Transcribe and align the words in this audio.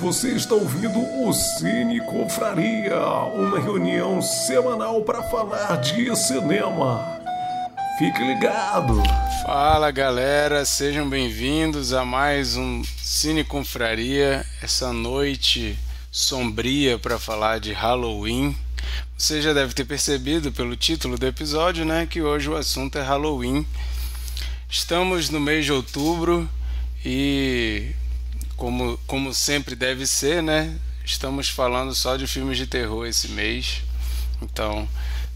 Você 0.00 0.28
está 0.28 0.54
ouvindo 0.54 1.00
o 1.00 1.32
Cine 1.32 2.00
Confraria, 2.00 3.00
uma 3.34 3.58
reunião 3.58 4.22
semanal 4.22 5.02
para 5.02 5.24
falar 5.24 5.74
de 5.80 6.14
cinema. 6.14 7.20
Fique 7.98 8.22
ligado! 8.22 9.02
Fala 9.44 9.90
galera, 9.90 10.64
sejam 10.64 11.08
bem-vindos 11.08 11.92
a 11.92 12.04
mais 12.04 12.56
um 12.56 12.84
Cine 12.96 13.42
Confraria, 13.42 14.46
essa 14.62 14.92
noite 14.92 15.76
sombria 16.12 16.96
para 16.96 17.18
falar 17.18 17.58
de 17.58 17.72
Halloween. 17.72 18.56
Você 19.16 19.42
já 19.42 19.52
deve 19.52 19.74
ter 19.74 19.84
percebido 19.84 20.52
pelo 20.52 20.76
título 20.76 21.18
do 21.18 21.26
episódio, 21.26 21.84
né, 21.84 22.06
que 22.06 22.22
hoje 22.22 22.48
o 22.48 22.54
assunto 22.54 22.98
é 22.98 23.02
Halloween. 23.02 23.66
Estamos 24.70 25.28
no 25.28 25.40
mês 25.40 25.64
de 25.64 25.72
outubro 25.72 26.48
e 27.04 27.96
como, 28.58 28.98
como 29.06 29.32
sempre 29.32 29.74
deve 29.74 30.06
ser, 30.06 30.42
né? 30.42 30.76
Estamos 31.04 31.48
falando 31.48 31.94
só 31.94 32.16
de 32.16 32.26
filmes 32.26 32.58
de 32.58 32.66
terror 32.66 33.06
esse 33.06 33.28
mês. 33.28 33.82
Então, 34.42 34.86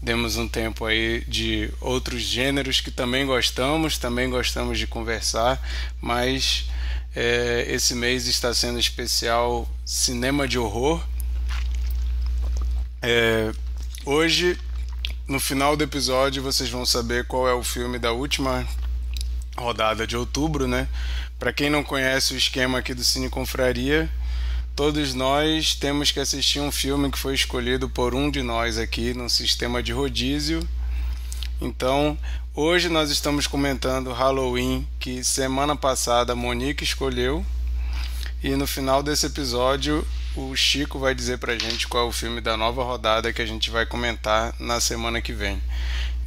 demos 0.01 0.35
um 0.35 0.47
tempo 0.47 0.85
aí 0.85 1.23
de 1.25 1.71
outros 1.79 2.21
gêneros 2.21 2.81
que 2.81 2.91
também 2.91 3.25
gostamos, 3.25 3.97
também 3.97 4.29
gostamos 4.29 4.77
de 4.77 4.85
conversar, 4.85 5.59
mas 6.01 6.65
é, 7.15 7.65
esse 7.69 7.95
mês 7.95 8.27
está 8.27 8.53
sendo 8.53 8.77
especial 8.77 9.67
cinema 9.85 10.45
de 10.45 10.59
horror. 10.59 11.01
É, 13.01 13.53
hoje, 14.05 14.57
no 15.27 15.39
final 15.39 15.77
do 15.77 15.83
episódio, 15.83 16.43
vocês 16.43 16.69
vão 16.69 16.85
saber 16.85 17.25
qual 17.25 17.47
é 17.47 17.53
o 17.53 17.63
filme 17.63 17.97
da 17.97 18.11
última 18.11 18.67
rodada 19.55 20.05
de 20.05 20.17
outubro, 20.17 20.67
né? 20.67 20.89
Para 21.43 21.51
quem 21.51 21.69
não 21.69 21.83
conhece 21.83 22.33
o 22.33 22.37
esquema 22.37 22.77
aqui 22.77 22.93
do 22.93 23.03
Cine 23.03 23.29
Confraria, 23.29 24.09
todos 24.77 25.13
nós 25.13 25.75
temos 25.75 26.09
que 26.09 26.21
assistir 26.21 26.61
um 26.61 26.71
filme 26.71 27.11
que 27.11 27.19
foi 27.19 27.35
escolhido 27.35 27.89
por 27.89 28.15
um 28.15 28.31
de 28.31 28.41
nós 28.41 28.77
aqui 28.77 29.13
no 29.13 29.29
sistema 29.29 29.83
de 29.83 29.91
rodízio. 29.91 30.65
Então, 31.59 32.17
hoje 32.55 32.87
nós 32.87 33.09
estamos 33.11 33.45
comentando 33.45 34.13
Halloween, 34.13 34.87
que 35.01 35.21
semana 35.21 35.75
passada 35.75 36.31
a 36.31 36.35
Monique 36.35 36.85
escolheu. 36.85 37.45
E 38.41 38.51
no 38.51 38.65
final 38.65 39.03
desse 39.03 39.25
episódio, 39.25 40.07
o 40.37 40.55
Chico 40.55 40.97
vai 40.97 41.13
dizer 41.13 41.39
pra 41.39 41.59
gente 41.59 41.89
qual 41.89 42.05
é 42.05 42.07
o 42.07 42.13
filme 42.13 42.39
da 42.39 42.55
nova 42.55 42.85
rodada 42.85 43.33
que 43.33 43.41
a 43.41 43.45
gente 43.45 43.69
vai 43.69 43.85
comentar 43.85 44.55
na 44.57 44.79
semana 44.79 45.21
que 45.21 45.33
vem. 45.33 45.61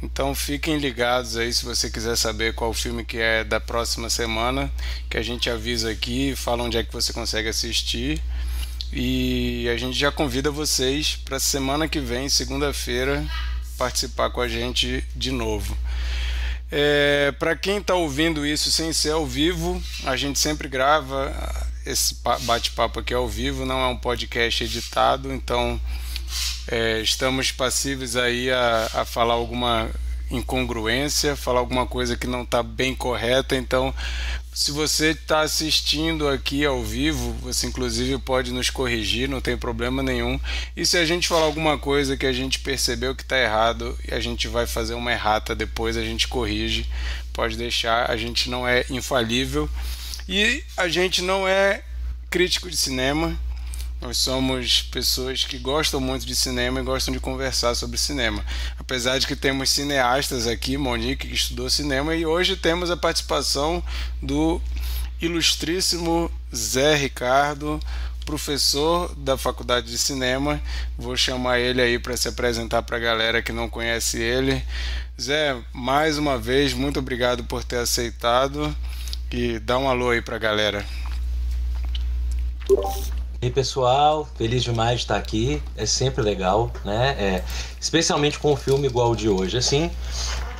Então 0.01 0.35
fiquem 0.35 0.77
ligados 0.77 1.37
aí 1.37 1.51
se 1.51 1.65
você 1.65 1.89
quiser 1.89 2.15
saber 2.15 2.53
qual 2.53 2.73
filme 2.73 3.03
que 3.03 3.17
é 3.17 3.43
da 3.43 3.59
próxima 3.59 4.09
semana, 4.09 4.71
que 5.09 5.17
a 5.17 5.23
gente 5.23 5.49
avisa 5.49 5.89
aqui, 5.89 6.35
fala 6.35 6.63
onde 6.63 6.77
é 6.77 6.83
que 6.83 6.93
você 6.93 7.11
consegue 7.11 7.49
assistir. 7.49 8.21
E 8.93 9.67
a 9.69 9.77
gente 9.77 9.97
já 9.97 10.11
convida 10.11 10.49
vocês 10.49 11.15
para 11.25 11.39
semana 11.39 11.87
que 11.87 11.99
vem, 11.99 12.29
segunda-feira, 12.29 13.25
participar 13.77 14.29
com 14.29 14.39
a 14.39 14.47
gente 14.47 15.03
de 15.15 15.31
novo. 15.31 15.77
É, 16.71 17.33
para 17.39 17.55
quem 17.55 17.77
está 17.77 17.95
ouvindo 17.95 18.45
isso 18.45 18.71
sem 18.71 18.93
ser 18.93 19.11
ao 19.11 19.25
vivo, 19.25 19.81
a 20.05 20.15
gente 20.15 20.37
sempre 20.37 20.67
grava 20.67 21.33
esse 21.85 22.15
bate-papo 22.41 22.99
aqui 22.99 23.13
ao 23.13 23.27
vivo, 23.27 23.65
não 23.65 23.79
é 23.79 23.87
um 23.87 23.97
podcast 23.97 24.63
editado, 24.63 25.33
então 25.33 25.79
é, 26.67 27.01
estamos 27.01 27.51
passíveis 27.51 28.15
aí 28.15 28.51
a, 28.51 28.89
a 28.93 29.05
falar 29.05 29.33
alguma 29.33 29.89
incongruência, 30.29 31.35
falar 31.35 31.59
alguma 31.59 31.85
coisa 31.85 32.17
que 32.17 32.27
não 32.27 32.43
está 32.43 32.61
bem 32.61 32.93
correta. 32.93 33.55
Então, 33.55 33.93
se 34.53 34.71
você 34.71 35.11
está 35.11 35.41
assistindo 35.41 36.27
aqui 36.27 36.65
ao 36.65 36.83
vivo, 36.83 37.31
você 37.41 37.67
inclusive 37.67 38.17
pode 38.17 38.51
nos 38.51 38.69
corrigir, 38.69 39.29
não 39.29 39.39
tem 39.39 39.55
problema 39.55 40.01
nenhum. 40.01 40.39
E 40.75 40.85
se 40.85 40.97
a 40.97 41.05
gente 41.05 41.27
falar 41.27 41.45
alguma 41.45 41.77
coisa 41.77 42.17
que 42.17 42.25
a 42.25 42.33
gente 42.33 42.59
percebeu 42.59 43.15
que 43.15 43.21
está 43.21 43.37
errado 43.37 43.97
e 44.09 44.13
a 44.13 44.19
gente 44.19 44.47
vai 44.47 44.65
fazer 44.65 44.95
uma 44.95 45.11
errata 45.11 45.55
depois, 45.55 45.95
a 45.95 46.03
gente 46.03 46.27
corrige. 46.27 46.89
Pode 47.31 47.55
deixar, 47.55 48.09
a 48.09 48.17
gente 48.17 48.49
não 48.49 48.67
é 48.67 48.83
infalível 48.89 49.69
e 50.27 50.63
a 50.75 50.87
gente 50.87 51.21
não 51.21 51.47
é 51.47 51.83
crítico 52.29 52.69
de 52.69 52.75
cinema. 52.75 53.37
Nós 53.99 54.17
somos 54.17 54.83
pessoas 54.83 55.43
que 55.43 55.57
gostam 55.57 55.99
muito 55.99 56.25
de 56.25 56.35
cinema 56.35 56.79
e 56.79 56.83
gostam 56.83 57.11
de 57.13 57.19
conversar 57.19 57.73
sobre 57.73 57.97
cinema. 57.97 58.45
Apesar 58.77 59.17
de 59.17 59.25
que 59.25 59.35
temos 59.35 59.71
cineastas 59.71 60.45
aqui, 60.45 60.77
Monique, 60.77 61.27
que 61.27 61.33
estudou 61.33 61.69
cinema, 61.69 62.15
e 62.15 62.25
hoje 62.25 62.55
temos 62.55 62.91
a 62.91 62.97
participação 62.97 63.83
do 64.21 64.61
ilustríssimo 65.19 66.31
Zé 66.55 66.95
Ricardo, 66.95 67.79
professor 68.23 69.15
da 69.15 69.35
Faculdade 69.35 69.87
de 69.87 69.97
Cinema. 69.97 70.61
Vou 70.95 71.17
chamar 71.17 71.59
ele 71.59 71.81
aí 71.81 71.97
para 71.97 72.15
se 72.15 72.27
apresentar 72.27 72.83
para 72.83 72.97
a 72.97 72.99
galera 72.99 73.41
que 73.41 73.51
não 73.51 73.67
conhece 73.67 74.21
ele. 74.21 74.63
Zé, 75.19 75.57
mais 75.73 76.19
uma 76.19 76.37
vez, 76.37 76.71
muito 76.71 76.99
obrigado 76.99 77.43
por 77.45 77.63
ter 77.63 77.77
aceitado 77.77 78.75
e 79.31 79.57
dá 79.57 79.77
um 79.79 79.89
alô 79.89 80.11
aí 80.11 80.21
para 80.21 80.35
a 80.35 80.39
galera. 80.39 80.85
E 83.39 83.51
pessoal, 83.51 84.27
feliz 84.35 84.63
demais 84.63 84.99
de 84.99 85.05
estar 85.05 85.15
aqui. 85.15 85.61
É 85.75 85.85
sempre 85.85 86.23
legal, 86.23 86.71
né? 86.83 87.15
É, 87.19 87.43
especialmente 87.79 88.39
com 88.39 88.53
um 88.53 88.55
filme 88.55 88.87
igual 88.87 89.11
o 89.11 89.15
de 89.15 89.29
hoje, 89.29 89.57
assim. 89.57 89.91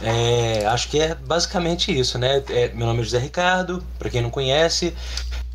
É, 0.02 0.64
acho 0.68 0.88
que 0.90 1.00
é 1.00 1.16
basicamente 1.16 1.98
isso, 1.98 2.20
né? 2.20 2.44
É, 2.50 2.70
meu 2.70 2.86
nome 2.86 3.02
é 3.02 3.04
José 3.04 3.18
Ricardo, 3.18 3.84
para 3.98 4.12
quem 4.12 4.22
não 4.22 4.30
conhece, 4.30 4.94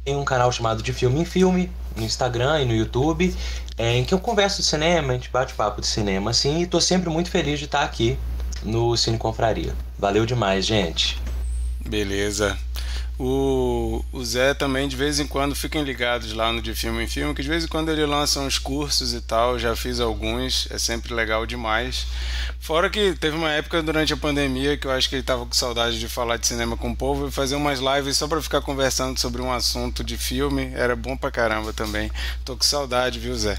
tem 0.05 0.17
um 0.17 0.25
canal 0.25 0.51
chamado 0.51 0.83
de 0.83 0.93
Filme 0.93 1.21
em 1.21 1.25
Filme 1.25 1.71
no 1.97 2.03
Instagram 2.03 2.63
e 2.63 2.65
no 2.65 2.75
YouTube, 2.75 3.35
é, 3.79 3.97
em 3.97 4.05
que 4.05 4.13
eu 4.13 4.19
converso 4.19 4.61
de 4.61 4.67
cinema, 4.67 5.13
a 5.13 5.15
gente 5.15 5.31
bate 5.31 5.55
papo 5.55 5.81
de 5.81 5.87
cinema, 5.87 6.31
assim, 6.31 6.63
e 6.63 6.67
tô 6.67 6.81
sempre 6.81 7.09
muito 7.09 7.31
feliz 7.31 7.59
de 7.59 7.67
estar 7.67 7.83
aqui 7.83 8.19
no 8.65 8.97
Cine 8.97 9.19
Confraria. 9.19 9.75
Valeu 9.99 10.27
demais, 10.27 10.67
gente. 10.67 11.21
Beleza. 11.87 12.59
O, 13.19 14.03
o 14.11 14.25
Zé 14.25 14.55
também, 14.55 14.89
de 14.89 14.97
vez 14.97 15.21
em 15.21 15.27
quando, 15.27 15.55
fiquem 15.55 15.85
ligados 15.85 16.33
lá 16.33 16.51
no 16.51 16.63
De 16.63 16.75
Filme 16.75 17.05
em 17.05 17.07
Filme, 17.07 17.35
que 17.35 17.43
de 17.43 17.49
vez 17.49 17.65
em 17.65 17.69
quando 17.69 17.91
ele 17.91 18.05
lança 18.07 18.41
uns 18.41 18.59
cursos 18.59 19.13
e 19.13 19.21
tal, 19.21 19.59
já 19.59 19.77
fiz 19.77 20.01
alguns, 20.01 20.67
é 20.71 20.79
sempre 20.79 21.15
legal 21.15 21.45
demais. 21.47 22.07
Fora 22.59 22.89
que 22.89 23.15
teve 23.15 23.37
uma 23.37 23.51
época 23.51 23.83
durante 23.83 24.13
a 24.13 24.17
pandemia 24.17 24.77
que 24.77 24.87
eu 24.87 24.91
acho 24.91 25.09
que 25.09 25.17
ele 25.17 25.23
tava 25.23 25.45
com 25.45 25.53
saudade 25.53 26.01
de 26.01 26.09
falar 26.09 26.37
de 26.39 26.47
cinema 26.47 26.77
com 26.77 26.91
o 26.91 26.97
povo 26.97 27.29
e 27.29 27.31
fazer 27.31 27.55
umas 27.55 27.81
lives 27.81 28.17
só 28.17 28.27
para 28.27 28.41
ficar 28.41 28.63
conversando 28.63 29.19
sobre 29.21 29.43
um 29.43 29.53
assunto 29.53 30.03
de 30.03 30.17
filme, 30.17 30.73
era 30.75 30.97
bom 30.97 31.17
pra 31.17 31.31
caramba 31.31 31.73
também. 31.73 32.11
Tô 32.45 32.57
com 32.57 32.65
saudade, 32.65 33.19
viu, 33.19 33.37
Zé? 33.37 33.59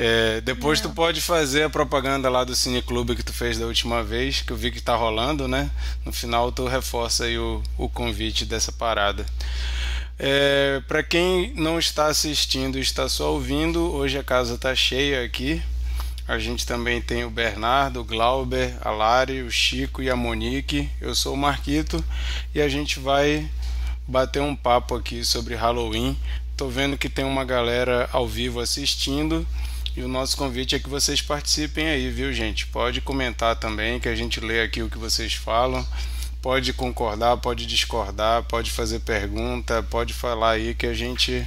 É, 0.00 0.40
depois 0.42 0.80
Não. 0.80 0.90
tu 0.90 0.94
pode 0.94 1.20
fazer 1.20 1.64
a 1.64 1.68
propaganda 1.68 2.30
lá 2.30 2.44
do 2.44 2.54
Cine 2.54 2.80
Clube 2.80 3.16
que 3.16 3.22
tu 3.24 3.32
fez 3.32 3.58
da 3.58 3.66
última 3.66 4.00
vez, 4.00 4.40
que 4.40 4.52
eu 4.52 4.56
vi 4.56 4.70
que 4.70 4.80
tá 4.80 4.94
rolando, 4.94 5.48
né? 5.48 5.68
No 6.04 6.12
final 6.12 6.52
tu 6.52 6.68
reforça 6.68 7.24
aí 7.24 7.36
o, 7.36 7.60
o 7.76 7.88
convite 7.88 8.44
dessa 8.44 8.70
parada. 8.70 9.26
É, 10.16 10.80
para 10.86 11.02
quem 11.02 11.52
não 11.56 11.80
está 11.80 12.06
assistindo 12.06 12.78
e 12.78 12.80
está 12.80 13.08
só 13.08 13.32
ouvindo, 13.32 13.92
hoje 13.92 14.16
a 14.16 14.22
casa 14.22 14.56
tá 14.56 14.72
cheia 14.72 15.24
aqui. 15.24 15.60
A 16.28 16.38
gente 16.38 16.64
também 16.64 17.00
tem 17.00 17.24
o 17.24 17.30
Bernardo, 17.30 17.98
o 18.00 18.04
Glauber, 18.04 18.76
a 18.82 18.92
Lari, 18.92 19.42
o 19.42 19.50
Chico 19.50 20.00
e 20.00 20.08
a 20.08 20.14
Monique. 20.14 20.88
Eu 21.00 21.12
sou 21.12 21.34
o 21.34 21.36
Marquito 21.36 22.04
e 22.54 22.62
a 22.62 22.68
gente 22.68 23.00
vai 23.00 23.50
bater 24.06 24.40
um 24.40 24.54
papo 24.54 24.94
aqui 24.94 25.24
sobre 25.24 25.56
Halloween. 25.56 26.16
Tô 26.56 26.68
vendo 26.68 26.96
que 26.96 27.08
tem 27.08 27.24
uma 27.24 27.44
galera 27.44 28.08
ao 28.12 28.28
vivo 28.28 28.60
assistindo. 28.60 29.44
E 29.98 30.02
o 30.04 30.06
nosso 30.06 30.36
convite 30.36 30.76
é 30.76 30.78
que 30.78 30.88
vocês 30.88 31.20
participem 31.20 31.88
aí, 31.88 32.08
viu, 32.08 32.32
gente? 32.32 32.68
Pode 32.68 33.00
comentar 33.00 33.56
também, 33.56 33.98
que 33.98 34.08
a 34.08 34.14
gente 34.14 34.38
lê 34.38 34.62
aqui 34.62 34.80
o 34.80 34.88
que 34.88 34.96
vocês 34.96 35.34
falam. 35.34 35.84
Pode 36.40 36.72
concordar, 36.72 37.36
pode 37.38 37.66
discordar, 37.66 38.44
pode 38.44 38.70
fazer 38.70 39.00
pergunta, 39.00 39.82
pode 39.82 40.14
falar 40.14 40.50
aí 40.50 40.72
que 40.72 40.86
a 40.86 40.94
gente 40.94 41.44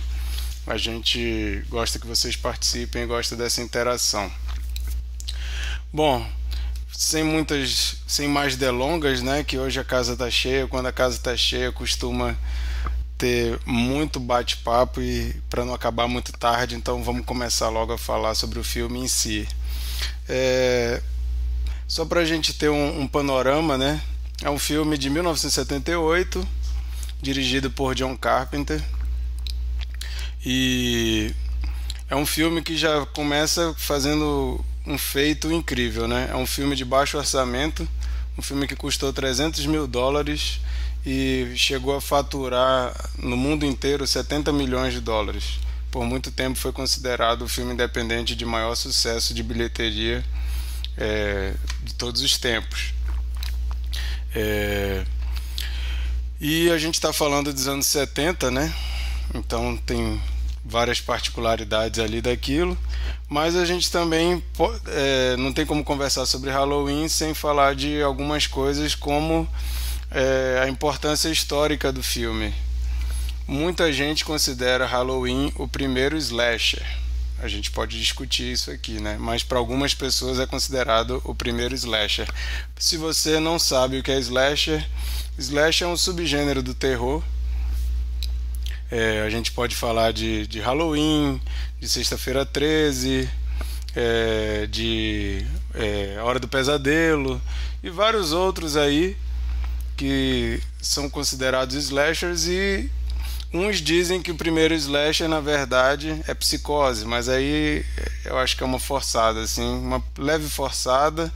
a 0.68 0.76
gente 0.76 1.64
gosta 1.70 1.98
que 1.98 2.06
vocês 2.06 2.36
participem, 2.36 3.08
gosta 3.08 3.38
dessa 3.38 3.62
interação. 3.62 4.30
Bom, 5.94 6.30
sem 6.92 7.24
muitas, 7.24 8.04
sem 8.06 8.28
mais 8.28 8.58
delongas, 8.58 9.22
né? 9.22 9.46
Que 9.46 9.58
hoje 9.58 9.80
a 9.80 9.86
casa 9.86 10.18
tá 10.18 10.30
cheia. 10.30 10.68
Quando 10.68 10.88
a 10.88 10.92
casa 10.92 11.18
tá 11.20 11.38
cheia, 11.38 11.72
costuma 11.72 12.38
ter 13.22 13.60
muito 13.68 14.20
bate-papo 14.20 15.00
e 15.00 15.32
para 15.48 15.64
não 15.64 15.76
acabar 15.76 16.08
muito 16.08 16.32
tarde, 16.32 16.74
então 16.74 17.04
vamos 17.04 17.24
começar 17.24 17.70
logo 17.70 17.94
a 17.94 17.98
falar 17.98 18.34
sobre 18.34 18.58
o 18.58 18.64
filme 18.64 19.00
em 19.00 19.08
si. 19.08 19.48
É, 20.28 21.00
só 21.88 22.04
para 22.04 22.22
a 22.22 22.26
gente 22.26 22.52
ter 22.56 22.70
um, 22.70 23.02
um, 23.02 23.08
panorama, 23.08 23.78
né? 23.78 24.02
É 24.42 24.50
um 24.50 24.58
filme 24.58 24.98
de 24.98 25.08
1978, 25.12 26.48
dirigido 27.22 27.70
por 27.70 27.94
John 27.94 28.18
Carpenter. 28.18 28.84
E 30.44 31.32
é 32.10 32.16
um 32.16 32.26
filme 32.26 32.64
que 32.64 32.76
já 32.76 33.06
começa 33.06 33.76
fazendo 33.78 34.66
um 34.84 34.98
feito 34.98 35.52
incrível, 35.52 36.08
né? 36.08 36.28
É 36.32 36.36
um 36.36 36.48
filme 36.48 36.76
de 36.76 36.84
baixo 36.84 37.20
orçamento, 37.20 37.88
um 38.36 38.42
filme 38.42 38.66
que 38.66 38.76
custou 38.76 39.14
300 39.14 39.64
mil 39.68 39.86
dólares 39.86 40.60
e 41.06 41.54
chegou 41.56 41.96
a 41.96 42.02
faturar 42.02 42.94
no 43.18 43.36
mundo 43.36 43.66
inteiro 43.66 44.06
70 44.06 44.52
milhões 44.52 44.94
de 44.94 45.00
dólares. 45.00 45.60
por 45.90 46.06
muito 46.06 46.32
tempo 46.32 46.58
foi 46.58 46.72
considerado 46.72 47.42
o 47.42 47.50
filme 47.50 47.74
independente 47.74 48.34
de 48.36 48.46
maior 48.46 48.76
sucesso 48.76 49.34
de 49.34 49.44
bilheteria 49.44 50.24
é, 50.98 51.54
de 51.84 51.94
todos 51.96 52.22
os 52.22 52.38
tempos. 52.38 52.94
É, 54.34 55.04
e 56.40 56.70
a 56.72 56.78
gente 56.78 56.96
está 56.96 57.12
falando 57.12 57.54
dos 57.54 57.68
anos 57.68 57.88
70, 57.88 58.50
né? 58.50 58.74
Então 59.36 59.76
tem 59.78 60.22
várias 60.64 61.02
particularidades 61.02 62.00
ali 62.00 62.22
daquilo, 62.22 62.78
mas 63.28 63.56
a 63.56 63.66
gente 63.66 63.92
também 63.92 64.42
é, 64.88 65.36
não 65.38 65.52
tem 65.52 65.66
como 65.66 65.84
conversar 65.84 66.26
sobre 66.26 66.50
Halloween 66.50 67.08
sem 67.10 67.34
falar 67.34 67.76
de 67.76 68.02
algumas 68.02 68.48
coisas 68.48 68.96
como 68.96 69.48
é, 70.12 70.62
a 70.64 70.68
importância 70.68 71.30
histórica 71.30 71.92
do 71.92 72.04
filme. 72.04 72.54
Muita 73.48 73.92
gente 73.92 74.24
considera 74.24 74.86
Halloween 74.86 75.52
o 75.56 75.68
primeiro 75.68 76.18
slasher. 76.18 76.86
A 77.42 77.48
gente 77.48 77.72
pode 77.72 78.00
discutir 78.00 78.52
isso 78.52 78.70
aqui, 78.70 79.00
né? 79.00 79.18
Mas 79.20 79.42
para 79.42 79.58
algumas 79.58 79.96
pessoas 79.96 80.40
é 80.40 80.46
considerado 80.46 81.20
o 81.26 81.34
primeiro 81.34 81.74
slasher. 81.74 82.28
Se 82.78 82.98
você 82.98 83.40
não 83.40 83.58
sabe 83.58 83.98
o 83.98 84.04
que 84.04 84.12
é 84.12 84.20
slasher, 84.20 84.88
slasher 85.40 85.88
é 85.88 85.90
um 85.90 85.98
subgênero 85.98 86.62
do 86.62 86.76
terror 86.76 87.24
é, 88.92 89.22
a 89.22 89.30
gente 89.30 89.54
pode 89.54 89.74
falar 89.74 90.12
de, 90.12 90.46
de 90.46 90.60
Halloween, 90.60 91.42
de 91.80 91.88
Sexta-feira 91.88 92.46
13, 92.46 93.30
é, 93.96 94.68
de 94.70 95.46
é, 95.74 96.20
Hora 96.22 96.38
do 96.40 96.48
Pesadelo 96.48 97.42
e 97.82 97.90
vários 97.90 98.34
outros 98.34 98.76
aí 98.76 99.16
que 100.02 100.60
são 100.82 101.08
considerados 101.08 101.76
slashers 101.76 102.48
e 102.48 102.90
uns 103.54 103.80
dizem 103.80 104.20
que 104.20 104.32
o 104.32 104.36
primeiro 104.36 104.74
slasher 104.74 105.30
na 105.30 105.40
verdade 105.40 106.20
é 106.28 106.34
psicose, 106.34 107.06
mas 107.06 107.30
aí 107.30 107.86
eu 108.26 108.36
acho 108.40 108.58
que 108.58 108.64
é 108.64 108.66
uma 108.66 108.80
forçada 108.80 109.42
assim, 109.42 109.64
uma 109.64 110.04
leve 110.18 110.50
forçada 110.50 111.32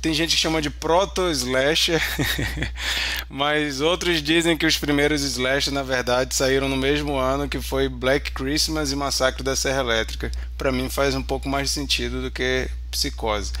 tem 0.00 0.14
gente 0.14 0.36
que 0.36 0.40
chama 0.40 0.62
de 0.62 0.70
proto-slasher, 0.70 2.00
mas 3.28 3.80
outros 3.80 4.22
dizem 4.22 4.56
que 4.56 4.66
os 4.66 4.76
primeiros 4.76 5.22
slasher, 5.22 5.72
na 5.72 5.84
verdade, 5.84 6.34
saíram 6.34 6.68
no 6.68 6.76
mesmo 6.76 7.16
ano 7.16 7.48
que 7.48 7.60
foi 7.60 7.88
Black 7.88 8.32
Christmas 8.32 8.90
e 8.90 8.96
Massacre 8.96 9.44
da 9.44 9.54
Serra 9.54 9.80
Elétrica. 9.80 10.32
Para 10.58 10.72
mim 10.72 10.88
faz 10.88 11.14
um 11.14 11.22
pouco 11.22 11.48
mais 11.48 11.70
sentido 11.70 12.20
do 12.20 12.32
que 12.32 12.68
Psicose. 12.90 13.52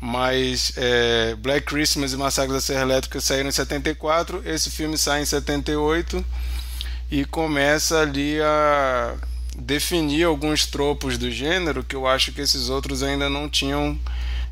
Mas 0.00 0.72
é, 0.76 1.34
Black 1.36 1.66
Christmas 1.66 2.12
e 2.12 2.16
Massacre 2.16 2.52
da 2.52 2.60
Serra 2.60 2.82
Elétrica 2.82 3.20
saíram 3.20 3.48
em 3.48 3.52
74, 3.52 4.42
esse 4.46 4.70
filme 4.70 4.96
sai 4.96 5.22
em 5.22 5.24
78 5.24 6.24
e 7.10 7.24
começa 7.24 8.00
ali 8.00 8.40
a 8.40 9.16
definir 9.56 10.24
alguns 10.24 10.66
tropos 10.66 11.18
do 11.18 11.30
gênero 11.30 11.82
que 11.82 11.96
eu 11.96 12.06
acho 12.06 12.32
que 12.32 12.40
esses 12.40 12.68
outros 12.68 13.02
ainda 13.02 13.28
não 13.28 13.48
tinham 13.48 13.98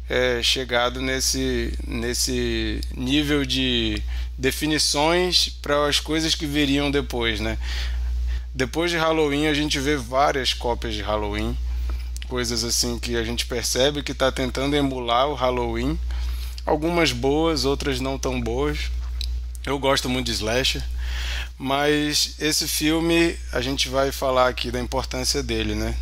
é, 0.08 0.42
chegado 0.42 1.00
nesse, 1.00 1.72
nesse 1.86 2.80
nível 2.96 3.44
de 3.44 4.02
definições 4.36 5.48
para 5.62 5.86
as 5.86 6.00
coisas 6.00 6.34
que 6.34 6.46
viriam 6.46 6.90
depois, 6.90 7.40
né? 7.40 7.58
Depois 8.54 8.90
de 8.90 8.96
Halloween 8.96 9.46
a 9.46 9.54
gente 9.54 9.78
vê 9.78 9.96
várias 9.96 10.52
cópias 10.54 10.94
de 10.94 11.02
Halloween, 11.02 11.56
coisas 12.28 12.64
assim 12.64 12.98
que 12.98 13.16
a 13.16 13.24
gente 13.24 13.46
percebe 13.46 14.02
que 14.02 14.12
está 14.12 14.30
tentando 14.30 14.76
emular 14.76 15.28
o 15.28 15.34
Halloween, 15.34 15.98
algumas 16.64 17.12
boas, 17.12 17.64
outras 17.64 18.00
não 18.00 18.18
tão 18.18 18.40
boas. 18.40 18.90
Eu 19.64 19.78
gosto 19.78 20.08
muito 20.08 20.26
de 20.26 20.32
slasher, 20.32 20.82
mas 21.58 22.36
esse 22.38 22.68
filme 22.68 23.36
a 23.52 23.60
gente 23.60 23.88
vai 23.88 24.12
falar 24.12 24.48
aqui 24.48 24.70
da 24.70 24.80
importância 24.80 25.42
dele, 25.42 25.74
né? 25.74 25.96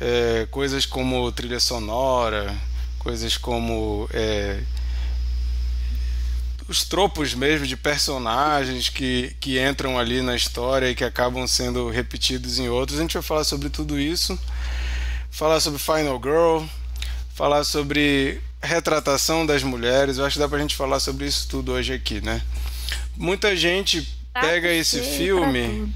É, 0.00 0.46
coisas 0.50 0.86
como 0.86 1.30
trilha 1.32 1.60
sonora, 1.60 2.56
coisas 2.98 3.36
como 3.36 4.08
é, 4.14 4.60
os 6.70 6.84
tropos 6.84 7.34
mesmo 7.34 7.66
de 7.66 7.76
personagens 7.76 8.88
que, 8.88 9.34
que 9.40 9.60
entram 9.60 9.98
ali 9.98 10.22
na 10.22 10.36
história 10.36 10.88
e 10.88 10.94
que 10.94 11.02
acabam 11.02 11.44
sendo 11.44 11.90
repetidos 11.90 12.60
em 12.60 12.68
outros. 12.68 12.96
A 12.96 13.02
gente 13.02 13.14
vai 13.14 13.22
falar 13.22 13.42
sobre 13.42 13.68
tudo 13.68 13.98
isso, 13.98 14.38
falar 15.30 15.60
sobre 15.60 15.78
Final 15.78 16.20
Girl, 16.22 16.64
falar 17.34 17.64
sobre 17.64 18.40
retratação 18.62 19.46
das 19.46 19.62
mulheres. 19.62 20.18
Eu 20.18 20.24
acho 20.24 20.34
que 20.34 20.40
dá 20.40 20.48
pra 20.48 20.58
gente 20.58 20.76
falar 20.76 21.00
sobre 21.00 21.26
isso 21.26 21.48
tudo 21.48 21.72
hoje 21.72 21.92
aqui, 21.92 22.20
né? 22.20 22.42
Muita 23.16 23.56
gente 23.56 24.06
pega 24.32 24.72
esse 24.72 25.00
filme, 25.00 25.92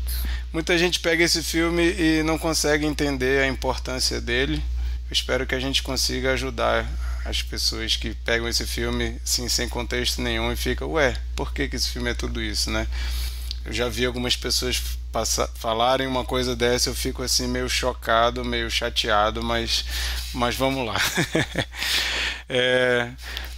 muita 0.52 0.76
gente 0.76 1.00
pega 1.00 1.24
esse 1.24 1.42
filme 1.42 1.94
e 1.98 2.22
não 2.22 2.38
consegue 2.38 2.86
entender 2.86 3.42
a 3.42 3.46
importância 3.46 4.20
dele 4.20 4.62
espero 5.10 5.46
que 5.46 5.54
a 5.54 5.60
gente 5.60 5.82
consiga 5.82 6.32
ajudar 6.32 6.86
as 7.24 7.42
pessoas 7.42 7.96
que 7.96 8.14
pegam 8.24 8.48
esse 8.48 8.66
filme 8.66 9.16
assim, 9.24 9.48
sem 9.48 9.68
contexto 9.68 10.20
nenhum 10.20 10.52
e 10.52 10.56
ficam, 10.56 10.90
ué, 10.92 11.16
por 11.34 11.52
que, 11.52 11.68
que 11.68 11.76
esse 11.76 11.88
filme 11.88 12.10
é 12.10 12.14
tudo 12.14 12.42
isso, 12.42 12.70
né? 12.70 12.86
Eu 13.64 13.72
já 13.72 13.88
vi 13.88 14.04
algumas 14.04 14.36
pessoas 14.36 14.82
passar, 15.10 15.48
falarem 15.54 16.06
uma 16.06 16.24
coisa 16.24 16.54
dessa, 16.54 16.90
eu 16.90 16.94
fico 16.94 17.22
assim 17.22 17.46
meio 17.46 17.68
chocado, 17.68 18.44
meio 18.44 18.70
chateado, 18.70 19.42
mas, 19.42 19.84
mas 20.34 20.54
vamos 20.54 20.86
lá. 20.86 20.96
é, 22.46 23.10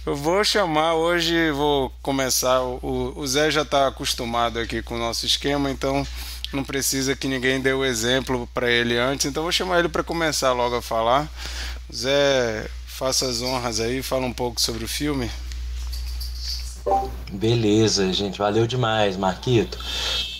eu 0.05 0.15
vou 0.15 0.43
chamar 0.43 0.93
hoje, 0.93 1.51
vou 1.51 1.89
começar. 2.01 2.61
O, 2.61 3.13
o 3.17 3.27
Zé 3.27 3.51
já 3.51 3.63
está 3.63 3.87
acostumado 3.87 4.59
aqui 4.59 4.81
com 4.81 4.95
o 4.95 4.99
nosso 4.99 5.25
esquema, 5.25 5.69
então 5.69 6.07
não 6.53 6.63
precisa 6.63 7.15
que 7.15 7.27
ninguém 7.27 7.59
dê 7.59 7.73
o 7.73 7.83
exemplo 7.83 8.47
para 8.53 8.71
ele 8.71 8.97
antes, 8.97 9.25
então 9.25 9.43
vou 9.43 9.51
chamar 9.51 9.79
ele 9.79 9.89
para 9.89 10.03
começar 10.03 10.53
logo 10.53 10.77
a 10.77 10.81
falar. 10.81 11.27
Zé, 11.93 12.69
faça 12.85 13.27
as 13.27 13.41
honras 13.41 13.81
aí, 13.81 14.01
fala 14.01 14.25
um 14.25 14.33
pouco 14.33 14.61
sobre 14.61 14.85
o 14.85 14.87
filme. 14.87 15.29
Beleza, 17.31 18.11
gente, 18.13 18.37
valeu 18.37 18.65
demais, 18.65 19.17
Marquito. 19.17 19.77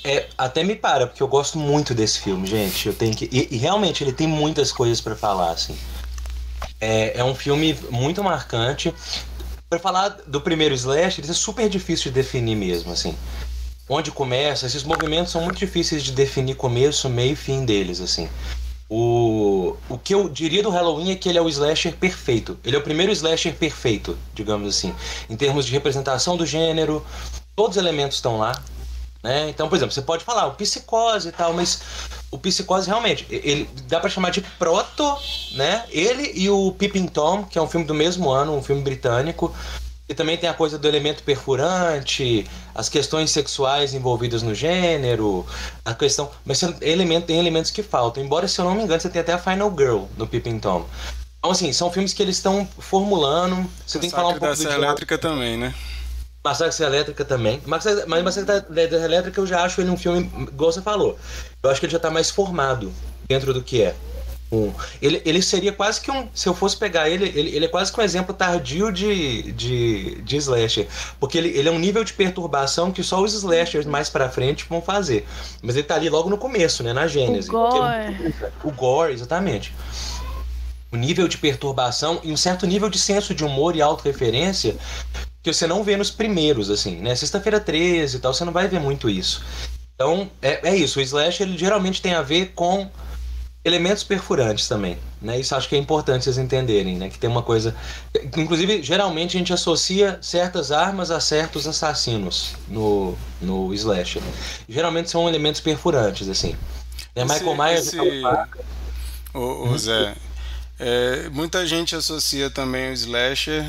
É, 0.03 0.27
até 0.37 0.63
me 0.63 0.75
para, 0.75 1.07
porque 1.07 1.21
eu 1.21 1.27
gosto 1.27 1.57
muito 1.57 1.93
desse 1.93 2.19
filme, 2.19 2.47
gente. 2.47 2.87
Eu 2.87 2.93
tenho 2.93 3.15
que 3.15 3.29
e, 3.31 3.55
e 3.55 3.57
realmente 3.57 4.03
ele 4.03 4.13
tem 4.13 4.27
muitas 4.27 4.71
coisas 4.71 5.01
para 5.01 5.15
falar, 5.15 5.51
assim. 5.51 5.77
É, 6.79 7.19
é 7.19 7.23
um 7.23 7.35
filme 7.35 7.77
muito 7.89 8.23
marcante. 8.23 8.93
Para 9.69 9.79
falar 9.79 10.09
do 10.25 10.39
primeiro 10.39 10.73
slash, 10.73 11.19
ele 11.19 11.29
é 11.29 11.33
super 11.33 11.67
difícil 11.67 12.05
de 12.05 12.15
definir 12.15 12.55
mesmo, 12.55 12.91
assim 12.93 13.13
onde 13.89 14.11
começa, 14.11 14.65
esses 14.65 14.83
movimentos 14.83 15.31
são 15.31 15.41
muito 15.41 15.57
difíceis 15.57 16.03
de 16.03 16.11
definir 16.11 16.55
começo, 16.55 17.09
meio 17.09 17.33
e 17.33 17.35
fim 17.35 17.63
deles, 17.63 18.01
assim. 18.01 18.27
O, 18.89 19.75
o 19.89 19.97
que 19.97 20.13
eu 20.13 20.29
diria 20.29 20.63
do 20.63 20.69
Halloween 20.69 21.11
é 21.11 21.15
que 21.15 21.27
ele 21.27 21.37
é 21.37 21.41
o 21.41 21.49
slasher 21.49 21.95
perfeito. 21.95 22.57
Ele 22.63 22.75
é 22.75 22.79
o 22.79 22.83
primeiro 22.83 23.11
slasher 23.11 23.53
perfeito, 23.53 24.17
digamos 24.33 24.75
assim. 24.75 24.95
Em 25.29 25.35
termos 25.35 25.65
de 25.65 25.71
representação 25.71 26.37
do 26.37 26.45
gênero, 26.45 27.05
todos 27.55 27.75
os 27.75 27.83
elementos 27.83 28.17
estão 28.17 28.37
lá. 28.37 28.61
Né? 29.21 29.49
Então, 29.49 29.67
por 29.67 29.75
exemplo, 29.75 29.93
você 29.93 30.01
pode 30.01 30.23
falar 30.23 30.47
o 30.47 30.53
psicose 30.53 31.29
e 31.29 31.31
tal, 31.31 31.51
mas 31.51 31.81
o 32.31 32.37
psicose 32.37 32.87
realmente, 32.87 33.25
ele 33.29 33.69
dá 33.87 33.99
para 33.99 34.09
chamar 34.09 34.29
de 34.29 34.41
proto, 34.41 35.17
né? 35.53 35.83
Ele 35.89 36.31
e 36.35 36.49
o 36.49 36.71
Peeping 36.71 37.07
Tom, 37.07 37.43
que 37.43 37.57
é 37.57 37.61
um 37.61 37.67
filme 37.67 37.85
do 37.85 37.93
mesmo 37.93 38.29
ano, 38.29 38.55
um 38.55 38.61
filme 38.61 38.81
britânico, 38.81 39.53
e 40.09 40.13
também 40.13 40.37
tem 40.37 40.49
a 40.49 40.53
coisa 40.53 40.77
do 40.77 40.87
elemento 40.87 41.21
perfurante, 41.23 42.47
as 42.73 42.87
questões 42.87 43.29
sexuais 43.29 43.93
envolvidas 43.93 44.41
no 44.41 44.55
gênero, 44.55 45.45
a 45.83 45.93
questão. 45.93 46.31
Mas 46.45 46.63
elemento, 46.81 47.25
tem 47.25 47.39
elementos 47.39 47.71
que 47.71 47.83
faltam. 47.83 48.23
Embora, 48.23 48.47
se 48.47 48.59
eu 48.59 48.65
não 48.65 48.73
me 48.73 48.83
engano, 48.83 49.01
você 49.01 49.09
tem 49.09 49.21
até 49.21 49.33
a 49.33 49.37
Final 49.37 49.73
Girl 49.77 50.05
no 50.15 50.25
Pippin 50.25 50.59
Tom. 50.59 50.85
Então, 51.39 51.51
assim, 51.51 51.73
são 51.73 51.91
filmes 51.91 52.13
que 52.13 52.23
eles 52.23 52.37
estão 52.37 52.67
formulando. 52.79 53.55
Você 53.85 53.97
Massacre 53.97 53.99
tem 53.99 54.09
que 54.09 54.15
falar 54.15 54.29
um 54.29 54.39
pouco 54.39 54.63
da 54.63 54.73
Elétrica 54.73 55.17
também, 55.17 55.57
né? 55.57 55.73
Massacre 56.43 56.85
Elétrica 56.85 57.25
também. 57.25 57.61
Mas 57.65 57.83
Massacre 58.23 58.61
da 58.69 58.83
Elétrica 58.83 59.41
eu 59.41 59.45
já 59.45 59.63
acho 59.63 59.81
ele 59.81 59.89
um 59.89 59.97
filme, 59.97 60.31
igual 60.47 60.71
você 60.71 60.81
falou. 60.81 61.19
Eu 61.61 61.69
acho 61.69 61.81
que 61.81 61.85
ele 61.85 61.91
já 61.91 61.97
está 61.97 62.09
mais 62.09 62.29
formado 62.29 62.93
dentro 63.27 63.53
do 63.53 63.61
que 63.61 63.83
é. 63.83 63.93
Um. 64.51 64.73
Ele, 65.01 65.21
ele 65.25 65.41
seria 65.41 65.73
quase 65.73 65.99
que 65.99 66.09
um. 66.09 66.27
Se 66.33 66.47
eu 66.47 66.53
fosse 66.53 66.77
pegar 66.77 67.09
ele, 67.09 67.25
ele, 67.35 67.55
ele 67.55 67.65
é 67.65 67.67
quase 67.67 67.91
que 67.91 67.99
um 67.99 68.03
exemplo 68.03 68.33
tardio 68.33 68.91
de, 68.91 69.51
de, 69.51 70.21
de 70.21 70.37
slasher. 70.37 70.87
Porque 71.19 71.37
ele, 71.37 71.49
ele 71.49 71.67
é 71.67 71.71
um 71.71 71.79
nível 71.79 72.03
de 72.03 72.13
perturbação 72.13 72.91
que 72.91 73.03
só 73.03 73.21
os 73.21 73.33
slashers 73.33 73.85
mais 73.85 74.09
pra 74.09 74.29
frente 74.29 74.65
vão 74.69 74.81
fazer. 74.81 75.27
Mas 75.61 75.75
ele 75.75 75.83
tá 75.83 75.95
ali 75.95 76.09
logo 76.09 76.29
no 76.29 76.37
começo, 76.37 76.81
né? 76.81 76.93
Na 76.93 77.07
Gênese. 77.07 77.49
O 77.49 77.53
gore. 77.53 78.35
O 78.63 78.71
gore, 78.71 79.13
exatamente. 79.13 79.75
O 80.91 80.95
nível 80.95 81.27
de 81.27 81.37
perturbação 81.37 82.21
e 82.23 82.31
um 82.31 82.37
certo 82.37 82.65
nível 82.65 82.89
de 82.89 82.97
senso 82.97 83.35
de 83.35 83.43
humor 83.43 83.75
e 83.75 83.81
autorreferência 83.81 84.77
que 85.43 85.51
você 85.51 85.67
não 85.67 85.83
vê 85.83 85.97
nos 85.97 86.09
primeiros, 86.09 86.69
assim, 86.69 86.97
né? 86.97 87.15
Sexta-feira 87.15 87.59
13 87.59 88.17
e 88.17 88.19
tal, 88.19 88.33
você 88.33 88.45
não 88.45 88.53
vai 88.53 88.67
ver 88.67 88.79
muito 88.79 89.09
isso. 89.09 89.43
Então, 89.95 90.29
é, 90.41 90.69
é 90.69 90.75
isso. 90.75 90.99
O 90.99 91.01
slasher 91.01 91.47
ele 91.47 91.57
geralmente 91.57 92.01
tem 92.01 92.13
a 92.13 92.21
ver 92.21 92.53
com 92.53 92.89
elementos 93.67 94.03
perfurantes 94.03 94.67
também, 94.67 94.97
né? 95.21 95.39
Isso 95.39 95.55
acho 95.55 95.67
que 95.67 95.75
é 95.75 95.77
importante 95.77 96.23
vocês 96.23 96.37
entenderem, 96.37 96.97
né? 96.97 97.09
Que 97.09 97.19
tem 97.19 97.29
uma 97.29 97.43
coisa, 97.43 97.75
inclusive 98.35 98.81
geralmente 98.81 99.35
a 99.35 99.39
gente 99.39 99.53
associa 99.53 100.17
certas 100.21 100.71
armas 100.71 101.11
a 101.11 101.19
certos 101.19 101.67
assassinos 101.67 102.55
no 102.67 103.17
no 103.41 103.73
slasher. 103.73 104.21
Geralmente 104.67 105.09
são 105.09 105.27
elementos 105.27 105.61
perfurantes 105.61 106.29
assim. 106.29 106.55
Né? 107.15 107.23
Michael 107.23 107.55
Myers. 107.55 107.87
Esse... 107.87 107.99
O, 109.33 109.69
o 109.69 109.77
Zé, 109.77 110.15
é, 110.79 111.29
muita 111.29 111.65
gente 111.65 111.95
associa 111.95 112.49
também 112.49 112.89
o 112.89 112.93
slasher 112.93 113.65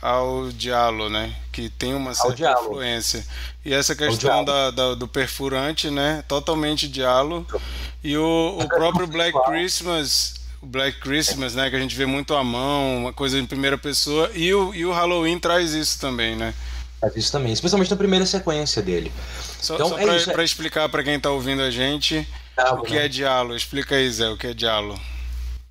ao 0.00 0.48
diálogo, 0.50 1.10
né? 1.10 1.34
Que 1.52 1.68
tem 1.68 1.94
uma 1.94 2.14
certa 2.14 2.52
influência. 2.52 3.24
E 3.64 3.74
essa 3.74 3.94
questão 3.94 4.44
da, 4.44 4.70
da, 4.70 4.94
do 4.94 5.06
perfurante, 5.06 5.90
né? 5.90 6.24
Totalmente 6.26 6.88
diálogo. 6.88 7.60
E 8.02 8.16
o, 8.16 8.58
o 8.60 8.68
próprio 8.68 9.06
Black 9.06 9.36
Christmas, 9.44 10.34
o 10.60 10.66
Black 10.66 11.00
Christmas, 11.00 11.54
né? 11.54 11.68
Que 11.68 11.76
a 11.76 11.80
gente 11.80 11.94
vê 11.94 12.06
muito 12.06 12.34
à 12.34 12.42
mão, 12.42 12.98
uma 12.98 13.12
coisa 13.12 13.38
em 13.38 13.46
primeira 13.46 13.76
pessoa. 13.76 14.30
E 14.34 14.52
o, 14.54 14.74
e 14.74 14.84
o 14.86 14.92
Halloween 14.92 15.38
traz 15.38 15.72
isso 15.72 16.00
também, 16.00 16.34
né? 16.36 16.54
Traz 17.00 17.16
isso 17.16 17.32
também, 17.32 17.52
especialmente 17.52 17.90
na 17.90 17.96
primeira 17.96 18.26
sequência 18.26 18.82
dele. 18.82 19.12
Só, 19.60 19.74
então, 19.74 19.88
só 19.90 19.98
é 19.98 20.24
para 20.24 20.42
é... 20.42 20.44
explicar 20.44 20.88
para 20.88 21.02
quem 21.02 21.16
está 21.16 21.30
ouvindo 21.30 21.62
a 21.62 21.70
gente 21.70 22.26
o 22.72 22.82
que 22.82 22.94
né? 22.94 23.06
é 23.06 23.08
diálogo. 23.08 23.54
Explica 23.54 23.94
aí, 23.94 24.10
Zé, 24.10 24.28
o 24.28 24.36
que 24.36 24.46
é 24.46 24.54
diálogo. 24.54 25.00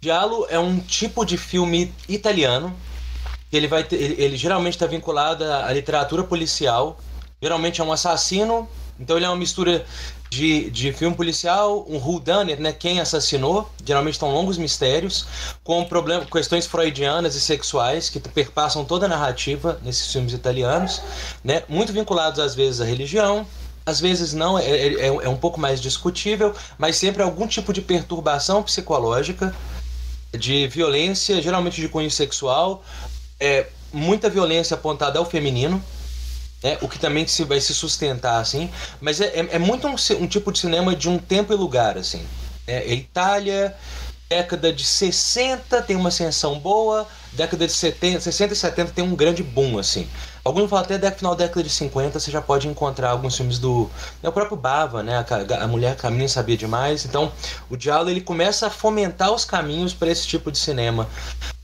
Diálogo 0.01 0.47
é 0.49 0.57
um 0.57 0.79
tipo 0.79 1.25
de 1.25 1.37
filme 1.37 1.93
italiano 2.07 2.75
ele 3.51 3.67
vai 3.67 3.83
ter, 3.83 3.95
ele, 3.95 4.15
ele 4.21 4.37
geralmente 4.37 4.73
está 4.73 4.85
vinculado 4.85 5.43
à 5.43 5.71
literatura 5.73 6.23
policial. 6.23 6.99
Geralmente 7.41 7.81
é 7.81 7.83
um 7.83 7.91
assassino, 7.91 8.69
então 8.99 9.15
ele 9.15 9.25
é 9.25 9.29
uma 9.29 9.37
mistura 9.37 9.85
de, 10.29 10.69
de 10.69 10.91
filme 10.91 11.15
policial, 11.15 11.85
um 11.89 11.97
whodunit, 11.97 12.61
né, 12.61 12.71
quem 12.73 12.99
assassinou, 12.99 13.69
geralmente 13.83 14.15
estão 14.15 14.31
longos 14.31 14.57
mistérios, 14.57 15.25
com 15.63 15.83
problem, 15.85 16.25
questões 16.25 16.65
freudianas 16.65 17.33
e 17.35 17.41
sexuais 17.41 18.09
que 18.09 18.19
perpassam 18.19 18.83
toda 18.83 19.05
a 19.05 19.09
narrativa 19.09 19.79
nesses 19.83 20.11
filmes 20.11 20.33
italianos, 20.33 21.01
né, 21.43 21.63
muito 21.69 21.93
vinculados 21.93 22.39
às 22.39 22.53
vezes 22.53 22.81
à 22.81 22.85
religião, 22.85 23.47
às 23.85 23.99
vezes 23.99 24.33
não, 24.33 24.59
é, 24.59 24.69
é, 24.69 25.05
é 25.07 25.29
um 25.29 25.37
pouco 25.37 25.59
mais 25.59 25.81
discutível, 25.81 26.53
mas 26.77 26.97
sempre 26.97 27.23
algum 27.23 27.47
tipo 27.47 27.73
de 27.73 27.81
perturbação 27.81 28.61
psicológica, 28.61 29.55
de 30.37 30.67
violência, 30.67 31.41
geralmente 31.41 31.81
de 31.81 31.89
cunho 31.89 32.11
sexual, 32.11 32.83
é, 33.39 33.65
muita 33.91 34.29
violência 34.29 34.75
apontada 34.75 35.17
ao 35.17 35.25
feminino, 35.25 35.83
né, 36.63 36.77
o 36.81 36.87
que 36.87 36.99
também 36.99 37.25
se 37.25 37.43
vai 37.43 37.59
se 37.59 37.73
sustentar 37.73 38.39
assim, 38.39 38.69
mas 38.99 39.21
é, 39.21 39.27
é, 39.27 39.47
é 39.51 39.59
muito 39.59 39.87
um, 39.87 39.95
um, 40.21 40.27
tipo 40.27 40.51
de 40.51 40.59
cinema 40.59 40.95
de 40.95 41.09
um 41.09 41.17
tempo 41.17 41.53
e 41.53 41.55
lugar 41.55 41.97
assim. 41.97 42.25
É, 42.67 42.77
é 42.79 42.93
Itália, 42.93 43.75
década 44.29 44.71
de 44.71 44.83
60 44.83 45.81
tem 45.81 45.95
uma 45.95 46.09
ascensão 46.09 46.59
boa, 46.59 47.07
década 47.33 47.65
de 47.65 47.73
70, 47.73 48.21
60 48.21 48.53
e 48.53 48.55
70 48.55 48.91
tem 48.91 49.03
um 49.03 49.15
grande 49.15 49.41
boom 49.41 49.79
assim. 49.79 50.07
Alguns 50.49 50.67
falam 50.67 50.83
até 50.83 51.11
final 51.11 51.35
da 51.35 51.45
década 51.45 51.61
de 51.61 51.69
50 51.69 52.19
você 52.19 52.31
já 52.31 52.41
pode 52.41 52.67
encontrar 52.67 53.11
alguns 53.11 53.37
filmes 53.37 53.59
do 53.59 53.87
né, 54.23 54.29
o 54.29 54.31
próprio 54.31 54.57
Bava, 54.57 55.03
né, 55.03 55.23
a, 55.23 55.63
a 55.63 55.67
mulher 55.67 55.95
caminha 55.95 56.27
sabia 56.27 56.57
demais. 56.57 57.05
Então, 57.05 57.31
o 57.69 57.77
diálogo 57.77 58.09
ele 58.09 58.19
começa 58.19 58.65
a 58.65 58.69
fomentar 58.71 59.31
os 59.31 59.45
caminhos 59.45 59.93
para 59.93 60.09
esse 60.09 60.25
tipo 60.25 60.51
de 60.51 60.57
cinema 60.57 61.07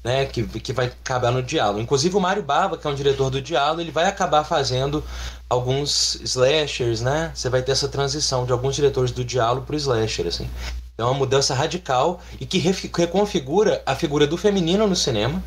né, 0.03 0.25
que, 0.25 0.43
que 0.43 0.71
vai 0.71 0.85
acabar 0.85 1.31
no 1.31 1.41
diálogo. 1.41 1.79
Inclusive 1.79 2.15
o 2.15 2.19
Mário 2.19 2.43
Bava, 2.43 2.77
que 2.77 2.85
é 2.85 2.89
um 2.89 2.93
diretor 2.93 3.31
do 3.31 3.41
diálogo, 3.41 3.81
ele 3.81 3.89
vai 3.89 4.05
acabar 4.05 4.43
fazendo 4.43 5.03
alguns 5.49 6.21
slashers, 6.21 7.01
né? 7.01 7.31
Você 7.33 7.49
vai 7.49 7.63
ter 7.63 7.71
essa 7.71 7.87
transição 7.87 8.45
de 8.45 8.51
alguns 8.51 8.75
diretores 8.75 9.09
do 9.09 9.25
diálogo 9.25 9.65
para 9.65 9.73
o 9.73 9.77
slasher, 9.77 10.27
assim. 10.27 10.47
É 10.95 11.03
uma 11.03 11.15
mudança 11.15 11.55
radical 11.55 12.21
e 12.39 12.45
que 12.45 12.59
reconfigura 12.59 13.81
a 13.83 13.95
figura 13.95 14.27
do 14.27 14.37
feminino 14.37 14.87
no 14.87 14.95
cinema, 14.95 15.41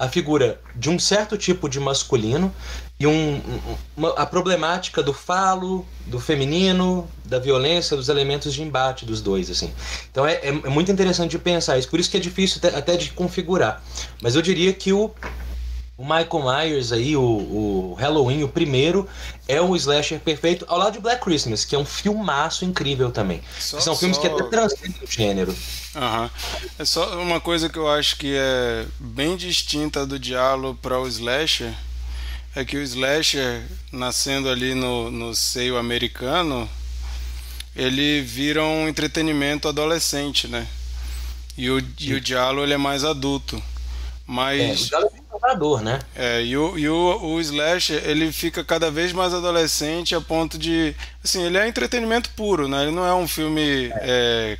a 0.00 0.08
figura 0.08 0.58
de 0.74 0.88
um 0.88 0.98
certo 0.98 1.36
tipo 1.36 1.68
de 1.68 1.78
masculino 1.78 2.50
e 2.98 3.06
um, 3.06 3.38
uma, 3.94 4.08
a 4.14 4.24
problemática 4.24 5.02
do 5.02 5.12
falo, 5.12 5.86
do 6.06 6.18
feminino, 6.18 7.06
da 7.22 7.38
violência, 7.38 7.94
dos 7.94 8.08
elementos 8.08 8.54
de 8.54 8.62
embate 8.62 9.04
dos 9.04 9.20
dois, 9.20 9.50
assim. 9.50 9.70
Então 10.10 10.26
é, 10.26 10.40
é, 10.42 10.52
muito 10.70 10.90
interessante 10.90 11.32
de 11.32 11.38
pensar 11.38 11.78
isso, 11.78 11.86
por 11.90 12.00
isso 12.00 12.10
que 12.10 12.16
é 12.16 12.20
difícil 12.20 12.62
até 12.74 12.96
de 12.96 13.10
configurar. 13.10 13.82
Mas 14.22 14.34
eu 14.34 14.40
diria 14.40 14.72
que 14.72 14.90
o, 14.90 15.10
o 16.00 16.02
Michael 16.02 16.42
Myers 16.42 16.92
aí, 16.92 17.14
o, 17.14 17.20
o, 17.20 17.94
Halloween, 17.98 18.42
o 18.42 18.48
primeiro, 18.48 19.06
é 19.46 19.60
o 19.60 19.76
slasher 19.76 20.18
perfeito, 20.18 20.64
ao 20.66 20.78
lado 20.78 20.94
de 20.94 20.98
Black 20.98 21.22
Christmas, 21.22 21.62
que 21.62 21.74
é 21.76 21.78
um 21.78 21.84
filmaço 21.84 22.64
incrível 22.64 23.10
também. 23.10 23.42
Só, 23.58 23.78
são 23.80 23.94
filmes 23.94 24.16
só... 24.16 24.22
que 24.22 24.28
até 24.28 24.44
transcendem 24.44 25.02
o 25.02 25.06
gênero. 25.06 25.54
Uhum. 25.94 26.30
É 26.78 26.84
só 26.86 27.20
uma 27.20 27.38
coisa 27.38 27.68
que 27.68 27.76
eu 27.76 27.86
acho 27.86 28.16
que 28.16 28.34
é 28.34 28.86
bem 28.98 29.36
distinta 29.36 30.06
do 30.06 30.18
diálogo 30.18 30.78
para 30.80 30.98
o 30.98 31.06
slasher, 31.06 31.74
é 32.56 32.64
que 32.64 32.78
o 32.78 32.82
slasher, 32.82 33.62
nascendo 33.92 34.48
ali 34.48 34.74
no, 34.74 35.10
no 35.10 35.34
seio 35.34 35.76
americano, 35.76 36.66
ele 37.76 38.22
vira 38.22 38.64
um 38.64 38.88
entretenimento 38.88 39.68
adolescente, 39.68 40.48
né? 40.48 40.66
E 41.58 41.68
o, 41.68 41.78
e 41.98 42.14
o 42.14 42.20
diálogo 42.22 42.64
ele 42.64 42.72
é 42.72 42.78
mais 42.78 43.04
adulto. 43.04 43.62
Mas... 44.26 44.90
É, 44.92 44.98
o 44.98 45.19
né? 45.82 45.98
É, 46.14 46.42
e 46.42 46.56
o, 46.56 46.78
e 46.78 46.88
o, 46.88 47.34
o 47.34 47.40
Slash, 47.40 47.92
ele 47.92 48.32
fica 48.32 48.64
cada 48.64 48.90
vez 48.90 49.12
mais 49.12 49.34
adolescente 49.34 50.14
a 50.14 50.20
ponto 50.20 50.58
de. 50.58 50.94
Assim, 51.22 51.42
ele 51.42 51.58
é 51.58 51.66
entretenimento 51.66 52.30
puro, 52.30 52.68
né? 52.68 52.82
Ele 52.82 52.92
não 52.92 53.06
é 53.06 53.14
um 53.14 53.28
filme. 53.28 53.90
É. 53.94 54.56
É, 54.56 54.58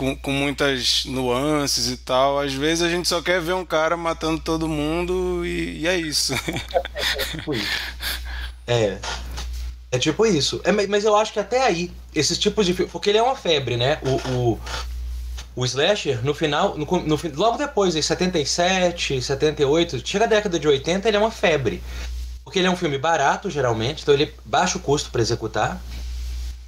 com, 0.00 0.16
com 0.16 0.32
muitas 0.32 1.04
nuances 1.04 1.90
e 1.90 1.96
tal. 1.98 2.38
Às 2.38 2.54
vezes 2.54 2.82
a 2.82 2.88
gente 2.88 3.06
só 3.06 3.20
quer 3.20 3.38
ver 3.38 3.52
um 3.52 3.66
cara 3.66 3.98
matando 3.98 4.40
todo 4.40 4.66
mundo 4.66 5.44
e, 5.44 5.80
e 5.80 5.86
é 5.86 5.96
isso. 5.96 6.32
É, 6.32 7.36
tipo 7.36 7.54
isso. 7.54 7.68
É. 8.66 8.98
É 9.92 9.98
tipo 9.98 10.24
isso. 10.24 10.60
É, 10.64 10.72
mas 10.86 11.04
eu 11.04 11.16
acho 11.16 11.32
que 11.32 11.40
até 11.40 11.64
aí, 11.64 11.90
esses 12.14 12.38
tipos 12.38 12.64
de 12.64 12.72
filme. 12.72 12.90
Porque 12.90 13.10
ele 13.10 13.18
é 13.18 13.22
uma 13.22 13.36
febre, 13.36 13.76
né? 13.76 13.98
O, 14.02 14.30
o, 14.30 14.60
o 15.60 15.64
slasher, 15.66 16.24
no 16.24 16.32
final, 16.32 16.74
no, 16.74 16.86
no, 16.86 17.18
logo 17.34 17.58
depois, 17.58 17.94
em 17.94 18.00
77, 18.00 19.20
78, 19.20 20.00
chega 20.02 20.24
a 20.24 20.28
década 20.28 20.58
de 20.58 20.66
80, 20.66 21.06
ele 21.06 21.18
é 21.18 21.20
uma 21.20 21.30
febre. 21.30 21.82
Porque 22.42 22.58
ele 22.58 22.66
é 22.66 22.70
um 22.70 22.76
filme 22.76 22.96
barato, 22.96 23.50
geralmente, 23.50 24.02
então 24.02 24.14
ele 24.14 24.24
é 24.24 24.32
baixo 24.42 24.78
custo 24.78 25.10
para 25.10 25.20
executar. 25.20 25.78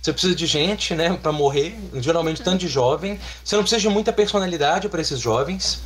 Você 0.02 0.12
precisa 0.12 0.34
de 0.34 0.44
gente, 0.44 0.94
né, 0.94 1.14
para 1.14 1.32
morrer, 1.32 1.75
geralmente 1.94 2.42
tanto 2.42 2.58
de 2.58 2.68
jovem. 2.68 3.18
Você 3.42 3.56
não 3.56 3.62
precisa 3.62 3.80
de 3.80 3.88
muita 3.88 4.12
personalidade 4.12 4.90
para 4.90 5.00
esses 5.00 5.18
jovens. 5.18 5.80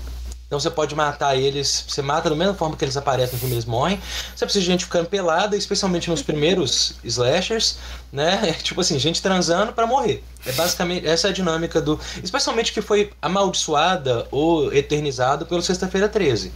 Então 0.48 0.58
você 0.58 0.70
pode 0.70 0.94
matar 0.94 1.36
eles, 1.36 1.84
você 1.88 2.02
mata 2.02 2.28
da 2.28 2.34
mesma 2.34 2.54
forma 2.54 2.76
que 2.76 2.84
eles 2.84 2.96
aparecem 2.96 3.34
no 3.34 3.38
filme, 3.38 3.54
eles 3.54 3.64
morrem. 3.64 4.00
Você 4.34 4.44
precisa 4.44 4.64
de 4.64 4.70
gente 4.70 4.84
ficando 4.84 5.08
pelada, 5.08 5.56
especialmente 5.56 6.10
nos 6.10 6.22
primeiros 6.22 6.94
slashers, 7.04 7.78
né? 8.12 8.52
Tipo 8.64 8.80
assim, 8.80 8.98
gente 8.98 9.22
transando 9.22 9.72
para 9.72 9.86
morrer. 9.86 10.24
É 10.46 10.52
basicamente 10.52 11.06
essa 11.06 11.28
é 11.28 11.30
a 11.30 11.34
dinâmica 11.34 11.80
do, 11.80 11.98
especialmente 12.22 12.72
que 12.72 12.80
foi 12.80 13.10
amaldiçoada 13.20 14.26
ou 14.30 14.72
eternizada 14.72 15.44
pelo 15.44 15.60
Sexta-feira 15.60 16.08
13, 16.08 16.52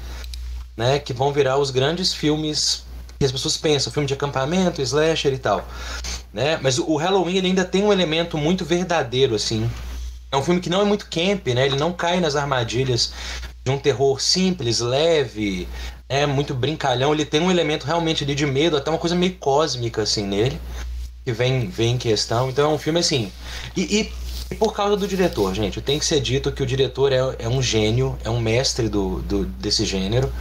né? 0.77 0.99
Que 0.99 1.13
vão 1.13 1.33
virar 1.33 1.59
os 1.59 1.71
grandes 1.71 2.15
filmes 2.15 2.85
que 3.19 3.27
as 3.27 3.33
pessoas 3.33 3.57
pensam, 3.57 3.93
filme 3.93 4.07
de 4.07 4.15
acampamento, 4.15 4.81
slasher 4.81 5.35
e 5.35 5.39
tal, 5.39 5.67
né? 6.33 6.59
Mas 6.63 6.79
o 6.79 6.97
Halloween 6.97 7.41
ainda 7.41 7.65
tem 7.65 7.83
um 7.83 7.93
elemento 7.93 8.39
muito 8.39 8.65
verdadeiro 8.65 9.35
assim. 9.35 9.71
É 10.33 10.37
um 10.37 10.43
filme 10.43 10.61
que 10.61 10.71
não 10.71 10.81
é 10.81 10.85
muito 10.85 11.09
camp, 11.11 11.47
né? 11.49 11.67
Ele 11.67 11.77
não 11.77 11.93
cai 11.93 12.21
nas 12.21 12.37
armadilhas 12.37 13.13
de 13.65 13.71
um 13.71 13.79
terror 13.79 14.21
simples, 14.21 14.79
leve, 14.79 15.69
é 16.09 16.25
muito 16.27 16.55
brincalhão. 16.55 17.13
Ele 17.13 17.25
tem 17.25 17.41
um 17.41 17.51
elemento 17.51 17.85
realmente 17.85 18.25
ali 18.25 18.35
de 18.35 18.47
medo, 18.47 18.77
até 18.77 18.91
uma 18.91 18.99
coisa 18.99 19.15
meio 19.15 19.35
cósmica 19.35 20.03
assim 20.03 20.27
nele, 20.27 20.61
que 21.25 21.33
vem, 21.33 21.69
vem 21.69 21.95
em 21.95 21.99
questão. 21.99 22.49
Então 22.49 22.71
é 22.71 22.75
um 22.75 22.79
filme 22.79 23.01
assim. 23.01 23.33
E, 23.77 23.83
e, 24.01 24.13
e 24.51 24.55
por 24.55 24.73
causa 24.73 24.97
do 24.97 25.07
diretor, 25.07 25.55
gente, 25.55 25.81
tem 25.81 25.99
que 25.99 26.05
ser 26.05 26.21
dito 26.21 26.53
que 26.53 26.63
o 26.63 26.67
diretor 26.67 27.13
é, 27.13 27.19
é 27.39 27.49
um 27.49 27.63
gênio, 27.63 28.19
é 28.25 28.31
um 28.31 28.41
mestre 28.41 28.89
do, 28.89 29.21
do, 29.23 29.45
desse 29.45 29.85
gênero. 29.85 30.33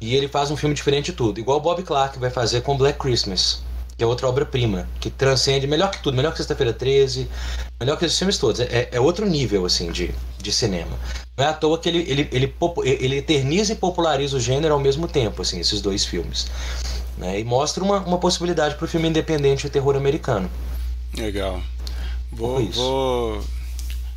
E 0.00 0.14
ele 0.14 0.28
faz 0.28 0.50
um 0.50 0.56
filme 0.56 0.74
diferente 0.74 1.06
de 1.06 1.12
tudo, 1.12 1.38
igual 1.38 1.58
o 1.58 1.60
Bob 1.60 1.82
Clark 1.82 2.18
vai 2.18 2.30
fazer 2.30 2.62
com 2.62 2.76
Black 2.76 2.98
Christmas 2.98 3.62
que 3.96 4.04
é 4.04 4.06
outra 4.06 4.26
obra-prima, 4.28 4.88
que 4.98 5.10
transcende 5.10 5.66
melhor 5.66 5.90
que 5.90 6.02
tudo, 6.02 6.16
melhor 6.16 6.32
que 6.32 6.38
Sexta-feira 6.38 6.72
13, 6.72 7.28
melhor 7.78 7.96
que 7.96 8.04
esses 8.04 8.18
filmes 8.18 8.38
todos. 8.38 8.60
É, 8.60 8.88
é, 8.90 9.00
outro 9.00 9.26
nível, 9.26 9.64
assim, 9.64 9.92
de, 9.92 10.12
de 10.38 10.52
cinema. 10.52 10.98
Não 11.36 11.44
é 11.44 11.48
à 11.48 11.52
toa 11.52 11.78
que 11.78 11.88
ele, 11.88 12.00
ele, 12.08 12.28
ele, 12.32 12.54
ele 12.84 13.16
eterniza 13.18 13.72
e 13.72 13.76
populariza 13.76 14.36
o 14.36 14.40
gênero 14.40 14.74
ao 14.74 14.80
mesmo 14.80 15.06
tempo, 15.06 15.42
assim, 15.42 15.60
esses 15.60 15.80
dois 15.80 16.04
filmes. 16.04 16.46
Né? 17.16 17.40
E 17.40 17.44
mostra 17.44 17.82
uma, 17.82 17.98
uma 18.00 18.18
possibilidade 18.18 18.74
para 18.76 18.84
o 18.84 18.88
filme 18.88 19.08
independente 19.08 19.62
de 19.62 19.70
terror 19.70 19.96
americano. 19.96 20.50
Legal. 21.16 21.62
Vou, 22.30 22.64
vou 22.70 23.44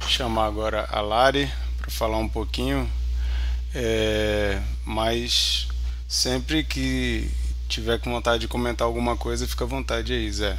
chamar 0.08 0.46
agora 0.46 0.88
a 0.90 1.02
Lari 1.02 1.52
para 1.78 1.92
falar 1.92 2.18
um 2.18 2.30
pouquinho, 2.30 2.90
é, 3.74 4.62
mas 4.86 5.68
sempre 6.08 6.64
que 6.64 7.30
tiver 7.68 8.00
com 8.00 8.12
vontade 8.12 8.42
de 8.42 8.48
comentar 8.48 8.88
alguma 8.88 9.18
coisa, 9.18 9.48
fica 9.48 9.66
à 9.66 9.68
vontade 9.68 10.14
aí, 10.14 10.32
Zé. 10.32 10.58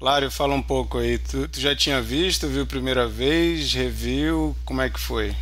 Lário, 0.00 0.30
fala 0.30 0.54
um 0.54 0.62
pouco 0.62 0.98
aí. 0.98 1.16
Tu, 1.18 1.48
tu 1.48 1.60
já 1.60 1.74
tinha 1.74 2.02
visto, 2.02 2.46
viu 2.46 2.66
primeira 2.66 3.08
vez, 3.08 3.72
reviu? 3.72 4.54
Como 4.64 4.82
é 4.82 4.90
que 4.90 5.00
foi? 5.00 5.34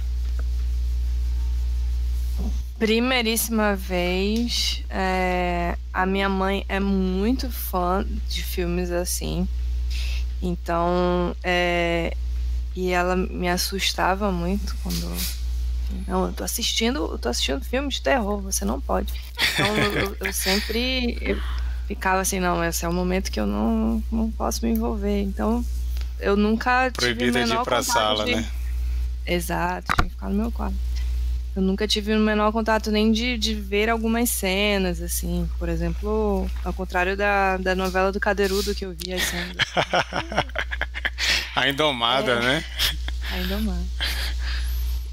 Primeiríssima 2.83 3.77
vez. 3.77 4.83
É, 4.91 5.79
a 5.93 6.05
minha 6.05 6.29
mãe 6.29 6.65
é 6.69 6.81
muito 6.81 7.49
fã 7.49 8.05
de 8.29 8.43
filmes 8.43 8.91
assim. 8.91 9.47
Então, 10.43 11.37
é, 11.45 12.13
E 12.75 12.91
ela 12.91 13.15
me 13.15 13.49
assustava 13.49 14.33
muito 14.33 14.75
quando. 14.83 15.17
Não, 16.09 16.27
eu 16.27 16.33
tô 16.33 16.43
assistindo, 16.43 17.09
eu 17.13 17.19
tô 17.19 17.29
assistindo 17.29 17.65
filme 17.65 17.89
de 17.89 18.03
terror, 18.03 18.41
você 18.41 18.65
não 18.65 18.81
pode. 18.81 19.13
Então 19.53 19.77
eu, 19.77 20.17
eu 20.19 20.33
sempre 20.33 21.19
eu 21.21 21.41
ficava 21.87 22.21
assim, 22.21 22.41
não, 22.41 22.65
esse 22.65 22.85
é 22.85 22.89
o 22.89 22.93
momento 22.93 23.31
que 23.31 23.39
eu 23.39 23.47
não, 23.47 24.03
não 24.11 24.29
posso 24.33 24.67
me 24.67 24.73
envolver. 24.73 25.23
Então 25.23 25.65
eu 26.19 26.37
nunca 26.37 26.91
Proibida 26.91 27.27
tive 27.27 27.31
o 27.31 27.45
de 27.45 27.49
menor 27.49 27.63
ir 27.63 27.65
pra 27.65 27.81
sala, 27.81 28.25
de... 28.25 28.35
né? 28.35 28.51
Exato, 29.25 29.95
tinha 29.95 30.09
que 30.09 30.15
ficar 30.15 30.29
no 30.31 30.35
meu 30.35 30.51
quarto. 30.51 30.92
Eu 31.55 31.61
nunca 31.61 31.87
tive 31.87 32.15
o 32.15 32.19
menor 32.19 32.51
contato 32.51 32.91
nem 32.91 33.13
de, 33.13 33.37
de 33.37 33.55
ver 33.55 33.91
algumas 33.91 34.31
cenas, 34.31 35.03
assim. 35.03 35.49
Por 35.59 35.69
exemplo, 35.69 36.51
ao 36.65 36.73
contrário 36.73 37.17
da, 37.17 37.59
da 37.59 37.75
novela 37.75 38.11
do 38.11 38.19
Cadeirudo 38.19 38.75
que 38.75 38.85
eu 38.87 38.95
vi 38.99 39.13
as 39.13 39.23
cenas. 39.23 39.57
A 41.55 41.69
Indomada, 41.69 42.33
É. 42.33 42.41
né? 42.41 42.65
Ainda 43.33 43.59
mais. 43.59 43.85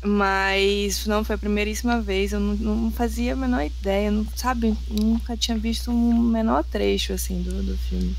Mas 0.01 1.05
não, 1.05 1.25
foi 1.25 1.35
a 1.35 1.37
primeiríssima 1.37 2.01
vez, 2.01 2.31
eu 2.31 2.39
não, 2.39 2.55
não 2.55 2.91
fazia 2.91 3.33
a 3.33 3.35
menor 3.35 3.61
ideia, 3.65 4.09
não, 4.09 4.25
sabe? 4.35 4.73
Nunca 4.89 5.35
tinha 5.35 5.57
visto 5.57 5.91
um 5.91 6.17
menor 6.17 6.63
trecho 6.63 7.11
assim 7.11 7.41
do, 7.41 7.61
do 7.61 7.77
filme. 7.77 8.15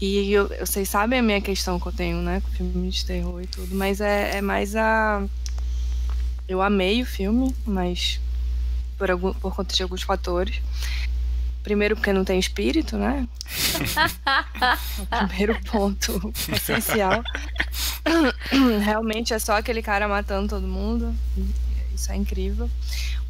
E 0.00 0.32
eu, 0.32 0.48
vocês 0.58 0.88
sabem 0.88 1.20
a 1.20 1.22
minha 1.22 1.40
questão 1.40 1.78
que 1.78 1.86
eu 1.86 1.92
tenho, 1.92 2.16
né, 2.16 2.40
com 2.40 2.50
filme 2.50 2.90
de 2.90 3.04
terror 3.06 3.40
e 3.40 3.46
tudo, 3.46 3.72
mas 3.76 4.00
é, 4.00 4.38
é 4.38 4.40
mais 4.40 4.74
a. 4.74 5.24
Eu 6.52 6.60
amei 6.60 7.00
o 7.00 7.06
filme, 7.06 7.56
mas 7.64 8.20
por, 8.98 9.10
algum, 9.10 9.32
por 9.32 9.54
conta 9.54 9.74
de 9.74 9.82
alguns 9.82 10.02
fatores. 10.02 10.60
Primeiro, 11.62 11.96
porque 11.96 12.12
não 12.12 12.26
tem 12.26 12.38
espírito, 12.38 12.98
né? 12.98 13.26
o 15.00 15.06
primeiro 15.26 15.58
ponto 15.62 16.30
essencial. 16.54 17.22
Realmente 18.84 19.32
é 19.32 19.38
só 19.38 19.56
aquele 19.56 19.80
cara 19.80 20.06
matando 20.06 20.50
todo 20.50 20.66
mundo. 20.66 21.14
Isso 21.94 22.12
é 22.12 22.16
incrível. 22.16 22.68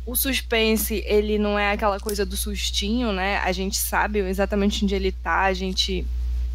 O 0.04 0.16
suspense, 0.16 1.04
ele 1.06 1.38
não 1.38 1.56
é 1.56 1.70
aquela 1.70 2.00
coisa 2.00 2.26
do 2.26 2.36
sustinho, 2.36 3.12
né? 3.12 3.38
A 3.38 3.52
gente 3.52 3.78
sabe 3.78 4.18
exatamente 4.18 4.84
onde 4.84 4.96
ele 4.96 5.12
tá, 5.12 5.42
a 5.42 5.54
gente. 5.54 6.04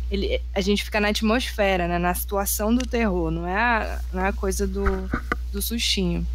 Ele, 0.09 0.41
a 0.55 0.61
gente 0.61 0.83
fica 0.83 0.99
na 0.99 1.09
atmosfera, 1.09 1.87
né? 1.87 1.97
Na 1.97 2.13
situação 2.13 2.73
do 2.73 2.85
terror, 2.85 3.29
não 3.29 3.45
é 3.45 3.55
a, 3.55 4.01
não 4.13 4.25
é 4.25 4.29
a 4.29 4.33
coisa 4.33 4.65
do, 4.65 5.09
do 5.51 5.61
sustinho. 5.61 6.25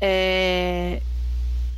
É, 0.00 1.00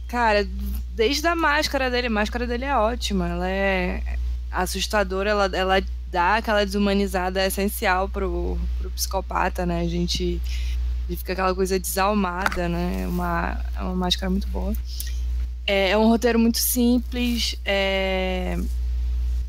Cara, 0.08 0.46
desde 0.94 1.26
a 1.26 1.34
máscara 1.34 1.90
dele, 1.90 2.06
a 2.06 2.10
máscara 2.10 2.46
dele 2.46 2.64
é 2.64 2.76
ótima. 2.76 3.28
Ela 3.28 3.50
é 3.50 4.02
assustadora, 4.52 5.30
ela, 5.30 5.50
ela 5.52 5.82
dá 6.10 6.36
aquela 6.36 6.64
desumanizada 6.64 7.44
essencial 7.44 8.08
pro, 8.08 8.56
pro 8.78 8.90
psicopata, 8.92 9.66
né? 9.66 9.80
A 9.80 9.88
gente 9.88 10.40
fica 11.08 11.32
aquela 11.32 11.54
coisa 11.54 11.78
desalmada, 11.78 12.68
né? 12.68 13.02
É 13.02 13.08
uma, 13.08 13.64
é 13.76 13.82
uma 13.82 13.96
máscara 13.96 14.30
muito 14.30 14.46
boa. 14.48 14.72
É, 15.66 15.90
é 15.90 15.98
um 15.98 16.06
roteiro 16.06 16.38
muito 16.38 16.58
simples. 16.58 17.56
É, 17.64 18.56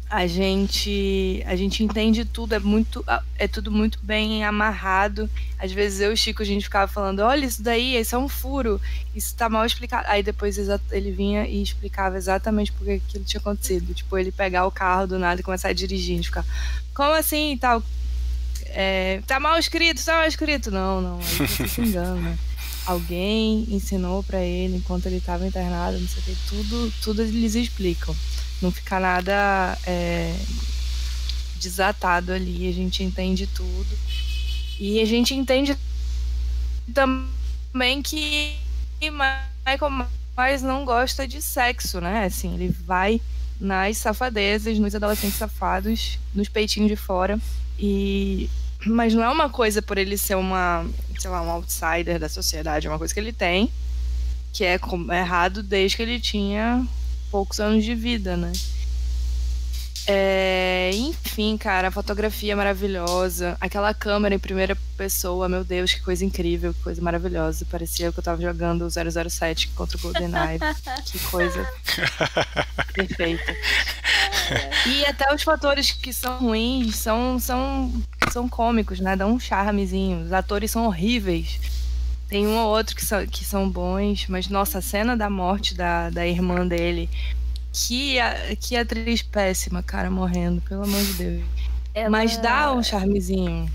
a 0.10 0.26
gente 0.26 1.44
a 1.46 1.56
gente 1.56 1.84
entende 1.84 2.24
tudo, 2.24 2.54
é 2.54 2.60
muito 2.60 3.04
é 3.38 3.48
tudo 3.48 3.72
muito 3.72 4.00
bem 4.02 4.44
amarrado. 4.44 5.30
Às 5.60 5.72
vezes 5.72 6.00
eu 6.00 6.12
e 6.12 6.14
o 6.14 6.18
Chico 6.18 6.42
a 6.42 6.46
gente 6.46 6.64
ficava 6.64 6.92
falando, 6.92 7.20
olha 7.20 7.46
isso 7.46 7.62
daí, 7.62 8.00
isso 8.00 8.16
é 8.16 8.18
um 8.18 8.30
furo, 8.30 8.80
isso 9.14 9.36
tá 9.36 9.50
mal 9.50 9.66
explicado. 9.66 10.08
Aí 10.08 10.24
depois 10.24 10.58
ele 10.92 11.12
vinha 11.12 11.46
e 11.46 11.62
explicava 11.62 12.18
exatamente 12.18 12.72
por 12.72 12.86
que 12.86 12.94
aquilo 12.94 13.24
tinha 13.26 13.40
acontecido. 13.40 13.94
Tipo, 13.94 14.18
ele 14.18 14.32
pegar 14.32 14.66
o 14.66 14.72
carro 14.72 15.08
do 15.08 15.20
nada 15.20 15.42
e 15.42 15.44
começar 15.44 15.70
a 15.70 15.74
dirigir, 15.74 16.14
a 16.14 16.18
gente 16.18 16.28
ficar, 16.28 16.46
como 16.94 17.14
assim 17.14 17.54
e 17.54 17.58
tal? 17.58 17.84
É, 18.68 19.22
tá 19.28 19.40
mal 19.40 19.58
escrito, 19.58 20.04
tá 20.04 20.18
mal 20.18 20.28
escrito. 20.28 20.72
Não, 20.72 21.02
não, 21.02 21.20
aí 21.20 21.68
se 21.68 21.82
engana. 21.82 22.38
Alguém 22.86 23.68
ensinou 23.70 24.24
pra 24.24 24.42
ele 24.42 24.78
enquanto 24.78 25.08
ele 25.08 25.20
tava 25.20 25.46
internado, 25.46 26.00
não 26.00 26.08
sei 26.08 26.22
o 26.22 26.26
que, 26.26 26.38
tudo, 26.48 26.94
tudo 27.02 27.22
eles 27.22 27.56
explicam. 27.56 28.16
Não 28.62 28.72
fica 28.72 29.00
nada 29.00 29.78
é, 29.86 30.36
desatado 31.60 32.32
ali, 32.32 32.68
a 32.68 32.74
gente 32.74 33.04
entende 33.04 33.48
tudo. 33.48 33.98
E 34.80 35.00
a 35.02 35.06
gente 35.06 35.34
entende 35.34 35.78
também 36.94 38.02
que 38.02 38.56
Michael 39.02 40.08
Myers 40.38 40.62
não 40.62 40.86
gosta 40.86 41.28
de 41.28 41.42
sexo, 41.42 42.00
né? 42.00 42.26
Assim, 42.26 42.54
ele 42.54 42.70
vai 42.70 43.20
nas 43.60 43.98
safadezas, 43.98 44.78
nos 44.78 44.94
adolescentes 44.94 45.38
safados, 45.38 46.20
nos 46.34 46.48
peitinhos 46.48 46.90
de 46.90 46.96
fora. 46.96 47.40
E 47.80 48.50
mas 48.86 49.14
não 49.14 49.24
é 49.24 49.30
uma 49.30 49.50
coisa 49.50 49.82
por 49.82 49.98
ele 49.98 50.18
ser 50.18 50.36
uma, 50.36 50.86
sei 51.20 51.30
lá, 51.30 51.42
um 51.42 51.50
outsider 51.50 52.20
da 52.20 52.30
sociedade, 52.30 52.86
é 52.86 52.90
uma 52.90 53.00
coisa 53.00 53.14
que 53.14 53.20
ele 53.20 53.34
tem, 53.34 53.72
que 54.54 54.64
é 54.64 54.78
com- 54.78 55.12
errado 55.12 55.64
desde 55.64 55.98
que 55.98 56.04
ele 56.04 56.20
tinha 56.20 56.86
poucos 57.32 57.60
anos 57.60 57.84
de 57.84 57.94
vida, 57.96 58.36
né? 58.36 58.52
É, 60.10 60.90
enfim, 60.94 61.58
cara, 61.58 61.90
a 61.90 61.92
fotografia 61.92 62.54
é 62.54 62.56
maravilhosa. 62.56 63.58
Aquela 63.60 63.94
câmera 63.94 64.34
em 64.34 64.40
primeira 64.40 64.74
pessoa, 64.96 65.50
meu 65.50 65.66
Deus, 65.66 65.94
que 65.94 66.02
coisa 66.02 66.24
incrível, 66.24 66.74
que 66.74 66.82
coisa 66.82 67.02
maravilhosa. 67.02 67.68
Parecia 67.70 68.10
que 68.10 68.18
eu 68.18 68.24
tava 68.24 68.42
jogando 68.42 68.84
o 68.86 68.90
007 68.90 69.68
contra 69.76 69.98
o 69.98 70.00
GoldenEye. 70.00 70.60
que 71.06 71.20
coisa 71.20 71.70
perfeita. 72.94 73.54
E 74.86 75.06
até 75.06 75.34
os 75.36 75.44
fatores 75.44 75.92
que 75.92 76.14
são 76.14 76.40
ruins 76.40 76.96
são, 76.96 77.38
são, 77.38 77.92
são 78.32 78.48
cômicos, 78.48 79.02
né? 79.02 79.14
Dão 79.18 79.34
um 79.34 79.40
charmezinho. 79.40 80.24
Os 80.24 80.32
atores 80.32 80.72
são 80.72 80.86
horríveis. 80.86 81.60
Tem 82.28 82.46
um 82.48 82.58
ou 82.58 82.68
outro 82.76 82.96
que 82.96 83.06
são, 83.06 83.26
que 83.26 83.46
são 83.46 83.70
bons, 83.70 84.28
mas 84.28 84.50
nossa, 84.50 84.80
a 84.80 84.82
cena 84.82 85.16
da 85.16 85.30
morte 85.30 85.74
da, 85.76 86.10
da 86.10 86.28
irmã 86.28 86.68
dele. 86.68 87.10
Que, 87.72 88.20
a- 88.20 88.56
que 88.60 88.76
atriz 88.76 89.22
péssima, 89.22 89.84
cara, 89.84 90.10
morrendo, 90.10 90.62
pelo 90.62 90.84
amor 90.84 91.04
de 91.04 91.14
Deus. 91.14 91.44
Ela- 91.94 92.10
Mas 92.10 92.38
dá 92.38 92.74
um 92.74 92.84
charmezinho. 92.84 93.70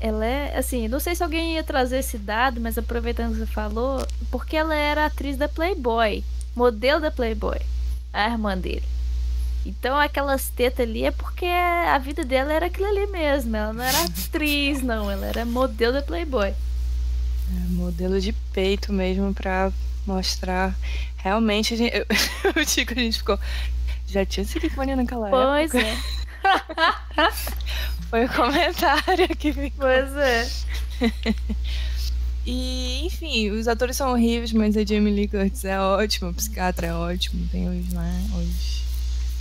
Ela 0.00 0.24
é, 0.24 0.56
assim, 0.56 0.86
não 0.86 1.00
sei 1.00 1.14
se 1.16 1.22
alguém 1.22 1.54
ia 1.54 1.64
trazer 1.64 1.98
esse 1.98 2.18
dado, 2.18 2.60
mas 2.60 2.78
aproveitando 2.78 3.32
que 3.32 3.38
você 3.40 3.46
falou, 3.46 4.06
porque 4.30 4.56
ela 4.56 4.74
era 4.74 5.06
atriz 5.06 5.36
da 5.36 5.48
Playboy, 5.48 6.22
modelo 6.54 7.00
da 7.00 7.10
Playboy, 7.10 7.58
a 8.12 8.28
irmã 8.28 8.56
dele. 8.56 8.84
Então 9.66 9.96
aquelas 9.98 10.48
tetas 10.50 10.86
ali 10.86 11.04
é 11.04 11.10
porque 11.10 11.44
a 11.46 11.98
vida 11.98 12.24
dela 12.24 12.52
era 12.52 12.66
aquilo 12.66 12.86
ali 12.88 13.06
mesmo. 13.08 13.56
Ela 13.56 13.72
não 13.72 13.82
era 13.84 13.98
atriz, 14.04 14.82
não, 14.82 15.10
ela 15.10 15.26
era 15.26 15.44
modelo 15.44 15.94
da 15.94 16.02
Playboy. 16.02 16.54
É, 17.50 17.68
modelo 17.72 18.20
de 18.20 18.32
peito 18.52 18.92
mesmo 18.92 19.32
pra 19.34 19.72
mostrar. 20.06 20.76
Realmente, 21.16 21.74
a 21.74 21.76
gente, 21.76 21.94
eu, 21.96 22.06
o 22.60 22.64
Chico, 22.66 22.92
a 22.92 22.96
gente 22.96 23.18
ficou. 23.18 23.38
Já 24.06 24.24
tinha 24.24 24.44
silicone 24.44 24.96
naquela 24.96 25.28
Pois 25.28 25.74
época. 25.74 25.86
é, 25.86 27.30
Foi 28.08 28.24
o 28.24 28.28
comentário 28.32 29.28
que 29.36 29.52
ficou. 29.52 29.86
pois 29.86 30.16
é. 30.16 30.48
E, 32.50 33.04
enfim, 33.04 33.50
os 33.50 33.68
atores 33.68 33.94
são 33.94 34.10
horríveis, 34.10 34.54
mas 34.54 34.74
a 34.74 34.82
Jamie 34.82 35.12
Lee 35.12 35.28
Curtis 35.28 35.66
é 35.66 35.78
ótima, 35.78 36.30
o 36.30 36.34
psiquiatra 36.34 36.86
é 36.86 36.94
ótimo, 36.94 37.46
tem 37.52 37.68
os, 37.68 37.92
né, 37.92 38.26
os... 38.38 38.87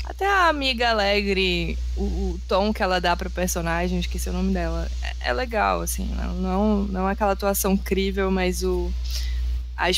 Até 0.10 0.26
a 0.26 0.48
amiga 0.48 0.90
alegre, 0.90 1.78
o, 1.98 2.02
o 2.04 2.40
tom 2.48 2.74
que 2.74 2.82
ela 2.82 3.02
dá 3.02 3.14
pro 3.14 3.30
personagem, 3.30 4.00
esqueci 4.00 4.30
o 4.30 4.34
nome 4.34 4.54
dela, 4.54 4.90
é, 5.04 5.30
é 5.30 5.34
legal, 5.34 5.82
assim, 5.82 6.06
não, 6.16 6.34
não, 6.36 6.84
não 6.86 7.10
é 7.10 7.12
aquela 7.12 7.34
atuação 7.34 7.74
incrível, 7.74 8.32
mas 8.32 8.64
o, 8.64 8.90
a 9.76 9.90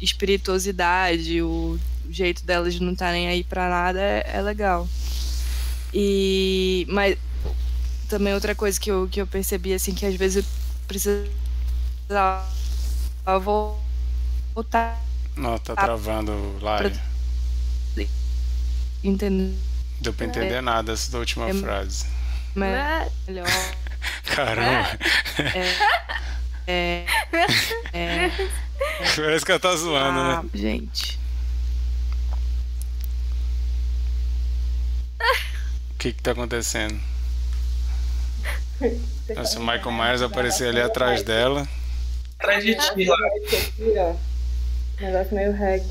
espirituosidade, 0.00 1.42
o 1.42 1.76
jeito 2.08 2.44
dela 2.44 2.70
de 2.70 2.80
não 2.80 2.92
estar 2.92 3.10
nem 3.10 3.26
aí 3.26 3.42
pra 3.42 3.68
nada 3.68 4.00
é, 4.00 4.30
é 4.34 4.40
legal. 4.40 4.88
E, 5.92 6.86
mas 6.88 7.18
também 8.08 8.34
outra 8.34 8.54
coisa 8.54 8.78
que 8.78 8.92
eu, 8.92 9.08
que 9.10 9.20
eu 9.20 9.26
percebi, 9.26 9.74
assim, 9.74 9.92
que 9.92 10.06
às 10.06 10.14
vezes 10.14 10.44
eu 13.26 13.40
vou 13.40 13.82
voltar 14.54 15.02
Não, 15.36 15.58
tá 15.58 15.74
travando 15.74 16.32
lá. 16.62 16.78
Entender 19.02 19.54
Deu 20.00 20.12
pra 20.12 20.26
entender 20.26 20.60
nada 20.60 20.92
essa 20.92 21.10
da 21.10 21.18
última 21.18 21.48
É- 21.48 21.54
frase. 21.54 22.06
Mas- 22.54 23.10
melhor. 23.26 23.46
Caramba, 24.34 24.98
É, 26.70 27.04
é, 27.92 28.30
parece 29.16 29.44
que 29.44 29.50
ela 29.50 29.58
tá 29.60 29.74
zoando, 29.74 30.20
ah, 30.20 30.42
né? 30.42 30.48
gente. 30.54 31.18
O 35.20 35.98
que 35.98 36.12
que 36.12 36.22
tá 36.22 36.30
acontecendo? 36.32 37.00
Nossa, 39.34 39.58
o 39.58 39.62
Michael 39.62 39.92
Myers 39.92 40.22
apareceu 40.22 40.68
ali 40.68 40.80
atrás 40.80 41.22
dela. 41.22 41.66
Atrás 42.38 42.64
de 42.64 42.74
ti 42.76 43.04
lá. 43.06 44.14
Negócio 45.00 45.34
meio 45.34 45.52
hack. 45.56 45.82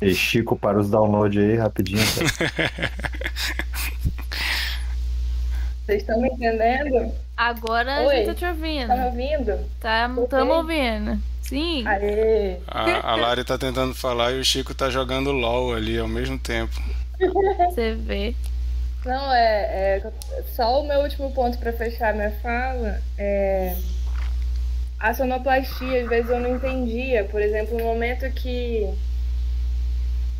E 0.00 0.14
Chico 0.14 0.56
para 0.56 0.78
os 0.78 0.90
downloads 0.90 1.42
aí, 1.42 1.56
rapidinho. 1.56 2.00
tá? 2.00 2.22
Vocês 5.86 6.02
estão 6.02 6.20
me 6.20 6.28
entendendo? 6.28 7.12
Agora 7.36 7.98
a 7.98 8.02
Oi. 8.02 8.16
gente 8.16 8.26
tá 8.26 8.34
te 8.34 8.44
ouvindo. 8.44 8.88
Tá 8.88 8.96
me 8.96 9.04
ouvindo? 9.04 9.70
Tá, 9.80 10.08
bem? 10.08 10.50
ouvindo. 10.50 11.22
Sim. 11.42 11.86
Aê! 11.86 12.58
A, 12.66 13.12
a 13.12 13.14
Lari 13.14 13.44
tá 13.44 13.56
tentando 13.56 13.94
falar 13.94 14.32
e 14.32 14.40
o 14.40 14.44
Chico 14.44 14.74
tá 14.74 14.90
jogando 14.90 15.30
LOL 15.30 15.74
ali 15.74 15.96
ao 15.96 16.08
mesmo 16.08 16.38
tempo. 16.38 16.74
Você 17.70 17.94
vê. 17.94 18.34
Não, 19.04 19.32
é, 19.32 19.98
é 19.98 20.12
só 20.54 20.82
o 20.82 20.88
meu 20.88 20.98
último 21.00 21.32
ponto 21.32 21.56
pra 21.58 21.72
fechar 21.72 22.12
minha 22.12 22.32
fala 22.42 23.00
é 23.16 23.76
a 24.98 25.14
sonoplastia, 25.14 26.02
às 26.02 26.08
vezes 26.08 26.30
eu 26.30 26.40
não 26.40 26.56
entendia. 26.56 27.24
Por 27.24 27.40
exemplo, 27.40 27.78
no 27.78 27.84
momento 27.84 28.28
que 28.32 28.92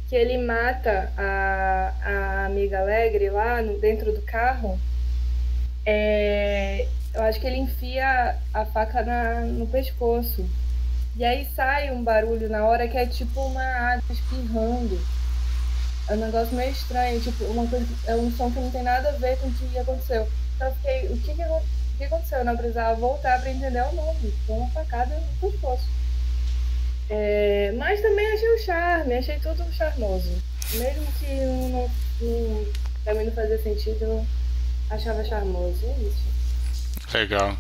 que 0.08 0.14
ele 0.14 0.38
mata 0.38 1.12
a, 1.16 1.92
a 2.04 2.44
amiga 2.46 2.78
Alegre 2.80 3.28
lá 3.30 3.60
no- 3.60 3.78
dentro 3.78 4.12
do 4.12 4.22
carro, 4.22 4.78
é, 5.84 6.86
eu 7.14 7.22
acho 7.22 7.40
que 7.40 7.46
ele 7.46 7.56
enfia 7.58 8.36
a 8.52 8.64
faca 8.66 9.02
na, 9.02 9.40
no 9.40 9.66
pescoço. 9.66 10.44
E 11.16 11.24
aí 11.24 11.46
sai 11.56 11.90
um 11.90 12.04
barulho 12.04 12.48
na 12.48 12.66
hora 12.66 12.86
que 12.86 12.96
é 12.96 13.06
tipo 13.06 13.40
uma 13.40 13.62
água 13.64 14.02
espirrando. 14.10 15.00
É 16.08 16.14
um 16.14 16.18
negócio 16.18 16.54
meio 16.54 16.70
estranho, 16.70 17.20
tipo, 17.20 17.42
uma 17.44 17.66
coisa, 17.66 17.86
é 18.06 18.14
um 18.14 18.30
som 18.30 18.50
que 18.50 18.60
não 18.60 18.70
tem 18.70 18.82
nada 18.82 19.08
a 19.08 19.12
ver 19.12 19.36
com 19.38 19.48
o 19.48 19.52
que 19.52 19.78
aconteceu. 19.78 20.28
Então 20.54 20.68
eu 20.68 20.74
fiquei, 20.74 21.06
o 21.08 21.16
que, 21.18 21.34
que, 21.34 21.42
o 21.42 21.62
que 21.98 22.04
aconteceu? 22.04 22.38
Eu 22.38 22.44
não 22.44 22.56
precisava 22.56 22.94
voltar 22.94 23.40
pra 23.40 23.50
entender 23.50 23.80
o 23.82 23.92
nome. 23.92 24.32
Foi 24.46 24.56
uma 24.56 24.70
facada 24.70 25.16
no 25.16 25.50
pescoço. 25.50 25.95
É, 27.08 27.72
mas 27.78 28.00
também 28.00 28.26
achei 28.32 28.48
o 28.54 28.58
charme, 28.58 29.14
achei 29.14 29.38
tudo 29.38 29.64
charmoso. 29.72 30.30
Mesmo 30.74 31.06
que 31.20 31.26
não, 31.26 31.68
não, 31.70 31.90
não, 32.20 32.66
pra 33.04 33.14
mim 33.14 33.24
não 33.24 33.32
fazia 33.32 33.62
sentido, 33.62 33.98
eu 34.02 34.26
achava 34.90 35.24
charmoso. 35.24 35.84
É 35.84 36.00
isso. 36.02 37.14
Legal. 37.14 37.56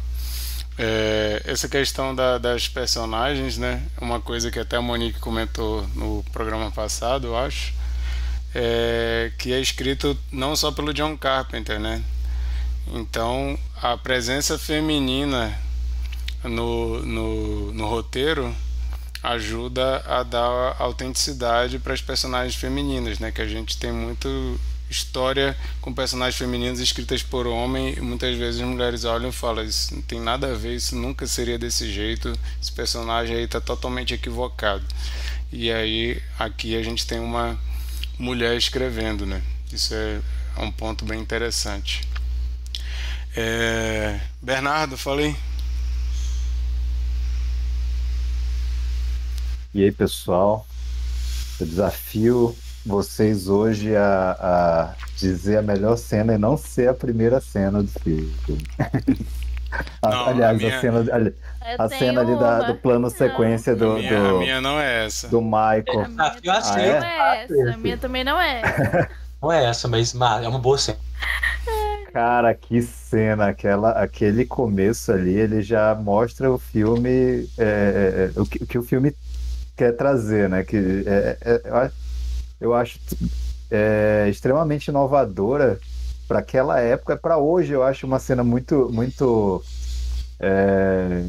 É, 0.78 1.42
essa 1.46 1.68
questão 1.68 2.14
da- 2.14 2.36
das 2.38 2.68
personagens, 2.68 3.56
né? 3.56 3.82
Uma 4.00 4.20
coisa 4.20 4.50
que 4.50 4.58
até 4.58 4.76
a 4.76 4.82
Monique 4.82 5.20
comentou 5.20 5.86
no 5.94 6.24
programa 6.32 6.70
passado, 6.70 7.28
eu 7.28 7.36
acho, 7.38 7.72
é 8.54 9.30
que 9.38 9.52
é 9.52 9.60
escrito 9.60 10.18
não 10.32 10.54
só 10.56 10.72
pelo 10.72 10.92
John 10.92 11.16
Carpenter, 11.16 11.78
né? 11.78 12.02
Então, 12.88 13.58
a 13.80 13.96
presença 13.96 14.58
feminina 14.58 15.56
no, 16.44 17.00
no, 17.02 17.72
no 17.72 17.88
roteiro 17.88 18.54
ajuda 19.26 20.04
a 20.06 20.22
dar 20.22 20.76
autenticidade 20.78 21.80
para 21.80 21.92
as 21.92 22.00
personagens 22.00 22.54
femininas, 22.54 23.18
né? 23.18 23.32
Que 23.32 23.42
a 23.42 23.46
gente 23.46 23.76
tem 23.76 23.92
muito 23.92 24.60
história 24.88 25.56
com 25.80 25.92
personagens 25.92 26.36
femininos 26.36 26.78
escritas 26.78 27.20
por 27.20 27.44
homem 27.44 27.94
e 27.96 28.00
muitas 28.00 28.36
vezes 28.36 28.60
as 28.60 28.66
mulheres 28.68 29.04
olham 29.04 29.30
e 29.30 29.32
falam 29.32 29.64
isso 29.64 29.92
não 29.92 30.02
tem 30.02 30.20
nada 30.20 30.52
a 30.52 30.54
ver, 30.54 30.76
isso 30.76 30.94
nunca 30.94 31.26
seria 31.26 31.58
desse 31.58 31.92
jeito, 31.92 32.32
esse 32.62 32.70
personagem 32.70 33.34
aí 33.34 33.42
está 33.42 33.60
totalmente 33.60 34.14
equivocado. 34.14 34.84
E 35.52 35.72
aí 35.72 36.22
aqui 36.38 36.76
a 36.76 36.82
gente 36.82 37.04
tem 37.04 37.18
uma 37.18 37.58
mulher 38.16 38.56
escrevendo, 38.56 39.26
né? 39.26 39.42
Isso 39.72 39.92
é 39.92 40.20
um 40.56 40.70
ponto 40.70 41.04
bem 41.04 41.20
interessante. 41.20 42.02
É... 43.34 44.20
Bernardo, 44.40 44.96
falei. 44.96 45.34
E 49.76 49.84
aí, 49.84 49.92
pessoal? 49.92 50.66
Eu 51.60 51.66
desafio 51.66 52.56
vocês 52.84 53.46
hoje 53.46 53.94
a, 53.94 54.36
a 54.40 54.94
dizer 55.16 55.58
a 55.58 55.62
melhor 55.62 55.98
cena 55.98 56.34
e 56.34 56.38
não 56.38 56.56
ser 56.56 56.88
a 56.88 56.94
primeira 56.94 57.40
cena 57.42 57.82
do 57.82 57.88
filme. 58.00 58.32
A- 60.00 60.08
Não, 60.08 60.26
Aliás, 60.28 60.54
a 60.54 60.58
minha- 60.58 60.78
a 60.78 60.80
cena, 60.80 61.00
a 61.78 61.88
tenho 61.88 61.98
cena 62.00 62.20
ali 62.22 62.38
da- 62.38 62.62
do 62.62 62.74
plano 62.76 63.10
sequência 63.10 63.74
A 63.74 63.76
do, 63.76 63.94
minha, 63.94 64.16
a 64.18 64.28
do, 64.30 64.38
minha 64.38 64.60
não 64.62 64.80
é 64.80 65.04
essa. 65.04 65.28
do 65.28 65.42
Michael. 65.42 66.04
A 66.04 66.08
minha 66.08 66.22
Ah, 66.24 66.34
eu 66.36 66.40
também 66.40 66.50
achei. 66.50 66.92
não 66.92 67.06
é 67.06 67.44
essa. 67.44 67.74
A 67.74 67.76
minha 67.76 67.98
também 67.98 68.24
não 68.24 68.40
é 68.40 68.60
essa. 68.62 69.10
Não 69.42 69.52
é 69.52 69.64
essa, 69.66 69.86
mas 69.86 70.14
mas 70.14 70.42
é 70.44 70.48
uma 70.48 70.58
boa 70.58 70.78
cena. 70.78 70.98
Cara, 72.10 72.54
que 72.54 72.80
cena, 72.80 73.48
aquela, 73.48 73.90
aquele 73.90 74.46
começo 74.46 75.12
ali, 75.12 75.34
ele 75.34 75.60
já 75.60 75.94
mostra 75.94 76.50
o 76.50 76.58
filme, 76.58 77.46
é, 77.58 78.32
é, 78.34 78.40
o, 78.40 78.46
que, 78.46 78.64
o 78.64 78.66
que 78.66 78.78
o 78.78 78.82
filme 78.82 79.14
quer 79.76 79.92
trazer, 79.96 80.48
né? 80.48 80.64
Que 80.64 80.76
é, 81.06 81.38
é, 81.40 81.60
eu 81.64 81.74
acho- 81.76 81.94
eu 82.60 82.74
acho 82.74 82.98
é, 83.70 84.28
extremamente 84.30 84.88
inovadora 84.88 85.78
para 86.28 86.40
aquela 86.40 86.80
época, 86.80 87.16
para 87.16 87.38
hoje 87.38 87.72
eu 87.72 87.82
acho 87.82 88.06
uma 88.06 88.18
cena 88.18 88.42
muito, 88.44 88.90
muito, 88.92 89.62
é, 90.40 91.24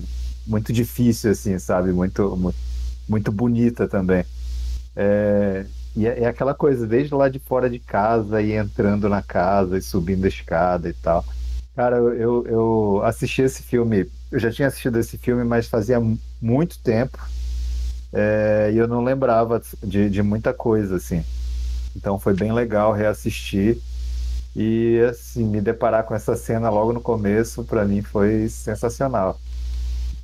muito 0.45 0.73
difícil, 0.73 1.31
assim, 1.31 1.59
sabe? 1.59 1.91
Muito, 1.91 2.53
muito, 3.07 3.31
bonita 3.31 3.87
também. 3.87 4.25
É, 4.95 5.65
e 5.95 6.07
é, 6.07 6.23
é 6.23 6.25
aquela 6.27 6.53
coisa, 6.53 6.87
desde 6.87 7.13
lá 7.13 7.29
de 7.29 7.39
fora 7.39 7.69
de 7.69 7.79
casa 7.79 8.41
e 8.41 8.53
entrando 8.53 9.09
na 9.09 9.21
casa 9.21 9.77
e 9.77 9.81
subindo 9.81 10.25
a 10.25 10.27
escada 10.27 10.89
e 10.89 10.93
tal. 10.93 11.25
Cara, 11.75 11.97
eu, 11.97 12.45
eu, 12.47 13.01
assisti 13.03 13.43
esse 13.43 13.61
filme, 13.63 14.09
eu 14.31 14.39
já 14.39 14.51
tinha 14.51 14.67
assistido 14.67 14.97
esse 14.97 15.17
filme, 15.17 15.43
mas 15.43 15.67
fazia 15.67 15.99
mu- 15.99 16.17
muito 16.41 16.79
tempo 16.81 17.17
é, 18.13 18.71
e 18.73 18.77
eu 18.77 18.87
não 18.87 19.03
lembrava 19.03 19.61
de, 19.83 20.09
de 20.09 20.21
muita 20.23 20.53
coisa, 20.53 20.95
assim. 20.95 21.23
Então 21.95 22.19
foi 22.19 22.33
bem 22.33 22.51
legal 22.53 22.93
reassistir 22.93 23.77
e, 24.55 24.99
assim, 25.09 25.43
me 25.45 25.61
deparar 25.61 26.03
com 26.03 26.15
essa 26.15 26.35
cena 26.35 26.69
logo 26.69 26.93
no 26.93 27.01
começo, 27.01 27.63
para 27.63 27.85
mim 27.85 28.01
foi 28.01 28.49
sensacional. 28.49 29.39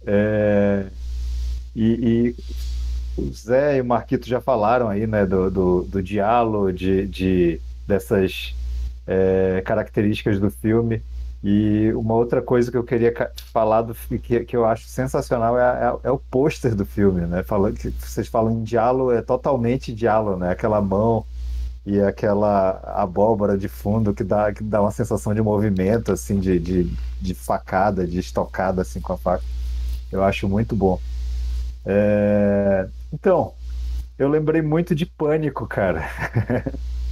É, 0.05 0.85
e, 1.75 2.35
e 3.15 3.21
o 3.21 3.31
Zé 3.31 3.77
e 3.77 3.81
o 3.81 3.85
Marquito 3.85 4.27
já 4.27 4.41
falaram 4.41 4.89
aí, 4.89 5.05
né, 5.05 5.25
do, 5.25 5.51
do, 5.51 5.83
do 5.83 6.01
diálogo, 6.01 6.73
de, 6.73 7.07
de, 7.07 7.61
dessas 7.87 8.55
é, 9.05 9.61
características 9.65 10.39
do 10.39 10.49
filme. 10.49 11.01
E 11.43 11.91
uma 11.93 12.13
outra 12.15 12.41
coisa 12.41 12.71
que 12.71 12.77
eu 12.77 12.83
queria 12.85 13.13
falar 13.51 13.81
do 13.83 13.93
que, 14.19 14.45
que 14.45 14.55
eu 14.55 14.65
acho 14.65 14.87
sensacional 14.87 15.57
é, 15.59 15.61
a- 15.63 15.99
é 16.03 16.11
o 16.11 16.17
pôster 16.17 16.73
do 16.75 16.85
filme, 16.85 17.21
né? 17.27 17.43
Falando 17.43 17.75
que 17.77 17.89
vocês 17.91 18.27
falam 18.29 18.53
em 18.53 18.63
diálogo, 18.63 19.11
é 19.11 19.21
totalmente 19.21 19.93
diálogo, 19.93 20.37
né? 20.39 20.51
Aquela 20.51 20.81
mão 20.81 21.25
e 21.85 21.99
aquela 22.01 22.79
abóbora 22.95 23.57
de 23.57 23.67
fundo 23.69 24.13
que 24.13 24.23
dá, 24.23 24.53
que 24.53 24.63
dá 24.63 24.81
uma 24.81 24.91
sensação 24.91 25.33
de 25.33 25.41
movimento, 25.41 26.11
assim, 26.13 26.39
de, 26.39 26.59
de, 26.59 26.97
de 27.21 27.33
facada, 27.35 28.07
de 28.07 28.19
estocada, 28.19 28.81
assim, 28.83 29.01
com 29.01 29.13
a 29.13 29.17
faca. 29.17 29.43
Eu 30.11 30.23
acho 30.23 30.47
muito 30.49 30.75
bom. 30.75 30.99
É, 31.85 32.87
Então, 33.11 33.53
eu 34.19 34.29
lembrei 34.29 34.61
muito 34.61 34.95
de 34.95 35.05
Pânico, 35.05 35.67
cara. 35.67 36.03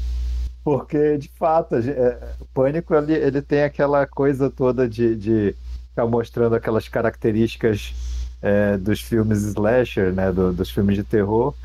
Porque, 0.63 1.17
de 1.17 1.29
fato, 1.39 1.75
é, 1.75 2.35
o 2.39 2.45
Pânico 2.53 2.93
ele, 2.93 3.13
ele 3.13 3.41
tem 3.41 3.63
aquela 3.63 4.05
coisa 4.05 4.49
toda 4.49 4.87
de, 4.87 5.15
de 5.15 5.55
ficar 5.89 6.05
mostrando 6.07 6.55
aquelas 6.55 6.87
características 6.87 7.93
é, 8.41 8.77
dos 8.77 9.01
filmes 9.01 9.39
slasher, 9.43 10.13
né, 10.13 10.31
do- 10.31 10.53
dos 10.53 10.69
filmes 10.69 10.95
de 10.95 11.03
terror. 11.03 11.55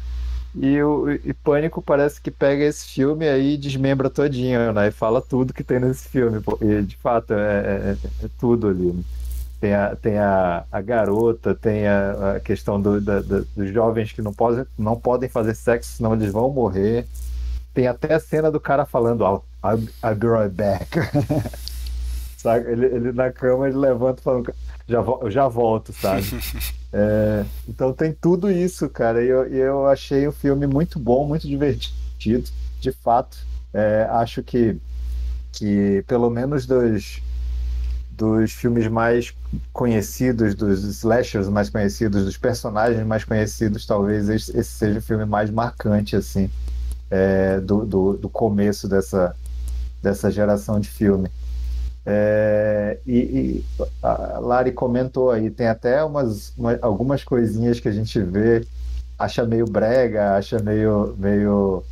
E 0.54 0.82
o 0.82 1.10
e 1.10 1.34
Pânico 1.34 1.82
parece 1.82 2.20
que 2.20 2.30
pega 2.30 2.64
esse 2.64 2.86
filme 2.88 3.28
aí 3.28 3.54
e 3.54 3.58
desmembra 3.58 4.08
todinho, 4.10 4.72
né? 4.72 4.88
E 4.88 4.90
fala 4.90 5.20
tudo 5.22 5.52
que 5.54 5.62
tem 5.64 5.78
nesse 5.80 6.08
filme. 6.08 6.40
E, 6.62 6.82
de 6.82 6.96
fato, 6.96 7.32
é, 7.34 7.96
é- 8.22 8.24
é 8.26 8.28
tudo 8.38 8.68
ali. 8.68 8.92
né? 8.92 9.04
Tem 9.60 9.74
a, 9.74 9.96
tem 9.96 10.18
a, 10.18 10.64
a 10.70 10.80
garota, 10.82 11.54
tem 11.54 11.86
a, 11.88 12.36
a 12.36 12.40
questão 12.40 12.80
do- 12.80 13.00
da- 13.00 13.20
da- 13.22 13.44
dos 13.56 13.70
jovens 13.72 14.12
que 14.12 14.22
não 14.22 14.32
podem, 14.34 14.64
não 14.78 15.00
podem 15.00 15.28
fazer 15.28 15.54
sexo, 15.54 15.92
senão 15.96 16.14
eles 16.14 16.30
vão 16.32 16.50
morrer. 16.50 17.06
Tem 17.76 17.86
até 17.86 18.14
a 18.14 18.18
cena 18.18 18.50
do 18.50 18.58
cara 18.58 18.86
falando, 18.86 19.22
I'll, 19.22 19.44
I'll, 20.02 20.14
be 20.16 20.26
right 20.26 20.48
back. 20.48 20.98
sabe? 22.38 22.72
Ele, 22.72 22.86
ele 22.86 23.12
na 23.12 23.30
cama, 23.30 23.68
ele 23.68 23.76
levanta 23.76 24.22
falando, 24.22 24.50
já, 24.88 25.02
vo- 25.02 25.30
já 25.30 25.46
volto, 25.46 25.92
sabe? 25.92 26.22
É, 26.98 27.44
então 27.68 27.92
tem 27.92 28.10
tudo 28.10 28.50
isso, 28.50 28.88
cara. 28.88 29.22
E 29.22 29.28
eu, 29.28 29.44
eu 29.48 29.86
achei 29.86 30.26
o 30.26 30.32
filme 30.32 30.66
muito 30.66 30.98
bom, 30.98 31.26
muito 31.28 31.46
divertido, 31.46 32.48
de 32.80 32.90
fato. 32.90 33.36
É, 33.74 34.06
acho 34.12 34.42
que, 34.42 34.78
que 35.52 36.02
pelo 36.06 36.30
menos 36.30 36.64
dos, 36.64 37.20
dos 38.12 38.52
filmes 38.52 38.88
mais 38.88 39.34
conhecidos, 39.74 40.54
dos 40.54 40.84
slashers 40.84 41.50
mais 41.50 41.68
conhecidos, 41.68 42.24
dos 42.24 42.38
personagens 42.38 43.04
mais 43.06 43.24
conhecidos, 43.24 43.84
talvez 43.84 44.30
esse, 44.30 44.56
esse 44.56 44.70
seja 44.70 44.98
o 44.98 45.02
filme 45.02 45.26
mais 45.26 45.50
marcante, 45.50 46.16
assim, 46.16 46.48
é, 47.10 47.60
do, 47.60 47.84
do, 47.84 48.16
do 48.16 48.28
começo 48.28 48.88
dessa, 48.88 49.34
dessa 50.02 50.30
geração 50.30 50.80
de 50.80 50.88
filme. 50.88 51.28
É, 52.04 52.98
e, 53.04 53.18
e 53.18 53.64
a 54.02 54.38
Lari 54.38 54.70
comentou 54.72 55.30
aí, 55.30 55.50
tem 55.50 55.66
até 55.66 56.04
umas, 56.04 56.52
uma- 56.56 56.78
algumas 56.80 57.24
coisinhas 57.24 57.80
que 57.80 57.88
a 57.88 57.92
gente 57.92 58.20
vê, 58.20 58.64
acha 59.18 59.44
meio 59.44 59.66
brega, 59.66 60.36
acha 60.36 60.58
meio, 60.60 61.16
meio 61.18 61.82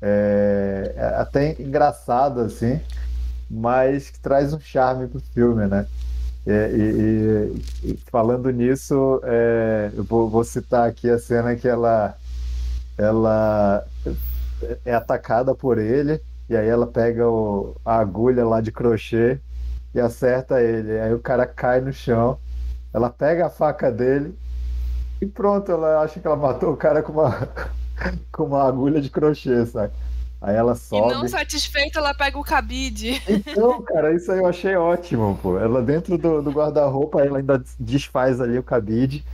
é, 0.00 1.14
até 1.16 1.52
engraçado 1.62 2.40
assim, 2.40 2.80
mas 3.48 4.10
que 4.10 4.18
traz 4.18 4.52
um 4.52 4.58
charme 4.60 5.06
pro 5.06 5.20
filme, 5.32 5.66
né? 5.66 5.86
É, 6.44 6.70
e, 6.72 7.52
e- 7.84 7.92
e 7.92 7.96
falando 8.10 8.50
nisso, 8.50 9.20
é, 9.22 9.92
eu 9.94 10.02
vou, 10.02 10.28
vou 10.28 10.42
citar 10.42 10.88
aqui 10.88 11.08
a 11.08 11.18
cena 11.18 11.54
que 11.54 11.68
ela, 11.68 12.16
ela 12.98 13.84
é 14.84 14.94
atacada 14.94 15.54
por 15.54 15.78
ele, 15.78 16.20
e 16.48 16.56
aí 16.56 16.68
ela 16.68 16.86
pega 16.86 17.28
o- 17.28 17.76
a 17.84 17.96
agulha 17.98 18.44
lá 18.46 18.60
de 18.60 18.72
crochê 18.72 19.40
e 19.94 20.00
acerta 20.00 20.60
ele. 20.62 20.98
Aí 21.00 21.12
o 21.14 21.20
cara 21.20 21.46
cai 21.46 21.80
no 21.80 21.92
chão, 21.92 22.38
ela 22.92 23.10
pega 23.10 23.46
a 23.46 23.50
faca 23.50 23.90
dele 23.90 24.36
e 25.20 25.26
pronto, 25.26 25.70
ela 25.72 26.02
acha 26.02 26.20
que 26.20 26.26
ela 26.26 26.36
matou 26.36 26.72
o 26.72 26.76
cara 26.76 27.02
com 27.02 27.12
uma, 27.12 27.30
com 28.32 28.44
uma 28.44 28.64
agulha 28.66 29.00
de 29.00 29.10
crochê, 29.10 29.64
sabe? 29.66 29.92
Aí 30.40 30.56
ela 30.56 30.74
E 30.74 30.78
sobe. 30.78 31.14
não 31.14 31.28
satisfeita, 31.28 31.98
ela 31.98 32.14
pega 32.14 32.38
o 32.38 32.42
cabide. 32.44 33.20
Então, 33.28 33.80
cara, 33.84 34.14
isso 34.14 34.30
aí 34.32 34.38
eu 34.38 34.46
achei 34.46 34.74
ótimo, 34.76 35.38
pô. 35.42 35.58
Ela 35.58 35.82
dentro 35.82 36.18
do, 36.18 36.42
do 36.42 36.50
guarda-roupa, 36.50 37.22
ela 37.24 37.38
ainda 37.38 37.62
desfaz 37.78 38.40
ali 38.40 38.58
o 38.58 38.62
cabide. 38.62 39.24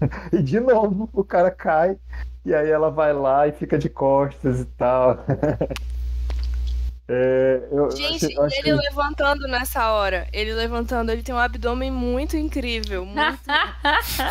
E 0.32 0.42
de 0.42 0.60
novo, 0.60 1.08
o 1.12 1.24
cara 1.24 1.50
cai. 1.50 1.96
E 2.44 2.54
aí 2.54 2.70
ela 2.70 2.90
vai 2.90 3.12
lá 3.12 3.46
e 3.48 3.52
fica 3.52 3.78
de 3.78 3.88
costas 3.88 4.60
e 4.60 4.64
tal. 4.66 5.24
É, 7.06 7.68
eu, 7.70 7.90
Gente, 7.90 8.32
eu 8.34 8.42
achei- 8.44 8.60
ele 8.60 8.72
levantando 8.80 9.46
nessa 9.46 9.92
hora. 9.92 10.26
Ele 10.32 10.54
levantando, 10.54 11.12
ele 11.12 11.22
tem 11.22 11.34
um 11.34 11.38
abdômen 11.38 11.90
muito 11.90 12.34
incrível. 12.34 13.04
Muito... 13.04 13.18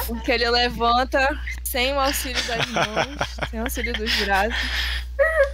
Porque 0.08 0.32
ele 0.32 0.49
levanta 0.49 1.30
sem 1.63 1.93
o 1.93 1.99
auxílio 1.99 2.41
das 2.47 2.65
mãos, 2.71 3.17
sem 3.52 3.60
o 3.60 3.63
auxílio 3.63 3.93
dos 3.93 4.12
braços. 4.26 4.56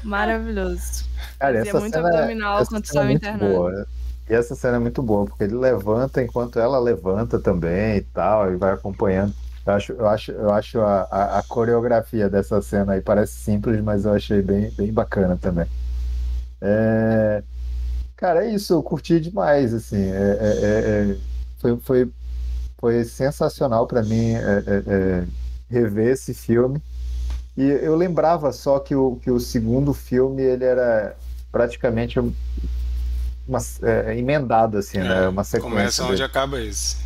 Maravilhoso. 0.02 1.06
Cara, 1.38 1.58
Fazia 1.58 1.69
essa 1.72 1.80
muito 1.82 1.93
cena, 1.93 2.08
abdominal 2.08 2.65
quando 2.65 2.84
é 2.84 2.86
estava 2.86 3.06
muito 3.06 3.17
internado. 3.17 3.54
boa. 3.54 3.88
E 4.30 4.34
essa 4.34 4.56
cena 4.56 4.78
é 4.78 4.80
muito 4.80 5.04
boa, 5.04 5.26
porque 5.26 5.43
ele 5.43 5.56
levanta 5.56 6.22
enquanto 6.24 6.58
ela 6.58 6.80
levanta 6.80 7.38
também 7.38 7.98
e 7.98 8.02
tal, 8.02 8.50
e 8.54 8.56
vai 8.56 8.72
acompanhando. 8.72 9.34
Eu 9.65 9.74
acho, 9.74 9.91
eu 9.93 10.08
acho, 10.08 10.32
eu 10.32 10.52
acho 10.52 10.80
a, 10.82 11.02
a, 11.12 11.39
a 11.39 11.43
coreografia 11.43 12.30
dessa 12.30 12.62
cena 12.62 12.93
aí 12.93 13.02
parece 13.02 13.34
simples, 13.34 13.82
mas 13.82 14.06
eu 14.06 14.13
achei 14.13 14.41
bem, 14.41 14.72
bem 14.72 14.91
bacana 14.91 15.38
também. 15.39 15.67
É, 16.62 17.43
Cara, 18.15 18.45
é 18.45 18.54
isso, 18.54 18.74
eu 18.74 18.84
curti 18.84 19.17
demais, 19.19 19.74
assim. 19.74 19.95
é- 20.12 20.38
é- 20.41 20.60
é- 20.62 21.12
é- 21.13 21.17
foi, 21.58 21.78
foi, 21.80 22.12
foi 22.78 23.04
sensacional 23.06 23.88
para 23.88 24.04
mim 24.04 24.34
é, 24.34 25.24
rever 25.69 26.08
esse 26.10 26.34
filme. 26.34 26.82
E 27.56 27.63
eu 27.63 27.95
lembrava 27.95 28.52
só 28.52 28.78
que 28.80 28.93
o, 28.93 29.15
que 29.17 29.32
o 29.32 29.39
segundo 29.39 29.93
filme 29.93 30.41
ele 30.41 30.65
era 30.65 31.15
praticamente 31.50 32.19
um- 32.19 32.34
uma, 33.48 33.60
emendado, 34.15 34.78
assim, 34.78 35.00
né? 35.00 35.28
Uma 35.30 35.43
sequência. 35.45 35.69
Começa 35.69 36.04
onde 36.04 36.12
dele. 36.13 36.24
acaba 36.24 36.62
esse. 36.62 36.98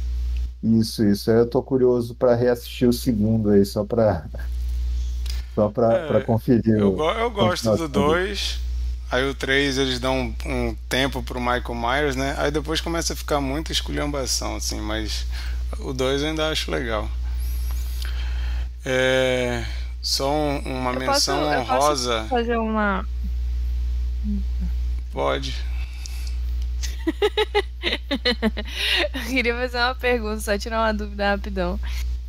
Isso, 0.63 1.03
isso. 1.05 1.29
Eu 1.29 1.45
tô 1.45 1.61
curioso 1.61 2.15
para 2.15 2.35
reassistir 2.35 2.87
o 2.87 2.93
segundo 2.93 3.49
aí, 3.49 3.65
só 3.65 3.83
para 3.83 4.25
só 5.55 5.69
para 5.69 5.93
É, 5.93 6.07
para 6.07 6.21
conferir. 6.21 6.75
Eu, 6.77 6.95
o- 6.95 7.11
eu 7.11 7.29
gosto 7.31 7.63
do 7.65 7.77
continuação 7.77 7.87
dele. 7.89 8.05
2. 8.27 8.59
Aí 9.11 9.29
o 9.29 9.35
3 9.35 9.77
eles 9.77 9.99
dão 9.99 10.33
um, 10.45 10.69
um 10.69 10.75
tempo 10.89 11.21
pro 11.21 11.39
Michael 11.39 11.75
Myers, 11.75 12.15
né? 12.15 12.33
Aí 12.39 12.49
depois 12.49 12.81
começa 12.81 13.13
a 13.13 13.15
ficar 13.15 13.39
muita 13.39 13.71
esculhambação, 13.71 14.55
assim, 14.55 14.81
mas 14.81 15.25
o 15.79 15.93
2 15.93 16.21
eu 16.23 16.29
ainda 16.29 16.49
acho 16.49 16.71
legal. 16.71 17.07
É, 18.85 19.63
só 20.01 20.29
um- 20.31 20.59
uma 20.59 20.91
Eu 20.91 20.99
posso- 21.05 21.31
menção 21.31 21.53
eu 21.53 21.59
posso 21.65 21.71
honrosa. 21.73 22.25
Fazer 22.29 22.57
uma. 22.57 23.05
Pode. 25.11 25.53
Eu 29.13 29.21
queria 29.27 29.55
fazer 29.55 29.77
uma 29.77 29.95
pergunta, 29.95 30.39
só 30.39 30.57
tirar 30.57 30.81
uma 30.81 30.93
dúvida 30.93 31.29
rapidão. 31.31 31.79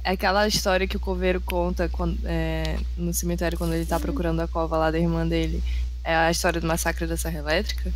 É 0.02 0.10
Aquela 0.12 0.46
história 0.46 0.86
que 0.86 0.96
o 0.96 1.00
coveiro 1.00 1.40
conta 1.40 1.88
quando- 1.88 2.18
é, 2.24 2.78
no 2.96 3.12
cemitério 3.14 3.56
quando 3.56 3.74
ele 3.74 3.86
tá 3.86 3.98
procurando 3.98 4.40
a 4.40 4.48
cova 4.48 4.76
lá 4.76 4.90
da 4.90 4.98
irmã 4.98 5.26
dele. 5.26 5.62
É 6.02 6.14
a 6.14 6.30
história 6.30 6.60
do 6.60 6.66
massacre 6.66 7.06
da 7.06 7.16
Serra 7.16 7.38
Elétrica? 7.38 7.92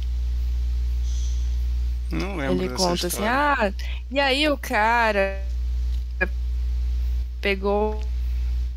Não 2.10 2.36
lembro 2.36 2.64
Ele 2.64 2.74
conta 2.74 3.06
assim, 3.06 3.08
história. 3.08 3.30
ah, 3.30 3.72
e 4.10 4.18
aí 4.18 4.48
o 4.48 4.56
cara 4.56 5.42
pegou 7.40 8.00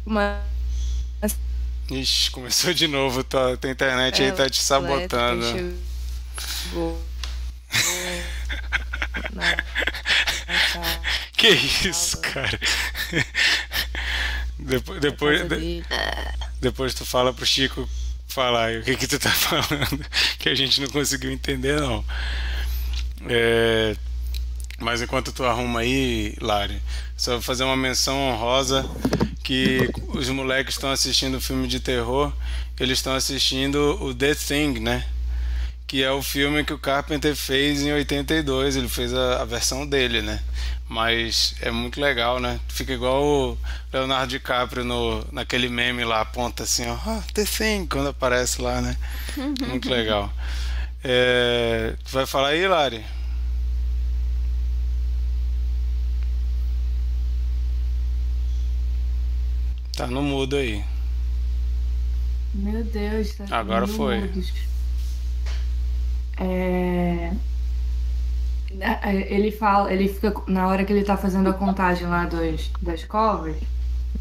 uma 0.05 0.41
Ixi, 1.89 2.31
começou 2.31 2.73
de 2.73 2.87
novo. 2.87 3.23
Tua, 3.23 3.57
tua 3.57 3.69
internet 3.69 4.21
aí 4.21 4.31
tá 4.31 4.49
te 4.49 4.61
sabotando. 4.61 5.45
elétrica 5.45 5.75
na 9.33 9.55
Que 11.37 11.49
isso, 11.49 12.19
cara? 12.21 12.59
depois, 14.59 15.01
depois, 15.01 15.47
dele. 15.47 15.85
depois 16.59 16.93
tu 16.93 17.05
fala 17.05 17.33
pro 17.33 17.45
Chico 17.45 17.87
falar 18.27 18.79
o 18.79 18.83
que 18.83 18.95
que 18.95 19.07
tu 19.07 19.19
tá 19.19 19.29
falando, 19.31 20.05
que 20.39 20.49
a 20.49 20.55
gente 20.55 20.79
não 20.81 20.87
conseguiu 20.87 21.31
entender 21.31 21.79
não. 21.79 22.03
É, 23.27 23.95
mas 24.79 25.01
enquanto 25.01 25.31
tu 25.31 25.43
arruma 25.43 25.81
aí, 25.81 26.35
Lari, 26.41 26.81
só 27.15 27.33
vou 27.33 27.41
fazer 27.41 27.63
uma 27.63 27.77
menção 27.77 28.17
honrosa 28.17 28.89
que 29.43 29.89
os 30.07 30.29
moleques 30.29 30.75
estão 30.75 30.91
assistindo 30.91 31.35
o 31.35 31.41
filme 31.41 31.67
de 31.67 31.79
terror, 31.79 32.33
eles 32.79 32.97
estão 32.97 33.13
assistindo 33.13 33.97
o 34.01 34.13
The 34.13 34.33
Thing, 34.33 34.79
né? 34.79 35.05
Que 35.91 36.01
é 36.05 36.09
o 36.09 36.23
filme 36.23 36.63
que 36.63 36.71
o 36.71 36.79
Carpenter 36.79 37.35
fez 37.35 37.81
em 37.81 37.91
82, 37.91 38.77
ele 38.77 38.87
fez 38.87 39.13
a, 39.13 39.41
a 39.41 39.43
versão 39.43 39.85
dele, 39.85 40.21
né? 40.21 40.41
Mas 40.87 41.53
é 41.59 41.69
muito 41.69 41.99
legal, 41.99 42.39
né? 42.39 42.61
Fica 42.69 42.93
igual 42.93 43.21
o 43.21 43.57
Leonardo 43.91 44.27
DiCaprio 44.29 44.85
no, 44.85 45.21
naquele 45.33 45.67
meme 45.67 46.05
lá, 46.05 46.21
aponta 46.21 46.63
assim, 46.63 46.87
ó, 46.87 46.93
ah, 46.93 47.21
The 47.33 47.43
Thing, 47.43 47.87
quando 47.87 48.07
aparece 48.07 48.61
lá, 48.61 48.79
né? 48.79 48.95
Muito 49.67 49.89
legal. 49.89 50.31
É, 51.03 51.93
tu 52.05 52.11
vai 52.13 52.25
falar 52.25 52.47
aí, 52.51 52.65
Lari? 52.65 53.05
Tá 59.97 60.07
no 60.07 60.21
mudo 60.23 60.55
aí. 60.55 60.85
Meu 62.53 62.81
Deus, 62.81 63.35
tá 63.35 63.45
Agora 63.51 63.85
foi. 63.85 64.21
mudos. 64.21 64.70
É... 66.41 67.31
na- 68.73 68.99
é, 69.03 69.33
Ele 69.33 69.51
fala, 69.51 69.91
ele 69.93 70.07
fica 70.07 70.33
na 70.47 70.67
hora 70.67 70.85
que 70.85 70.93
ele 70.93 71.03
tá 71.03 71.17
fazendo 71.17 71.49
a 71.49 71.53
contagem 71.53 72.07
lá 72.07 72.25
dos, 72.25 72.71
das 72.81 73.03
covas, 73.05 73.55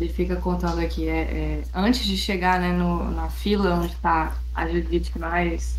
ele 0.00 0.12
fica 0.12 0.36
contando 0.36 0.80
aqui, 0.80 1.08
é, 1.08 1.62
é, 1.62 1.62
antes 1.74 2.04
de 2.06 2.16
chegar 2.16 2.60
né, 2.60 2.72
no, 2.72 3.10
na 3.10 3.28
fila 3.30 3.74
onde 3.76 3.96
tá 3.96 4.36
as 4.54 4.72
vítimas, 4.72 5.78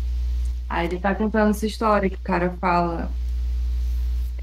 aí 0.68 0.86
ele 0.86 1.00
tá 1.00 1.14
contando 1.14 1.50
essa 1.50 1.66
história 1.66 2.10
que 2.10 2.16
o 2.16 2.20
cara 2.22 2.56
fala. 2.60 3.12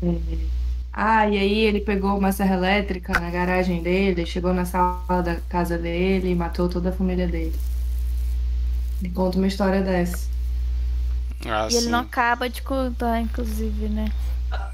é, 0.02 0.48
ah, 0.94 1.28
e 1.30 1.38
aí 1.38 1.60
ele 1.66 1.82
pegou 1.82 2.18
uma 2.18 2.32
serra 2.32 2.56
elétrica 2.56 3.20
na 3.20 3.30
garagem 3.32 3.82
dele, 3.84 4.26
chegou 4.26 4.54
na 4.54 4.66
sala 4.66 5.22
da 5.24 5.40
casa 5.42 5.78
dele 5.78 6.30
e 6.32 6.36
matou 6.36 6.70
toda 6.70 6.90
a 6.90 6.94
família 6.94 7.28
dele. 7.28 7.60
Ele 9.02 9.12
conta 9.14 9.38
uma 9.38 9.48
história 9.48 9.82
dessa. 9.84 10.29
Ah, 11.46 11.68
E 11.70 11.76
ele 11.76 11.86
sim. 11.86 11.90
não 11.90 12.00
acaba 12.00 12.50
de 12.50 12.62
contar, 12.62 13.22
inclusive, 13.22 13.88
né? 13.88 14.12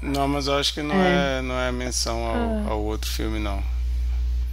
Não, 0.02 0.26
mas 0.26 0.46
eu 0.46 0.56
acho 0.58 0.72
que 0.74 0.82
não 0.82 1.00
é, 1.02 1.42
não 1.42 1.54
é 1.58 1.70
menção 1.70 2.24
ao, 2.24 2.72
ao 2.72 2.82
outro 2.82 3.10
filme, 3.10 3.38
não. 3.38 3.62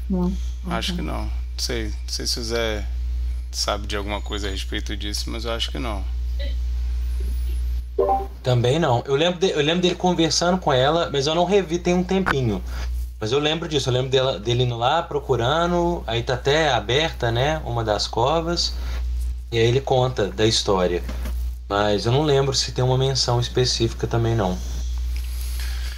Não. 0.09 0.33
Acho 0.69 0.93
que 0.95 1.01
não. 1.01 1.23
Não 1.23 1.31
sei, 1.57 1.85
não 1.87 1.93
sei 2.07 2.27
se 2.27 2.39
o 2.39 2.43
Zé 2.43 2.85
sabe 3.51 3.87
de 3.87 3.95
alguma 3.95 4.21
coisa 4.21 4.47
a 4.47 4.51
respeito 4.51 4.95
disso, 4.97 5.29
mas 5.29 5.45
eu 5.45 5.51
acho 5.53 5.71
que 5.71 5.79
não. 5.79 6.03
Também 8.41 8.79
não. 8.79 9.03
Eu 9.05 9.15
lembro, 9.15 9.39
de- 9.39 9.51
eu 9.51 9.61
lembro 9.61 9.81
dele 9.81 9.95
conversando 9.95 10.57
com 10.57 10.73
ela, 10.73 11.09
mas 11.11 11.27
eu 11.27 11.35
não 11.35 11.45
revi 11.45 11.77
tem 11.79 11.93
um 11.93 12.03
tempinho. 12.03 12.61
Mas 13.19 13.31
eu 13.31 13.39
lembro 13.39 13.69
disso, 13.69 13.89
eu 13.89 13.93
lembro 13.93 14.09
dela, 14.09 14.37
dele 14.39 14.63
indo 14.63 14.75
lá 14.77 15.01
procurando, 15.01 16.03
aí 16.05 16.21
tá 16.23 16.33
até 16.33 16.73
aberta, 16.73 17.31
né, 17.31 17.61
uma 17.63 17.81
das 17.83 18.05
covas, 18.05 18.73
e 19.51 19.57
aí 19.57 19.65
ele 19.65 19.79
conta 19.79 20.27
da 20.27 20.45
história. 20.45 21.01
Mas 21.67 22.05
eu 22.05 22.11
não 22.11 22.23
lembro 22.23 22.53
se 22.53 22.71
tem 22.71 22.83
uma 22.83 22.97
menção 22.97 23.39
específica 23.39 24.05
também 24.05 24.35
não. 24.35 24.57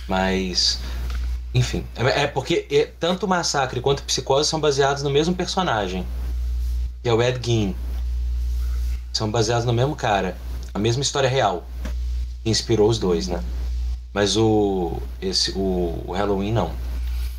Mas, 0.08 0.80
enfim, 1.54 1.86
é, 1.96 2.24
é 2.24 2.28
porque 2.28 2.68
é- 2.72 2.92
tanto 3.00 3.28
Massacre 3.28 3.82
quanto 3.82 4.04
Psicose 4.04 4.50
são 4.50 4.60
baseados 4.60 5.02
no 5.04 5.10
mesmo 5.10 5.36
personagem, 5.36 6.06
que 7.02 7.10
é 7.10 7.14
o 7.14 7.22
Ed 7.22 7.40
Gein. 7.44 7.76
São 9.12 9.32
baseados 9.32 9.66
no 9.66 9.74
mesmo 9.74 9.96
cara, 9.96 10.38
a 10.74 10.80
mesma 10.80 11.02
história 11.02 11.30
real 11.30 11.64
que 12.44 12.50
inspirou 12.50 12.90
os 12.90 13.00
dois, 13.00 13.28
né? 13.28 13.44
Mas 14.14 14.38
o 14.38 15.02
esse 15.22 15.52
o, 15.52 16.04
o 16.06 16.14
Halloween 16.14 16.52
não. 16.54 16.72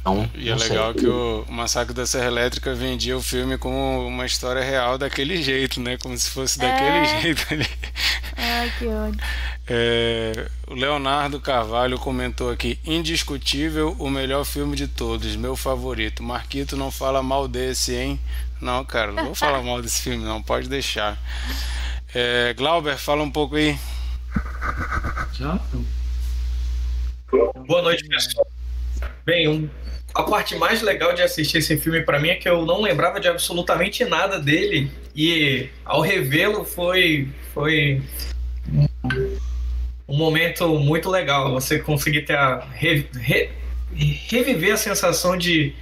Não, 0.06 0.30
E 0.36 0.48
é 0.50 0.56
sei. 0.56 0.68
legal 0.70 0.94
que 0.94 1.06
o 1.06 1.44
Massacre 1.48 1.92
da 1.92 2.06
Serra 2.06 2.26
Elétrica 2.26 2.72
vendia 2.74 3.16
o 3.16 3.22
filme 3.22 3.58
como 3.58 4.06
uma 4.06 4.24
história 4.24 4.62
real 4.62 4.96
daquele 4.96 5.42
jeito, 5.42 5.80
né? 5.80 5.96
Como 5.98 6.16
se 6.16 6.30
fosse 6.30 6.58
daquele 6.58 6.98
É. 6.98 7.20
jeito 7.20 7.44
ali. 7.52 7.66
Ai, 8.36 8.72
que 8.78 8.86
ódio. 8.86 9.20
É, 9.66 10.48
o 10.68 10.74
Leonardo 10.74 11.40
Carvalho 11.40 11.98
comentou 11.98 12.50
aqui: 12.50 12.78
indiscutível, 12.84 13.96
o 13.98 14.08
melhor 14.08 14.44
filme 14.44 14.76
de 14.76 14.86
todos, 14.86 15.34
meu 15.34 15.56
favorito. 15.56 16.22
Marquito 16.22 16.76
não 16.76 16.90
fala 16.92 17.20
mal 17.22 17.48
desse, 17.48 17.94
hein? 17.96 18.20
Não, 18.60 18.84
cara, 18.84 19.10
não 19.12 19.24
vou 19.24 19.34
falar 19.34 19.60
mal 19.62 19.82
desse 19.82 20.02
filme, 20.02 20.24
não, 20.24 20.40
pode 20.42 20.68
deixar. 20.68 21.18
É, 22.14 22.54
Glauber, 22.54 22.96
fala 22.96 23.22
um 23.22 23.30
pouco 23.30 23.56
aí. 23.56 23.76
Já? 25.32 25.58
Boa 27.66 27.82
noite, 27.82 28.06
pessoal. 28.08 28.46
Bem, 29.24 29.48
um, 29.48 29.68
a 30.14 30.22
parte 30.22 30.56
mais 30.56 30.82
legal 30.82 31.12
de 31.12 31.22
assistir 31.22 31.58
esse 31.58 31.76
filme 31.76 32.02
para 32.02 32.18
mim 32.18 32.28
é 32.28 32.36
que 32.36 32.48
eu 32.48 32.64
não 32.64 32.80
lembrava 32.80 33.20
de 33.20 33.28
absolutamente 33.28 34.04
nada 34.04 34.38
dele 34.38 34.90
e 35.14 35.68
ao 35.84 36.00
revê-lo 36.00 36.64
foi 36.64 37.28
foi 37.52 38.02
um 40.08 40.16
momento 40.16 40.68
muito 40.78 41.10
legal. 41.10 41.52
Você 41.52 41.78
conseguir 41.78 42.22
ter 42.22 42.36
a 42.36 42.60
re, 42.72 43.06
re, 43.14 43.50
reviver 44.28 44.74
a 44.74 44.76
sensação 44.76 45.36
de, 45.36 45.74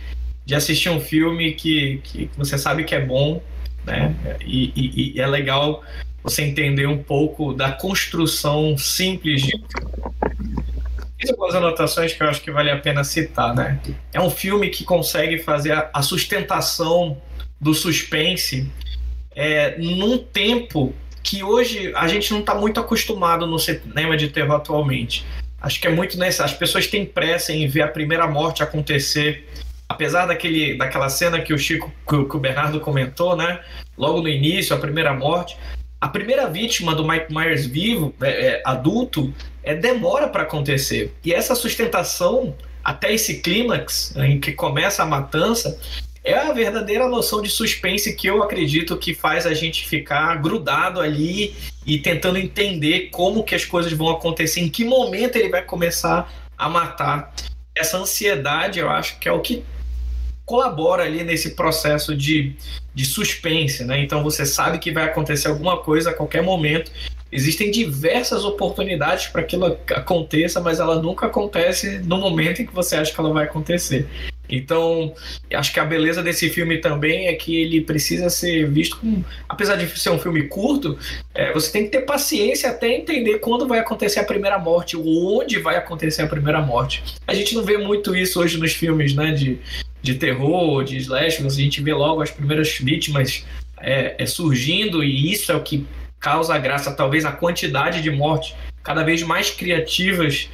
de 0.44 0.54
assistir 0.54 0.88
um 0.88 1.00
filme 1.00 1.52
que, 1.52 2.00
que 2.02 2.30
você 2.36 2.56
sabe 2.56 2.84
que 2.84 2.94
é 2.94 3.00
bom, 3.00 3.42
né? 3.84 4.14
E, 4.40 4.72
e, 4.74 5.14
e 5.16 5.20
é 5.20 5.26
legal 5.26 5.82
você 6.22 6.42
entender 6.42 6.86
um 6.86 7.02
pouco 7.02 7.52
da 7.52 7.70
construção 7.70 8.78
simples 8.78 9.42
de 9.42 9.52
Fiz 11.24 11.30
algumas 11.30 11.54
anotações 11.54 12.12
que 12.12 12.22
eu 12.22 12.28
acho 12.28 12.42
que 12.42 12.50
vale 12.50 12.70
a 12.70 12.78
pena 12.78 13.02
citar, 13.02 13.54
né? 13.54 13.80
É 14.12 14.20
um 14.20 14.28
filme 14.28 14.68
que 14.68 14.84
consegue 14.84 15.38
fazer 15.38 15.72
a, 15.90 16.02
sustentação 16.02 17.16
do 17.58 17.72
suspense 17.72 18.70
é, 19.34 19.78
num 19.78 20.18
tempo 20.18 20.94
que 21.22 21.42
hoje 21.42 21.90
a 21.96 22.06
gente 22.06 22.30
não 22.30 22.40
está 22.40 22.54
muito 22.54 22.78
acostumado 22.78 23.46
no 23.46 23.58
cinema 23.58 24.18
de 24.18 24.28
terror 24.28 24.56
atualmente. 24.56 25.24
Acho 25.62 25.80
que 25.80 25.86
é 25.86 25.90
muito 25.90 26.18
nessa. 26.18 26.44
As 26.44 26.52
pessoas 26.52 26.86
têm 26.86 27.06
pressa 27.06 27.54
em 27.54 27.66
ver 27.66 27.82
a 27.82 27.88
primeira 27.88 28.26
morte 28.26 28.62
acontecer. 28.62 29.48
Apesar 29.88 30.26
daquele, 30.26 30.76
daquela 30.76 31.08
cena 31.08 31.40
que 31.40 31.54
o 31.54 31.58
Chico, 31.58 31.90
que 32.06 32.36
o 32.36 32.38
Bernardo 32.38 32.80
comentou, 32.80 33.34
né? 33.34 33.60
Logo 33.96 34.20
no 34.20 34.28
início, 34.28 34.76
a 34.76 34.78
primeira 34.78 35.14
morte. 35.14 35.56
A 35.98 36.08
primeira 36.08 36.50
vítima 36.50 36.94
do 36.94 37.06
Mike 37.08 37.32
Myers 37.32 37.64
vivo, 37.64 38.14
é, 38.20 38.28
é, 38.28 38.62
adulto, 38.62 39.32
é, 39.64 39.74
demora 39.74 40.28
para 40.28 40.42
acontecer. 40.42 41.12
E 41.24 41.32
essa 41.32 41.54
sustentação 41.54 42.54
até 42.84 43.12
esse 43.12 43.40
clímax 43.40 44.12
né, 44.14 44.28
em 44.28 44.40
que 44.40 44.52
começa 44.52 45.02
a 45.02 45.06
matança 45.06 45.78
é 46.22 46.34
a 46.34 46.52
verdadeira 46.52 47.08
noção 47.08 47.42
de 47.42 47.50
suspense 47.50 48.14
que 48.14 48.26
eu 48.26 48.42
acredito 48.42 48.96
que 48.96 49.14
faz 49.14 49.46
a 49.46 49.52
gente 49.52 49.86
ficar 49.86 50.40
grudado 50.40 51.00
ali 51.00 51.54
e 51.86 51.98
tentando 51.98 52.38
entender 52.38 53.10
como 53.10 53.44
que 53.44 53.54
as 53.54 53.64
coisas 53.64 53.92
vão 53.92 54.08
acontecer, 54.08 54.60
em 54.60 54.68
que 54.68 54.84
momento 54.84 55.36
ele 55.36 55.50
vai 55.50 55.62
começar 55.62 56.32
a 56.56 56.68
matar. 56.68 57.34
Essa 57.76 57.98
ansiedade, 57.98 58.78
eu 58.78 58.88
acho 58.88 59.18
que 59.18 59.28
é 59.28 59.32
o 59.32 59.40
que 59.40 59.64
colabora 60.46 61.04
ali 61.04 61.24
nesse 61.24 61.54
processo 61.54 62.16
de, 62.16 62.54
de 62.94 63.04
suspense, 63.04 63.84
né? 63.84 64.00
Então 64.00 64.22
você 64.22 64.46
sabe 64.46 64.78
que 64.78 64.92
vai 64.92 65.04
acontecer 65.04 65.48
alguma 65.48 65.78
coisa 65.78 66.10
a 66.10 66.14
qualquer 66.14 66.42
momento. 66.42 66.90
Existem 67.34 67.68
diversas 67.68 68.44
oportunidades 68.44 69.26
para 69.26 69.42
que 69.42 69.56
aquilo 69.56 69.76
aconteça, 69.90 70.60
mas 70.60 70.78
ela 70.78 71.02
nunca 71.02 71.26
acontece 71.26 71.98
no 71.98 72.16
momento 72.16 72.62
em 72.62 72.66
que 72.66 72.72
você 72.72 72.94
acha 72.94 73.12
que 73.12 73.18
ela 73.18 73.32
vai 73.32 73.42
acontecer. 73.42 74.06
Então, 74.48 75.12
acho 75.52 75.72
que 75.72 75.80
a 75.80 75.84
beleza 75.84 76.22
desse 76.22 76.48
filme 76.48 76.78
também 76.78 77.26
é 77.26 77.32
que 77.32 77.56
ele 77.56 77.80
precisa 77.80 78.30
ser 78.30 78.70
visto 78.70 78.98
com. 78.98 79.24
Apesar 79.48 79.74
de 79.74 79.98
ser 79.98 80.10
um 80.10 80.18
filme 80.18 80.44
curto, 80.44 80.96
é, 81.34 81.52
você 81.52 81.72
tem 81.72 81.84
que 81.84 81.90
ter 81.90 82.02
paciência 82.02 82.70
até 82.70 82.94
entender 82.94 83.40
quando 83.40 83.66
vai 83.66 83.80
acontecer 83.80 84.20
a 84.20 84.24
primeira 84.24 84.56
morte, 84.56 84.96
onde 84.96 85.58
vai 85.58 85.76
acontecer 85.76 86.22
a 86.22 86.28
primeira 86.28 86.62
morte. 86.62 87.02
A 87.26 87.34
gente 87.34 87.52
não 87.52 87.64
vê 87.64 87.76
muito 87.78 88.14
isso 88.14 88.40
hoje 88.40 88.58
nos 88.58 88.74
filmes 88.74 89.12
né, 89.12 89.32
de, 89.32 89.58
de 90.00 90.14
terror, 90.14 90.84
de 90.84 90.98
slasher, 90.98 91.44
a 91.44 91.48
gente 91.48 91.82
vê 91.82 91.94
logo 91.94 92.22
as 92.22 92.30
primeiras 92.30 92.78
vítimas 92.78 93.44
é, 93.80 94.14
é, 94.18 94.26
surgindo, 94.26 95.02
e 95.02 95.32
isso 95.32 95.50
é 95.50 95.56
o 95.56 95.62
que 95.62 95.84
causa 96.24 96.56
graça, 96.56 96.90
talvez 96.90 97.26
a 97.26 97.32
quantidade 97.32 98.00
de 98.00 98.10
mortes 98.10 98.54
cada 98.82 99.02
vez 99.02 99.22
mais 99.22 99.50
criativas 99.50 100.48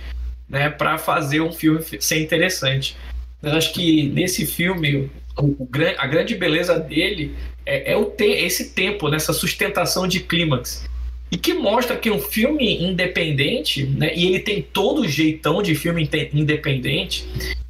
né, 0.49 0.69
para 0.69 0.99
fazer 0.99 1.41
um 1.41 1.53
filme 1.53 1.81
ser 2.01 2.21
interessante. 2.21 2.97
Mas 3.41 3.55
acho 3.55 3.73
que 3.73 4.03
nesse 4.09 4.45
filme, 4.45 5.09
o, 5.39 5.45
o, 5.45 5.69
a 5.97 6.07
grande 6.09 6.35
beleza 6.35 6.77
dele 6.77 7.37
é, 7.65 7.93
é 7.93 7.97
o 7.97 8.07
te, 8.07 8.25
esse 8.25 8.71
tempo, 8.71 9.09
nessa 9.09 9.33
sustentação 9.33 10.09
de 10.09 10.19
clímax. 10.19 10.89
E 11.31 11.37
que 11.39 11.55
mostra 11.55 11.97
que 11.97 12.11
um 12.11 12.19
filme 12.19 12.83
independente, 12.83 13.87
né, 13.87 14.13
e 14.13 14.27
ele 14.27 14.41
tem 14.41 14.61
todo 14.61 15.03
o 15.03 15.09
jeitão 15.09 15.63
de 15.63 15.77
filme 15.77 16.09
independente, 16.35 17.29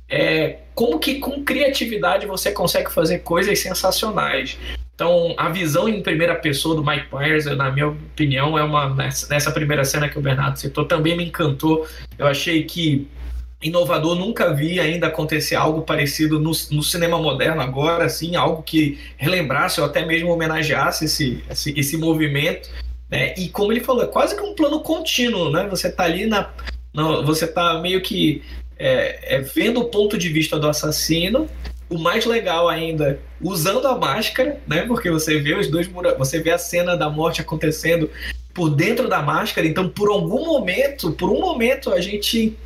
é, 0.09 0.57
como 0.81 0.99
que 0.99 1.16
com 1.16 1.45
criatividade 1.45 2.25
você 2.25 2.53
consegue 2.53 2.90
fazer 2.90 3.19
coisas 3.19 3.59
sensacionais. 3.59 4.57
Então, 4.95 5.35
a 5.37 5.51
visão 5.51 5.87
em 5.87 6.03
primeira 6.03 6.35
pessoa 6.35 6.75
do 6.75 6.83
Mike 6.83 7.14
Myers, 7.14 7.45
na 7.45 7.71
minha 7.71 7.88
opinião, 7.88 8.57
é 8.57 8.62
uma 8.62 8.88
nessa, 8.95 9.51
primeira 9.51 9.85
cena 9.85 10.09
que 10.09 10.19
o 10.19 10.23
Bernardo 10.23 10.59
citou, 10.59 10.87
também 10.87 11.14
me 11.14 11.27
encantou. 11.27 11.87
Eu 12.16 12.27
achei 12.27 12.64
que 12.64 13.07
inovador, 13.61 14.14
nunca 14.14 14.55
vi 14.55 14.81
ainda 14.81 15.09
acontecer 15.09 15.55
algo 15.55 15.83
parecido 15.83 16.40
no, 16.40 16.53
no, 16.71 16.83
cinema 16.83 17.19
moderno 17.21 17.61
agora, 17.61 18.07
assim, 18.07 18.35
algo 18.35 18.62
que 18.62 18.99
relembrasse 19.19 19.83
ou 19.83 19.87
até 19.87 20.07
mesmo 20.07 20.33
homenageasse 20.33 21.05
esse, 21.05 21.45
esse, 21.51 21.79
esse 21.79 21.97
movimento, 21.99 22.71
né? 23.11 23.35
E 23.37 23.51
como 23.51 23.71
ele 23.71 23.83
falou, 23.83 24.05
é 24.05 24.07
quase 24.07 24.35
que 24.35 24.40
um 24.40 24.55
plano 24.55 24.81
contínuo, 24.81 25.51
né? 25.51 25.69
Você 25.69 25.93
tá 25.93 26.05
ali 26.05 26.25
na, 26.25 26.49
na 26.95 27.21
você 27.21 27.47
tá 27.47 27.79
meio 27.83 28.01
que 28.01 28.43
é, 28.81 29.37
é, 29.37 29.40
vendo 29.40 29.81
o 29.81 29.85
ponto 29.85 30.16
de 30.16 30.31
vista 30.31 30.59
do 30.59 30.66
assassino, 30.66 31.47
o 31.90 31.99
mais 31.99 32.25
legal 32.25 32.66
ainda, 32.66 33.21
usando 33.38 33.87
a 33.87 33.99
máscara, 33.99 34.59
né? 34.66 34.83
Porque 34.87 35.11
você 35.11 35.38
vê 35.38 35.55
os 35.55 35.69
dois 35.69 35.87
você 36.16 36.40
vê 36.40 36.51
a 36.51 36.59
cena 36.59 36.97
da 36.97 37.11
morte 37.11 37.43
acontecendo 37.43 38.09
por 38.55 38.71
dentro 38.71 39.07
da 39.07 39.21
máscara, 39.21 39.66
então 39.66 39.88
por 39.88 40.09
algum 40.09 40.47
momento, 40.47 41.12
por 41.12 41.31
um 41.31 41.40
momento 41.40 41.93
a 41.93 42.01
gente 42.01 42.57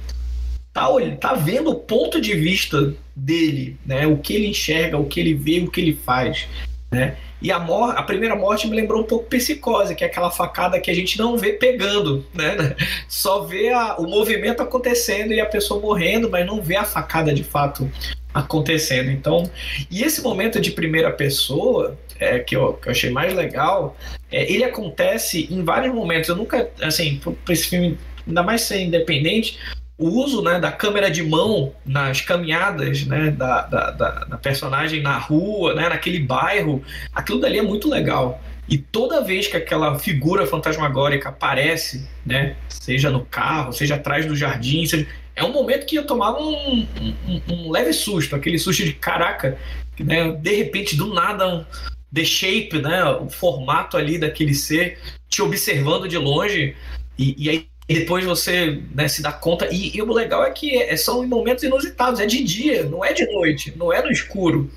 tá, 0.72 0.87
tá 1.20 1.35
vendo 1.35 1.70
o 1.70 1.74
ponto 1.74 2.20
de 2.20 2.35
vista 2.35 2.94
dele, 3.16 3.77
né? 3.85 4.07
O 4.07 4.16
que 4.18 4.35
ele 4.35 4.46
enxerga, 4.46 4.96
o 4.96 5.07
que 5.07 5.18
ele 5.18 5.35
vê, 5.35 5.61
o 5.61 5.70
que 5.70 5.81
ele 5.81 5.98
faz, 6.05 6.46
né? 6.92 7.16
E 7.42 7.53
a, 7.53 7.57
a 7.57 8.03
primeira 8.03 8.35
morte 8.35 8.66
me 8.66 8.77
lembrou 8.77 9.03
um 9.03 9.07
pouco 9.07 9.27
psicose, 9.27 9.94
que 9.94 10.05
é 10.05 10.07
aquela 10.07 10.31
facada 10.31 10.81
que 10.81 10.90
a 10.90 10.94
gente 10.94 11.18
não 11.18 11.37
vê 11.37 11.53
pegando, 11.53 12.25
né? 12.33 12.75
Só 13.09 13.42
vê 13.42 13.70
a, 13.70 13.97
o 13.97 14.07
movimento 14.07 14.62
acontecendo 14.62 15.33
e 15.33 15.40
a 15.40 15.47
pessoa 15.47 15.81
morrendo, 15.81 16.31
mas 16.31 16.47
não 16.47 16.62
vê 16.62 16.77
a 16.77 16.85
facada 16.85 17.35
de 17.35 17.44
fato 17.44 17.90
acontecendo. 18.33 19.11
Então, 19.11 19.49
e 19.90 20.03
esse 20.03 20.23
momento 20.23 20.61
de 20.61 20.70
primeira 20.70 21.12
pessoa, 21.12 21.99
é, 22.18 22.38
que, 22.38 22.57
eu, 22.57 22.75
que 22.75 22.88
eu 22.88 22.92
achei 22.92 23.11
mais 23.11 23.35
legal, 23.35 23.97
é, 24.31 24.51
ele 24.51 24.64
acontece 24.64 25.47
em 25.51 25.62
vários 25.62 25.94
momentos. 25.94 26.29
Eu 26.29 26.37
nunca, 26.37 26.70
assim, 26.81 27.20
para 27.44 27.53
esse 27.53 27.68
filme, 27.68 27.99
ainda 28.27 28.42
mais 28.42 28.62
ser 28.62 28.81
independente, 28.81 29.59
o 29.96 30.09
uso 30.09 30.42
né, 30.42 30.59
da 30.59 30.72
câmera 30.72 31.11
de 31.11 31.22
mão 31.22 31.72
nas 31.87 32.20
caminhadas 32.20 33.07
né, 33.07 33.30
da, 33.30 33.62
da, 33.62 33.90
da, 34.24 34.37
personagem 34.38 35.00
na 35.00 35.16
rua, 35.18 35.74
né, 35.74 35.88
naquele 35.88 36.18
bairro, 36.18 36.83
aquilo 37.14 37.40
dali 37.40 37.59
é 37.59 37.62
muito 37.62 37.88
legal. 37.88 38.40
E 38.68 38.76
toda 38.76 39.22
vez 39.22 39.46
que 39.46 39.57
aquela 39.57 39.98
figura 39.98 40.46
fantasmagórica 40.46 41.28
aparece, 41.28 42.09
né, 42.26 42.57
seja 42.68 43.11
no 43.11 43.24
carro, 43.24 43.72
seja 43.72 43.94
atrás 43.94 44.26
do 44.26 44.35
jardim, 44.35 44.85
seja, 44.85 45.07
é 45.37 45.44
um 45.44 45.52
momento 45.52 45.87
que 45.87 45.96
eu 45.96 46.07
tomava 46.07 46.40
um, 46.40 46.87
um, 47.28 47.42
um 47.48 47.70
leve 47.70 47.92
susto, 47.92 48.35
aquele 48.35 48.59
susto 48.59 48.85
de 48.85 48.94
caraca, 48.94 49.57
né, 50.00 50.33
de 50.33 50.57
repente, 50.57 50.96
do 50.96 51.12
nada, 51.14 51.46
um, 51.46 51.64
the 52.12 52.24
shape, 52.24 52.80
né, 52.80 53.04
o 53.04 53.28
formato 53.28 53.96
ali 53.96 54.18
daquele 54.18 54.54
ser 54.54 54.98
te 55.28 55.40
observando 55.42 56.09
de 56.09 56.16
longe, 56.16 56.74
e, 57.18 57.34
e 57.38 57.51
aí 57.51 57.68
e 57.89 57.95
depois 57.95 58.24
você 58.24 58.80
né, 58.95 59.09
se 59.09 59.20
dá 59.20 59.32
conta. 59.32 59.68
E, 59.70 59.97
e, 59.97 60.01
o 60.01 60.12
legal 60.12 60.45
é 60.45 60.51
que 60.51 60.76
é, 60.76 60.97
são 60.97 61.26
momentos 61.26 61.62
inusitados. 61.64 62.18
É 62.18 62.26
de 62.26 62.43
dia, 62.43 62.85
não 62.85 63.05
é 63.05 63.12
de 63.12 63.26
noite, 63.26 63.74
não 63.76 63.93
é 63.93 64.03
no 64.03 64.11
escuro. 64.11 64.70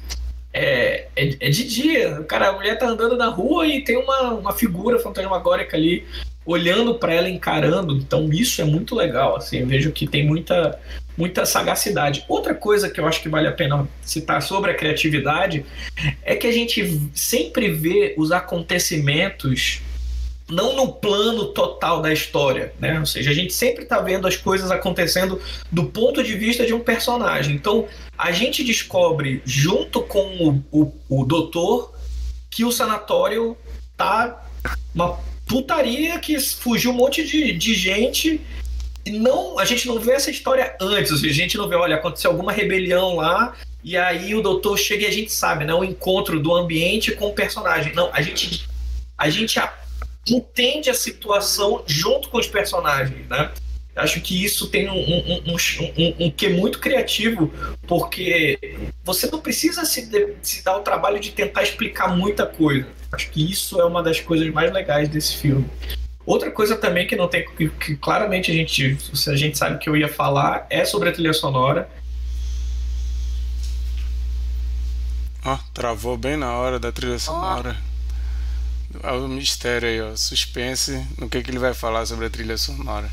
É, 0.51 1.08
é, 1.16 1.36
é, 1.39 1.49
de 1.49 1.64
dia. 1.68 2.20
O 2.20 2.26
cara, 2.26 2.49
a 2.49 2.53
mulher 2.53 2.78
tá 2.78 2.88
andando 2.88 3.16
na 3.16 3.28
rua 3.28 3.66
e 3.66 3.84
tem 3.84 3.97
uma, 3.97 4.34
uma 4.34 4.53
figura 4.53 4.99
fantasmagórica 4.99 5.78
ali 5.78 6.05
olhando 6.45 6.95
para 6.95 7.14
ela, 7.14 7.30
encarando. 7.30 7.95
Então 7.95 8.30
isso 8.32 8.62
é 8.62 8.66
muito 8.66 8.93
legal. 8.93 9.38
Assim, 9.38 9.60
eu 9.60 9.68
vejo 9.68 9.91
que 9.93 10.05
tem 10.05 10.26
muita, 10.26 10.78
muita 11.18 11.45
sagacidade. 11.45 12.26
Outra 12.28 12.53
coisa 12.53 12.89
que 12.89 12.99
eu 12.99 13.08
acho 13.08 13.22
que 13.22 13.30
vale 13.30 13.47
a 13.47 13.53
pena 13.53 13.88
citar 14.01 14.41
sobre 14.41 14.72
a 14.72 14.74
criatividade 14.74 15.66
é 16.24 16.36
que 16.36 16.47
a 16.47 16.51
gente 16.51 17.10
sempre 17.14 17.72
vê 17.72 18.16
os 18.18 18.34
acontecimentos 18.34 19.82
não 20.50 20.76
no 20.76 20.93
plano 20.93 21.45
total 21.48 22.02
da 22.02 22.12
história, 22.12 22.74
né? 22.80 23.00
Ou 23.00 23.06
seja, 23.06 23.32
a 23.32 23.34
gente 23.34 23.54
sempre 23.54 23.84
está 23.84 24.00
vendo 24.00 24.28
as 24.28 24.38
coisas 24.38 24.72
acontecendo 24.72 25.41
do 25.72 25.86
ponto 25.86 26.24
de 26.24 26.36
vista 26.36 26.66
de 26.66 26.74
um 26.74 26.80
personagem. 26.80 27.56
Então, 27.56 27.88
a 28.18 28.32
gente 28.32 28.64
descobre, 28.64 29.41
junto 29.45 30.02
com 30.02 30.26
o, 30.38 30.64
o, 30.72 30.93
o 31.10 31.26
doutor, 31.26 31.93
que 32.50 32.64
o 32.64 32.72
sanatório 32.72 33.58
tá 33.95 34.45
uma 34.95 35.20
putaria 35.45 36.18
que 36.20 36.39
fugiu 36.39 36.91
um 36.91 36.95
monte 36.95 37.26
de, 37.26 37.54
de 37.54 37.74
gente. 37.74 38.41
E 39.06 39.12
não, 39.12 39.60
a 39.60 39.66
gente 39.66 39.88
não 39.88 40.00
vê 40.00 40.14
essa 40.14 40.32
história 40.32 40.76
antes, 40.80 41.12
a 41.12 41.28
gente 41.28 41.58
não 41.58 41.68
vê, 41.68 41.76
olha, 41.76 41.95
aconteceu 41.95 42.32
alguma 42.32 42.52
rebelião 42.52 43.16
lá, 43.16 43.54
e 43.84 43.95
aí 43.95 44.36
o 44.36 44.41
doutor 44.41 44.78
chega 44.78 45.04
e 45.04 45.08
a 45.08 45.12
gente 45.12 45.32
sabe, 45.32 45.66
né? 45.66 45.74
O 45.74 45.84
encontro 45.84 46.39
do 46.39 46.54
ambiente 46.54 47.12
com 47.12 47.28
o 47.28 47.34
personagem. 47.34 47.93
Não, 47.93 48.10
a 48.14 48.22
gente, 48.22 48.68
a 49.18 49.30
gente 49.30 49.60
entende 50.36 50.89
a 50.89 50.93
situação 50.93 51.84
junto 51.86 52.30
com 52.30 52.38
os 52.38 52.47
personagens, 52.47 53.28
né? 53.28 53.51
Acho 53.95 54.21
que 54.21 54.45
isso 54.45 54.67
tem 54.69 54.88
um, 54.88 54.93
um, 54.93 55.43
um, 55.47 55.55
um, 55.55 56.25
um 56.25 56.32
que 56.32 56.49
muito 56.49 56.80
criativo, 56.80 57.51
porque 57.88 58.78
você 59.03 59.30
não 59.32 59.39
precisa 59.39 59.86
se, 59.86 60.07
se 60.41 60.63
dar 60.63 60.78
o 60.78 60.82
trabalho 60.82 61.19
de 61.19 61.32
tentar 61.32 61.63
explicar 61.63 62.15
muita 62.15 62.45
coisa. 62.45 62.88
Acho 63.11 63.32
que 63.32 63.51
isso 63.51 63.82
é 63.82 63.86
uma 63.86 64.03
das 64.03 64.19
coisas 64.19 64.47
mais 64.53 64.71
legais 64.71 65.09
desse 65.09 65.38
filme. 65.38 65.67
Outra 66.28 66.51
coisa 66.51 66.75
também 66.75 67.07
que 67.07 67.15
não 67.15 67.28
tem 67.28 67.45
que, 67.55 67.69
que 67.69 67.95
claramente 67.95 68.51
a 68.51 68.53
gente, 68.53 68.97
a 69.28 69.36
gente 69.36 69.57
sabe 69.57 69.80
que 69.80 69.89
eu 69.89 69.97
ia 69.97 70.09
falar 70.09 70.67
é 70.69 70.86
sobre 70.86 71.09
a 71.09 71.11
trilha 71.11 71.34
sonora. 71.34 71.89
Oh, 75.43 75.57
travou 75.73 76.17
bem 76.17 76.36
na 76.36 76.53
hora 76.53 76.78
da 76.78 76.91
trilha 76.91 77.17
sonora. 77.17 77.78
O 79.04 79.28
mistério 79.28 79.88
aí, 79.88 80.02
ó, 80.02 80.16
suspense 80.16 81.06
no 81.18 81.30
que, 81.30 81.41
que 81.41 81.52
ele 81.52 81.60
vai 81.60 81.74
falar 81.74 82.06
sobre 82.06 82.26
a 82.26 82.30
trilha 82.30 82.58
sonora. 82.58 83.10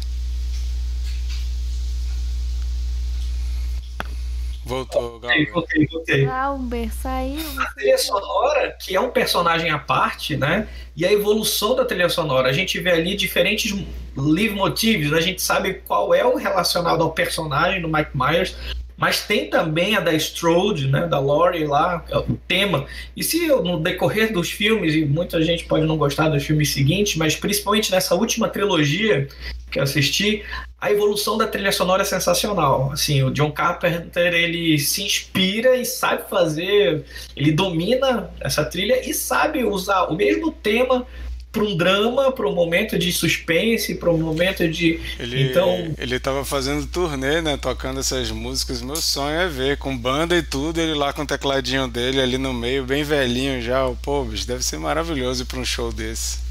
Voltou, 4.65 5.21
Galber. 5.21 5.53
Voltei, 5.53 5.87
voltei. 5.87 6.25
Galber 6.25 6.95
saiu. 6.95 7.39
A 7.61 7.67
trilha 7.75 7.99
sonora, 7.99 8.75
que 8.81 8.97
é 8.97 9.01
um 9.01 9.11
personagem 9.11 9.71
à 9.71 9.79
parte, 9.79 10.37
né? 10.37 10.67
E 10.97 11.05
a 11.05 11.13
evolução 11.13 11.77
da 11.77 11.85
trilha 11.85 12.09
sonora. 12.09 12.49
A 12.49 12.53
gente 12.53 12.81
vê 12.81 12.93
ali 12.93 13.15
diferentes 13.15 13.75
leitmotivs, 14.17 15.11
né? 15.11 15.19
a 15.19 15.21
gente 15.21 15.43
sabe 15.43 15.75
qual 15.87 16.15
é 16.15 16.25
o 16.25 16.37
relacionado 16.37 17.03
ao 17.03 17.13
personagem 17.13 17.83
do 17.83 17.89
Mike 17.89 18.13
Myers, 18.15 18.57
mas 18.97 19.21
tem 19.21 19.51
também 19.51 19.97
a 19.97 20.01
da 20.01 20.13
Strode, 20.15 20.89
né, 20.89 21.07
da 21.07 21.19
Laurie 21.19 21.67
lá, 21.67 22.05
é 22.09 22.17
o 22.17 22.39
tema. 22.47 22.87
E 23.17 23.25
se 23.25 23.47
no 23.49 23.81
decorrer 23.81 24.33
dos 24.33 24.51
filmes, 24.51 24.95
e 24.95 25.05
muita 25.05 25.43
gente 25.43 25.65
pode 25.65 25.85
não 25.85 25.97
gostar 25.97 26.29
dos 26.29 26.45
filmes 26.45 26.73
seguintes, 26.73 27.17
mas 27.17 27.35
principalmente 27.35 27.91
nessa 27.91 28.15
última 28.15 28.49
trilogia 28.49 29.29
que 29.71 29.79
eu 29.79 29.83
assisti, 29.83 30.45
a 30.81 30.93
evolução 30.93 31.37
da 31.37 31.47
trilha 31.49 31.73
sonora 31.73 32.03
é 32.03 32.05
sensacional. 32.05 32.93
Assim, 32.93 33.23
o 33.23 33.31
John 33.31 33.51
Carpenter 33.51 34.33
ele 34.33 34.79
se 34.79 35.03
inspira 35.03 35.77
e 35.77 35.85
sabe 35.85 36.29
fazer, 36.29 37.05
ele 37.35 37.51
domina 37.51 38.31
essa 38.41 38.65
trilha 38.65 39.09
e 39.09 39.13
sabe 39.13 39.65
usar 39.65 40.05
o 40.05 40.15
mesmo 40.15 40.53
tema 40.53 41.07
para 41.55 41.63
um 41.63 41.77
drama, 41.77 42.33
para 42.33 42.49
um 42.49 42.53
momento 42.53 42.99
de 42.99 43.13
suspense, 43.13 43.95
para 43.95 44.11
um 44.11 44.19
momento 44.19 44.69
de 44.69 45.01
ele, 45.21 45.45
então 45.45 45.95
ele 45.97 46.17
estava 46.17 46.45
fazendo 46.45 46.85
turnê, 46.85 47.41
né, 47.41 47.57
tocando 47.57 48.01
essas 48.01 48.29
músicas. 48.33 48.83
Meu 48.83 48.97
sonho 48.97 49.37
é 49.37 49.47
ver 49.47 49.79
com 49.79 49.97
banda 49.97 50.37
e 50.37 50.43
tudo, 50.43 50.81
ele 50.81 50.95
lá 50.95 51.13
com 51.13 51.23
o 51.23 51.27
tecladinho 51.27 51.87
dele 51.87 52.21
ali 52.21 52.37
no 52.37 52.53
meio, 52.53 52.85
bem 52.85 53.05
velhinho 53.05 53.63
já. 53.63 53.87
O 53.87 53.95
pô, 53.95 54.25
bicho, 54.25 54.47
deve 54.49 54.65
ser 54.65 54.79
maravilhoso 54.79 55.47
para 55.47 55.61
um 55.61 55.65
show 55.65 55.93
desse. 55.93 56.43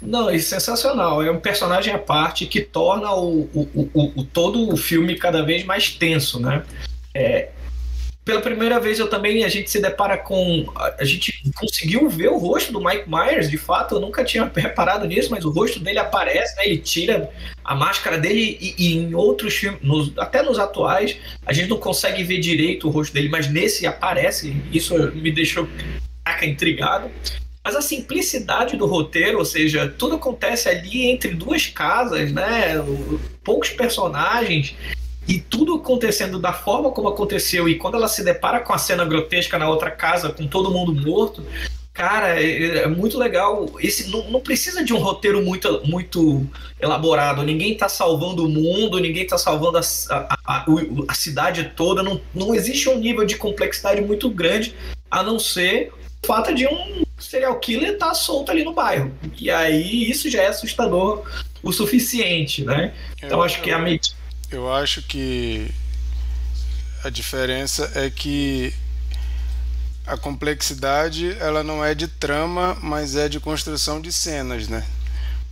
Não, 0.00 0.30
é 0.30 0.38
sensacional. 0.38 1.22
É 1.22 1.30
um 1.30 1.38
personagem 1.38 1.92
à 1.92 1.98
parte 1.98 2.46
que 2.46 2.62
torna 2.62 3.12
o, 3.12 3.42
o, 3.54 3.90
o, 3.94 4.12
o 4.20 4.24
todo 4.24 4.72
o 4.72 4.76
filme 4.76 5.14
cada 5.16 5.42
vez 5.42 5.64
mais 5.64 5.90
tenso, 5.90 6.40
né? 6.40 6.62
É, 7.14 7.50
pela 8.24 8.40
primeira 8.40 8.78
vez 8.78 8.98
eu 8.98 9.08
também 9.08 9.44
a 9.44 9.48
gente 9.48 9.70
se 9.70 9.80
depara 9.80 10.16
com 10.16 10.66
a 10.76 11.04
gente 11.04 11.42
conseguiu 11.56 12.08
ver 12.08 12.28
o 12.28 12.38
rosto 12.38 12.72
do 12.72 12.82
Mike 12.82 13.08
Myers 13.08 13.50
de 13.50 13.58
fato 13.58 13.96
eu 13.96 14.00
nunca 14.00 14.24
tinha 14.24 14.50
reparado 14.54 15.06
nisso 15.06 15.30
mas 15.30 15.44
o 15.44 15.50
rosto 15.50 15.80
dele 15.80 15.98
aparece 15.98 16.56
né? 16.56 16.66
ele 16.66 16.78
tira 16.78 17.30
a 17.64 17.74
máscara 17.74 18.18
dele 18.18 18.56
e, 18.60 18.74
e 18.78 18.96
em 18.96 19.14
outros 19.14 19.54
filmes 19.54 19.80
nos, 19.82 20.12
até 20.16 20.42
nos 20.42 20.58
atuais 20.58 21.16
a 21.44 21.52
gente 21.52 21.68
não 21.68 21.78
consegue 21.78 22.22
ver 22.22 22.38
direito 22.38 22.86
o 22.86 22.90
rosto 22.90 23.12
dele 23.12 23.28
mas 23.28 23.50
nesse 23.50 23.86
aparece 23.86 24.56
isso 24.72 24.94
me 25.12 25.32
deixou 25.32 25.68
intrigado 26.42 27.10
mas 27.64 27.76
a 27.76 27.80
simplicidade 27.80 28.76
do 28.76 28.86
roteiro, 28.86 29.38
ou 29.38 29.44
seja, 29.44 29.88
tudo 29.96 30.16
acontece 30.16 30.68
ali 30.68 31.06
entre 31.06 31.32
duas 31.32 31.68
casas, 31.68 32.32
né? 32.32 32.74
Poucos 33.44 33.70
personagens 33.70 34.74
e 35.26 35.38
tudo 35.38 35.76
acontecendo 35.76 36.38
da 36.38 36.52
forma 36.52 36.90
como 36.90 37.08
aconteceu 37.08 37.68
e 37.68 37.76
quando 37.76 37.96
ela 37.96 38.08
se 38.08 38.24
depara 38.24 38.60
com 38.60 38.72
a 38.72 38.78
cena 38.78 39.04
grotesca 39.04 39.58
na 39.58 39.68
outra 39.68 39.90
casa 39.90 40.30
com 40.30 40.46
todo 40.46 40.70
mundo 40.70 40.94
morto, 40.94 41.44
cara, 41.92 42.42
é, 42.42 42.78
é 42.78 42.86
muito 42.88 43.18
legal. 43.18 43.70
Esse 43.78 44.10
não, 44.10 44.30
não, 44.30 44.40
precisa 44.40 44.84
de 44.84 44.92
um 44.92 44.98
roteiro 44.98 45.42
muito, 45.42 45.82
muito 45.84 46.46
elaborado. 46.80 47.42
Ninguém 47.42 47.72
está 47.72 47.88
salvando 47.88 48.44
o 48.44 48.48
mundo, 48.48 48.98
ninguém 48.98 49.24
está 49.24 49.38
salvando 49.38 49.78
a, 49.78 49.80
a, 50.10 50.36
a, 50.44 50.66
a, 51.08 51.14
cidade 51.14 51.72
toda. 51.76 52.02
Não, 52.02 52.20
não 52.34 52.54
existe 52.54 52.88
um 52.88 52.98
nível 52.98 53.24
de 53.24 53.36
complexidade 53.36 54.00
muito 54.00 54.28
grande, 54.30 54.74
a 55.10 55.22
não 55.22 55.38
ser 55.38 55.92
o 56.22 56.26
fato 56.26 56.54
de 56.54 56.66
um 56.66 57.02
serial 57.18 57.58
killer 57.60 57.92
estar 57.92 58.08
tá 58.08 58.14
solto 58.14 58.50
ali 58.50 58.64
no 58.64 58.72
bairro. 58.72 59.12
E 59.38 59.50
aí 59.50 60.10
isso 60.10 60.28
já 60.28 60.42
é 60.42 60.48
assustador 60.48 61.22
o 61.62 61.72
suficiente, 61.72 62.64
né? 62.64 62.92
Então 63.18 63.38
eu, 63.38 63.42
acho 63.42 63.62
que 63.62 63.70
a 63.70 63.78
medida. 63.78 64.11
Eu 64.52 64.72
acho 64.72 65.02
que 65.02 65.70
a 67.02 67.08
diferença 67.08 67.90
é 67.94 68.10
que 68.10 68.72
a 70.06 70.16
complexidade 70.16 71.36
ela 71.40 71.62
não 71.62 71.84
é 71.84 71.94
de 71.94 72.06
trama, 72.06 72.76
mas 72.82 73.16
é 73.16 73.28
de 73.28 73.40
construção 73.40 74.00
de 74.00 74.12
cenas, 74.12 74.68
né? 74.68 74.84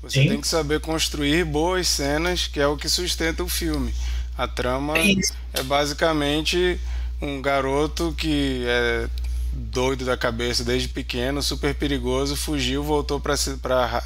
Você 0.03 0.22
Sim. 0.22 0.28
tem 0.28 0.40
que 0.40 0.48
saber 0.48 0.80
construir 0.80 1.44
boas 1.44 1.88
cenas, 1.88 2.46
que 2.46 2.61
é 2.61 2.66
o 2.66 2.76
que 2.76 2.88
sustenta 2.88 3.42
o 3.42 3.48
filme. 3.48 3.94
A 4.36 4.46
trama 4.48 4.96
é, 4.98 5.14
é 5.55 5.62
basicamente 5.62 6.78
um 7.20 7.40
garoto 7.40 8.14
que 8.16 8.64
é 8.66 9.09
doido 9.53 10.05
da 10.05 10.16
cabeça 10.16 10.64
desde 10.64 10.88
pequeno, 10.88 11.42
super 11.42 11.74
perigoso, 11.74 12.36
fugiu, 12.36 12.82
voltou 12.82 13.20
para 13.20 13.34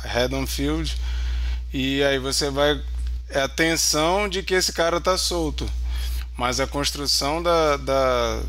Haddonfield 0.05 0.97
e 1.73 2.03
aí 2.03 2.19
você 2.19 2.51
vai 2.51 2.81
é 3.31 3.41
a 3.41 3.49
tensão 3.49 4.29
de 4.29 4.43
que 4.43 4.55
esse 4.55 4.73
cara 4.73 5.01
tá 5.01 5.17
solto, 5.17 5.69
mas 6.37 6.61
a 6.61 6.67
construção 6.67 7.43
da, 7.43 7.77
da 7.77 8.43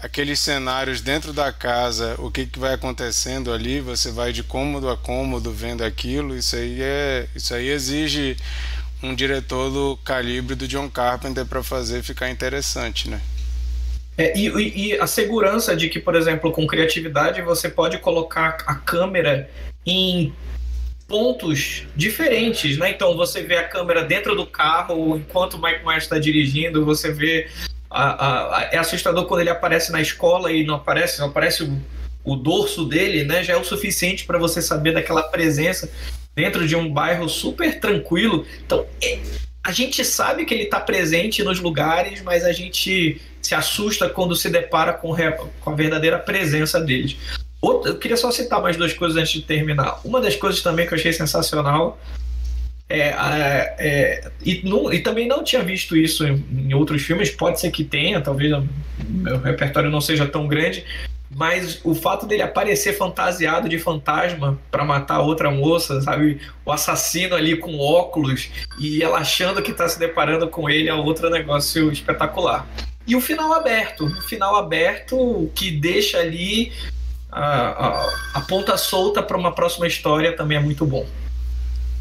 aqueles 0.00 0.38
cenários 0.38 1.00
dentro 1.00 1.32
da 1.32 1.52
casa, 1.52 2.14
o 2.18 2.30
que, 2.30 2.46
que 2.46 2.58
vai 2.58 2.74
acontecendo 2.74 3.52
ali, 3.52 3.80
você 3.80 4.10
vai 4.10 4.32
de 4.32 4.42
cômodo 4.42 4.88
a 4.88 4.96
cômodo 4.96 5.50
vendo 5.50 5.82
aquilo, 5.82 6.36
isso 6.36 6.56
aí 6.56 6.78
é 6.80 7.26
isso 7.34 7.54
aí 7.54 7.68
exige 7.68 8.36
um 9.02 9.14
diretor 9.14 9.70
do 9.70 9.96
calibre 10.04 10.54
do 10.54 10.68
John 10.68 10.88
Carpenter 10.88 11.44
para 11.44 11.62
fazer 11.62 12.02
ficar 12.02 12.30
interessante, 12.30 13.08
né? 13.08 13.20
É, 14.16 14.36
e, 14.38 14.90
e, 14.90 15.00
a 15.00 15.06
segurança 15.06 15.74
de 15.74 15.88
que, 15.88 15.98
por 15.98 16.14
exemplo, 16.14 16.52
com 16.52 16.66
criatividade 16.66 17.40
você 17.40 17.68
pode 17.68 17.98
colocar 17.98 18.58
a 18.66 18.74
câmera 18.74 19.50
em 19.86 20.32
pontos 21.12 21.84
diferentes, 21.94 22.78
né? 22.78 22.90
Então 22.90 23.14
você 23.14 23.42
vê 23.42 23.56
a 23.56 23.68
câmera 23.68 24.02
dentro 24.02 24.34
do 24.34 24.46
carro 24.46 25.18
enquanto 25.18 25.54
o 25.58 25.62
Mike 25.62 25.84
Myers 25.84 26.04
está 26.04 26.18
dirigindo, 26.18 26.86
você 26.86 27.12
vê 27.12 27.50
a, 27.90 28.56
a, 28.56 28.62
é 28.72 28.78
assustador 28.78 29.26
quando 29.26 29.42
ele 29.42 29.50
aparece 29.50 29.92
na 29.92 30.00
escola 30.00 30.50
e 30.50 30.64
não 30.64 30.76
aparece, 30.76 31.20
não 31.20 31.26
aparece 31.26 31.64
o, 31.64 31.78
o 32.24 32.34
dorso 32.34 32.86
dele, 32.86 33.24
né? 33.24 33.44
Já 33.44 33.52
é 33.52 33.56
o 33.58 33.64
suficiente 33.64 34.24
para 34.24 34.38
você 34.38 34.62
saber 34.62 34.94
daquela 34.94 35.22
presença 35.24 35.92
dentro 36.34 36.66
de 36.66 36.74
um 36.74 36.90
bairro 36.90 37.28
super 37.28 37.78
tranquilo. 37.78 38.46
Então 38.64 38.86
é, 39.02 39.18
a 39.62 39.70
gente 39.70 40.02
sabe 40.06 40.46
que 40.46 40.54
ele 40.54 40.64
está 40.64 40.80
presente 40.80 41.42
nos 41.42 41.60
lugares, 41.60 42.22
mas 42.22 42.42
a 42.42 42.52
gente 42.52 43.20
se 43.42 43.54
assusta 43.54 44.08
quando 44.08 44.34
se 44.34 44.48
depara 44.48 44.94
com, 44.94 45.14
com 45.60 45.70
a 45.70 45.74
verdadeira 45.74 46.18
presença 46.18 46.80
deles. 46.80 47.18
Outra, 47.62 47.92
eu 47.92 47.98
queria 47.98 48.16
só 48.16 48.32
citar 48.32 48.60
mais 48.60 48.76
duas 48.76 48.92
coisas 48.92 49.16
antes 49.16 49.32
de 49.32 49.42
terminar. 49.42 50.00
Uma 50.04 50.20
das 50.20 50.34
coisas 50.34 50.60
também 50.60 50.84
que 50.84 50.92
eu 50.92 50.98
achei 50.98 51.12
sensacional 51.12 51.96
é, 52.88 52.98
é, 52.98 53.74
é 53.78 54.30
e, 54.44 54.68
não, 54.68 54.92
e, 54.92 54.98
também 54.98 55.28
não 55.28 55.44
tinha 55.44 55.62
visto 55.62 55.96
isso 55.96 56.26
em, 56.26 56.44
em, 56.52 56.74
outros 56.74 57.02
filmes, 57.02 57.30
pode 57.30 57.60
ser 57.60 57.70
que 57.70 57.84
tenha, 57.84 58.20
talvez 58.20 58.52
o 58.52 58.68
meu 59.08 59.38
repertório 59.38 59.90
não 59.90 60.00
seja 60.00 60.26
tão 60.26 60.48
grande, 60.48 60.84
mas 61.30 61.80
o 61.84 61.94
fato 61.94 62.26
dele 62.26 62.42
aparecer 62.42 62.96
fantasiado 62.98 63.68
de 63.68 63.78
fantasma 63.78 64.58
para 64.68 64.84
matar 64.84 65.20
outra 65.20 65.48
moça, 65.48 66.00
sabe? 66.02 66.40
O 66.64 66.72
assassino 66.72 67.36
ali 67.36 67.56
com 67.56 67.78
óculos 67.78 68.50
e 68.78 69.02
ela 69.02 69.18
achando 69.18 69.62
que 69.62 69.70
está 69.70 69.88
se 69.88 70.00
deparando 70.00 70.48
com 70.48 70.68
ele 70.68 70.88
é 70.88 70.94
outro 70.94 71.30
negócio 71.30 71.92
espetacular. 71.92 72.66
E 73.06 73.16
o 73.16 73.20
final 73.20 73.52
aberto, 73.52 74.04
o 74.04 74.22
final 74.22 74.56
aberto 74.56 75.50
que 75.54 75.70
deixa 75.70 76.18
ali 76.18 76.72
a, 77.32 77.88
a, 77.88 78.12
a 78.34 78.40
ponta 78.42 78.76
solta 78.76 79.22
para 79.22 79.38
uma 79.38 79.52
próxima 79.52 79.86
história 79.86 80.36
também 80.36 80.58
é 80.58 80.60
muito 80.60 80.84
bom. 80.84 81.06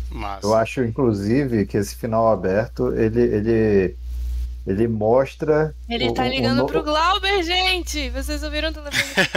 Massa. 0.10 0.46
Eu 0.46 0.54
acho, 0.54 0.84
inclusive, 0.84 1.66
que 1.66 1.78
esse 1.78 1.96
final 1.96 2.30
aberto 2.30 2.94
ele, 2.94 3.22
ele, 3.22 3.96
ele 4.68 4.88
mostra. 4.90 5.74
Ele 5.90 6.10
o, 6.10 6.14
tá 6.14 6.28
ligando 6.28 6.64
o 6.64 6.68
pro 6.68 6.84
Glauber, 6.84 7.42
gente! 7.44 8.10
Vocês 8.10 8.44
ouviram 8.44 8.70
o 8.70 8.74
telefone? 8.74 9.28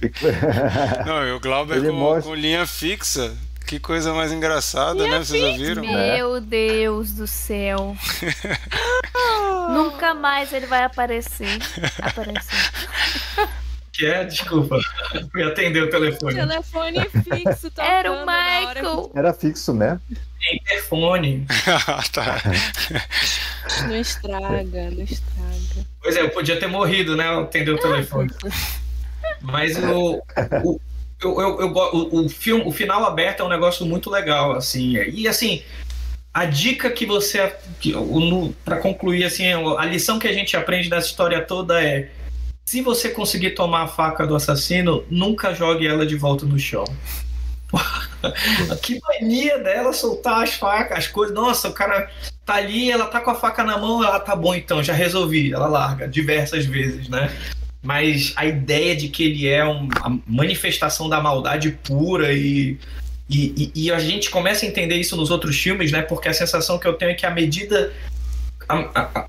Não, 1.06 1.26
e 1.26 1.32
o 1.32 1.40
Glauber 1.40 1.84
com, 1.84 1.92
mostra... 1.92 2.22
com 2.22 2.34
linha 2.34 2.66
fixa 2.66 3.36
que 3.66 3.78
coisa 3.78 4.14
mais 4.14 4.32
engraçada, 4.32 5.06
né? 5.06 5.18
Vocês 5.18 5.44
ouviram? 5.44 5.82
Meu 5.82 6.40
Deus 6.40 7.12
do 7.12 7.26
céu. 7.26 7.94
Nunca 9.68 10.14
mais 10.14 10.54
ele 10.54 10.66
vai 10.66 10.84
aparecer. 10.84 11.58
Aparecer. 12.00 12.72
Que 13.98 14.06
é? 14.06 14.22
Desculpa. 14.24 14.78
Fui 15.32 15.42
atender 15.42 15.82
o 15.82 15.90
telefone. 15.90 16.34
Telefone 16.36 17.00
fixo, 17.10 17.68
tocando 17.70 17.84
Era 17.90 18.12
o 18.12 18.20
Michael. 18.24 19.10
Era 19.12 19.32
fixo 19.34 19.74
mesmo. 19.74 20.00
É 20.46 20.54
interfone. 20.54 21.44
Ah, 21.66 22.02
tá. 22.12 22.40
Não 23.88 23.96
estraga, 23.96 24.90
não 24.92 25.02
estraga. 25.02 25.86
Pois 26.00 26.16
é, 26.16 26.22
eu 26.22 26.30
podia 26.30 26.60
ter 26.60 26.68
morrido, 26.68 27.16
né? 27.16 27.28
Atender 27.40 27.72
o 27.72 27.78
telefone. 27.78 28.30
Mas 29.42 29.76
o, 29.76 30.22
o, 30.64 30.80
eu, 31.20 31.40
eu, 31.40 31.60
eu 31.60 31.68
o, 31.74 32.24
o 32.24 32.28
filme, 32.28 32.62
o 32.64 32.70
final 32.70 33.04
aberto 33.04 33.40
é 33.40 33.44
um 33.44 33.48
negócio 33.48 33.84
muito 33.84 34.08
legal, 34.10 34.52
assim. 34.52 34.96
E 35.12 35.26
assim, 35.26 35.62
a 36.32 36.44
dica 36.44 36.88
que 36.88 37.04
você, 37.04 37.52
que, 37.80 37.94
o- 37.96 38.20
no- 38.20 38.52
pra 38.64 38.76
concluir, 38.76 39.24
assim, 39.24 39.44
a 39.52 39.84
lição 39.84 40.20
que 40.20 40.28
a 40.28 40.32
gente 40.32 40.56
aprende 40.56 40.88
dessa 40.88 41.08
história 41.08 41.40
toda 41.42 41.82
é: 41.82 42.10
se 42.68 42.82
você 42.82 43.08
conseguir 43.08 43.52
tomar 43.52 43.84
a 43.84 43.86
faca 43.88 44.26
do 44.26 44.36
assassino, 44.36 45.02
nunca 45.08 45.54
jogue 45.54 45.86
ela 45.86 46.04
de 46.04 46.16
volta 46.16 46.44
no 46.44 46.58
chão. 46.58 46.84
que 48.82 49.00
mania 49.00 49.58
dela 49.58 49.90
soltar 49.94 50.42
as 50.42 50.52
facas, 50.52 50.98
as 50.98 51.06
coisas. 51.06 51.34
Nossa, 51.34 51.70
o 51.70 51.72
cara 51.72 52.10
tá 52.44 52.56
ali, 52.56 52.90
ela 52.90 53.06
tá 53.06 53.22
com 53.22 53.30
a 53.30 53.34
faca 53.34 53.64
na 53.64 53.78
mão, 53.78 54.04
ela 54.04 54.20
tá 54.20 54.36
bom 54.36 54.54
então, 54.54 54.82
já 54.82 54.92
resolvi. 54.92 55.50
Ela 55.50 55.66
larga 55.66 56.06
diversas 56.06 56.66
vezes, 56.66 57.08
né? 57.08 57.34
Mas 57.82 58.34
a 58.36 58.44
ideia 58.44 58.94
de 58.94 59.08
que 59.08 59.22
ele 59.24 59.48
é 59.48 59.64
um- 59.64 59.88
a 60.02 60.10
manifestação 60.26 61.08
da 61.08 61.22
maldade 61.22 61.70
pura 61.84 62.34
e, 62.34 62.76
e, 63.30 63.72
e- 63.74 63.84
e 63.86 63.90
a 63.90 63.98
gente 63.98 64.28
começa 64.28 64.66
a 64.66 64.68
entender 64.68 64.96
isso 64.96 65.16
nos 65.16 65.30
outros 65.30 65.58
filmes, 65.58 65.90
né? 65.90 66.02
Porque 66.02 66.28
a 66.28 66.34
sensação 66.34 66.78
que 66.78 66.86
eu 66.86 66.92
tenho 66.92 67.12
é 67.12 67.14
que 67.14 67.24
à 67.24 67.30
medida 67.30 67.94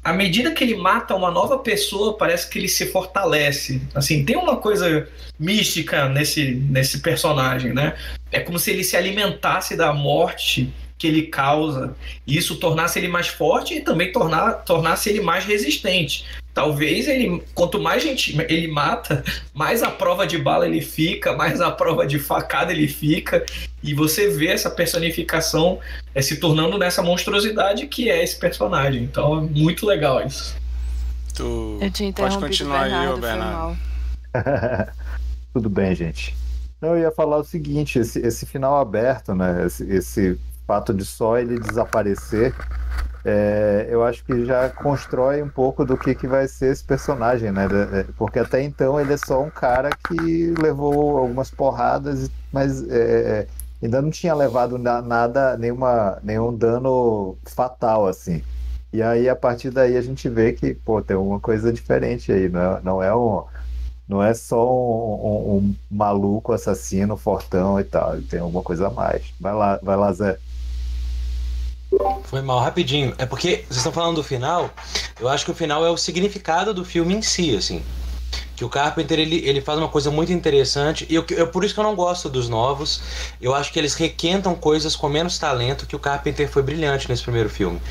à- 0.03 0.13
medida 0.13 0.51
que 0.51 0.63
ele 0.63 0.75
mata 0.75 1.15
uma 1.15 1.31
nova 1.31 1.57
pessoa, 1.59 2.17
parece 2.17 2.49
que 2.49 2.59
ele 2.59 2.67
se 2.67 2.87
fortalece. 2.87 3.81
Assim, 3.95 4.25
tem 4.25 4.35
uma 4.35 4.57
coisa 4.57 5.07
mística 5.39 6.09
nesse, 6.09 6.55
nesse 6.69 6.99
personagem, 6.99 7.73
né? 7.73 7.95
É 8.31 8.39
como 8.39 8.59
se 8.59 8.71
ele 8.71 8.83
se 8.83 8.97
alimentasse 8.97 9.75
da 9.75 9.93
morte 9.93 10.71
que 10.99 11.07
ele 11.07 11.23
causa. 11.23 11.95
E 12.27 12.37
isso 12.37 12.57
tornasse 12.57 12.99
ele 12.99 13.07
mais 13.07 13.29
forte 13.29 13.75
e 13.75 13.81
também 13.81 14.11
tornar, 14.11 14.51
tornasse 14.65 15.09
ele 15.09 15.21
mais 15.21 15.45
resistente. 15.45 16.25
Talvez 16.53 17.07
ele, 17.07 17.41
quanto 17.55 17.79
mais 17.79 18.03
gente 18.03 18.35
ele 18.49 18.67
mata, 18.67 19.23
mais 19.53 19.81
a 19.81 19.89
prova 19.89 20.27
de 20.27 20.37
bala 20.37 20.67
ele 20.67 20.81
fica, 20.81 21.33
mais 21.33 21.61
a 21.61 21.71
prova 21.71 22.05
de 22.05 22.19
facada 22.19 22.73
ele 22.73 22.87
fica. 22.87 23.45
E 23.81 23.93
você 23.93 24.29
vê 24.29 24.47
essa 24.47 24.69
personificação 24.69 25.79
é, 26.13 26.21
se 26.21 26.37
tornando 26.37 26.77
nessa 26.77 27.01
monstruosidade 27.01 27.87
que 27.87 28.09
é 28.09 28.21
esse 28.21 28.37
personagem. 28.37 29.03
Então 29.03 29.37
é 29.37 29.41
muito 29.41 29.85
legal 29.85 30.25
isso. 30.25 30.53
Tu 31.33 31.79
Eu 31.81 31.91
tinha 31.91 32.11
pode 32.11 32.37
continuar 32.37 32.81
o 32.81 32.83
aí, 32.83 33.21
Bernardo, 33.21 33.77
Bernardo. 34.33 34.91
Tudo 35.53 35.69
bem, 35.69 35.95
gente. 35.95 36.35
Não, 36.81 36.89
eu 36.89 37.03
ia 37.03 37.11
falar 37.11 37.37
o 37.37 37.43
seguinte, 37.43 37.99
esse, 37.99 38.19
esse 38.19 38.45
final 38.45 38.77
aberto, 38.77 39.33
né? 39.33 39.65
Esse, 39.65 39.83
esse 39.89 40.39
fato 40.69 40.93
de 40.93 41.03
só 41.03 41.37
ele 41.39 41.59
desaparecer, 41.59 42.53
é, 43.25 43.87
eu 43.89 44.03
acho 44.03 44.23
que 44.23 44.45
já 44.45 44.69
constrói 44.69 45.41
um 45.41 45.49
pouco 45.49 45.83
do 45.85 45.97
que, 45.97 46.15
que 46.15 46.27
vai 46.27 46.47
ser 46.47 46.71
esse 46.71 46.83
personagem, 46.83 47.51
né? 47.51 47.65
É, 47.93 48.05
Porque 48.17 48.39
até 48.39 48.61
então 48.63 48.99
ele 48.99 49.13
é 49.13 49.17
só 49.17 49.41
um 49.43 49.49
cara 49.49 49.89
que 50.07 50.53
levou 50.61 51.17
algumas 51.17 51.49
porradas, 51.51 52.29
mas 52.51 52.83
é, 52.89 53.47
ainda 53.81 54.01
não 54.01 54.11
tinha 54.11 54.33
levado 54.35 54.77
na- 54.77 55.01
nada, 55.01 55.57
nenhuma, 55.57 56.19
nenhum 56.23 56.55
dano 56.55 57.37
fatal, 57.45 58.07
assim. 58.07 58.43
E 58.93 59.01
aí, 59.01 59.29
a 59.29 59.35
partir 59.35 59.71
daí, 59.71 59.97
a 59.97 60.01
gente 60.01 60.29
vê 60.29 60.53
que, 60.53 60.73
pô, 60.75 61.01
tem 61.01 61.17
uma 61.17 61.39
coisa 61.39 61.73
diferente 61.73 62.31
aí, 62.31 62.49
não 62.49 62.61
é, 62.61 62.81
não 62.83 63.03
é 63.03 63.15
um. 63.15 63.43
Não 64.07 64.23
é 64.23 64.33
só 64.33 64.65
um, 64.67 65.55
um- 65.57 65.57
um 65.57 65.75
maluco 65.91 66.53
assassino, 66.53 67.15
fortão 67.17 67.79
e 67.79 67.83
tal. 67.83 68.21
Tem 68.23 68.39
alguma 68.39 68.63
coisa 68.63 68.87
a 68.87 68.91
mais. 68.91 69.33
Vai 69.39 69.53
lá, 69.53 69.79
vai 69.83 69.95
lá, 69.97 70.11
Zé. 70.13 70.37
Foi 72.25 72.41
mal, 72.41 72.59
rapidinho. 72.59 73.15
É 73.17 73.25
porque 73.25 73.65
vocês 73.67 73.77
estão 73.77 73.91
falando 73.91 74.17
do 74.17 74.23
final. 74.23 74.69
Eu 75.19 75.27
acho 75.27 75.43
que 75.43 75.51
o 75.51 75.55
final 75.55 75.85
é 75.85 75.89
o 75.89 75.97
significado 75.97 76.73
do 76.73 76.85
filme 76.85 77.15
em 77.15 77.21
si, 77.21 77.55
assim. 77.55 77.83
Que 78.55 78.63
o 78.63 78.69
Carpenter 78.69 79.19
ele, 79.19 79.37
ele 79.47 79.61
faz 79.61 79.79
uma 79.79 79.87
coisa 79.87 80.11
muito 80.11 80.31
interessante. 80.31 81.07
E 81.09 81.15
eu, 81.15 81.25
eu, 81.31 81.47
por 81.47 81.63
isso 81.63 81.73
que 81.73 81.79
eu 81.79 81.83
não 81.83 81.95
gosto 81.95 82.29
dos 82.29 82.47
novos. 82.47 83.01
Eu 83.41 83.55
acho 83.55 83.73
que 83.73 83.79
eles 83.79 83.95
requentam 83.95 84.53
coisas 84.53 84.95
com 84.95 85.09
menos 85.09 85.39
talento 85.39 85.87
que 85.87 85.95
o 85.95 85.99
Carpenter 85.99 86.47
foi 86.47 86.61
brilhante 86.61 87.09
nesse 87.09 87.23
primeiro 87.23 87.49
filme. 87.49 87.81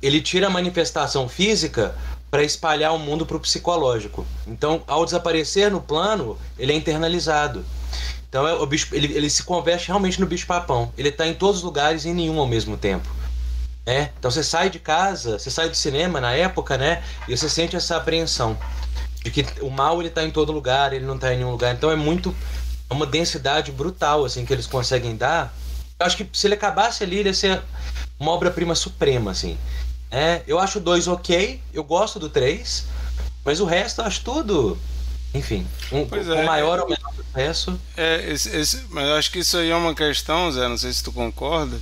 Ele 0.00 0.20
tira 0.20 0.46
a 0.46 0.50
manifestação 0.50 1.28
física 1.28 1.94
para 2.30 2.42
espalhar 2.42 2.94
o 2.94 2.98
mundo 2.98 3.26
para 3.26 3.36
o 3.36 3.40
psicológico. 3.40 4.24
Então, 4.46 4.82
ao 4.86 5.04
desaparecer 5.04 5.70
no 5.70 5.82
plano, 5.82 6.38
ele 6.58 6.72
é 6.72 6.74
internalizado. 6.74 7.62
Então, 8.26 8.48
é, 8.48 8.66
bicho, 8.66 8.88
ele, 8.94 9.12
ele 9.12 9.28
se 9.28 9.42
converte 9.42 9.88
realmente 9.88 10.18
no 10.18 10.26
bicho-papão. 10.26 10.90
Ele 10.96 11.12
tá 11.12 11.26
em 11.26 11.34
todos 11.34 11.58
os 11.58 11.62
lugares 11.62 12.06
e 12.06 12.08
em 12.08 12.14
nenhum 12.14 12.40
ao 12.40 12.46
mesmo 12.46 12.78
tempo. 12.78 13.06
É, 13.84 14.10
então 14.18 14.30
você 14.30 14.44
sai 14.44 14.70
de 14.70 14.78
casa, 14.78 15.38
você 15.38 15.50
sai 15.50 15.68
do 15.68 15.74
cinema 15.74 16.20
na 16.20 16.32
época, 16.32 16.78
né? 16.78 17.02
E 17.28 17.36
você 17.36 17.48
sente 17.48 17.74
essa 17.74 17.96
apreensão 17.96 18.56
de 19.24 19.30
que 19.30 19.44
o 19.60 19.70
mal 19.70 20.00
ele 20.00 20.10
tá 20.10 20.22
em 20.22 20.30
todo 20.30 20.52
lugar, 20.52 20.92
ele 20.92 21.04
não 21.04 21.18
tá 21.18 21.32
em 21.32 21.38
nenhum 21.38 21.50
lugar. 21.50 21.74
Então 21.74 21.90
é 21.90 21.96
muito 21.96 22.34
é 22.88 22.94
uma 22.94 23.06
densidade 23.06 23.72
brutal 23.72 24.24
assim 24.24 24.44
que 24.44 24.52
eles 24.52 24.66
conseguem 24.66 25.16
dar. 25.16 25.52
Eu 25.98 26.06
acho 26.06 26.16
que 26.16 26.28
se 26.32 26.46
ele 26.46 26.54
acabasse 26.54 27.02
ali, 27.02 27.18
ele 27.18 27.28
ia 27.30 27.34
ser 27.34 27.60
uma 28.18 28.30
obra-prima 28.32 28.74
suprema 28.74 29.30
assim. 29.32 29.58
É, 30.10 30.42
eu 30.46 30.58
acho 30.58 30.78
o 30.78 30.80
2 30.80 31.08
OK, 31.08 31.60
eu 31.72 31.82
gosto 31.82 32.18
do 32.20 32.28
3, 32.28 32.84
mas 33.44 33.60
o 33.60 33.64
resto 33.64 34.00
eu 34.00 34.04
acho 34.04 34.22
tudo, 34.22 34.78
enfim, 35.32 35.66
um, 35.90 36.06
com 36.06 36.16
é. 36.16 36.44
maior 36.44 36.78
ou 36.80 36.88
menor 36.88 37.12
sucesso. 37.14 37.80
É, 37.96 38.30
esse, 38.30 38.54
esse- 38.54 38.84
mas 38.90 39.08
eu 39.08 39.14
acho 39.16 39.30
que 39.30 39.38
isso 39.38 39.56
aí 39.56 39.70
é 39.70 39.74
uma 39.76 39.94
questão, 39.94 40.52
Zé, 40.52 40.68
não 40.68 40.76
sei 40.76 40.92
se 40.92 41.02
tu 41.02 41.10
concorda, 41.12 41.80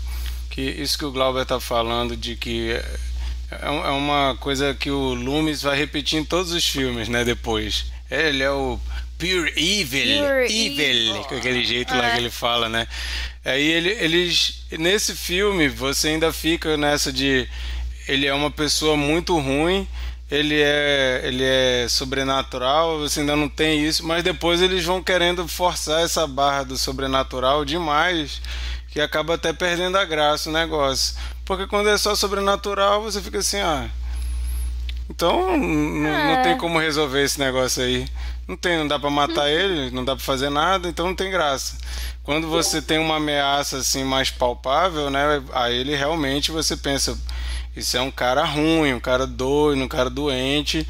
que 0.50 0.60
isso 0.60 0.98
que 0.98 1.04
o 1.04 1.12
Glauber 1.12 1.46
tá 1.46 1.58
falando 1.60 2.16
de 2.16 2.36
que 2.36 2.72
é, 2.72 2.84
é 3.52 3.66
é 3.66 3.90
uma 3.90 4.36
coisa 4.40 4.74
que 4.74 4.90
o 4.90 5.14
Loomis 5.14 5.62
vai 5.62 5.76
repetir 5.76 6.18
em 6.18 6.24
todos 6.24 6.52
os 6.52 6.66
filmes, 6.66 7.08
né, 7.08 7.24
depois. 7.24 7.86
Ele 8.10 8.42
é 8.42 8.50
o 8.50 8.78
pure 9.18 9.52
evil, 9.56 10.24
Pure 10.24 10.44
evil, 10.46 11.10
evil. 11.12 11.24
com 11.24 11.36
aquele 11.36 11.64
jeito 11.64 11.94
lá 11.94 12.08
É. 12.08 12.10
que 12.12 12.18
ele 12.18 12.30
fala, 12.30 12.68
né? 12.68 12.88
Aí 13.44 13.66
ele, 13.70 13.90
eles, 13.90 14.64
nesse 14.72 15.14
filme, 15.14 15.68
você 15.68 16.08
ainda 16.08 16.32
fica 16.32 16.76
nessa 16.76 17.12
de 17.12 17.48
ele 18.08 18.26
é 18.26 18.34
uma 18.34 18.50
pessoa 18.50 18.96
muito 18.96 19.38
ruim, 19.38 19.86
ele 20.30 20.60
é, 20.60 21.20
ele 21.24 21.44
é 21.44 21.86
sobrenatural, 21.88 22.98
você 22.98 23.20
ainda 23.20 23.36
não 23.36 23.48
tem 23.48 23.84
isso, 23.84 24.04
mas 24.06 24.22
depois 24.24 24.60
eles 24.60 24.84
vão 24.84 25.02
querendo 25.02 25.46
forçar 25.46 26.02
essa 26.04 26.26
barra 26.26 26.64
do 26.64 26.76
sobrenatural 26.78 27.64
demais, 27.64 28.40
que 28.90 29.00
acaba 29.00 29.34
até 29.34 29.52
perdendo 29.52 29.96
a 29.96 30.04
graça 30.04 30.48
o 30.48 30.52
negócio. 30.52 31.14
Porque 31.44 31.66
quando 31.66 31.88
é 31.88 31.96
só 31.98 32.14
sobrenatural, 32.14 33.02
você 33.02 33.20
fica 33.20 33.38
assim, 33.38 33.60
ah. 33.60 33.88
Então 35.08 35.54
n- 35.56 36.00
não 36.02 36.08
É. 36.38 36.42
tem 36.42 36.56
como 36.56 36.78
resolver 36.78 37.22
esse 37.24 37.38
negócio 37.38 37.82
aí. 37.82 38.06
Não 38.46 38.56
tem, 38.56 38.76
não 38.78 38.86
dá 38.88 38.98
pra 38.98 39.10
matar 39.10 39.48
ele, 39.48 39.90
não 39.90 40.04
dá 40.04 40.16
pra 40.16 40.24
fazer 40.24 40.50
nada, 40.50 40.88
então 40.88 41.06
não 41.06 41.14
tem 41.14 41.30
graça. 41.30 41.76
Quando 42.22 42.48
você 42.48 42.82
tem 42.82 42.98
uma 42.98 43.16
ameaça 43.16 43.78
assim 43.78 44.02
mais 44.04 44.30
palpável, 44.30 45.08
né? 45.10 45.42
Aí 45.52 45.76
ele 45.76 45.94
realmente 45.94 46.50
você 46.50 46.76
pensa, 46.76 47.16
isso 47.76 47.96
é 47.96 48.00
um 48.00 48.10
cara 48.10 48.44
ruim, 48.44 48.92
um 48.92 49.00
cara 49.00 49.26
doido, 49.26 49.80
um 49.82 49.88
cara 49.88 50.10
doente. 50.10 50.86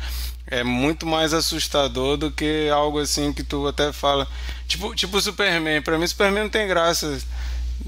É 0.46 0.64
muito 0.64 1.06
mais 1.06 1.32
assustador 1.32 2.16
do 2.16 2.30
que 2.30 2.68
algo 2.70 2.98
assim 2.98 3.32
que 3.32 3.44
tu 3.44 3.66
até 3.68 3.92
fala. 3.92 4.26
Tipo, 4.66 4.94
tipo 4.96 5.20
Superman. 5.20 5.80
Pra 5.80 5.96
mim, 5.98 6.06
Superman 6.06 6.44
não 6.44 6.50
tem 6.50 6.66
graça. 6.66 7.18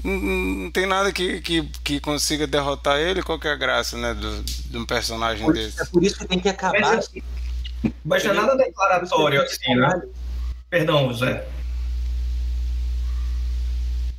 Não, 0.03 0.71
tem 0.71 0.85
nada 0.85 1.11
que, 1.11 1.41
que, 1.41 1.63
que 1.83 1.99
consiga 1.99 2.47
derrotar 2.47 2.97
ele. 2.99 3.21
Qual 3.23 3.39
que 3.39 3.47
é 3.47 3.51
a 3.51 3.55
graça, 3.55 3.97
né? 3.97 4.13
Do, 4.13 4.41
de 4.43 4.77
um 4.77 4.85
personagem 4.85 5.45
Por- 5.45 5.53
desse. 5.53 5.81
é 5.81 5.85
por 5.85 6.03
isso 6.03 6.17
que 6.17 6.25
tem 6.27 6.39
que 6.39 6.49
acabar. 6.49 6.81
Mas, 6.81 7.09
Mas 8.03 8.23
não 8.23 8.31
é 8.31 8.33
nada 8.35 8.55
declaratório 8.57 9.41
assim, 9.41 9.75
né? 9.75 10.01
Perdão, 10.69 11.13
Zé. 11.13 11.45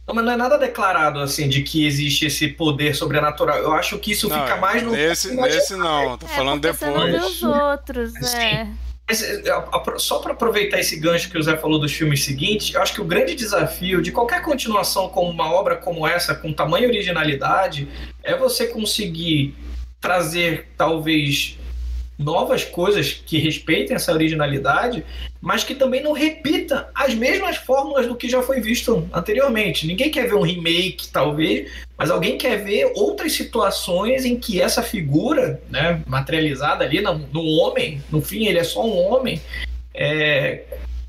Não, 0.06 0.14
mas 0.14 0.24
não 0.24 0.32
é 0.32 0.36
nada 0.36 0.58
declarado 0.58 1.18
assim 1.20 1.48
de 1.48 1.62
que 1.62 1.86
existe 1.86 2.26
esse 2.26 2.48
poder 2.48 2.94
sobrenatural. 2.94 3.56
Eu 3.58 3.72
acho 3.72 3.98
que 3.98 4.12
isso 4.12 4.28
Não, 4.28 4.38
fica 4.42 4.56
mais 4.56 4.82
no. 4.82 4.90
nesse, 4.92 5.34
nesse 5.34 5.74
não, 5.76 6.18
tô 6.18 6.26
falando 6.28 6.62
É, 6.66 6.72
porque 6.72 6.84
Você 6.84 6.90
não 6.90 7.04
viu 7.06 7.12
depois. 7.14 7.34
os 7.36 7.42
outros, 7.42 8.12
Sim. 8.12 8.36
é. 8.36 8.68
É, 9.06 9.14
só 9.98 10.18
para 10.20 10.32
aproveitar 10.32 10.80
esse 10.80 10.98
gancho 10.98 11.30
que 11.30 11.36
o 11.36 11.42
Zé 11.42 11.56
falou 11.58 11.78
dos 11.78 11.92
filmes 11.92 12.24
seguintes, 12.24 12.74
eu 12.74 12.80
acho 12.80 12.94
que 12.94 13.02
o 13.02 13.04
grande 13.04 13.34
desafio 13.34 14.00
de 14.00 14.10
qualquer 14.10 14.40
continuação 14.40 15.10
como 15.10 15.30
uma 15.30 15.52
obra 15.52 15.76
como 15.76 16.06
essa, 16.06 16.34
com 16.34 16.52
tamanha 16.54 16.88
originalidade, 16.88 17.86
é 18.22 18.34
você 18.34 18.66
conseguir 18.66 19.54
trazer 20.00 20.68
talvez 20.76 21.58
novas 22.18 22.64
coisas 22.64 23.12
que 23.12 23.38
respeitem 23.38 23.96
essa 23.96 24.12
originalidade, 24.12 25.04
mas 25.40 25.64
que 25.64 25.74
também 25.74 26.02
não 26.02 26.12
repita 26.12 26.88
as 26.94 27.14
mesmas 27.14 27.56
fórmulas 27.56 28.06
do 28.06 28.14
que 28.14 28.28
já 28.28 28.42
foi 28.42 28.60
visto 28.60 29.08
anteriormente. 29.12 29.86
Ninguém 29.86 30.10
quer 30.10 30.28
ver 30.28 30.34
um 30.34 30.42
remake, 30.42 31.08
talvez, 31.08 31.70
mas 31.98 32.10
alguém 32.10 32.38
quer 32.38 32.62
ver 32.62 32.92
outras 32.94 33.32
situações 33.32 34.24
em 34.24 34.36
que 34.36 34.60
essa 34.60 34.82
figura, 34.82 35.60
né, 35.68 36.02
materializada 36.06 36.84
ali 36.84 37.00
no, 37.00 37.18
no 37.18 37.42
homem, 37.42 38.02
no 38.10 38.22
fim 38.22 38.46
ele 38.46 38.58
é 38.58 38.64
só 38.64 38.86
um 38.86 38.96
homem, 38.96 39.40
é, 39.92 40.62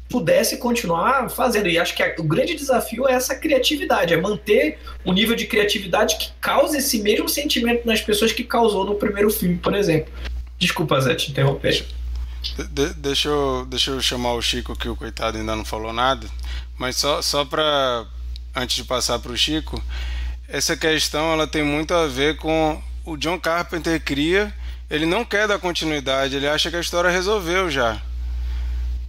pudesse 0.09 0.57
continuar 0.57 1.29
fazendo. 1.29 1.67
E 1.67 1.77
acho 1.77 1.95
que 1.95 2.03
a, 2.03 2.15
o 2.19 2.23
grande 2.23 2.55
desafio 2.55 3.07
é 3.07 3.13
essa 3.13 3.35
criatividade, 3.35 4.13
é 4.13 4.17
manter 4.17 4.79
o 5.03 5.13
nível 5.13 5.35
de 5.35 5.45
criatividade 5.45 6.17
que 6.17 6.31
cause 6.41 6.77
esse 6.77 6.99
mesmo 7.01 7.29
sentimento 7.29 7.85
nas 7.85 8.01
pessoas 8.01 8.31
que 8.31 8.43
causou 8.43 8.85
no 8.85 8.95
primeiro 8.95 9.29
filme, 9.29 9.57
por 9.57 9.75
exemplo. 9.75 10.11
Desculpa, 10.57 10.99
Zé, 11.01 11.15
te 11.15 11.31
interromper. 11.31 11.85
De, 12.69 12.93
deixa, 12.93 13.29
eu, 13.29 13.65
deixa 13.67 13.91
eu 13.91 14.01
chamar 14.01 14.33
o 14.33 14.41
Chico, 14.41 14.75
que 14.75 14.87
o 14.87 14.95
coitado 14.95 15.37
ainda 15.37 15.55
não 15.55 15.65
falou 15.65 15.91
nada, 15.91 16.27
mas 16.77 16.95
só, 16.95 17.21
só 17.21 17.43
para, 17.43 18.05
antes 18.55 18.75
de 18.75 18.83
passar 18.83 19.19
para 19.19 19.31
o 19.31 19.37
Chico, 19.37 19.81
essa 20.47 20.77
questão 20.77 21.33
ela 21.33 21.47
tem 21.47 21.63
muito 21.63 21.93
a 21.93 22.05
ver 22.07 22.37
com 22.37 22.81
o 23.03 23.17
John 23.17 23.39
Carpenter 23.39 23.99
cria, 23.99 24.53
ele 24.89 25.05
não 25.05 25.25
quer 25.25 25.47
dar 25.47 25.59
continuidade, 25.59 26.35
ele 26.35 26.47
acha 26.47 26.69
que 26.69 26.75
a 26.75 26.81
história 26.81 27.09
resolveu 27.09 27.69
já. 27.69 27.99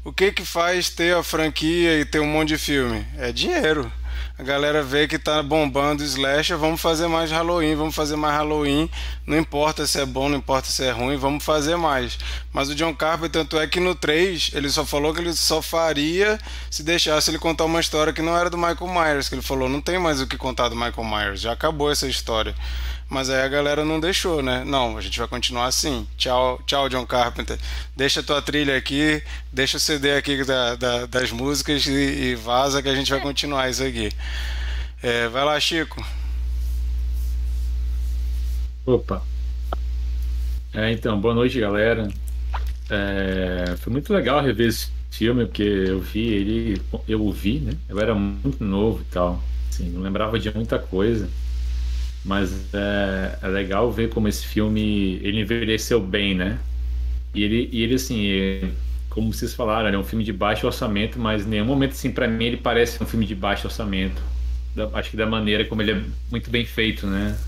O 0.02 0.12
que 0.12 0.32
que 0.32 0.44
faz 0.44 0.88
ter 0.88 1.14
a 1.14 1.22
franquia 1.22 2.00
e 2.00 2.04
ter 2.04 2.20
um 2.20 2.26
monte 2.26 2.48
de 2.48 2.58
filme? 2.58 3.04
É 3.18 3.32
dinheiro. 3.32 3.92
A 4.38 4.42
galera 4.42 4.82
vê 4.82 5.08
que 5.08 5.18
tá 5.18 5.42
bombando 5.42 6.04
slasher, 6.04 6.58
vamos 6.58 6.78
fazer 6.78 7.06
mais 7.06 7.30
Halloween, 7.30 7.74
vamos 7.74 7.94
fazer 7.94 8.16
mais 8.16 8.34
Halloween. 8.34 8.90
Não 9.26 9.38
importa 9.38 9.86
se 9.86 9.98
é 9.98 10.04
bom, 10.04 10.28
não 10.28 10.36
importa 10.36 10.68
se 10.68 10.84
é 10.84 10.90
ruim, 10.90 11.16
vamos 11.16 11.42
fazer 11.42 11.74
mais. 11.76 12.18
Mas 12.52 12.68
o 12.68 12.74
John 12.74 12.94
Carpenter, 12.94 13.30
tanto 13.30 13.58
é 13.58 13.66
que 13.66 13.80
no 13.80 13.94
3, 13.94 14.50
ele 14.52 14.68
só 14.68 14.84
falou 14.84 15.14
que 15.14 15.22
ele 15.22 15.32
só 15.32 15.62
faria 15.62 16.38
se 16.70 16.82
deixasse 16.82 17.30
ele 17.30 17.38
contar 17.38 17.64
uma 17.64 17.80
história 17.80 18.12
que 18.12 18.20
não 18.20 18.36
era 18.36 18.50
do 18.50 18.58
Michael 18.58 18.92
Myers. 18.92 19.26
Que 19.26 19.36
ele 19.36 19.42
falou, 19.42 19.70
não 19.70 19.80
tem 19.80 19.98
mais 19.98 20.20
o 20.20 20.26
que 20.26 20.36
contar 20.36 20.68
do 20.68 20.76
Michael 20.76 21.04
Myers, 21.04 21.40
já 21.40 21.52
acabou 21.52 21.90
essa 21.90 22.06
história. 22.06 22.54
Mas 23.08 23.30
aí 23.30 23.40
a 23.40 23.48
galera 23.48 23.84
não 23.84 24.00
deixou, 24.00 24.42
né? 24.42 24.64
Não, 24.64 24.96
a 24.96 25.00
gente 25.00 25.18
vai 25.18 25.28
continuar 25.28 25.66
assim. 25.66 26.06
Tchau, 26.16 26.60
tchau, 26.66 26.88
John 26.88 27.06
Carpenter. 27.06 27.56
Deixa 27.96 28.20
a 28.20 28.22
tua 28.22 28.42
trilha 28.42 28.76
aqui, 28.76 29.22
deixa 29.52 29.76
o 29.76 29.80
CD 29.80 30.16
aqui 30.16 30.44
da, 30.44 30.74
da, 30.74 31.06
das 31.06 31.30
músicas 31.30 31.86
e, 31.86 31.92
e, 31.92 32.34
vaza 32.34 32.82
que 32.82 32.88
a 32.88 32.94
gente 32.94 33.10
vai 33.10 33.20
continuar 33.20 33.70
isso 33.70 33.84
aqui. 33.84 34.10
É, 35.00 35.28
vai 35.28 35.44
lá, 35.44 35.58
Chico. 35.60 36.04
Opa. 38.84 39.22
É, 40.74 40.90
então, 40.90 41.20
boa 41.20 41.34
noite, 41.34 41.60
galera. 41.60 42.08
É, 42.90 43.76
foi 43.78 43.92
muito 43.92 44.12
legal 44.12 44.42
rever 44.42 44.68
esse 44.68 44.88
filme, 45.10 45.46
porque 45.46 45.62
eu 45.62 46.00
vi 46.00 46.28
ele, 46.28 46.82
eu 47.08 47.22
ouvi, 47.22 47.60
né? 47.60 47.72
Eu 47.88 48.00
era 48.00 48.14
muito 48.14 48.62
novo 48.64 49.00
e 49.00 49.04
tal. 49.04 49.40
Assim, 49.68 49.90
não 49.90 50.02
lembrava 50.02 50.38
de 50.40 50.52
muita 50.54 50.78
coisa. 50.78 51.28
Mas 52.26 52.52
é, 52.74 53.38
é 53.40 53.48
legal 53.48 53.90
ver 53.90 54.08
como 54.10 54.26
esse 54.26 54.44
filme 54.44 55.20
ele 55.22 55.40
envelheceu 55.40 56.00
bem, 56.00 56.34
né? 56.34 56.58
E 57.32 57.42
ele, 57.44 57.68
e 57.72 57.82
ele 57.82 57.94
assim, 57.94 58.72
como 59.10 59.32
vocês 59.32 59.54
falaram, 59.54 59.88
é 59.88 59.98
um 59.98 60.04
filme 60.04 60.24
de 60.24 60.32
baixo 60.32 60.66
orçamento, 60.66 61.18
mas 61.18 61.46
em 61.46 61.50
nenhum 61.50 61.64
momento, 61.64 61.92
assim, 61.92 62.10
para 62.10 62.26
mim, 62.26 62.46
ele 62.46 62.56
parece 62.56 63.02
um 63.02 63.06
filme 63.06 63.24
de 63.24 63.34
baixo 63.34 63.66
orçamento. 63.66 64.20
Da, 64.74 64.90
acho 64.94 65.10
que 65.10 65.16
da 65.16 65.24
maneira 65.24 65.64
como 65.64 65.80
ele 65.82 65.92
é 65.92 66.02
muito 66.30 66.50
bem 66.50 66.66
feito, 66.66 67.06
né? 67.06 67.38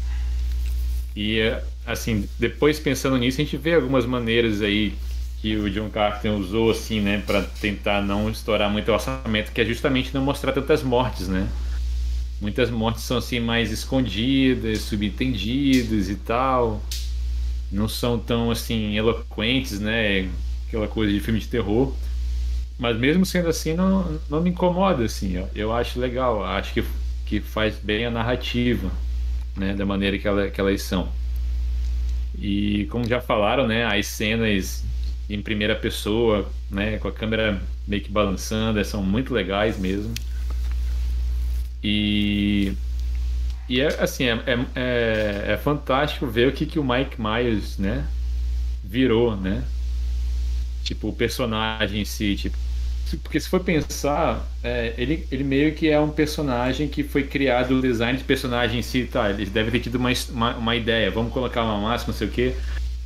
E, 1.16 1.41
assim, 1.85 2.29
depois 2.39 2.79
pensando 2.79 3.16
nisso, 3.18 3.41
a 3.41 3.45
gente 3.45 3.57
vê 3.57 3.74
algumas 3.74 4.07
maneiras 4.07 4.62
aí 4.62 4.95
que 5.43 5.57
o 5.57 5.68
John 5.70 5.91
Carpenter 5.91 6.33
usou, 6.33 6.70
assim, 6.70 7.01
né, 7.01 7.22
para 7.26 7.43
tentar 7.43 8.01
não 8.03 8.31
estourar 8.31 8.70
muito 8.70 8.91
o 8.91 8.95
orçamento, 8.95 9.53
que 9.53 9.61
é 9.61 9.64
justamente 9.64 10.14
não 10.14 10.22
mostrar 10.22 10.53
tantas 10.53 10.83
mortes, 10.83 11.29
né? 11.29 11.49
Muitas 12.41 12.70
mortes 12.70 13.03
são 13.03 13.16
assim 13.16 13.41
mais 13.41 13.72
escondidas, 13.72 14.80
subentendidas 14.82 16.09
e 16.09 16.14
tal. 16.14 16.82
Não 17.70 17.89
são 17.89 18.18
tão 18.18 18.51
assim 18.51 18.97
eloquentes, 18.97 19.80
né? 19.80 20.30
Aquela 20.68 20.86
coisa 20.86 21.12
de 21.12 21.20
filme 21.20 21.41
de 21.41 21.49
terror. 21.49 21.93
Mas 22.78 22.97
mesmo 22.97 23.26
sendo 23.26 23.49
assim, 23.49 23.74
não, 23.74 24.20
não 24.30 24.41
me 24.41 24.51
incomoda 24.51 25.05
assim. 25.05 25.36
Eu, 25.36 25.49
eu 25.55 25.72
acho 25.72 25.99
legal, 25.99 26.45
acho 26.45 26.72
que, 26.72 26.84
que 27.26 27.41
faz 27.41 27.76
bem 27.76 28.07
a 28.07 28.11
narrativa, 28.11 28.89
né? 29.57 29.74
Da 29.74 29.84
maneira 29.84 30.16
que, 30.18 30.28
ela, 30.28 30.49
que 30.49 30.61
elas 30.61 30.80
são. 30.82 31.09
E 32.39 32.86
como 32.91 33.07
já 33.07 33.20
falaram, 33.20 33.66
né? 33.66 33.84
As 33.84 34.07
cenas 34.07 34.84
em 35.28 35.43
primeira 35.43 35.74
pessoa, 35.74 36.49
né? 36.70 36.99
Com 36.99 37.09
a 37.09 37.12
câmera 37.12 37.61
meio 37.86 38.03
que 38.03 38.11
balançando, 38.11 38.82
são 38.84 39.03
muito 39.03 39.34
legais 39.34 39.76
mesmo. 39.76 40.14
E, 41.91 42.74
e 43.66 43.80
é 43.80 43.86
assim, 44.03 44.24
é, 44.24 44.32
é, 44.47 44.66
é, 44.74 45.53
é 45.53 45.57
fantástico 45.57 46.26
ver 46.26 46.49
o 46.49 46.53
que, 46.53 46.66
que 46.66 46.78
o 46.78 46.84
Mike 46.84 47.16
Myers, 47.18 47.78
né, 47.78 48.07
virou, 48.84 49.34
né? 49.34 49.64
Tipo, 50.84 51.09
o 51.09 51.12
personagem 51.14 52.03
em 52.03 52.05
si, 52.05 52.36
tipo, 52.36 52.59
porque 53.22 53.41
se 53.41 53.49
for 53.49 53.61
pensar, 53.61 54.47
é, 54.62 54.93
ele, 54.99 55.26
ele 55.32 55.43
meio 55.43 55.74
que 55.74 55.89
é 55.89 55.99
um 55.99 56.11
personagem 56.11 56.89
que 56.89 57.03
foi 57.03 57.22
criado, 57.22 57.78
o 57.78 57.80
design 57.80 58.18
de 58.18 58.24
personagem 58.24 58.80
em 58.80 58.82
si, 58.82 59.09
tá, 59.11 59.30
eles 59.30 59.49
devem 59.49 59.70
ter 59.70 59.80
tido 59.80 59.95
uma, 59.95 60.11
uma, 60.28 60.57
uma 60.57 60.76
ideia, 60.76 61.11
vamos 61.11 61.32
colocar 61.32 61.64
uma 61.64 61.78
máscara, 61.80 62.12
não 62.12 62.18
sei 62.18 62.28
o 62.28 62.30
quê, 62.30 62.55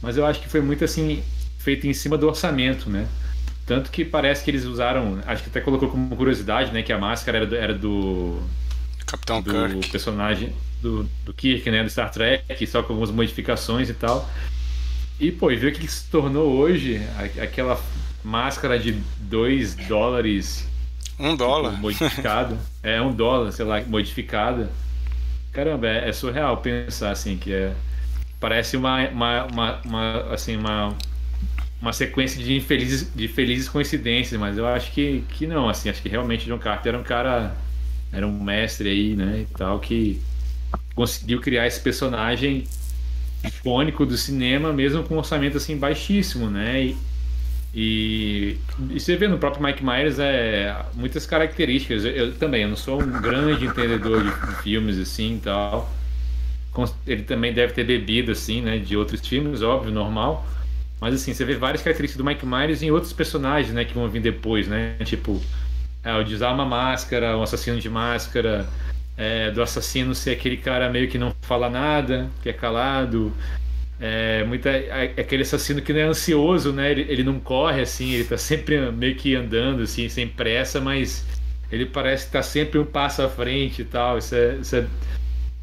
mas 0.00 0.16
eu 0.16 0.26
acho 0.26 0.40
que 0.40 0.48
foi 0.48 0.60
muito 0.60 0.84
assim, 0.84 1.22
feito 1.58 1.86
em 1.86 1.94
cima 1.94 2.18
do 2.18 2.26
orçamento, 2.26 2.90
né? 2.90 3.06
Tanto 3.64 3.92
que 3.92 4.04
parece 4.04 4.42
que 4.44 4.50
eles 4.50 4.64
usaram, 4.64 5.20
acho 5.24 5.44
que 5.44 5.50
até 5.50 5.60
colocou 5.60 5.88
como 5.88 6.16
curiosidade, 6.16 6.72
né, 6.72 6.82
que 6.82 6.92
a 6.92 6.98
máscara 6.98 7.38
era 7.38 7.46
do, 7.46 7.56
era 7.56 7.74
do 7.74 8.42
Capitão 9.12 9.42
do 9.42 9.52
Kirk. 9.52 9.90
personagem 9.90 10.54
do, 10.80 11.06
do 11.24 11.34
Kirk, 11.34 11.70
né, 11.70 11.84
do 11.84 11.90
Star 11.90 12.10
Trek, 12.10 12.66
só 12.66 12.82
com 12.82 12.94
algumas 12.94 13.10
modificações 13.10 13.90
e 13.90 13.94
tal. 13.94 14.28
E, 15.20 15.30
pô, 15.30 15.50
e 15.50 15.56
ver 15.56 15.68
o 15.68 15.72
que 15.74 15.86
se 15.86 16.08
tornou 16.10 16.50
hoje 16.50 16.98
aquela 17.40 17.78
máscara 18.24 18.78
de 18.78 18.92
2 19.20 19.74
dólares. 19.86 20.66
Um 21.18 21.36
dólar. 21.36 21.72
Tipo, 21.72 21.82
modificado. 21.82 22.58
é, 22.82 23.02
um 23.02 23.12
dólar, 23.12 23.52
sei 23.52 23.66
lá, 23.66 23.82
modificada. 23.82 24.70
Caramba, 25.52 25.86
é, 25.86 26.08
é, 26.08 26.12
surreal 26.12 26.56
pensar 26.56 27.10
assim, 27.10 27.36
que 27.36 27.52
é. 27.52 27.74
Parece 28.40 28.78
uma, 28.78 29.06
uma, 29.08 29.44
uma, 29.44 29.80
uma 29.84 30.32
assim, 30.32 30.56
uma, 30.56 30.96
uma 31.80 31.92
sequência 31.92 32.42
de 32.42 32.56
infelizes, 32.56 33.12
de 33.14 33.28
felizes 33.28 33.68
coincidências, 33.68 34.40
mas 34.40 34.56
eu 34.56 34.66
acho 34.66 34.90
que, 34.90 35.22
que 35.28 35.46
não, 35.46 35.68
assim, 35.68 35.90
acho 35.90 36.02
que 36.02 36.08
realmente 36.08 36.46
John 36.46 36.58
Carter 36.58 36.94
era 36.94 36.98
um 36.98 37.04
cara 37.04 37.54
era 38.12 38.26
um 38.26 38.42
mestre 38.42 38.88
aí, 38.88 39.16
né, 39.16 39.46
e 39.50 39.54
tal, 39.56 39.80
que 39.80 40.20
conseguiu 40.94 41.40
criar 41.40 41.66
esse 41.66 41.80
personagem 41.80 42.64
icônico 43.42 44.06
do 44.06 44.16
cinema, 44.16 44.72
mesmo 44.72 45.02
com 45.02 45.14
um 45.14 45.18
orçamento 45.18 45.56
assim 45.56 45.76
baixíssimo, 45.76 46.48
né? 46.48 46.82
E, 46.84 46.96
e, 47.74 48.58
e, 48.90 49.00
você 49.00 49.16
vê 49.16 49.26
no 49.26 49.38
próprio 49.38 49.64
Mike 49.64 49.84
Myers 49.84 50.18
é 50.18 50.76
muitas 50.94 51.26
características. 51.26 52.04
Eu, 52.04 52.10
eu 52.12 52.34
também 52.34 52.62
eu 52.62 52.68
não 52.68 52.76
sou 52.76 53.02
um 53.02 53.20
grande 53.20 53.64
entendedor 53.64 54.22
de, 54.22 54.46
de 54.46 54.62
filmes 54.62 54.98
assim, 54.98 55.36
e 55.36 55.40
tal. 55.40 55.90
Ele 57.06 57.22
também 57.22 57.52
deve 57.52 57.72
ter 57.72 57.84
bebido 57.84 58.32
assim, 58.32 58.62
né, 58.62 58.78
de 58.78 58.96
outros 58.96 59.26
filmes, 59.26 59.62
óbvio, 59.62 59.92
normal. 59.92 60.46
Mas 61.00 61.14
assim, 61.14 61.34
você 61.34 61.44
vê 61.44 61.56
várias 61.56 61.82
características 61.82 62.24
do 62.24 62.28
Mike 62.28 62.46
Myers 62.46 62.82
em 62.82 62.90
outros 62.90 63.12
personagens, 63.12 63.74
né, 63.74 63.84
que 63.84 63.92
vão 63.92 64.08
vir 64.08 64.22
depois, 64.22 64.68
né? 64.68 64.94
Tipo, 65.04 65.42
é, 66.04 66.14
o 66.14 66.22
de 66.22 66.34
usar 66.34 66.52
uma 66.52 66.64
máscara, 66.64 67.36
um 67.36 67.42
assassino 67.42 67.78
de 67.78 67.88
máscara, 67.88 68.68
é, 69.16 69.50
do 69.50 69.62
assassino 69.62 70.14
ser 70.14 70.32
aquele 70.32 70.56
cara 70.56 70.88
meio 70.88 71.08
que 71.08 71.18
não 71.18 71.34
fala 71.42 71.70
nada, 71.70 72.28
que 72.42 72.48
é 72.48 72.52
calado. 72.52 73.32
É, 74.00 74.42
muita, 74.44 74.68
é, 74.70 75.14
aquele 75.16 75.42
assassino 75.42 75.80
que 75.80 75.92
não 75.92 76.00
é 76.00 76.04
ansioso, 76.04 76.72
né? 76.72 76.90
Ele, 76.90 77.06
ele 77.08 77.22
não 77.22 77.38
corre 77.38 77.82
assim, 77.82 78.10
ele 78.12 78.24
tá 78.24 78.36
sempre 78.36 78.90
meio 78.90 79.14
que 79.14 79.34
andando 79.36 79.82
assim, 79.82 80.08
sem 80.08 80.26
pressa, 80.26 80.80
mas 80.80 81.24
ele 81.70 81.86
parece 81.86 82.26
estar 82.26 82.40
tá 82.40 82.42
sempre 82.42 82.78
um 82.78 82.84
passo 82.84 83.22
à 83.22 83.28
frente 83.28 83.82
e 83.82 83.84
tal. 83.84 84.18
Isso 84.18 84.34
é, 84.34 84.56
isso 84.56 84.76
é... 84.76 84.86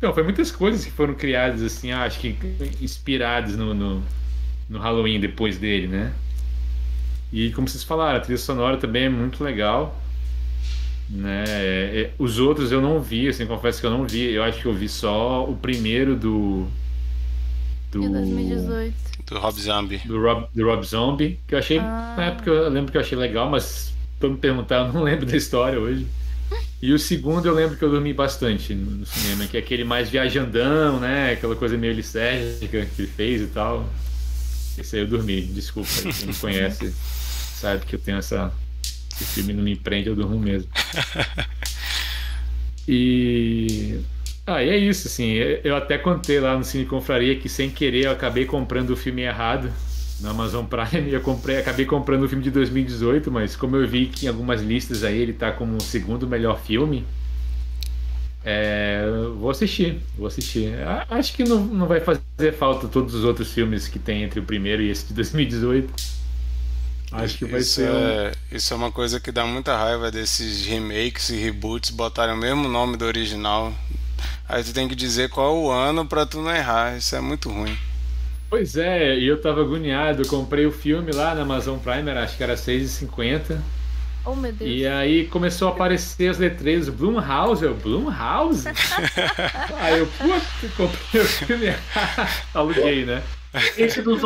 Não, 0.01 0.13
foi 0.13 0.23
muitas 0.23 0.51
coisas 0.51 0.85
que 0.85 0.91
foram 0.91 1.13
criadas 1.13 1.61
assim, 1.61 1.91
acho 1.91 2.19
que 2.19 2.37
inspiradas 2.79 3.57
no, 3.57 3.73
no, 3.73 4.01
no 4.69 4.79
Halloween 4.79 5.19
depois 5.19 5.57
dele, 5.57 5.87
né? 5.87 6.13
E 7.31 7.51
como 7.51 7.67
vocês 7.67 7.83
falaram, 7.83 8.17
a 8.17 8.21
trilha 8.21 8.37
sonora 8.37 8.77
também 8.77 9.03
é 9.03 9.09
muito 9.09 9.43
legal. 9.43 10.01
Né? 11.09 11.43
É, 11.47 12.01
é, 12.01 12.11
os 12.19 12.37
outros 12.37 12.71
eu 12.71 12.81
não 12.81 13.01
vi, 13.01 13.27
assim, 13.27 13.45
confesso 13.45 13.81
que 13.81 13.87
eu 13.87 13.91
não 13.91 14.05
vi. 14.05 14.31
Eu 14.31 14.43
acho 14.43 14.61
que 14.61 14.67
eu 14.67 14.73
vi 14.73 14.87
só 14.87 15.43
o 15.43 15.55
primeiro 15.55 16.15
do. 16.15 16.67
Do. 17.91 18.01
De 18.01 18.09
2018. 18.09 18.95
Do 19.25 19.39
Rob 19.39 19.59
Zombie. 19.59 20.01
Do 20.05 20.21
Rob, 20.21 20.47
do 20.53 20.65
Rob 20.65 20.85
Zombie, 20.85 21.39
que 21.47 21.55
eu 21.55 21.59
achei. 21.59 21.79
Ah. 21.79 22.13
Na 22.15 22.25
época 22.25 22.49
eu 22.49 22.69
lembro 22.69 22.91
que 22.91 22.97
eu 22.97 23.01
achei 23.01 23.17
legal, 23.17 23.49
mas 23.49 23.93
pra 24.19 24.29
me 24.29 24.37
perguntar, 24.37 24.87
eu 24.87 24.93
não 24.93 25.01
lembro 25.03 25.25
da 25.25 25.35
história 25.35 25.79
hoje. 25.79 26.05
E 26.81 26.93
o 26.93 26.99
segundo 26.99 27.45
eu 27.45 27.53
lembro 27.53 27.75
que 27.75 27.83
eu 27.83 27.89
dormi 27.89 28.13
bastante 28.13 28.73
no 28.73 29.05
cinema, 29.05 29.45
que 29.45 29.57
é 29.57 29.59
aquele 29.59 29.83
mais 29.83 30.09
viajandão, 30.09 30.99
né? 30.99 31.33
Aquela 31.33 31.55
coisa 31.55 31.77
meio 31.77 31.93
licérgica 31.93 32.85
que 32.85 33.01
ele 33.01 33.11
fez 33.11 33.41
e 33.41 33.47
tal. 33.47 33.87
Esse 34.77 34.95
aí 34.95 35.01
eu 35.01 35.07
dormi, 35.07 35.41
desculpa. 35.41 35.89
Quem 36.01 36.27
me 36.27 36.33
conhece 36.33 36.93
sabe 37.59 37.85
que 37.85 37.95
eu 37.95 37.99
tenho 37.99 38.17
essa. 38.17 38.51
Esse 39.19 39.25
filme 39.25 39.53
não 39.53 39.63
me 39.63 39.75
prende, 39.75 40.09
eu 40.09 40.15
durmo 40.15 40.39
mesmo. 40.39 40.69
E. 42.91 43.99
Ah, 44.47 44.63
e 44.63 44.69
é 44.69 44.77
isso, 44.77 45.07
assim. 45.07 45.33
Eu 45.63 45.75
até 45.75 45.95
contei 45.95 46.39
lá 46.39 46.57
no 46.57 46.63
Cine 46.63 46.85
Confraria 46.85 47.35
que 47.35 47.47
sem 47.47 47.69
querer 47.69 48.05
eu 48.05 48.11
acabei 48.11 48.45
comprando 48.45 48.89
o 48.89 48.95
filme 48.95 49.21
errado 49.21 49.71
na 50.21 50.31
Amazon 50.31 50.65
Prime. 50.65 51.07
Eu 51.13 51.21
comprei, 51.21 51.57
acabei 51.57 51.85
comprando 51.85 52.23
o 52.23 52.27
filme 52.27 52.43
de 52.43 52.49
2018, 52.49 53.31
mas 53.31 53.55
como 53.55 53.75
eu 53.75 53.87
vi 53.87 54.07
que 54.07 54.25
em 54.25 54.29
algumas 54.29 54.61
listas 54.61 55.03
aí 55.03 55.19
ele 55.19 55.33
tá 55.33 55.51
como 55.51 55.77
o 55.77 55.81
segundo 55.81 56.27
melhor 56.27 56.59
filme, 56.59 57.05
é, 58.43 59.03
vou 59.37 59.51
assistir, 59.51 59.99
vou 60.17 60.25
assistir. 60.25 60.73
Acho 61.09 61.33
que 61.33 61.43
não, 61.43 61.63
não 61.63 61.87
vai 61.87 61.99
fazer 61.99 62.53
falta 62.57 62.87
todos 62.87 63.13
os 63.13 63.23
outros 63.23 63.53
filmes 63.53 63.87
que 63.87 63.99
tem 63.99 64.23
entre 64.23 64.39
o 64.39 64.43
primeiro 64.43 64.81
e 64.81 64.89
esse 64.89 65.07
de 65.07 65.13
2018. 65.13 66.18
Acho 67.11 67.37
que 67.37 67.45
vai 67.45 67.61
isso 67.61 67.75
ser. 67.75 67.89
É, 67.89 68.31
Isso 68.51 68.73
é 68.73 68.77
uma 68.77 68.91
coisa 68.91 69.19
que 69.19 69.31
dá 69.31 69.45
muita 69.45 69.75
raiva 69.75 70.11
desses 70.11 70.65
remakes 70.65 71.29
e 71.29 71.37
reboots 71.37 71.89
botarem 71.89 72.35
o 72.35 72.37
mesmo 72.37 72.67
nome 72.67 72.97
do 72.97 73.05
original. 73.05 73.73
Aí 74.47 74.63
tu 74.63 74.73
tem 74.73 74.87
que 74.87 74.95
dizer 74.95 75.29
qual 75.29 75.57
o 75.57 75.71
ano 75.71 76.05
pra 76.05 76.25
tu 76.25 76.41
não 76.41 76.53
errar. 76.53 76.97
Isso 76.97 77.15
é 77.15 77.21
muito 77.21 77.49
ruim. 77.49 77.77
Pois 78.49 78.75
é, 78.75 79.15
e 79.17 79.27
eu 79.27 79.39
tava 79.41 79.61
agoniado. 79.61 80.23
Eu 80.23 80.27
comprei 80.27 80.65
o 80.65 80.71
filme 80.71 81.11
lá 81.11 81.35
na 81.35 81.41
Amazon 81.43 81.77
Prime, 81.77 82.09
acho 82.11 82.35
que 82.35 82.43
era 82.43 82.55
R$6,50. 82.55 83.59
Oh, 84.25 84.35
meu 84.35 84.51
Deus. 84.51 84.69
E 84.69 84.85
aí 84.85 85.27
começou 85.27 85.69
a 85.69 85.71
aparecer 85.71 86.29
as 86.29 86.37
letreiras 86.37 86.89
Blumhouse, 86.89 87.63
eu, 87.63 87.75
Blumhouse? 87.75 88.67
aí 89.79 89.99
eu, 89.99 90.07
puta, 90.07 90.69
comprei 90.75 91.21
o 91.21 91.25
filme 91.25 91.67
Aluguei, 92.53 93.05
né? 93.05 93.23
Esse 93.77 94.01
dos 94.01 94.21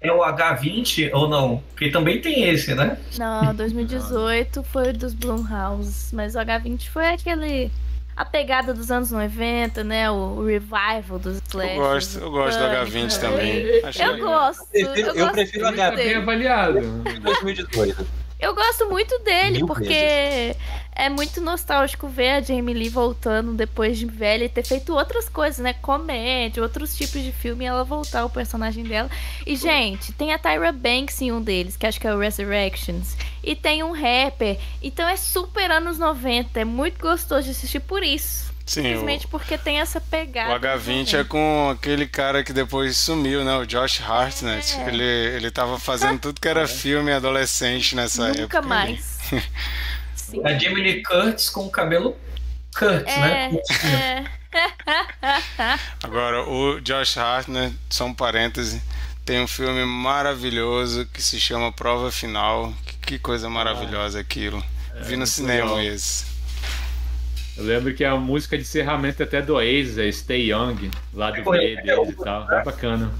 é 0.00 0.12
o 0.12 0.18
H20 0.20 1.10
ou 1.12 1.28
não? 1.28 1.62
Porque 1.70 1.90
também 1.90 2.20
tem 2.20 2.44
esse, 2.48 2.74
né? 2.74 2.96
Não, 3.18 3.52
2018 3.56 4.62
foi 4.64 4.92
dos 4.92 5.14
Blumhouse, 5.14 6.14
mas 6.14 6.34
o 6.34 6.38
H20 6.38 6.88
foi 6.88 7.08
aquele 7.08 7.70
a 8.16 8.24
pegada 8.24 8.72
dos 8.72 8.90
anos 8.90 9.10
90, 9.10 9.84
né? 9.84 10.10
O, 10.10 10.14
o 10.38 10.46
revival 10.46 11.18
dos 11.18 11.38
Slash. 11.48 11.74
Eu 11.76 11.82
gosto, 11.82 12.18
eu 12.18 12.30
gosto 12.30 12.58
do 12.58 12.64
H20 12.64 13.20
também. 13.20 13.84
Acho 13.84 14.02
Eu 14.02 14.12
legal. 14.14 14.28
gosto. 14.28 14.66
Eu 14.72 14.86
prefiro- 14.88 15.08
eu 15.08 15.14
gosto 15.26 15.32
prefiro 15.34 15.64
muito 15.64 15.76
H20. 15.76 15.82
Tá 15.90 15.90
bem 15.96 16.04
dele. 16.06 16.14
avaliado. 16.14 16.80
2018. 17.22 18.06
Eu 18.38 18.54
gosto 18.54 18.86
muito 18.90 19.18
dele, 19.20 19.58
Mil 19.58 19.66
porque 19.66 20.54
é 20.96 21.10
muito 21.10 21.40
nostálgico 21.42 22.08
ver 22.08 22.30
a 22.30 22.40
Jamie 22.40 22.74
Lee 22.74 22.88
voltando 22.88 23.52
depois 23.52 23.98
de 23.98 24.06
velha 24.06 24.44
e 24.44 24.48
ter 24.48 24.64
feito 24.64 24.94
outras 24.94 25.28
coisas, 25.28 25.58
né? 25.58 25.74
Comédia, 25.74 26.62
outros 26.62 26.96
tipos 26.96 27.22
de 27.22 27.32
filme 27.32 27.64
e 27.64 27.68
ela 27.68 27.84
voltar 27.84 28.24
o 28.24 28.30
personagem 28.30 28.82
dela. 28.82 29.10
E, 29.46 29.54
gente, 29.56 30.12
tem 30.12 30.32
a 30.32 30.38
Tyra 30.38 30.72
Banks 30.72 31.20
em 31.20 31.30
um 31.30 31.42
deles, 31.42 31.76
que 31.76 31.86
acho 31.86 32.00
que 32.00 32.06
é 32.06 32.14
o 32.14 32.18
Resurrections. 32.18 33.14
E 33.44 33.54
tem 33.54 33.82
um 33.82 33.92
rapper. 33.92 34.58
Então 34.82 35.06
é 35.06 35.16
super 35.16 35.70
anos 35.70 35.98
90. 35.98 36.58
É 36.58 36.64
muito 36.64 36.98
gostoso 36.98 37.44
de 37.44 37.50
assistir 37.50 37.80
por 37.80 38.02
isso. 38.02 38.46
Sim, 38.64 38.82
Simplesmente 38.82 39.26
o, 39.26 39.28
porque 39.28 39.56
tem 39.56 39.78
essa 39.78 39.98
o 39.98 40.02
pegada. 40.02 40.58
H20 40.58 41.20
é 41.20 41.24
com 41.24 41.70
aquele 41.70 42.08
cara 42.08 42.42
que 42.42 42.52
depois 42.52 42.96
sumiu, 42.96 43.44
né? 43.44 43.56
O 43.58 43.64
Josh 43.64 44.00
Hartnett. 44.00 44.74
É. 44.80 44.88
Ele, 44.88 45.04
ele 45.04 45.50
tava 45.52 45.78
fazendo 45.78 46.18
tudo 46.18 46.40
que 46.40 46.48
era 46.48 46.66
filme 46.66 47.12
adolescente 47.12 47.94
nessa 47.94 48.28
época. 48.28 48.42
Nunca 48.42 48.62
mais. 48.62 49.18
Sim. 50.16 50.40
A 50.44 50.58
Jamie 50.58 50.82
Lee 50.82 51.02
Curtis 51.02 51.48
com 51.50 51.66
o 51.66 51.70
cabelo 51.70 52.16
Curtis, 52.76 53.14
É, 53.14 53.20
né? 53.20 53.50
é. 53.84 54.36
Agora, 56.02 56.42
o 56.48 56.80
Josh 56.80 57.16
Hartnett, 57.18 57.76
só 57.90 58.04
um 58.06 58.14
parêntese, 58.14 58.82
tem 59.24 59.40
um 59.40 59.46
filme 59.46 59.84
maravilhoso 59.84 61.06
que 61.06 61.22
se 61.22 61.38
chama 61.38 61.70
Prova 61.72 62.10
Final. 62.10 62.72
Que, 62.84 62.96
que 63.06 63.18
coisa 63.18 63.48
maravilhosa 63.50 64.18
aquilo. 64.20 64.62
Vi 65.02 65.16
no 65.16 65.26
cinema 65.26 65.74
legal. 65.74 65.94
esse. 65.94 66.24
Eu 67.56 67.64
lembro 67.64 67.94
que 67.94 68.04
a 68.04 68.14
música 68.16 68.56
de 68.56 68.62
encerramento 68.62 69.22
até 69.22 69.40
do 69.40 69.54
Oasis 69.54 69.98
é 69.98 70.10
Stay 70.12 70.50
Young, 70.52 70.90
lá 71.14 71.30
do 71.30 71.54
É 71.54 71.76
B 71.76 71.82
deles 71.82 72.10
e 72.10 72.16
tal. 72.24 72.50
É 72.52 72.62
bacana. 72.64 73.10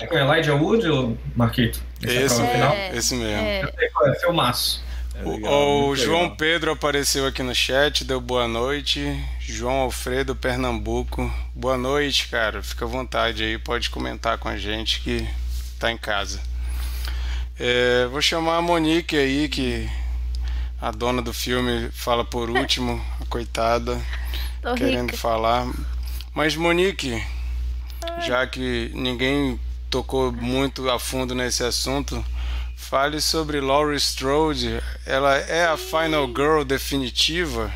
É 0.00 0.06
com 0.06 0.16
Elijah 0.16 0.54
Wood 0.54 0.88
ou 0.88 1.18
Marquito? 1.34 1.80
Esse 2.02 2.16
é 2.16 2.22
Esse, 2.22 2.36
final? 2.46 2.72
É. 2.72 2.96
esse 2.96 3.14
mesmo. 3.16 3.44
É. 3.46 3.62
Eu 3.64 3.72
sei 3.78 3.88
qual 3.90 4.08
é, 4.08 4.14
filmaço. 4.14 4.82
É 5.18 5.24
O, 5.24 5.32
legal, 5.32 5.88
o 5.88 5.96
João 5.96 6.22
legal. 6.22 6.36
Pedro 6.36 6.70
apareceu 6.72 7.26
aqui 7.26 7.42
no 7.42 7.54
chat, 7.54 8.04
deu 8.04 8.20
boa 8.20 8.46
noite. 8.46 9.00
João 9.40 9.80
Alfredo, 9.80 10.36
Pernambuco. 10.36 11.32
Boa 11.54 11.78
noite, 11.78 12.28
cara. 12.28 12.62
Fica 12.62 12.84
à 12.84 12.88
vontade 12.88 13.42
aí, 13.42 13.58
pode 13.58 13.88
comentar 13.90 14.36
com 14.38 14.48
a 14.48 14.56
gente 14.56 15.00
que 15.00 15.26
tá 15.78 15.90
em 15.90 15.96
casa. 15.96 16.40
É, 17.58 18.06
vou 18.10 18.20
chamar 18.20 18.56
a 18.58 18.62
Monique 18.62 19.16
aí, 19.16 19.48
que 19.48 19.88
a 20.80 20.90
dona 20.90 21.22
do 21.22 21.32
filme 21.32 21.88
fala 21.92 22.24
por 22.24 22.50
último, 22.50 23.02
a 23.20 23.24
coitada, 23.26 23.98
Tô 24.60 24.74
querendo 24.74 25.10
rica. 25.10 25.16
falar. 25.16 25.66
Mas 26.34 26.54
Monique, 26.54 27.24
já 28.26 28.46
que 28.46 28.90
ninguém 28.94 29.58
tocou 29.88 30.30
muito 30.30 30.90
a 30.90 30.98
fundo 30.98 31.34
nesse 31.34 31.62
assunto, 31.64 32.22
fale 32.86 33.20
sobre 33.20 33.60
Laurie 33.60 33.96
Strode. 33.96 34.80
Ela 35.04 35.36
é 35.36 35.64
a 35.66 35.76
final 35.76 36.26
girl 36.28 36.62
definitiva? 36.62 37.72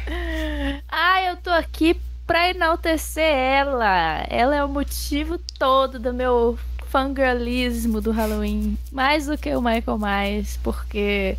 Ah, 0.88 1.22
eu 1.22 1.36
tô 1.36 1.50
aqui 1.50 2.00
pra 2.26 2.50
enaltecer 2.50 3.24
ela. 3.24 4.24
Ela 4.28 4.54
é 4.54 4.64
o 4.64 4.68
motivo 4.68 5.38
todo 5.58 5.98
do 5.98 6.14
meu 6.14 6.56
fangirlismo 6.86 8.00
do 8.00 8.12
Halloween. 8.12 8.78
Mais 8.92 9.26
do 9.26 9.36
que 9.36 9.54
o 9.54 9.60
Michael 9.60 9.98
Myers, 9.98 10.58
porque. 10.62 11.36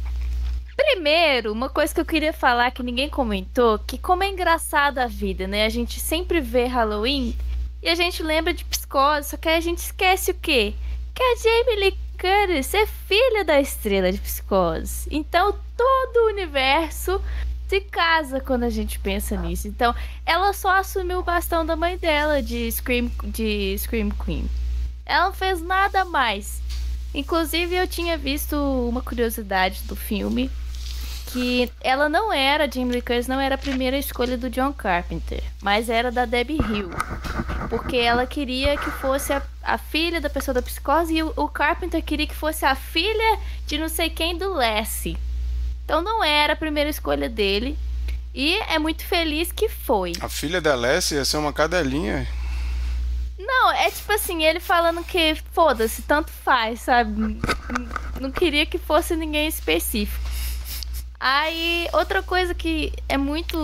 Primeiro, 0.76 1.53
uma 1.53 1.69
coisa 1.69 1.93
que 1.93 2.01
eu 2.01 2.05
queria 2.05 2.34
falar 2.34 2.72
que 2.72 2.84
ninguém 2.84 3.07
comentou, 3.07 3.80
que 3.80 3.97
como 3.97 4.24
é 4.24 4.30
engraçada 4.30 5.03
a 5.03 5.07
vida, 5.07 5.47
né? 5.47 5.65
A 5.65 5.69
gente 5.69 5.99
sempre 5.99 6.41
vê 6.41 6.65
Halloween 6.65 7.36
e 7.82 7.88
a 7.88 7.95
gente 7.95 8.24
lembra 8.24 8.53
de 8.53 8.65
psicose, 8.65 9.30
só 9.30 9.38
que 9.38 9.47
aí 9.47 9.57
a 9.57 9.61
gente 9.61 9.78
esquece 9.78 10.32
o 10.32 10.36
quê? 10.36 10.74
Que 11.13 11.24
a 11.24 11.36
Jamie 11.36 11.80
Lee 11.80 11.97
Curtis 12.22 12.72
é 12.76 12.86
filha 12.86 13.43
da 13.43 13.59
estrela 13.59 14.11
de 14.11 14.19
psicose. 14.19 15.07
Então 15.09 15.55
todo 15.76 16.17
o 16.17 16.28
universo 16.28 17.19
se 17.67 17.82
casa 17.82 18.39
quando 18.39 18.63
a 18.63 18.69
gente 18.69 18.99
pensa 18.99 19.36
nisso. 19.36 19.67
Então, 19.67 19.95
ela 20.26 20.51
só 20.51 20.78
assumiu 20.78 21.19
o 21.19 21.24
bastão 21.24 21.65
da 21.65 21.74
mãe 21.74 21.97
dela 21.97 22.43
de 22.43 22.69
Scream, 22.69 23.09
de 23.24 23.76
Scream 23.78 24.11
Queen. 24.11 24.45
Ela 25.05 25.28
não 25.28 25.34
fez 25.34 25.61
nada 25.61 26.03
mais. 26.03 26.61
Inclusive, 27.13 27.74
eu 27.74 27.88
tinha 27.88 28.17
visto 28.17 28.57
uma 28.57 29.01
curiosidade 29.01 29.84
do 29.84 29.95
filme 29.95 30.51
que 31.32 31.71
ela 31.82 32.09
não 32.09 32.32
era, 32.32 32.69
Jamie 32.69 32.91
Lee 32.93 33.01
Curtis 33.01 33.27
não 33.27 33.39
era 33.39 33.55
a 33.55 33.57
primeira 33.57 33.97
escolha 33.97 34.38
do 34.38 34.49
John 34.49 34.73
Carpenter, 34.73 35.41
mas 35.61 35.89
era 35.89 36.11
da 36.11 36.25
Debbie 36.25 36.57
Hill. 36.57 36.89
Porque 37.69 37.97
ela 37.97 38.25
queria 38.25 38.77
que 38.77 38.91
fosse 38.91 39.32
a, 39.32 39.41
a 39.63 39.77
filha 39.77 40.19
da 40.19 40.29
pessoa 40.29 40.53
da 40.53 40.61
psicose 40.61 41.15
e 41.15 41.23
o, 41.23 41.34
o 41.38 41.47
Carpenter 41.47 42.03
queria 42.03 42.27
que 42.27 42.36
fosse 42.36 42.65
a 42.65 42.75
filha 42.75 43.39
de 43.65 43.77
não 43.77 43.88
sei 43.88 44.09
quem 44.09 44.38
do 44.38 44.53
Lassie. 44.53 45.17
Então 45.86 46.01
não 46.01 46.23
era 46.23 46.53
a 46.53 46.57
primeira 46.57 46.89
escolha 46.89 47.29
dele. 47.29 47.77
E 48.34 48.55
é 48.69 48.79
muito 48.79 49.05
feliz 49.05 49.51
que 49.51 49.67
foi. 49.67 50.13
A 50.21 50.29
filha 50.29 50.61
da 50.61 50.73
Lessie 50.73 51.17
ia 51.17 51.25
ser 51.25 51.38
uma 51.38 51.51
cadelinha. 51.51 52.27
Não, 53.38 53.71
é 53.71 53.89
tipo 53.89 54.11
assim, 54.13 54.43
ele 54.43 54.59
falando 54.59 55.03
que 55.03 55.36
foda-se, 55.51 56.01
tanto 56.03 56.32
faz, 56.32 56.82
sabe? 56.82 57.39
Não 58.19 58.32
queria 58.32 58.65
que 58.65 58.77
fosse 58.77 59.15
ninguém 59.15 59.47
específico. 59.47 60.32
Aí, 61.24 61.88
outra 61.93 62.24
coisa 62.24 62.55
que 62.55 62.91
é 63.07 63.15
muito 63.15 63.55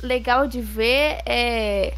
legal 0.00 0.46
de 0.46 0.60
ver 0.60 1.20
é 1.26 1.94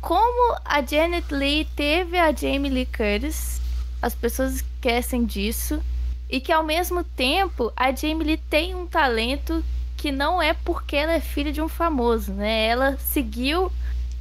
como 0.00 0.56
a 0.64 0.80
Janet 0.80 1.26
Leigh 1.30 1.68
teve 1.76 2.16
a 2.16 2.32
Jamie 2.32 2.70
Lee 2.70 2.86
Curtis. 2.86 3.60
As 4.00 4.14
pessoas 4.14 4.54
esquecem 4.54 5.26
disso. 5.26 5.82
E 6.30 6.40
que 6.40 6.50
ao 6.50 6.64
mesmo 6.64 7.04
tempo 7.04 7.70
a 7.76 7.94
Jamie 7.94 8.28
Lee 8.28 8.36
tem 8.38 8.74
um 8.74 8.86
talento 8.86 9.62
que 9.94 10.10
não 10.10 10.40
é 10.40 10.54
porque 10.54 10.96
ela 10.96 11.12
é 11.12 11.20
filha 11.20 11.52
de 11.52 11.60
um 11.60 11.68
famoso, 11.68 12.32
né? 12.32 12.68
Ela 12.68 12.96
seguiu 12.96 13.70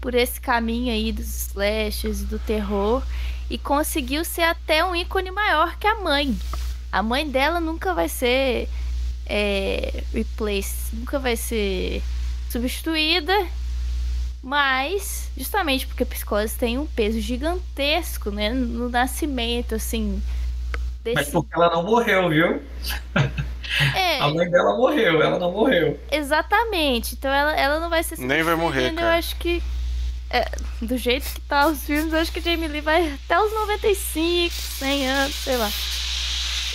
por 0.01 0.13
esse 0.13 0.41
caminho 0.41 0.91
aí 0.91 1.13
dos 1.13 1.47
slashes 1.47 2.26
do 2.26 2.38
terror 2.39 3.01
e 3.49 3.57
conseguiu 3.57 4.26
ser 4.26 4.41
até 4.41 4.84
um 4.84 4.93
ícone 4.93 5.32
maior 5.32 5.78
que 5.78 5.88
a 5.88 5.95
mãe. 5.95 6.38
A 6.91 7.01
mãe 7.01 7.26
dela 7.30 7.61
nunca 7.61 7.93
vai 7.93 8.09
ser 8.09 8.67
é, 9.32 10.03
replaced, 10.13 10.93
nunca 10.93 11.17
vai 11.19 11.36
ser 11.38 12.03
substituída, 12.49 13.34
mas 14.43 15.32
justamente 15.38 15.88
porque 15.88 16.03
a 16.03 16.05
psicose 16.05 16.57
tem 16.57 16.77
um 16.77 16.88
peso 16.88 17.19
gigantesco, 17.21 18.32
né, 18.32 18.49
no 18.51 18.89
nascimento, 18.89 19.75
assim. 19.75 20.21
Mas 21.13 21.27
Desse... 21.27 21.32
porque 21.32 21.53
ela 21.55 21.69
não 21.71 21.84
morreu, 21.84 22.29
viu? 22.29 22.61
É, 23.93 24.19
A 24.19 24.27
mãe 24.29 24.49
dela 24.49 24.75
morreu, 24.75 25.21
ela 25.21 25.39
não 25.39 25.51
morreu. 25.51 25.99
exatamente. 26.11 27.15
Então 27.15 27.32
ela, 27.32 27.53
ela 27.55 27.79
não 27.79 27.89
vai 27.89 28.03
ser 28.03 28.17
Nem 28.17 28.43
vai 28.43 28.55
morrer, 28.55 28.91
substituída, 28.91 29.01
Eu 29.03 29.07
cara. 29.07 29.17
acho 29.17 29.36
que 29.38 29.63
é, 30.29 30.45
do 30.82 30.97
jeito 30.97 31.34
que 31.34 31.41
tá 31.41 31.67
os 31.67 31.84
filmes, 31.86 32.13
eu 32.13 32.19
acho 32.19 32.32
que 32.32 32.41
Jamie 32.41 32.67
Lee 32.67 32.82
vai 32.82 33.13
até 33.13 33.39
os 33.39 33.51
95, 33.53 34.53
100 34.53 35.07
anos, 35.09 35.36
sei 35.36 35.57
lá. 35.57 35.73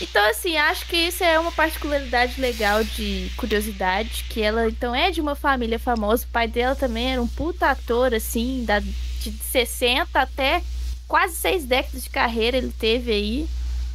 Então, 0.00 0.28
assim, 0.28 0.56
acho 0.56 0.86
que 0.86 0.96
isso 0.96 1.24
é 1.24 1.38
uma 1.38 1.52
particularidade 1.52 2.40
legal 2.40 2.84
de 2.84 3.30
curiosidade, 3.36 4.24
que 4.28 4.42
ela, 4.42 4.68
então, 4.68 4.94
é 4.94 5.10
de 5.10 5.20
uma 5.20 5.34
família 5.34 5.78
famosa. 5.78 6.24
O 6.24 6.28
pai 6.28 6.46
dela 6.46 6.76
também 6.76 7.12
era 7.12 7.22
um 7.22 7.28
puta 7.28 7.70
ator, 7.70 8.12
assim, 8.12 8.64
da, 8.64 8.80
de 8.80 9.32
60 9.32 10.20
até 10.20 10.62
quase 11.08 11.36
seis 11.36 11.64
décadas 11.64 12.04
de 12.04 12.10
carreira 12.10 12.58
ele 12.58 12.72
teve 12.78 13.10
aí. 13.10 13.48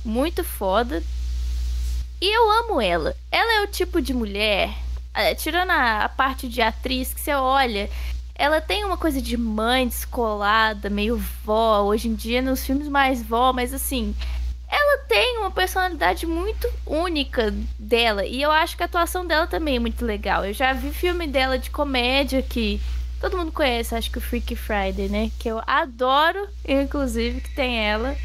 Muito 0.04 0.43
foda. 0.43 1.04
E 2.20 2.36
eu 2.36 2.52
amo 2.64 2.82
ela. 2.82 3.16
Ela 3.32 3.62
é 3.62 3.64
o 3.64 3.68
tipo 3.68 4.02
de 4.02 4.14
mulher, 4.14 4.74
é, 5.14 5.36
tirando 5.36 5.70
a, 5.70 6.06
a 6.06 6.10
parte 6.10 6.47
de 6.47 6.62
atriz, 6.62 7.14
que 7.14 7.22
você 7.22 7.34
olha 7.34 7.89
ela 8.41 8.60
tem 8.60 8.84
uma 8.84 8.97
coisa 8.97 9.22
de 9.22 9.38
mãe 9.38 9.88
descolada, 9.88 10.89
meio 10.89 11.16
vó, 11.45 11.84
hoje 11.84 12.08
em 12.08 12.16
dia 12.16 12.41
nos 12.41 12.66
filmes 12.66 12.88
mais 12.88 13.22
vó, 13.22 13.54
mas 13.54 13.72
assim, 13.72 14.16
ela 14.72 14.99
tem 15.07 15.39
uma 15.39 15.51
personalidade 15.51 16.26
muito 16.26 16.67
única 16.86 17.53
dela. 17.78 18.26
E 18.26 18.41
eu 18.41 18.49
acho 18.49 18.78
que 18.78 18.84
a 18.84 18.86
atuação 18.86 19.28
dela 19.28 19.45
também 19.45 19.76
é 19.76 19.80
muito 19.80 20.05
legal. 20.05 20.45
Eu 20.45 20.53
já 20.53 20.72
vi 20.72 20.91
filme 20.91 21.28
dela 21.28 21.59
de 21.59 21.69
comédia 21.69 22.41
que 22.41 22.80
todo 23.19 23.38
mundo 23.38 23.51
conhece, 23.51 23.93
acho 23.93 24.09
que 24.09 24.17
o 24.17 24.22
Freaky 24.22 24.55
Friday, 24.55 25.09
né? 25.09 25.30
Que 25.38 25.49
eu 25.49 25.61
adoro, 25.67 26.47
inclusive, 26.65 27.41
que 27.41 27.53
tem 27.53 27.86
ela. 27.86 28.15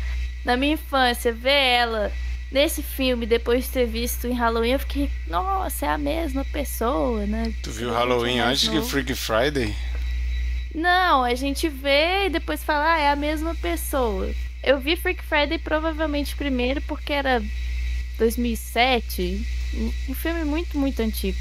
Na 0.45 0.57
minha 0.57 0.75
infância, 0.75 1.33
ver 1.33 1.51
ela 1.51 2.13
nesse 2.53 2.81
filme, 2.81 3.27
depois 3.27 3.65
de 3.65 3.71
ter 3.71 3.87
visto 3.87 4.29
em 4.29 4.33
Halloween, 4.33 4.71
eu 4.71 4.79
fiquei, 4.79 5.11
nossa, 5.27 5.87
é 5.87 5.89
a 5.89 5.99
mesma 5.99 6.45
pessoa, 6.45 7.27
né? 7.27 7.53
Tu 7.65 7.73
viu 7.73 7.93
Halloween 7.93 8.39
antes 8.39 8.69
que 8.69 8.81
Freaky 8.81 9.17
Friday? 9.17 9.75
Não, 10.73 11.25
a 11.25 11.35
gente 11.35 11.69
vê 11.69 12.27
e 12.27 12.31
depois 12.31 12.63
fala, 12.63 12.95
ah, 12.95 12.99
é 12.99 13.11
a 13.11 13.17
mesma 13.17 13.55
pessoa. 13.57 14.31
Eu 14.63 14.79
vi 14.81 14.97
Freak 14.97 15.23
Friday 15.23 15.59
provavelmente 15.59 16.35
primeiro 16.37 16.83
porque 16.83 17.13
era 17.13 17.43
2007. 18.19 19.47
Um 20.09 20.15
filme 20.15 20.45
muito, 20.45 20.79
muito 20.79 21.01
antigo. 21.01 21.39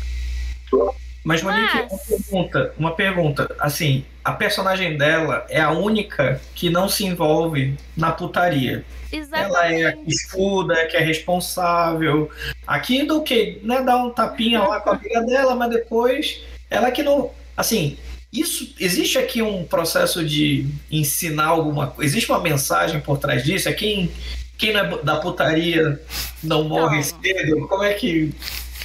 Mas, 1.23 1.41
Monique, 1.41 1.73
Mas... 1.73 1.91
uma 1.91 1.99
pergunta, 1.99 2.73
uma 2.77 2.91
pergunta. 2.95 3.55
Assim, 3.59 4.05
a 4.23 4.31
personagem 4.31 4.95
dela 4.95 5.45
é 5.49 5.59
a 5.59 5.71
única 5.71 6.39
que 6.53 6.69
não 6.69 6.87
se 6.87 7.03
envolve 7.03 7.75
na 7.97 8.11
putaria. 8.11 8.85
Exatamente. 9.11 9.55
Ela 9.55 9.73
é 9.73 9.85
a 9.85 9.93
que 9.93 10.09
escuda, 10.09 10.85
que 10.85 10.97
é 10.97 10.99
responsável. 10.99 12.29
Aqui 12.67 13.05
do 13.05 13.23
que, 13.23 13.59
né, 13.63 13.81
dá 13.81 13.97
um 13.97 14.11
tapinha 14.11 14.61
lá 14.61 14.79
com 14.79 14.91
a 14.91 14.93
amiga 14.93 15.21
dela, 15.21 15.55
mas 15.55 15.71
depois 15.71 16.43
ela 16.69 16.91
que 16.91 17.01
não. 17.01 17.31
Assim, 17.57 17.97
isso 18.39 18.73
existe 18.79 19.17
aqui 19.17 19.41
um 19.41 19.63
processo 19.63 20.25
de 20.25 20.67
ensinar 20.89 21.47
alguma 21.47 21.87
coisa? 21.87 22.09
Existe 22.09 22.31
uma 22.31 22.39
mensagem 22.39 22.99
por 22.99 23.17
trás 23.17 23.43
disso? 23.43 23.69
É 23.69 23.73
quem, 23.73 24.11
quem 24.57 24.73
não 24.73 24.79
é 24.79 25.03
da 25.03 25.17
putaria 25.17 26.01
não 26.43 26.63
morre 26.63 26.97
não. 26.97 27.03
cedo? 27.03 27.67
Como 27.67 27.83
é 27.83 27.93
que. 27.93 28.33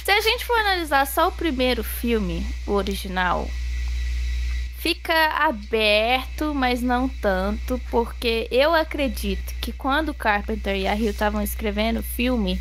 Se 0.03 0.11
a 0.11 0.21
gente 0.21 0.45
for 0.45 0.57
analisar 0.59 1.05
só 1.05 1.27
o 1.27 1.31
primeiro 1.31 1.83
filme, 1.83 2.45
o 2.65 2.71
original, 2.71 3.47
fica 4.79 5.13
aberto, 5.37 6.55
mas 6.55 6.81
não 6.81 7.07
tanto, 7.07 7.79
porque 7.91 8.47
eu 8.49 8.73
acredito 8.73 9.53
que 9.61 9.71
quando 9.71 10.09
o 10.09 10.13
Carpenter 10.13 10.75
e 10.75 10.87
a 10.87 10.95
Hill 10.95 11.11
estavam 11.11 11.41
escrevendo 11.41 11.99
o 11.99 12.03
filme, 12.03 12.59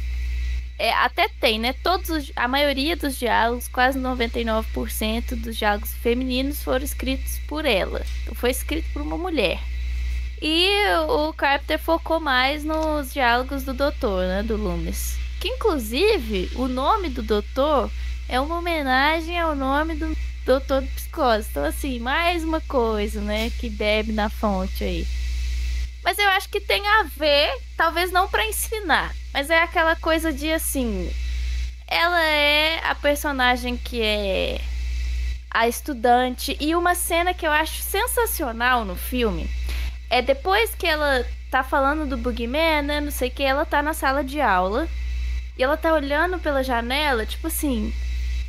é, 0.81 0.95
até 0.95 1.29
tem, 1.29 1.59
né? 1.59 1.75
Todos 1.75 2.09
os, 2.09 2.33
a 2.35 2.49
maioria 2.49 2.97
dos 2.97 3.19
diálogos, 3.19 3.69
quase 3.69 3.99
99% 3.99 5.35
dos 5.37 5.55
diálogos 5.55 5.93
femininos 5.93 6.63
foram 6.63 6.83
escritos 6.83 7.39
por 7.47 7.67
ela. 7.67 8.01
Então 8.23 8.35
foi 8.35 8.51
escrito 8.51 8.91
por 8.91 9.03
uma 9.03 9.19
mulher. 9.19 9.61
E 10.41 10.71
o 11.07 11.35
Carpenter 11.35 11.79
focou 11.79 12.19
mais 12.19 12.65
nos 12.65 13.13
diálogos 13.13 13.63
do 13.63 13.75
doutor, 13.75 14.25
né? 14.25 14.43
Do 14.43 14.57
Loomis. 14.57 15.19
Que 15.39 15.49
inclusive 15.49 16.51
o 16.55 16.67
nome 16.67 17.11
do 17.11 17.23
doutor 17.23 17.91
é 18.27 18.41
uma 18.41 18.59
homenagem 18.59 19.39
ao 19.39 19.55
nome 19.55 19.97
do 19.97 20.17
doutor 20.47 20.81
de 20.81 20.89
psicose. 20.89 21.47
Então, 21.51 21.63
assim, 21.63 21.99
mais 21.99 22.43
uma 22.43 22.63
coisa, 22.63 23.21
né? 23.21 23.51
Que 23.51 23.69
bebe 23.69 24.13
na 24.13 24.31
fonte 24.31 24.83
aí. 24.83 25.07
Mas 26.03 26.19
eu 26.19 26.29
acho 26.31 26.49
que 26.49 26.61
tem 26.61 26.87
a 26.87 27.03
ver, 27.03 27.53
talvez 27.77 28.11
não 28.11 28.29
para 28.29 28.47
ensinar, 28.47 29.15
mas 29.33 29.51
é 29.51 29.63
aquela 29.63 29.95
coisa 29.97 30.33
de 30.33 30.51
assim. 30.51 31.11
Ela 31.87 32.23
é 32.23 32.81
a 32.85 32.95
personagem 32.95 33.77
que 33.77 34.01
é 34.01 34.61
a 35.51 35.67
estudante. 35.67 36.57
E 36.61 36.75
uma 36.75 36.95
cena 36.95 37.35
que 37.35 37.47
eu 37.47 37.51
acho 37.51 37.83
sensacional 37.83 38.85
no 38.85 38.97
filme 38.97 39.51
é 40.09 40.23
depois 40.23 40.75
que 40.75 40.87
ela 40.87 41.27
tá 41.51 41.63
falando 41.63 42.09
do 42.09 42.17
Boogeyman, 42.17 42.83
né? 42.83 43.01
Não 43.01 43.11
sei 43.11 43.29
o 43.29 43.33
que, 43.33 43.43
ela 43.43 43.67
tá 43.67 43.83
na 43.83 43.93
sala 43.93 44.23
de 44.23 44.41
aula. 44.41 44.89
E 45.59 45.63
ela 45.63 45.77
tá 45.77 45.93
olhando 45.93 46.39
pela 46.39 46.63
janela, 46.63 47.27
tipo 47.27 47.49
assim, 47.49 47.93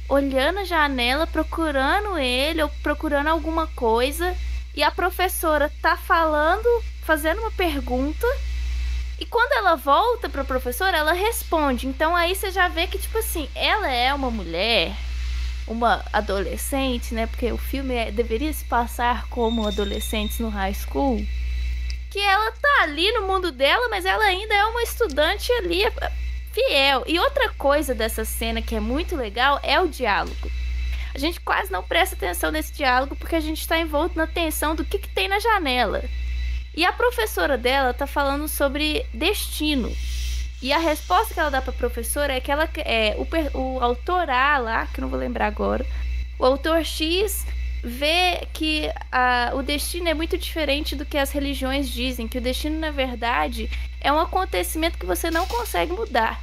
olhando 0.07 0.59
a 0.59 0.63
janela, 0.63 1.27
procurando 1.27 2.17
ele 2.17 2.61
ou 2.61 2.69
procurando 2.81 3.27
alguma 3.27 3.67
coisa. 3.67 4.35
E 4.75 4.81
a 4.83 4.91
professora 4.91 5.69
tá 5.81 5.97
falando 5.97 6.67
fazendo 7.11 7.39
uma 7.41 7.51
pergunta. 7.51 8.25
E 9.19 9.25
quando 9.25 9.51
ela 9.51 9.75
volta 9.75 10.29
para 10.29 10.43
a 10.43 10.45
professora, 10.45 10.95
ela 10.95 11.11
responde. 11.11 11.85
Então 11.85 12.15
aí 12.15 12.33
você 12.33 12.51
já 12.51 12.69
vê 12.69 12.87
que, 12.87 12.97
tipo 12.97 13.17
assim, 13.17 13.49
ela 13.53 13.91
é 13.91 14.13
uma 14.13 14.31
mulher, 14.31 14.95
uma 15.67 16.05
adolescente, 16.13 17.13
né? 17.13 17.27
Porque 17.27 17.51
o 17.51 17.57
filme 17.57 17.93
é, 17.93 18.11
deveria 18.11 18.53
se 18.53 18.63
passar 18.63 19.27
como 19.27 19.67
adolescentes 19.67 20.39
no 20.39 20.47
high 20.47 20.73
school. 20.73 21.21
Que 22.09 22.19
ela 22.19 22.49
tá 22.53 22.83
ali 22.83 23.11
no 23.11 23.27
mundo 23.27 23.51
dela, 23.51 23.89
mas 23.89 24.05
ela 24.05 24.23
ainda 24.23 24.53
é 24.53 24.63
uma 24.63 24.81
estudante 24.81 25.51
ali 25.51 25.83
é, 25.83 25.91
fiel. 26.53 27.03
E 27.05 27.19
outra 27.19 27.49
coisa 27.49 27.93
dessa 27.93 28.23
cena 28.23 28.61
que 28.61 28.73
é 28.73 28.79
muito 28.79 29.17
legal 29.17 29.59
é 29.63 29.81
o 29.81 29.89
diálogo. 29.89 30.49
A 31.13 31.17
gente 31.17 31.41
quase 31.41 31.73
não 31.73 31.83
presta 31.83 32.15
atenção 32.15 32.51
nesse 32.51 32.71
diálogo 32.71 33.17
porque 33.17 33.35
a 33.35 33.41
gente 33.41 33.59
está 33.59 33.77
envolto 33.77 34.17
na 34.17 34.27
tensão 34.27 34.73
do 34.73 34.85
que, 34.85 34.97
que 34.97 35.09
tem 35.09 35.27
na 35.27 35.39
janela. 35.39 36.01
E 36.75 36.85
a 36.85 36.93
professora 36.93 37.57
dela 37.57 37.93
tá 37.93 38.07
falando 38.07 38.47
sobre 38.47 39.05
destino. 39.13 39.91
E 40.61 40.71
a 40.71 40.77
resposta 40.77 41.33
que 41.33 41.39
ela 41.39 41.49
dá 41.49 41.61
pra 41.61 41.73
professora 41.73 42.33
é 42.33 42.39
que 42.39 42.51
ela 42.51 42.69
é 42.77 43.15
o, 43.17 43.57
o 43.57 43.79
autor 43.79 44.29
A 44.29 44.57
lá, 44.57 44.87
que 44.87 45.01
não 45.01 45.09
vou 45.09 45.19
lembrar 45.19 45.47
agora, 45.47 45.85
o 46.37 46.45
autor 46.45 46.85
X 46.85 47.45
vê 47.83 48.47
que 48.53 48.89
a, 49.11 49.51
o 49.55 49.63
destino 49.63 50.07
é 50.07 50.13
muito 50.13 50.37
diferente 50.37 50.95
do 50.95 51.05
que 51.05 51.17
as 51.17 51.31
religiões 51.31 51.89
dizem, 51.89 52.27
que 52.27 52.37
o 52.37 52.41
destino, 52.41 52.79
na 52.79 52.91
verdade, 52.91 53.69
é 53.99 54.11
um 54.13 54.19
acontecimento 54.19 54.99
que 54.99 55.05
você 55.05 55.31
não 55.31 55.47
consegue 55.47 55.91
mudar, 55.91 56.39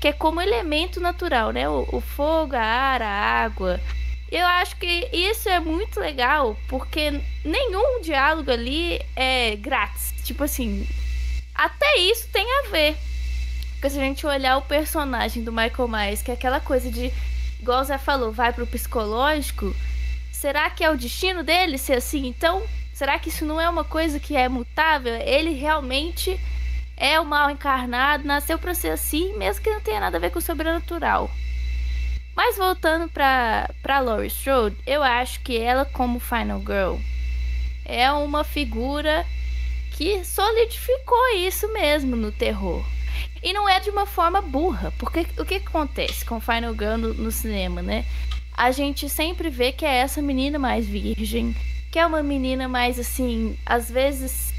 que 0.00 0.08
é 0.08 0.12
como 0.12 0.40
elemento 0.40 1.00
natural, 1.00 1.50
né? 1.50 1.68
O, 1.68 1.88
o 1.92 2.00
fogo, 2.00 2.54
a 2.54 2.60
ar, 2.60 3.02
a 3.02 3.08
água, 3.08 3.80
eu 4.36 4.46
acho 4.46 4.76
que 4.76 5.08
isso 5.12 5.48
é 5.48 5.60
muito 5.60 6.00
legal, 6.00 6.56
porque 6.66 7.20
nenhum 7.44 8.00
diálogo 8.00 8.50
ali 8.50 9.00
é 9.14 9.56
grátis. 9.56 10.14
Tipo 10.24 10.44
assim, 10.44 10.86
até 11.54 11.98
isso 11.98 12.28
tem 12.32 12.46
a 12.60 12.68
ver. 12.70 12.96
Porque 13.72 13.90
se 13.90 13.98
a 13.98 14.02
gente 14.02 14.26
olhar 14.26 14.56
o 14.56 14.62
personagem 14.62 15.44
do 15.44 15.52
Michael 15.52 15.88
Myers, 15.88 16.22
que 16.22 16.30
é 16.30 16.34
aquela 16.34 16.60
coisa 16.60 16.90
de, 16.90 17.12
igual 17.60 17.82
o 17.82 17.84
Zé 17.84 17.98
falou, 17.98 18.32
vai 18.32 18.52
pro 18.52 18.66
psicológico, 18.66 19.74
será 20.30 20.70
que 20.70 20.82
é 20.82 20.90
o 20.90 20.96
destino 20.96 21.42
dele 21.42 21.76
ser 21.76 21.94
assim? 21.94 22.26
Então, 22.26 22.62
será 22.94 23.18
que 23.18 23.28
isso 23.28 23.44
não 23.44 23.60
é 23.60 23.68
uma 23.68 23.84
coisa 23.84 24.18
que 24.18 24.34
é 24.34 24.48
mutável? 24.48 25.14
Ele 25.16 25.50
realmente 25.50 26.40
é 26.96 27.20
o 27.20 27.26
mal 27.26 27.50
encarnado, 27.50 28.24
nasceu 28.24 28.58
pra 28.58 28.72
ser 28.72 28.92
assim, 28.92 29.36
mesmo 29.36 29.62
que 29.62 29.70
não 29.70 29.80
tenha 29.80 30.00
nada 30.00 30.16
a 30.16 30.20
ver 30.20 30.30
com 30.30 30.38
o 30.38 30.42
sobrenatural. 30.42 31.30
Mas 32.34 32.56
voltando 32.56 33.08
pra, 33.08 33.70
pra 33.82 34.00
Laurie 34.00 34.28
Strode, 34.28 34.76
eu 34.86 35.02
acho 35.02 35.40
que 35.40 35.58
ela, 35.58 35.84
como 35.84 36.18
Final 36.18 36.60
Girl, 36.60 36.96
é 37.84 38.10
uma 38.12 38.42
figura 38.42 39.26
que 39.92 40.24
solidificou 40.24 41.36
isso 41.36 41.70
mesmo 41.72 42.16
no 42.16 42.32
terror. 42.32 42.84
E 43.42 43.52
não 43.52 43.68
é 43.68 43.80
de 43.80 43.90
uma 43.90 44.06
forma 44.06 44.40
burra, 44.40 44.92
porque 44.98 45.26
o 45.38 45.44
que 45.44 45.56
acontece 45.56 46.24
com 46.24 46.40
Final 46.40 46.72
Girl 46.72 46.96
no, 46.96 47.12
no 47.14 47.30
cinema, 47.30 47.82
né? 47.82 48.04
A 48.56 48.70
gente 48.70 49.08
sempre 49.08 49.50
vê 49.50 49.72
que 49.72 49.84
é 49.84 49.96
essa 49.96 50.22
menina 50.22 50.58
mais 50.58 50.86
virgem, 50.86 51.54
que 51.90 51.98
é 51.98 52.06
uma 52.06 52.22
menina 52.22 52.68
mais 52.68 52.98
assim, 52.98 53.58
às 53.66 53.90
vezes 53.90 54.51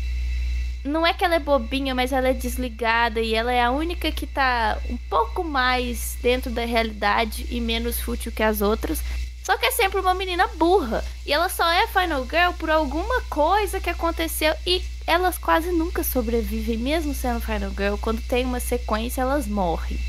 não 0.84 1.08
é 1.08 1.14
que 1.14 1.24
ela 1.24 1.36
é 1.36 1.40
bobinha, 1.40 1.96
mas 1.96 2.12
ela 2.12 2.28
é 2.28 2.34
desligada 2.34 3.22
e 3.22 3.34
ela 3.34 3.54
é 3.54 3.62
a 3.62 3.72
única 3.72 4.12
que 4.12 4.28
tá 4.28 4.78
um 4.90 4.98
pouco 5.10 5.44
mais 5.44 6.18
dentro 6.22 6.52
da 6.52 6.66
realidade 6.66 7.48
e 7.50 7.62
menos 7.62 8.00
fútil 8.00 8.32
que 8.32 8.44
as 8.44 8.62
outras. 8.62 9.02
Só 9.44 9.58
que 9.58 9.66
é 9.66 9.72
sempre 9.72 10.00
uma 10.00 10.14
menina 10.14 10.48
burra. 10.56 11.04
E 11.26 11.34
ela 11.34 11.50
só 11.50 11.70
é 11.70 11.88
Final 11.88 12.26
Girl 12.26 12.52
por 12.58 12.70
alguma 12.70 13.22
coisa 13.24 13.80
que 13.80 13.90
aconteceu. 13.90 14.54
E 14.66 14.82
elas 15.06 15.38
quase 15.38 15.72
nunca 15.72 16.04
sobrevivem, 16.04 16.78
mesmo 16.78 17.14
sendo 17.14 17.42
Final 17.42 17.72
Girl. 17.72 17.96
Quando 18.00 18.22
tem 18.22 18.46
uma 18.46 18.62
sequência, 18.62 19.22
elas 19.22 19.46
morrem. 19.46 20.00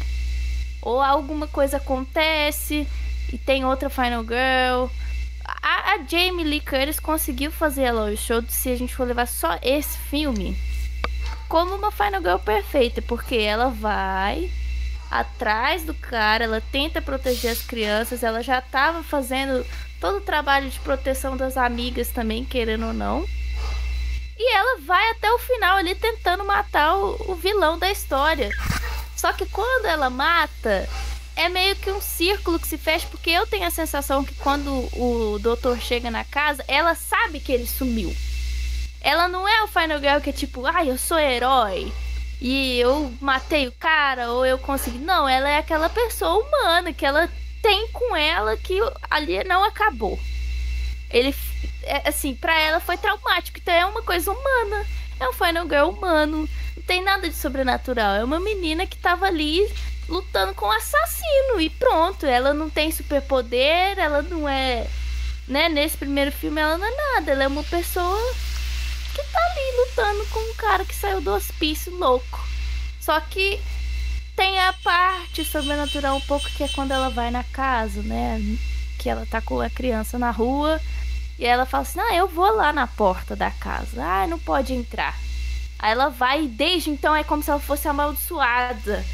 Ou 0.80 1.00
alguma 1.00 1.48
coisa 1.48 1.78
acontece 1.78 2.86
e 3.32 3.38
tem 3.38 3.64
outra 3.64 3.90
Final 3.90 4.22
Girl. 4.22 4.88
A, 5.44 5.94
a 5.94 5.98
Jamie 6.08 6.44
Lee 6.44 6.60
Curtis 6.60 6.98
conseguiu 6.98 7.50
fazer 7.50 7.86
a 7.86 7.92
Laurie 7.92 8.14
Strode, 8.14 8.52
se 8.52 8.70
a 8.70 8.76
gente 8.76 8.94
for 8.94 9.06
levar 9.06 9.26
só 9.26 9.58
esse 9.62 9.98
filme, 9.98 10.56
como 11.48 11.74
uma 11.74 11.90
Final 11.90 12.20
Girl 12.20 12.38
perfeita, 12.38 13.02
porque 13.02 13.36
ela 13.36 13.68
vai 13.68 14.50
atrás 15.10 15.84
do 15.84 15.94
cara, 15.94 16.44
ela 16.44 16.60
tenta 16.72 17.00
proteger 17.00 17.52
as 17.52 17.62
crianças, 17.62 18.22
ela 18.22 18.42
já 18.42 18.58
estava 18.58 19.02
fazendo 19.02 19.64
todo 20.00 20.18
o 20.18 20.22
trabalho 20.22 20.68
de 20.68 20.80
proteção 20.80 21.36
das 21.36 21.56
amigas 21.56 22.08
também, 22.08 22.44
querendo 22.44 22.86
ou 22.86 22.92
não. 22.92 23.24
E 24.36 24.54
ela 24.54 24.80
vai 24.80 25.10
até 25.10 25.30
o 25.30 25.38
final 25.38 25.76
ali 25.76 25.94
tentando 25.94 26.44
matar 26.44 26.96
o, 26.96 27.32
o 27.32 27.34
vilão 27.36 27.78
da 27.78 27.90
história. 27.90 28.50
Só 29.16 29.32
que 29.32 29.46
quando 29.46 29.86
ela 29.86 30.10
mata, 30.10 30.88
é 31.36 31.48
meio 31.48 31.74
que 31.76 31.90
um 31.90 32.00
círculo 32.00 32.58
que 32.58 32.68
se 32.68 32.78
fecha, 32.78 33.06
porque 33.10 33.30
eu 33.30 33.46
tenho 33.46 33.66
a 33.66 33.70
sensação 33.70 34.24
que 34.24 34.34
quando 34.34 34.70
o 34.92 35.38
doutor 35.40 35.78
chega 35.80 36.10
na 36.10 36.24
casa, 36.24 36.64
ela 36.68 36.94
sabe 36.94 37.40
que 37.40 37.52
ele 37.52 37.66
sumiu. 37.66 38.14
Ela 39.00 39.28
não 39.28 39.46
é 39.46 39.62
o 39.62 39.68
Final 39.68 39.98
Girl 39.98 40.20
que 40.20 40.30
é 40.30 40.32
tipo, 40.32 40.64
ai, 40.64 40.88
ah, 40.88 40.92
eu 40.92 40.98
sou 40.98 41.18
herói 41.18 41.92
e 42.40 42.78
eu 42.78 43.12
matei 43.20 43.66
o 43.66 43.72
cara 43.72 44.30
ou 44.30 44.46
eu 44.46 44.58
consegui. 44.58 44.98
Não, 44.98 45.28
ela 45.28 45.48
é 45.48 45.58
aquela 45.58 45.88
pessoa 45.88 46.42
humana 46.42 46.92
que 46.92 47.04
ela 47.04 47.28
tem 47.60 47.88
com 47.88 48.14
ela 48.14 48.56
que 48.56 48.78
ali 49.10 49.42
não 49.44 49.64
acabou. 49.64 50.18
Ele, 51.10 51.34
é, 51.82 52.08
assim, 52.08 52.34
para 52.34 52.58
ela 52.58 52.80
foi 52.80 52.96
traumático, 52.96 53.58
então 53.58 53.74
é 53.74 53.86
uma 53.86 54.02
coisa 54.02 54.30
humana. 54.30 54.86
É 55.20 55.28
um 55.28 55.32
Final 55.32 55.64
Girl 55.68 55.88
humano. 55.88 56.48
Não 56.76 56.82
tem 56.82 57.02
nada 57.02 57.28
de 57.28 57.34
sobrenatural. 57.34 58.16
É 58.16 58.24
uma 58.24 58.40
menina 58.40 58.86
que 58.86 58.96
tava 58.98 59.26
ali 59.26 59.66
lutando 60.08 60.54
com 60.54 60.66
o 60.66 60.72
assassino 60.72 61.60
e 61.60 61.70
pronto. 61.70 62.26
Ela 62.26 62.52
não 62.52 62.70
tem 62.70 62.90
superpoder, 62.90 63.98
ela 63.98 64.22
não 64.22 64.48
é. 64.48 64.86
Né? 65.46 65.68
Nesse 65.68 65.96
primeiro 65.96 66.32
filme 66.32 66.60
ela 66.60 66.78
não 66.78 66.86
é 66.86 67.14
nada. 67.14 67.32
Ela 67.32 67.44
é 67.44 67.48
uma 67.48 67.64
pessoa 67.64 68.20
que 69.14 69.22
tá 69.22 69.38
ali 69.38 69.76
lutando 69.78 70.26
com 70.26 70.40
um 70.40 70.54
cara 70.54 70.84
que 70.84 70.94
saiu 70.94 71.20
do 71.20 71.32
hospício 71.32 71.94
louco. 71.96 72.40
Só 73.00 73.20
que 73.20 73.60
tem 74.34 74.58
a 74.58 74.72
parte 74.72 75.44
sobrenatural 75.44 76.16
um 76.16 76.20
pouco 76.22 76.48
que 76.50 76.64
é 76.64 76.68
quando 76.68 76.92
ela 76.92 77.10
vai 77.10 77.30
na 77.30 77.44
casa, 77.44 78.02
né? 78.02 78.40
Que 78.98 79.08
ela 79.08 79.26
tá 79.26 79.40
com 79.40 79.60
a 79.60 79.70
criança 79.70 80.18
na 80.18 80.30
rua 80.30 80.80
e 81.38 81.44
ela 81.44 81.66
fala 81.66 81.82
assim: 81.82 82.00
Ah, 82.00 82.14
eu 82.14 82.26
vou 82.26 82.54
lá 82.56 82.72
na 82.72 82.86
porta 82.86 83.36
da 83.36 83.50
casa. 83.50 84.02
Ah, 84.02 84.26
não 84.26 84.38
pode 84.38 84.72
entrar. 84.72 85.16
Aí 85.78 85.92
ela 85.92 86.08
vai 86.08 86.44
e 86.44 86.48
desde 86.48 86.90
então 86.90 87.14
é 87.14 87.22
como 87.22 87.42
se 87.42 87.50
ela 87.50 87.60
fosse 87.60 87.86
amaldiçoada 87.86 89.04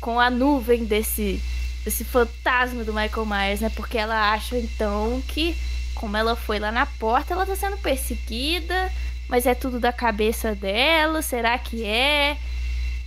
com 0.00 0.18
a 0.18 0.30
nuvem 0.30 0.84
desse, 0.84 1.40
desse 1.84 2.04
fantasma 2.04 2.84
do 2.84 2.92
Michael 2.92 3.26
Myers, 3.26 3.60
né? 3.60 3.70
Porque 3.70 3.98
ela 3.98 4.32
acha 4.32 4.56
então 4.56 5.22
que, 5.28 5.56
como 5.94 6.16
ela 6.16 6.34
foi 6.34 6.58
lá 6.58 6.72
na 6.72 6.86
porta, 6.86 7.34
ela 7.34 7.46
tá 7.46 7.54
sendo 7.54 7.76
perseguida, 7.78 8.90
mas 9.28 9.46
é 9.46 9.54
tudo 9.54 9.78
da 9.78 9.92
cabeça 9.92 10.54
dela, 10.54 11.22
será 11.22 11.58
que 11.58 11.84
é? 11.84 12.36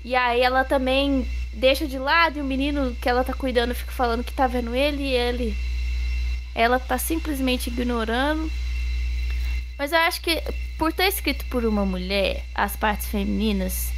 E 0.05 0.15
aí 0.15 0.41
ela 0.41 0.63
também 0.63 1.27
deixa 1.53 1.87
de 1.87 1.97
lado 1.97 2.37
e 2.37 2.41
o 2.41 2.45
menino 2.45 2.95
que 3.01 3.07
ela 3.07 3.23
tá 3.23 3.33
cuidando 3.33 3.75
fica 3.75 3.91
falando 3.91 4.23
que 4.23 4.33
tá 4.33 4.47
vendo 4.47 4.75
ele 4.75 5.03
e 5.03 5.13
ele. 5.13 5.57
Ela 6.55 6.79
tá 6.79 6.97
simplesmente 6.97 7.67
ignorando. 7.67 8.51
Mas 9.77 9.91
eu 9.91 9.99
acho 9.99 10.21
que 10.21 10.41
por 10.77 10.93
ter 10.93 11.07
escrito 11.07 11.45
por 11.45 11.65
uma 11.65 11.85
mulher 11.85 12.43
as 12.53 12.75
partes 12.75 13.07
femininas, 13.07 13.91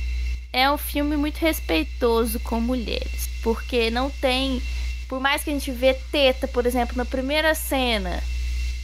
é 0.56 0.72
um 0.72 0.78
filme 0.78 1.18
muito 1.18 1.36
respeitoso 1.40 2.40
com 2.40 2.62
mulheres, 2.62 3.28
porque 3.44 3.90
não 3.92 4.10
tem, 4.10 4.62
por 5.06 5.20
mais 5.20 5.44
que 5.44 5.50
a 5.50 5.54
gente 5.54 5.70
vê 5.70 5.94
teta, 5.94 6.48
por 6.48 6.66
exemplo, 6.66 6.96
na 6.96 7.04
primeira 7.04 7.54
cena 7.54 8.24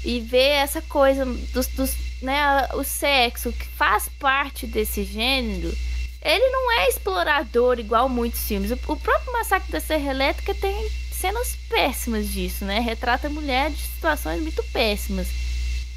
e 0.03 0.19
vê 0.19 0.49
essa 0.49 0.81
coisa 0.81 1.23
dos, 1.23 1.67
dos 1.67 1.95
né, 2.21 2.67
o 2.73 2.83
sexo 2.83 3.53
que 3.53 3.65
faz 3.67 4.09
parte 4.19 4.67
desse 4.67 5.05
gênero, 5.05 5.73
ele 6.21 6.49
não 6.49 6.73
é 6.73 6.89
explorador 6.89 7.79
igual 7.79 8.09
muitos 8.09 8.41
filmes. 8.41 8.69
O, 8.71 8.77
próprio 8.77 9.31
Massacre 9.31 9.71
da 9.71 9.79
Serra 9.79 10.11
Elétrica 10.11 10.53
tem 10.53 10.91
cenas 11.09 11.55
péssimas 11.69 12.27
disso, 12.27 12.65
né? 12.65 12.81
Retrata 12.81 13.29
mulheres 13.29 13.77
de 13.77 13.83
situações 13.83 14.41
muito 14.41 14.61
péssimas. 14.73 15.29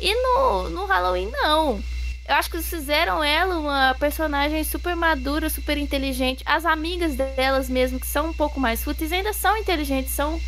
E 0.01 0.15
no, 0.15 0.71
no 0.71 0.87
Halloween, 0.87 1.31
não. 1.33 1.83
Eu 2.27 2.37
acho 2.37 2.49
que 2.51 2.57
eles 2.57 2.69
fizeram 2.69 3.23
ela 3.23 3.59
uma 3.59 3.95
personagem 4.01 4.65
super 4.65 4.97
madura, 4.97 5.51
super 5.51 5.77
inteligente. 5.77 6.43
As 6.47 6.65
amigas 6.65 7.15
delas 7.17 7.69
mesmo, 7.69 8.01
que 8.01 8.07
são 8.07 8.31
um 8.31 8.33
pouco 8.33 8.59
mais 8.59 8.83
fúteis, 8.83 9.13
ainda 9.13 9.33
são 9.33 9.57
inteligentes, 9.57 10.13
são. 10.13 10.41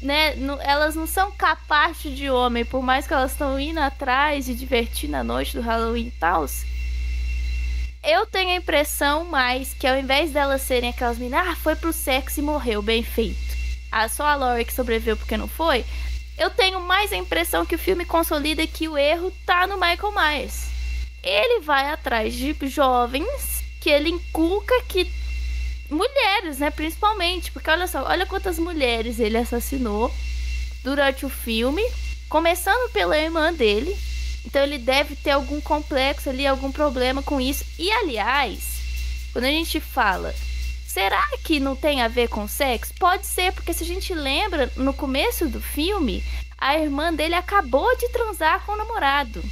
Né, 0.00 0.34
elas 0.60 0.94
não 0.94 1.08
são 1.08 1.32
capazes 1.32 2.16
de 2.16 2.30
homem, 2.30 2.64
por 2.64 2.82
mais 2.82 3.04
que 3.04 3.12
elas 3.12 3.32
estão 3.32 3.58
indo 3.58 3.80
atrás 3.80 4.48
e 4.48 4.54
divertir 4.54 5.10
na 5.10 5.24
noite 5.24 5.56
do 5.56 5.62
Halloween 5.62 6.06
e 6.06 6.10
tal. 6.12 6.46
Eu 8.04 8.24
tenho 8.26 8.50
a 8.50 8.56
impressão 8.56 9.24
mais 9.24 9.74
que 9.74 9.88
ao 9.88 9.98
invés 9.98 10.30
delas 10.30 10.62
serem 10.62 10.90
aquelas 10.90 11.18
meninas, 11.18 11.48
ah, 11.48 11.56
foi 11.56 11.74
pro 11.74 11.92
sexo 11.92 12.38
e 12.38 12.42
morreu, 12.44 12.80
bem 12.80 13.02
feito. 13.02 13.56
Ah, 13.90 14.08
só 14.08 14.24
a 14.24 14.36
Laurie 14.36 14.64
que 14.64 14.72
sobreviveu 14.72 15.16
porque 15.16 15.36
não 15.36 15.48
foi. 15.48 15.84
Eu 16.38 16.50
tenho 16.50 16.80
mais 16.80 17.12
a 17.12 17.16
impressão 17.16 17.66
que 17.66 17.74
o 17.74 17.78
filme 17.78 18.04
consolida 18.04 18.64
que 18.68 18.86
o 18.86 18.96
erro 18.96 19.32
tá 19.44 19.66
no 19.66 19.74
Michael 19.74 20.12
Myers 20.12 20.77
ele 21.28 21.60
vai 21.60 21.90
atrás 21.90 22.34
de 22.34 22.54
jovens 22.68 23.62
que 23.80 23.90
ele 23.90 24.08
inculca 24.08 24.74
que 24.88 25.10
mulheres, 25.90 26.58
né, 26.58 26.70
principalmente, 26.70 27.50
porque 27.50 27.70
olha 27.70 27.86
só, 27.86 28.04
olha 28.04 28.26
quantas 28.26 28.58
mulheres 28.58 29.18
ele 29.18 29.38
assassinou 29.38 30.12
durante 30.82 31.24
o 31.24 31.28
filme, 31.28 31.82
começando 32.28 32.90
pela 32.92 33.18
irmã 33.18 33.52
dele. 33.52 33.96
Então 34.44 34.62
ele 34.62 34.78
deve 34.78 35.16
ter 35.16 35.30
algum 35.30 35.60
complexo 35.60 36.30
ali, 36.30 36.46
algum 36.46 36.72
problema 36.72 37.22
com 37.22 37.40
isso. 37.40 37.64
E 37.78 37.90
aliás, 37.90 38.78
quando 39.32 39.44
a 39.44 39.50
gente 39.50 39.80
fala, 39.80 40.34
será 40.86 41.24
que 41.44 41.60
não 41.60 41.76
tem 41.76 42.02
a 42.02 42.08
ver 42.08 42.28
com 42.28 42.48
sexo? 42.48 42.94
Pode 42.98 43.26
ser, 43.26 43.52
porque 43.52 43.72
se 43.72 43.84
a 43.84 43.86
gente 43.86 44.14
lembra, 44.14 44.70
no 44.76 44.94
começo 44.94 45.48
do 45.48 45.60
filme, 45.60 46.24
a 46.56 46.76
irmã 46.78 47.12
dele 47.12 47.34
acabou 47.34 47.96
de 47.96 48.08
transar 48.08 48.64
com 48.64 48.72
o 48.72 48.76
namorado. 48.76 49.42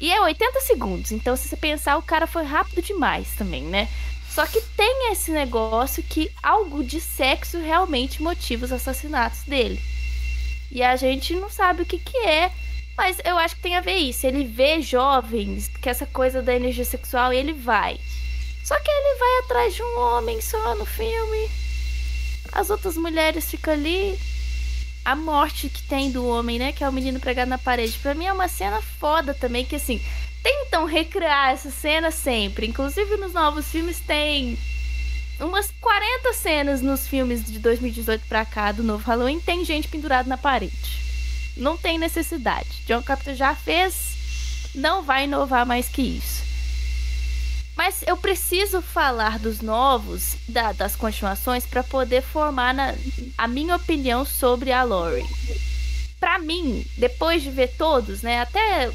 E 0.00 0.10
é 0.10 0.20
80 0.20 0.60
segundos, 0.60 1.12
então 1.12 1.36
se 1.36 1.48
você 1.48 1.56
pensar, 1.56 1.96
o 1.96 2.02
cara 2.02 2.26
foi 2.26 2.44
rápido 2.44 2.82
demais 2.82 3.28
também, 3.36 3.62
né? 3.62 3.88
Só 4.28 4.44
que 4.46 4.60
tem 4.76 5.12
esse 5.12 5.30
negócio 5.30 6.02
que 6.02 6.30
algo 6.42 6.82
de 6.82 7.00
sexo 7.00 7.58
realmente 7.58 8.20
motiva 8.20 8.64
os 8.64 8.72
assassinatos 8.72 9.44
dele. 9.44 9.80
E 10.70 10.82
a 10.82 10.96
gente 10.96 11.34
não 11.34 11.48
sabe 11.48 11.82
o 11.82 11.86
que 11.86 11.98
que 11.98 12.16
é, 12.18 12.50
mas 12.96 13.16
eu 13.24 13.38
acho 13.38 13.54
que 13.54 13.62
tem 13.62 13.76
a 13.76 13.80
ver 13.80 13.96
isso. 13.96 14.26
Ele 14.26 14.44
vê 14.44 14.80
jovens, 14.80 15.68
que 15.68 15.88
essa 15.88 16.04
coisa 16.06 16.42
da 16.42 16.54
energia 16.54 16.84
sexual, 16.84 17.32
ele 17.32 17.52
vai. 17.52 17.98
Só 18.64 18.74
que 18.80 18.90
ele 18.90 19.18
vai 19.18 19.38
atrás 19.44 19.74
de 19.74 19.82
um 19.82 20.00
homem 20.00 20.40
só 20.40 20.74
no 20.74 20.84
filme. 20.84 21.50
As 22.50 22.70
outras 22.70 22.96
mulheres 22.96 23.50
ficam 23.50 23.74
ali 23.74 24.18
a 25.04 25.14
morte 25.14 25.68
que 25.68 25.82
tem 25.82 26.10
do 26.10 26.26
homem, 26.26 26.58
né? 26.58 26.72
Que 26.72 26.82
é 26.82 26.88
o 26.88 26.92
menino 26.92 27.20
pregado 27.20 27.48
na 27.48 27.58
parede. 27.58 27.98
Para 27.98 28.14
mim 28.14 28.24
é 28.24 28.32
uma 28.32 28.48
cena 28.48 28.80
foda 28.80 29.34
também, 29.34 29.64
que 29.64 29.76
assim, 29.76 30.00
tentam 30.42 30.86
recriar 30.86 31.50
essa 31.50 31.70
cena 31.70 32.10
sempre. 32.10 32.66
Inclusive 32.66 33.16
nos 33.16 33.32
novos 33.32 33.66
filmes 33.66 34.00
tem 34.00 34.58
umas 35.40 35.70
40 35.80 36.32
cenas 36.32 36.80
nos 36.80 37.06
filmes 37.06 37.44
de 37.44 37.58
2018 37.58 38.24
pra 38.28 38.44
cá 38.44 38.70
do 38.72 38.82
novo 38.82 39.04
Halloween 39.04 39.40
tem 39.40 39.64
gente 39.64 39.88
pendurada 39.88 40.28
na 40.28 40.38
parede. 40.38 41.02
Não 41.56 41.76
tem 41.76 41.98
necessidade. 41.98 42.68
John 42.86 43.02
Carpenter 43.02 43.34
já 43.34 43.54
fez, 43.54 44.70
não 44.74 45.02
vai 45.02 45.24
inovar 45.24 45.66
mais 45.66 45.88
que 45.88 46.02
isso. 46.02 46.53
Mas 47.76 48.04
eu 48.06 48.16
preciso 48.16 48.80
falar 48.80 49.38
dos 49.38 49.60
novos, 49.60 50.36
da, 50.48 50.72
das 50.72 50.94
continuações, 50.94 51.66
para 51.66 51.82
poder 51.82 52.22
formar 52.22 52.72
na, 52.72 52.94
a 53.36 53.48
minha 53.48 53.74
opinião 53.74 54.24
sobre 54.24 54.70
a 54.70 54.82
Lori. 54.84 55.26
Para 56.20 56.38
mim, 56.38 56.86
depois 56.96 57.42
de 57.42 57.50
ver 57.50 57.74
todos, 57.76 58.22
né, 58.22 58.40
até 58.40 58.92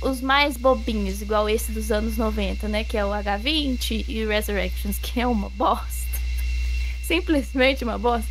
os 0.00 0.20
mais 0.20 0.56
bobinhos, 0.56 1.20
igual 1.20 1.48
esse 1.48 1.72
dos 1.72 1.92
anos 1.92 2.16
90, 2.16 2.68
né, 2.68 2.84
que 2.84 2.96
é 2.96 3.04
o 3.04 3.10
H20 3.10 4.06
e 4.08 4.24
Resurrections, 4.24 4.98
que 4.98 5.20
é 5.20 5.26
uma 5.26 5.50
bosta. 5.50 6.18
Simplesmente 7.04 7.84
uma 7.84 7.98
bosta. 7.98 8.28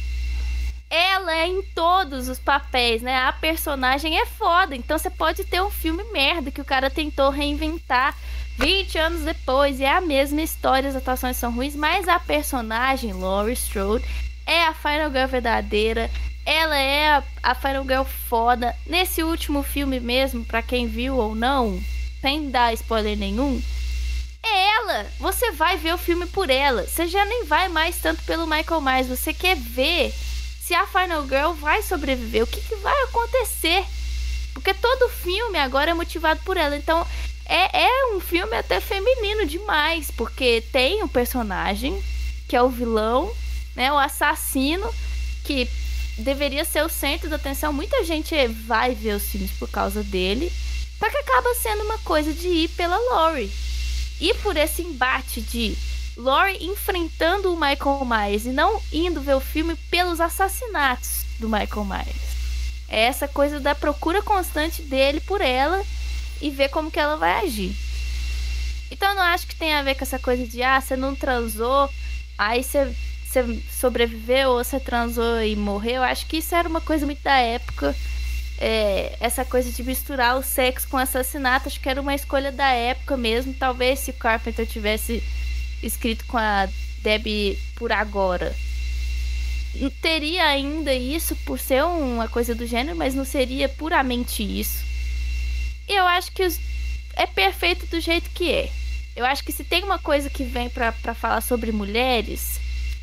Ela 0.89 1.33
é 1.37 1.47
em 1.47 1.61
todos 1.73 2.27
os 2.27 2.37
papéis, 2.37 3.01
né? 3.01 3.15
A 3.15 3.31
personagem 3.31 4.19
é 4.19 4.25
foda. 4.25 4.75
Então 4.75 4.97
você 4.97 5.09
pode 5.09 5.45
ter 5.45 5.61
um 5.61 5.69
filme 5.69 6.03
merda 6.11 6.51
que 6.51 6.59
o 6.59 6.65
cara 6.65 6.89
tentou 6.89 7.29
reinventar 7.29 8.13
20 8.61 8.97
anos 8.99 9.21
depois, 9.21 9.81
é 9.81 9.89
a 9.89 9.99
mesma 9.99 10.39
história, 10.39 10.87
as 10.87 10.95
atuações 10.95 11.35
são 11.35 11.51
ruins, 11.51 11.75
mas 11.75 12.07
a 12.07 12.19
personagem, 12.19 13.11
Laurie 13.11 13.53
Strode, 13.53 14.05
é 14.45 14.65
a 14.65 14.73
Final 14.75 15.09
Girl 15.11 15.27
verdadeira. 15.27 16.11
Ela 16.45 16.77
é 16.77 17.09
a, 17.09 17.23
a 17.41 17.55
Final 17.55 17.83
Girl 17.83 18.03
foda. 18.03 18.75
Nesse 18.85 19.23
último 19.23 19.63
filme 19.63 19.99
mesmo, 19.99 20.45
para 20.45 20.61
quem 20.61 20.87
viu 20.87 21.17
ou 21.17 21.33
não, 21.33 21.81
sem 22.21 22.51
dar 22.51 22.71
spoiler 22.75 23.17
nenhum, 23.17 23.59
é 24.43 24.67
ela. 24.75 25.07
Você 25.19 25.51
vai 25.53 25.77
ver 25.77 25.95
o 25.95 25.97
filme 25.97 26.27
por 26.27 26.51
ela. 26.51 26.83
Você 26.83 27.07
já 27.07 27.25
nem 27.25 27.45
vai 27.45 27.67
mais 27.67 27.97
tanto 27.97 28.23
pelo 28.25 28.45
Michael 28.45 28.81
Myers. 28.81 29.07
Você 29.07 29.33
quer 29.33 29.55
ver 29.55 30.13
se 30.61 30.75
a 30.75 30.85
Final 30.85 31.23
Girl 31.23 31.53
vai 31.53 31.81
sobreviver. 31.81 32.43
O 32.43 32.47
que, 32.47 32.61
que 32.61 32.75
vai 32.75 33.03
acontecer? 33.05 33.83
Porque 34.53 34.71
todo 34.75 35.09
filme 35.09 35.57
agora 35.57 35.89
é 35.89 35.95
motivado 35.95 36.41
por 36.43 36.57
ela. 36.57 36.77
Então, 36.77 37.07
é, 37.51 37.83
é 37.83 38.15
um 38.15 38.21
filme 38.21 38.55
até 38.55 38.79
feminino 38.79 39.45
demais, 39.45 40.09
porque 40.09 40.63
tem 40.71 41.03
um 41.03 41.07
personagem 41.07 42.01
que 42.47 42.55
é 42.55 42.61
o 42.61 42.69
vilão, 42.69 43.29
né, 43.75 43.91
o 43.91 43.97
assassino, 43.97 44.89
que 45.43 45.69
deveria 46.17 46.63
ser 46.63 46.81
o 46.85 46.89
centro 46.89 47.29
da 47.29 47.35
atenção. 47.35 47.73
Muita 47.73 48.05
gente 48.05 48.33
vai 48.47 48.95
ver 48.95 49.15
os 49.15 49.23
filmes 49.23 49.51
por 49.51 49.69
causa 49.69 50.01
dele, 50.01 50.49
só 50.97 51.09
que 51.09 51.17
acaba 51.17 51.53
sendo 51.55 51.83
uma 51.83 51.97
coisa 51.99 52.31
de 52.31 52.47
ir 52.47 52.69
pela 52.69 52.97
Laurie. 52.97 53.51
E 54.21 54.33
por 54.35 54.55
esse 54.55 54.81
embate 54.81 55.41
de 55.41 55.75
Laurie 56.15 56.65
enfrentando 56.65 57.53
o 57.53 57.59
Michael 57.59 58.05
Myers 58.05 58.45
e 58.45 58.51
não 58.51 58.81
indo 58.93 59.19
ver 59.19 59.35
o 59.35 59.41
filme 59.41 59.75
pelos 59.89 60.21
assassinatos 60.21 61.25
do 61.37 61.49
Michael 61.49 61.83
Myers. 61.83 62.31
É 62.87 63.01
essa 63.01 63.27
coisa 63.27 63.59
da 63.59 63.75
procura 63.75 64.21
constante 64.21 64.81
dele 64.81 65.19
por 65.19 65.41
ela 65.41 65.83
e 66.41 66.49
ver 66.49 66.69
como 66.69 66.91
que 66.91 66.99
ela 66.99 67.15
vai 67.15 67.45
agir. 67.45 67.75
Então 68.91 69.09
eu 69.09 69.15
não 69.15 69.23
acho 69.23 69.47
que 69.47 69.55
tem 69.55 69.73
a 69.73 69.81
ver 69.81 69.95
com 69.95 70.03
essa 70.03 70.19
coisa 70.19 70.45
de 70.45 70.61
ah, 70.61 70.79
você 70.79 70.97
não 70.97 71.15
transou, 71.15 71.89
aí 72.37 72.63
você, 72.63 72.93
você 73.25 73.63
sobreviveu 73.71 74.49
ou 74.51 74.63
você 74.63 74.79
transou 74.79 75.41
e 75.41 75.55
morreu. 75.55 75.95
Eu 75.95 76.03
acho 76.03 76.25
que 76.25 76.37
isso 76.37 76.53
era 76.53 76.67
uma 76.67 76.81
coisa 76.81 77.05
muito 77.05 77.23
da 77.23 77.37
época. 77.37 77.95
É, 78.59 79.15
essa 79.19 79.43
coisa 79.43 79.71
de 79.71 79.81
misturar 79.81 80.37
o 80.37 80.43
sexo 80.43 80.87
com 80.87 80.97
assassinato, 80.97 81.67
acho 81.67 81.79
que 81.79 81.89
era 81.89 82.01
uma 82.01 82.13
escolha 82.13 82.51
da 82.51 82.69
época 82.71 83.15
mesmo. 83.15 83.53
Talvez 83.53 83.99
se 83.99 84.11
o 84.11 84.15
Carpenter 84.15 84.67
tivesse 84.67 85.23
escrito 85.81 86.25
com 86.25 86.37
a 86.37 86.67
Debbie 87.01 87.57
por 87.75 87.91
agora. 87.91 88.53
Teria 90.01 90.45
ainda 90.45 90.93
isso 90.93 91.35
por 91.37 91.57
ser 91.57 91.83
uma 91.85 92.27
coisa 92.27 92.53
do 92.53 92.67
gênero, 92.67 92.97
mas 92.97 93.15
não 93.15 93.23
seria 93.23 93.69
puramente 93.69 94.43
isso. 94.43 94.90
Eu 95.93 96.07
acho 96.07 96.31
que 96.31 96.43
os... 96.43 96.59
é 97.15 97.25
perfeito 97.25 97.85
do 97.87 97.99
jeito 97.99 98.29
que 98.29 98.51
é. 98.51 98.71
Eu 99.15 99.25
acho 99.25 99.43
que 99.43 99.51
se 99.51 99.63
tem 99.63 99.83
uma 99.83 99.99
coisa 99.99 100.29
que 100.29 100.43
vem 100.43 100.69
para 100.69 101.13
falar 101.13 101.41
sobre 101.41 101.71
mulheres, 101.71 102.59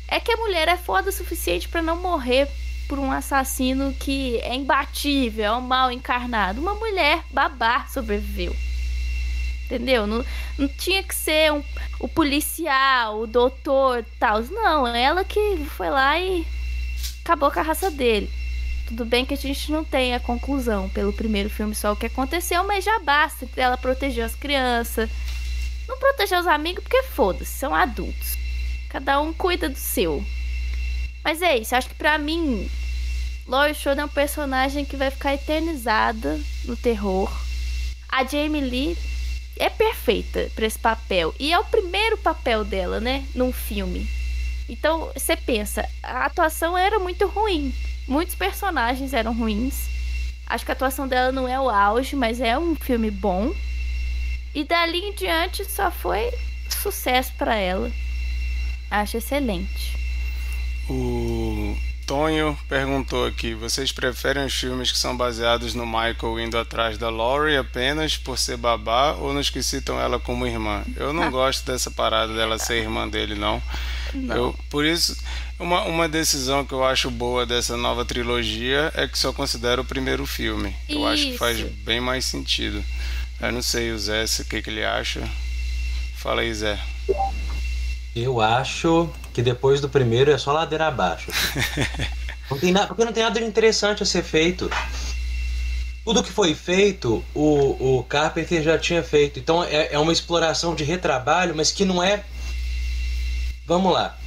é 0.07 0.19
que 0.19 0.31
a 0.31 0.37
mulher 0.37 0.67
é 0.67 0.75
foda 0.75 1.09
o 1.09 1.13
suficiente 1.13 1.69
para 1.69 1.83
não 1.83 1.95
morrer 1.95 2.49
por 2.87 2.97
um 2.97 3.11
assassino 3.11 3.93
que 3.93 4.37
é 4.37 4.55
imbatível, 4.55 5.45
é 5.45 5.55
um 5.55 5.61
mal 5.61 5.91
encarnado. 5.91 6.59
Uma 6.59 6.73
mulher 6.73 7.23
babá 7.29 7.85
sobreviveu. 7.87 8.55
Entendeu? 9.65 10.07
Não, 10.07 10.25
não 10.57 10.67
tinha 10.67 11.03
que 11.03 11.13
ser 11.13 11.53
um, 11.53 11.63
o 11.99 12.07
policial, 12.07 13.19
o 13.19 13.27
doutor 13.27 14.03
tal. 14.19 14.41
Não, 14.41 14.87
ela 14.87 15.23
que 15.23 15.57
foi 15.77 15.91
lá 15.91 16.19
e 16.19 16.43
acabou 17.23 17.51
com 17.51 17.59
a 17.59 17.63
raça 17.63 17.91
dele. 17.91 18.27
Tudo 18.89 19.05
bem 19.05 19.23
que 19.23 19.35
a 19.35 19.37
gente 19.37 19.71
não 19.71 19.85
tem 19.85 20.15
a 20.15 20.19
conclusão 20.19 20.89
pelo 20.89 21.13
primeiro 21.13 21.47
filme 21.47 21.75
só 21.75 21.91
o 21.91 21.95
que 21.95 22.07
aconteceu, 22.07 22.65
mas 22.65 22.83
já 22.83 22.97
basta 22.97 23.47
ela 23.55 23.77
proteger 23.77 24.25
as 24.25 24.33
crianças. 24.33 25.07
Não 25.87 25.99
proteger 25.99 26.39
os 26.39 26.47
amigos 26.47 26.81
porque 26.83 27.03
foda-se, 27.03 27.51
são 27.51 27.75
adultos. 27.75 28.35
Cada 28.89 29.21
um 29.21 29.31
cuida 29.31 29.69
do 29.69 29.77
seu. 29.77 30.25
Mas 31.23 31.39
é 31.43 31.55
isso, 31.55 31.75
acho 31.75 31.87
que 31.87 31.93
pra 31.93 32.17
mim, 32.17 32.67
Laurie 33.45 33.73
Strode 33.73 33.99
é 33.99 34.05
um 34.05 34.09
personagem 34.09 34.83
que 34.83 34.97
vai 34.97 35.11
ficar 35.11 35.35
eternizada 35.35 36.39
no 36.65 36.75
terror. 36.75 37.31
A 38.11 38.23
Jamie 38.23 38.59
Lee 38.59 38.97
é 39.57 39.69
perfeita 39.69 40.49
para 40.55 40.65
esse 40.65 40.79
papel. 40.79 41.35
E 41.39 41.53
é 41.53 41.59
o 41.59 41.65
primeiro 41.65 42.17
papel 42.17 42.65
dela, 42.65 42.99
né? 42.99 43.23
Num 43.35 43.53
filme. 43.53 44.09
Então, 44.67 45.11
você 45.13 45.35
pensa, 45.35 45.87
a 46.01 46.25
atuação 46.25 46.75
era 46.75 46.97
muito 46.97 47.27
ruim. 47.27 47.71
Muitos 48.09 48.33
personagens 48.33 49.13
eram 49.13 49.33
ruins. 49.33 49.87
Acho 50.47 50.65
que 50.65 50.71
a 50.71 50.73
atuação 50.73 51.07
dela 51.07 51.31
não 51.31 51.47
é 51.47 51.59
o 51.59 51.69
auge, 51.69 52.15
mas 52.15 52.41
é 52.41 52.57
um 52.57 52.73
filme 52.75 53.11
bom. 53.11 53.53
E 54.55 54.63
dali 54.63 54.97
em 54.97 55.13
diante 55.13 55.63
só 55.63 55.91
foi 55.91 56.31
sucesso 56.67 57.31
para 57.37 57.55
ela. 57.55 57.91
Acho 58.89 59.17
excelente. 59.17 59.95
O 60.89 61.77
Tonho 62.09 62.57
perguntou 62.67 63.27
aqui: 63.27 63.53
vocês 63.53 63.91
preferem 63.91 64.43
os 64.43 64.53
filmes 64.55 64.91
que 64.91 64.97
são 64.97 65.15
baseados 65.15 65.75
no 65.75 65.85
Michael 65.85 66.39
indo 66.39 66.57
atrás 66.57 66.97
da 66.97 67.07
Laurie 67.07 67.55
apenas 67.55 68.17
por 68.17 68.35
ser 68.35 68.57
babá 68.57 69.11
ou 69.11 69.31
nos 69.31 69.51
que 69.51 69.61
citam 69.61 70.01
ela 70.01 70.19
como 70.19 70.47
irmã? 70.47 70.83
Eu 70.95 71.13
não 71.13 71.29
gosto 71.29 71.63
dessa 71.71 71.91
parada 71.91 72.33
dela 72.33 72.57
ser 72.57 72.81
irmã 72.81 73.07
dele, 73.07 73.35
não. 73.35 73.61
Não. 74.11 74.35
Eu, 74.35 74.59
por 74.71 74.83
isso, 74.83 75.15
uma, 75.59 75.83
uma 75.83 76.09
decisão 76.09 76.65
que 76.65 76.73
eu 76.73 76.83
acho 76.83 77.11
boa 77.11 77.45
dessa 77.45 77.77
nova 77.77 78.03
trilogia 78.03 78.91
é 78.95 79.07
que 79.07 79.19
só 79.19 79.31
considero 79.31 79.83
o 79.83 79.85
primeiro 79.85 80.25
filme. 80.25 80.75
Eu 80.89 81.05
acho 81.05 81.27
que 81.27 81.37
faz 81.37 81.59
Isso. 81.59 81.69
bem 81.83 82.01
mais 82.01 82.25
sentido. 82.25 82.83
Eu 83.39 83.51
não 83.51 83.61
sei 83.61 83.91
o 83.91 83.99
Zé 83.99 84.25
o 84.25 84.45
que, 84.45 84.63
que 84.63 84.69
ele 84.71 84.83
acha. 84.83 85.29
Fala 86.15 86.41
aí, 86.41 86.51
Zé. 86.55 86.79
Eu 88.21 88.41
acho 88.41 89.09
que 89.33 89.41
depois 89.41 89.79
do 89.79 89.87
primeiro 89.87 90.31
é 90.31 90.37
só 90.37 90.51
ladeira 90.51 90.87
abaixo. 90.87 91.31
Não 92.49 92.57
tem 92.57 92.71
nada, 92.71 92.87
porque 92.87 93.05
não 93.05 93.13
tem 93.13 93.21
nada 93.21 93.39
de 93.39 93.45
interessante 93.45 94.01
a 94.01 94.05
ser 94.07 94.23
feito. 94.23 94.71
Tudo 96.03 96.23
que 96.23 96.31
foi 96.31 96.55
feito, 96.55 97.23
o, 97.35 97.99
o 97.99 98.03
Carpenter 98.05 98.63
já 98.63 98.75
tinha 98.75 99.03
feito. 99.03 99.37
Então 99.37 99.63
é, 99.63 99.93
é 99.93 99.99
uma 99.99 100.11
exploração 100.11 100.73
de 100.73 100.83
retrabalho, 100.83 101.53
mas 101.55 101.69
que 101.69 101.85
não 101.85 102.01
é. 102.01 102.23
Vamos 103.67 103.93
lá. 103.93 104.17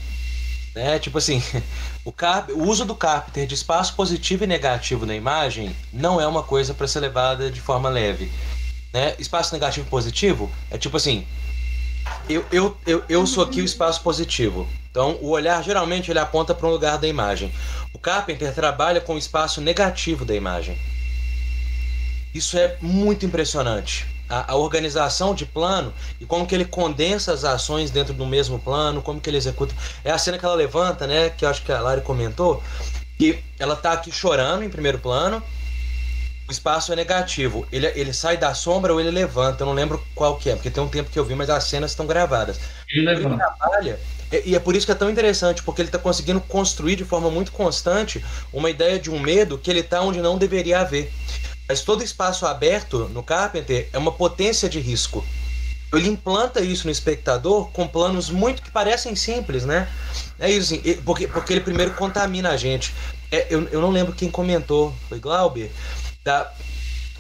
Né? 0.72 1.01
Tipo 1.01 1.18
assim, 1.18 1.43
o, 2.05 2.12
Carp... 2.12 2.51
o 2.51 2.62
uso 2.62 2.84
do 2.84 2.95
Carpenter 2.95 3.45
de 3.45 3.55
espaço 3.55 3.97
positivo 3.97 4.45
e 4.45 4.47
negativo 4.47 5.05
na 5.05 5.16
imagem 5.16 5.74
não 5.93 6.20
é 6.20 6.26
uma 6.26 6.45
coisa 6.45 6.72
para 6.72 6.86
ser 6.86 7.01
levada 7.01 7.51
de 7.51 7.61
forma 7.61 7.88
leve. 7.88 8.30
Né? 8.93 9.16
Espaço 9.18 9.53
negativo 9.53 9.84
e 9.84 9.90
positivo 9.90 10.49
é 10.70 10.78
tipo 10.78 10.97
assim, 10.97 11.26
eu, 12.28 12.44
eu, 12.53 12.76
eu, 12.86 13.05
eu 13.09 13.26
sou 13.26 13.44
aqui 13.44 13.61
o 13.61 13.64
espaço 13.64 14.03
positivo. 14.03 14.68
Então, 14.90 15.18
o 15.20 15.30
olhar 15.30 15.62
geralmente 15.62 16.11
ele 16.11 16.18
aponta 16.18 16.55
para 16.55 16.66
um 16.66 16.70
lugar 16.70 16.98
da 16.98 17.09
imagem. 17.09 17.53
O 17.94 17.98
Carpenter 17.98 18.55
trabalha 18.55 19.00
com 19.00 19.14
o 19.14 19.18
espaço 19.18 19.61
negativo 19.61 20.24
da 20.24 20.34
imagem. 20.34 20.78
Isso 22.34 22.59
é 22.59 22.76
muito 22.80 23.24
impressionante. 23.26 24.07
A, 24.28 24.53
a 24.53 24.57
organização 24.57 25.34
de 25.34 25.44
plano 25.44 25.92
e 26.20 26.24
como 26.24 26.46
que 26.46 26.55
ele 26.55 26.64
condensa 26.64 27.32
as 27.32 27.44
ações 27.44 27.90
dentro 27.90 28.14
do 28.14 28.26
mesmo 28.26 28.59
plano, 28.59 29.03
como 29.03 29.20
que 29.20 29.28
ele 29.28 29.36
executa. 29.36 29.74
É 30.05 30.11
a 30.11 30.18
cena 30.18 30.38
que 30.38 30.44
ela 30.44 30.55
levanta, 30.55 31.07
né? 31.07 31.30
Que 31.30 31.44
eu 31.44 31.48
acho 31.48 31.62
que 31.62 31.72
a 31.72 31.80
Lari 31.80 32.00
comentou. 32.00 32.62
Que 33.18 33.42
ela 33.59 33.76
tá 33.76 33.92
aqui 33.92 34.11
chorando 34.11 34.62
em 34.62 34.70
primeiro 34.70 34.98
plano. 34.98 35.42
Espaço 36.53 36.92
é 36.92 36.96
negativo. 36.96 37.66
Ele, 37.72 37.86
ele 37.88 38.12
sai 38.12 38.36
da 38.38 38.55
sombra 38.55 38.92
ou 38.92 39.00
ele 39.00 39.11
levanta. 39.11 39.62
Eu 39.64 39.66
não 39.66 39.74
lembro 39.74 40.07
qual 40.14 40.38
que 40.38 40.50
é, 40.50 40.55
porque 40.57 40.70
tem 40.70 40.82
um 40.82 40.88
tempo 40.88 41.11
que 41.11 41.18
eu 41.18 41.24
vi, 41.24 41.34
mas 41.34 41.50
as 41.50 41.64
cenas 41.64 41.92
estão 41.92 42.07
gravadas. 42.07 42.61
Ele 42.90 43.05
Ele 43.14 43.26
levanta. 43.26 43.36
trabalha, 43.36 44.00
e 44.44 44.55
é 44.55 44.61
por 44.61 44.74
isso 44.76 44.86
que 44.86 44.92
é 44.92 44.94
tão 44.94 45.11
interessante, 45.11 45.62
porque 45.62 45.82
ele 45.82 45.88
está 45.88 45.98
conseguindo 45.98 46.40
construir 46.40 46.96
de 46.96 47.05
forma 47.05 47.30
muito 47.30 47.53
constante 47.53 48.24
uma 48.53 48.70
ideia 48.70 48.98
de 48.98 49.11
um 49.11 49.18
medo 49.18 49.59
que 49.59 49.70
ele 49.70 49.80
está 49.80 50.00
onde 50.03 50.20
não 50.22 50.38
deveria 50.38 50.80
haver. 50.80 51.12
Mas 51.68 51.83
todo 51.83 52.03
espaço 52.03 52.46
aberto 52.46 53.08
no 53.08 53.22
Carpenter 53.22 53.88
é 53.92 53.99
uma 53.99 54.12
potência 54.12 54.68
de 54.68 54.80
risco. 54.80 55.24
Ele 55.92 56.08
implanta 56.08 56.61
isso 56.62 56.87
no 56.87 56.91
espectador 56.91 57.70
com 57.70 57.87
planos 57.87 58.30
muito 58.30 58.62
que 58.62 58.70
parecem 58.70 59.14
simples, 59.14 59.64
né? 59.66 59.88
É 60.38 60.50
isso, 60.50 60.74
assim, 60.74 60.95
porque, 61.04 61.29
porque 61.29 61.53
ele 61.53 61.61
primeiro 61.61 61.92
contamina 61.95 62.50
a 62.50 62.57
gente. 62.57 62.95
É, 63.30 63.46
eu, 63.50 63.68
eu 63.68 63.80
não 63.80 63.91
lembro 63.91 64.14
quem 64.14 64.30
comentou, 64.30 64.95
foi 65.08 65.20
Glauber, 65.20 65.70
da, 66.24 66.50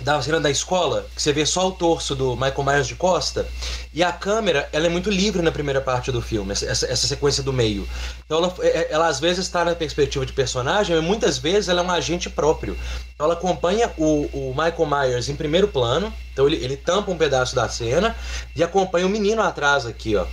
da 0.00 0.18
da 0.18 0.50
escola, 0.50 1.06
que 1.14 1.22
você 1.22 1.32
vê 1.32 1.46
só 1.46 1.68
o 1.68 1.72
torso 1.72 2.14
do 2.14 2.34
Michael 2.34 2.64
Myers 2.64 2.86
de 2.86 2.94
costa, 2.94 3.46
e 3.92 4.02
a 4.02 4.12
câmera, 4.12 4.68
ela 4.72 4.86
é 4.86 4.88
muito 4.88 5.10
livre 5.10 5.42
na 5.42 5.52
primeira 5.52 5.80
parte 5.80 6.10
do 6.10 6.20
filme, 6.20 6.52
essa, 6.52 6.66
essa, 6.66 7.06
sequência 7.06 7.42
do 7.42 7.52
meio. 7.52 7.88
Então 8.24 8.38
ela, 8.38 8.54
é- 8.60 8.92
ela 8.92 9.06
às 9.06 9.20
vezes 9.20 9.44
está 9.46 9.64
na 9.64 9.74
perspectiva 9.74 10.26
de 10.26 10.32
personagem, 10.32 10.96
mas 10.96 11.04
muitas 11.04 11.38
vezes 11.38 11.68
ela 11.68 11.80
é 11.80 11.84
um 11.84 11.90
agente 11.90 12.28
próprio. 12.30 12.76
Então 13.14 13.26
ela 13.26 13.34
acompanha 13.34 13.90
o, 13.96 14.28
o 14.32 14.54
Michael 14.56 14.86
Myers 14.86 15.28
em 15.28 15.36
primeiro 15.36 15.68
plano, 15.68 16.12
então 16.32 16.46
ele, 16.46 16.56
ele 16.56 16.76
tampa 16.76 17.10
um 17.10 17.18
pedaço 17.18 17.54
da 17.54 17.68
cena, 17.68 18.16
e 18.56 18.62
acompanha 18.62 19.06
o 19.06 19.10
menino 19.10 19.42
atrás 19.42 19.86
aqui, 19.86 20.16
ó. 20.16 20.26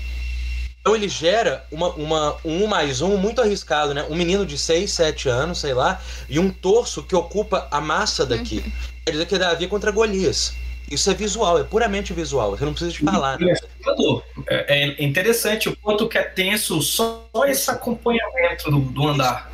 Então 0.89 0.95
ele 0.95 1.07
gera 1.07 1.63
uma, 1.71 1.89
uma, 1.89 2.37
um 2.43 2.65
mais 2.65 2.99
um 2.99 3.15
muito 3.15 3.39
arriscado, 3.39 3.93
né? 3.93 4.07
Um 4.09 4.15
menino 4.15 4.43
de 4.43 4.57
6, 4.57 4.91
7 4.91 5.29
anos, 5.29 5.59
sei 5.59 5.71
lá, 5.71 6.01
e 6.27 6.39
um 6.39 6.49
torso 6.49 7.03
que 7.03 7.15
ocupa 7.15 7.67
a 7.69 7.79
massa 7.79 8.25
daqui. 8.25 8.63
Quer 9.05 9.11
dizer 9.11 9.27
que 9.27 9.35
é 9.35 9.37
Davi 9.37 9.67
contra 9.67 9.91
Golias. 9.91 10.55
Isso 10.89 11.11
é 11.11 11.13
visual, 11.13 11.59
é 11.59 11.63
puramente 11.63 12.11
visual. 12.11 12.57
Você 12.57 12.65
não 12.65 12.71
precisa 12.73 12.91
de 12.91 13.03
falar, 13.05 13.37
né? 13.39 13.53
É, 14.47 14.89
é 14.99 15.03
interessante 15.03 15.69
o 15.69 15.77
quanto 15.77 16.09
que 16.09 16.17
é 16.17 16.23
tenso 16.23 16.81
só 16.81 17.29
esse 17.45 17.69
acompanhamento 17.69 18.71
do, 18.71 18.79
do 18.79 19.07
andar. 19.07 19.48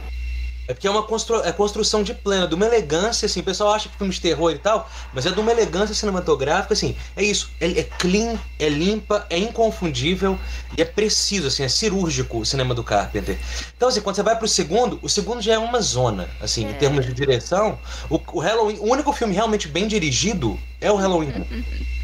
É 0.68 0.74
porque 0.74 0.88
é 0.88 0.92
uma 0.92 1.04
constru... 1.04 1.42
é 1.44 1.52
construção 1.52 2.02
de 2.04 2.14
plena, 2.14 2.48
de 2.48 2.56
uma 2.56 2.66
elegância, 2.66 3.26
assim. 3.26 3.40
O 3.42 3.44
pessoal 3.44 3.74
acha 3.74 3.88
que 3.90 3.98
filme 3.98 4.12
de 4.14 4.20
terror 4.20 4.52
e 4.52 4.58
tal, 4.58 4.90
mas 5.14 5.26
é 5.26 5.32
de 5.32 5.40
uma 5.40 5.52
elegância 5.52 5.94
cinematográfica, 5.94 6.74
assim. 6.74 6.96
É 7.16 7.24
isso. 7.24 7.50
É, 7.60 7.80
é 7.80 7.84
clean, 7.84 8.38
é 8.60 8.68
limpa, 8.70 9.26
é 9.30 9.38
inconfundível 9.38 10.40
e 10.78 10.82
é 10.82 10.86
preciso, 10.86 11.48
assim. 11.48 11.64
É 11.64 11.68
cirúrgico 11.68 12.40
o 12.40 12.46
cinema 12.46 12.74
do 12.74 12.84
Carpenter. 12.84 13.38
Então, 13.76 13.90
assim, 13.90 14.02
quando 14.02 14.16
você 14.16 14.24
vai 14.24 14.38
pro 14.38 14.48
segundo, 14.48 15.00
o 15.02 15.10
segundo 15.10 15.42
já 15.42 15.54
é 15.54 15.58
uma 15.58 15.82
zona, 15.82 16.30
assim, 16.42 16.66
É. 16.66 16.72
em 16.72 16.74
termos 16.74 17.06
de 17.06 17.14
direção. 17.14 17.78
O, 18.10 18.20
o 18.34 18.40
Halloween, 18.40 18.78
o 18.80 18.92
único 18.92 19.14
filme 19.14 19.34
realmente 19.34 19.68
bem 19.68 19.88
dirigido 19.88 20.60
é 20.82 20.92
o 20.92 20.96
Halloween. 20.96 21.46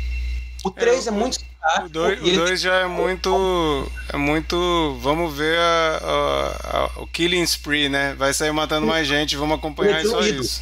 O 0.63 0.69
3 0.71 1.07
é, 1.07 1.11
o- 1.11 1.13
muito 1.13 1.39
O 1.85 1.89
2 1.89 2.19
e 2.21 2.29
ele- 2.29 2.55
já 2.57 2.75
é 2.75 2.87
muito. 2.87 3.91
É 4.11 4.17
muito. 4.17 4.97
Vamos 5.01 5.35
ver 5.35 5.57
a- 5.57 5.99
a- 6.03 6.77
a- 6.97 7.01
o 7.01 7.07
Killing 7.07 7.43
Spree, 7.43 7.89
né? 7.89 8.13
Vai 8.17 8.33
sair 8.33 8.51
matando 8.51 8.85
mais 8.87 9.07
gente, 9.07 9.35
vamos 9.35 9.57
acompanhar 9.57 9.99
Ele 9.99 10.07
é 10.07 10.11
só 10.11 10.19
isso. 10.21 10.61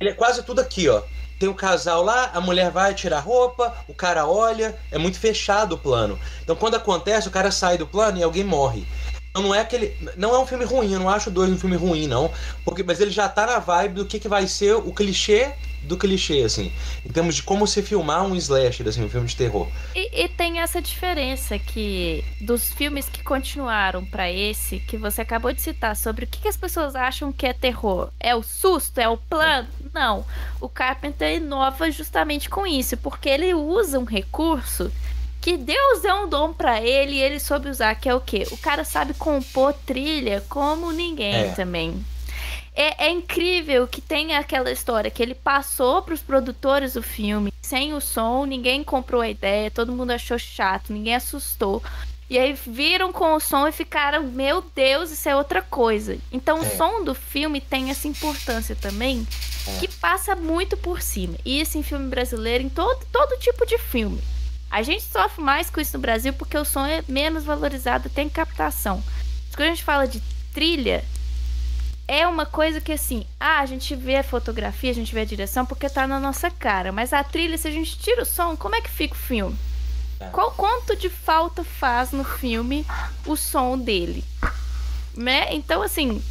Ele 0.00 0.10
é 0.10 0.12
quase 0.14 0.42
tudo 0.42 0.60
aqui, 0.60 0.88
ó. 0.88 1.02
Tem 1.38 1.48
o 1.48 1.54
casal 1.54 2.02
lá, 2.02 2.30
a 2.32 2.40
mulher 2.40 2.70
vai 2.70 2.94
tirar 2.94 3.20
roupa, 3.20 3.74
o 3.88 3.94
cara 3.94 4.26
olha, 4.26 4.76
é 4.90 4.98
muito 4.98 5.18
fechado 5.18 5.74
o 5.74 5.78
plano. 5.78 6.18
Então 6.42 6.54
quando 6.56 6.76
acontece, 6.76 7.26
o 7.28 7.30
cara 7.30 7.50
sai 7.50 7.76
do 7.76 7.86
plano 7.86 8.18
e 8.18 8.22
alguém 8.22 8.44
morre. 8.44 8.86
Então 9.30 9.42
não 9.42 9.54
é 9.54 9.60
aquele. 9.60 9.96
Não 10.16 10.32
é 10.34 10.38
um 10.38 10.46
filme 10.46 10.64
ruim, 10.64 10.92
eu 10.92 11.00
não 11.00 11.10
acho 11.10 11.28
o 11.28 11.32
dois 11.32 11.50
um 11.50 11.58
filme 11.58 11.76
ruim, 11.76 12.06
não. 12.06 12.30
Porque, 12.64 12.82
mas 12.84 13.00
ele 13.00 13.10
já 13.10 13.28
tá 13.28 13.46
na 13.46 13.58
vibe 13.58 13.94
do 13.96 14.04
que, 14.06 14.20
que 14.20 14.28
vai 14.28 14.46
ser 14.46 14.74
o 14.74 14.92
clichê 14.92 15.52
do 15.84 15.96
clichê, 15.96 16.42
assim. 16.42 16.72
Em 17.04 17.10
termos 17.10 17.34
de 17.36 17.42
como 17.42 17.66
se 17.66 17.82
filmar 17.82 18.24
um 18.24 18.34
slasher, 18.36 18.86
assim, 18.88 19.04
um 19.04 19.08
filme 19.08 19.26
de 19.26 19.36
terror. 19.36 19.68
E, 19.94 20.24
e 20.24 20.28
tem 20.28 20.60
essa 20.60 20.80
diferença 20.80 21.58
que 21.58 22.24
dos 22.40 22.72
filmes 22.72 23.08
que 23.08 23.22
continuaram 23.22 24.04
pra 24.04 24.30
esse, 24.30 24.78
que 24.80 24.96
você 24.96 25.20
acabou 25.22 25.52
de 25.52 25.60
citar, 25.60 25.96
sobre 25.96 26.24
o 26.24 26.28
que, 26.28 26.40
que 26.40 26.48
as 26.48 26.56
pessoas 26.56 26.94
acham 26.94 27.32
que 27.32 27.46
é 27.46 27.52
terror. 27.52 28.10
É 28.18 28.34
o 28.34 28.42
susto? 28.42 28.98
É 28.98 29.08
o 29.08 29.16
plano? 29.16 29.68
Não. 29.92 30.24
O 30.60 30.68
Carpenter 30.68 31.36
inova 31.36 31.90
justamente 31.90 32.48
com 32.48 32.66
isso, 32.66 32.96
porque 32.96 33.28
ele 33.28 33.54
usa 33.54 33.98
um 33.98 34.04
recurso 34.04 34.90
que 35.40 35.58
Deus 35.58 36.00
deu 36.00 36.24
um 36.24 36.28
dom 36.28 36.54
pra 36.54 36.80
ele 36.80 37.16
e 37.16 37.22
ele 37.22 37.38
soube 37.38 37.68
usar, 37.68 37.94
que 37.96 38.08
é 38.08 38.14
o 38.14 38.20
quê? 38.20 38.46
O 38.50 38.56
cara 38.56 38.82
sabe 38.82 39.12
compor 39.12 39.74
trilha 39.84 40.42
como 40.48 40.90
ninguém 40.90 41.34
É. 41.34 41.48
também. 41.52 42.02
É, 42.74 43.06
é 43.06 43.10
incrível 43.10 43.86
que 43.86 44.00
tem 44.00 44.34
aquela 44.34 44.70
história 44.70 45.10
que 45.10 45.22
ele 45.22 45.34
passou 45.34 46.02
pros 46.02 46.20
produtores 46.20 46.94
do 46.94 47.02
filme 47.02 47.52
sem 47.62 47.94
o 47.94 48.00
som, 48.00 48.44
ninguém 48.44 48.82
comprou 48.82 49.20
a 49.20 49.28
ideia, 49.28 49.70
todo 49.70 49.92
mundo 49.92 50.10
achou 50.10 50.38
chato, 50.38 50.92
ninguém 50.92 51.14
assustou. 51.14 51.82
E 52.28 52.36
aí 52.38 52.52
viram 52.66 53.12
com 53.12 53.34
o 53.34 53.40
som 53.40 53.66
e 53.68 53.72
ficaram, 53.72 54.24
meu 54.24 54.60
Deus, 54.74 55.10
isso 55.10 55.28
é 55.28 55.36
outra 55.36 55.62
coisa. 55.62 56.18
Então 56.32 56.60
o 56.60 56.64
É. 56.64 56.70
som 56.70 57.04
do 57.04 57.14
filme 57.14 57.60
tem 57.60 57.90
essa 57.90 58.08
importância 58.08 58.74
também, 58.74 59.26
É. 59.68 59.78
que 59.78 59.88
passa 59.88 60.34
muito 60.34 60.76
por 60.76 61.00
cima. 61.00 61.36
E 61.44 61.60
isso 61.60 61.78
em 61.78 61.82
filme 61.82 62.08
brasileiro, 62.08 62.64
em 62.64 62.68
todo, 62.68 63.06
todo 63.12 63.38
tipo 63.38 63.64
de 63.66 63.78
filme. 63.78 64.20
A 64.70 64.82
gente 64.82 65.04
sofre 65.04 65.42
mais 65.42 65.70
com 65.70 65.80
isso 65.80 65.96
no 65.96 66.00
Brasil 66.02 66.32
porque 66.32 66.58
o 66.58 66.64
som 66.64 66.84
é 66.84 67.04
menos 67.06 67.44
valorizado, 67.44 68.08
tem 68.10 68.28
captação. 68.28 69.02
Mas 69.46 69.54
quando 69.54 69.68
a 69.68 69.70
gente 69.74 69.84
fala 69.84 70.08
de 70.08 70.20
trilha, 70.52 71.04
é 72.06 72.26
uma 72.26 72.44
coisa 72.46 72.80
que 72.80 72.92
assim, 72.92 73.26
ah, 73.40 73.60
a 73.60 73.66
gente 73.66 73.94
vê 73.94 74.16
a 74.16 74.22
fotografia, 74.24 74.90
a 74.90 74.94
gente 74.94 75.14
vê 75.14 75.20
a 75.22 75.24
direção 75.24 75.64
porque 75.64 75.88
tá 75.88 76.06
na 76.06 76.20
nossa 76.20 76.50
cara, 76.50 76.92
mas 76.92 77.12
a 77.12 77.24
trilha, 77.24 77.56
se 77.56 77.66
a 77.68 77.70
gente 77.70 77.98
tira 77.98 78.22
o 78.22 78.26
som, 78.26 78.56
como 78.56 78.74
é 78.76 78.80
que 78.80 78.90
fica 78.90 79.14
o 79.14 79.18
filme? 79.18 79.56
É. 80.20 80.26
Qual 80.26 80.50
quanto 80.52 80.94
de 80.96 81.08
falta 81.08 81.64
faz 81.64 82.12
no 82.12 82.22
filme 82.24 82.86
o 83.26 83.36
som 83.36 83.78
dele? 83.78 84.22
Né? 85.16 85.54
Então, 85.54 85.82
assim, 85.82 86.22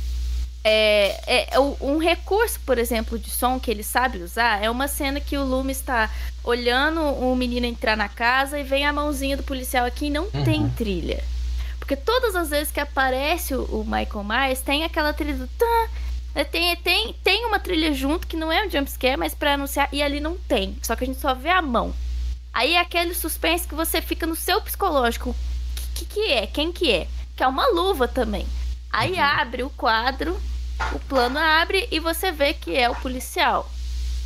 é, 0.63 1.49
é 1.55 1.59
o- 1.59 1.77
um 1.81 1.97
recurso, 1.97 2.59
por 2.65 2.77
exemplo, 2.77 3.17
de 3.19 3.29
som 3.29 3.59
que 3.59 3.69
ele 3.71 3.83
sabe 3.83 4.19
usar 4.19 4.63
é 4.63 4.69
uma 4.69 4.87
cena 4.87 5.19
que 5.19 5.37
o 5.37 5.43
Loomis 5.43 5.77
está 5.77 6.09
olhando 6.43 7.01
o 7.01 7.35
menino 7.35 7.65
entrar 7.65 7.97
na 7.97 8.07
casa 8.09 8.59
e 8.59 8.63
vem 8.63 8.85
a 8.85 8.93
mãozinha 8.93 9.35
do 9.37 9.43
policial 9.43 9.85
aqui 9.85 10.05
e 10.05 10.09
não 10.09 10.23
Uhum. 10.33 10.43
tem 10.43 10.69
trilha. 10.69 11.23
Porque 11.83 11.97
todas 11.97 12.33
as 12.33 12.49
vezes 12.49 12.71
que 12.71 12.79
aparece 12.79 13.53
o, 13.53 13.65
o 13.65 13.83
Michael 13.83 14.23
Myers, 14.23 14.61
tem 14.61 14.85
aquela 14.85 15.11
trilha 15.11 15.33
do 15.33 15.49
tan, 15.49 15.89
né, 16.33 16.45
tem, 16.45 16.73
tem, 16.77 17.13
tem 17.21 17.45
uma 17.45 17.59
trilha 17.59 17.91
junto 17.91 18.25
que 18.25 18.37
não 18.37 18.49
é 18.49 18.65
um 18.65 18.69
jumpscare, 18.69 19.17
mas 19.17 19.35
pra 19.35 19.55
anunciar, 19.55 19.89
e 19.91 20.01
ali 20.01 20.21
não 20.21 20.37
tem. 20.37 20.77
Só 20.81 20.95
que 20.95 21.03
a 21.03 21.07
gente 21.07 21.19
só 21.19 21.33
vê 21.33 21.49
a 21.49 21.61
mão. 21.61 21.93
Aí 22.53 22.75
é 22.75 22.79
aquele 22.79 23.13
suspense 23.13 23.67
que 23.67 23.75
você 23.75 24.01
fica 24.01 24.25
no 24.25 24.33
seu 24.33 24.61
psicológico. 24.61 25.31
O 25.31 25.35
que, 25.93 26.05
que, 26.05 26.05
que 26.05 26.31
é? 26.31 26.47
Quem 26.47 26.71
que 26.71 26.89
é? 26.89 27.05
Que 27.35 27.43
é 27.43 27.47
uma 27.47 27.67
luva 27.67 28.07
também. 28.07 28.47
Aí 28.89 29.19
abre 29.19 29.63
o 29.63 29.69
quadro, 29.69 30.39
o 30.93 30.99
plano 30.99 31.37
abre 31.37 31.85
e 31.91 31.99
você 31.99 32.31
vê 32.31 32.53
que 32.53 32.77
é 32.77 32.89
o 32.89 32.95
policial. 32.95 33.69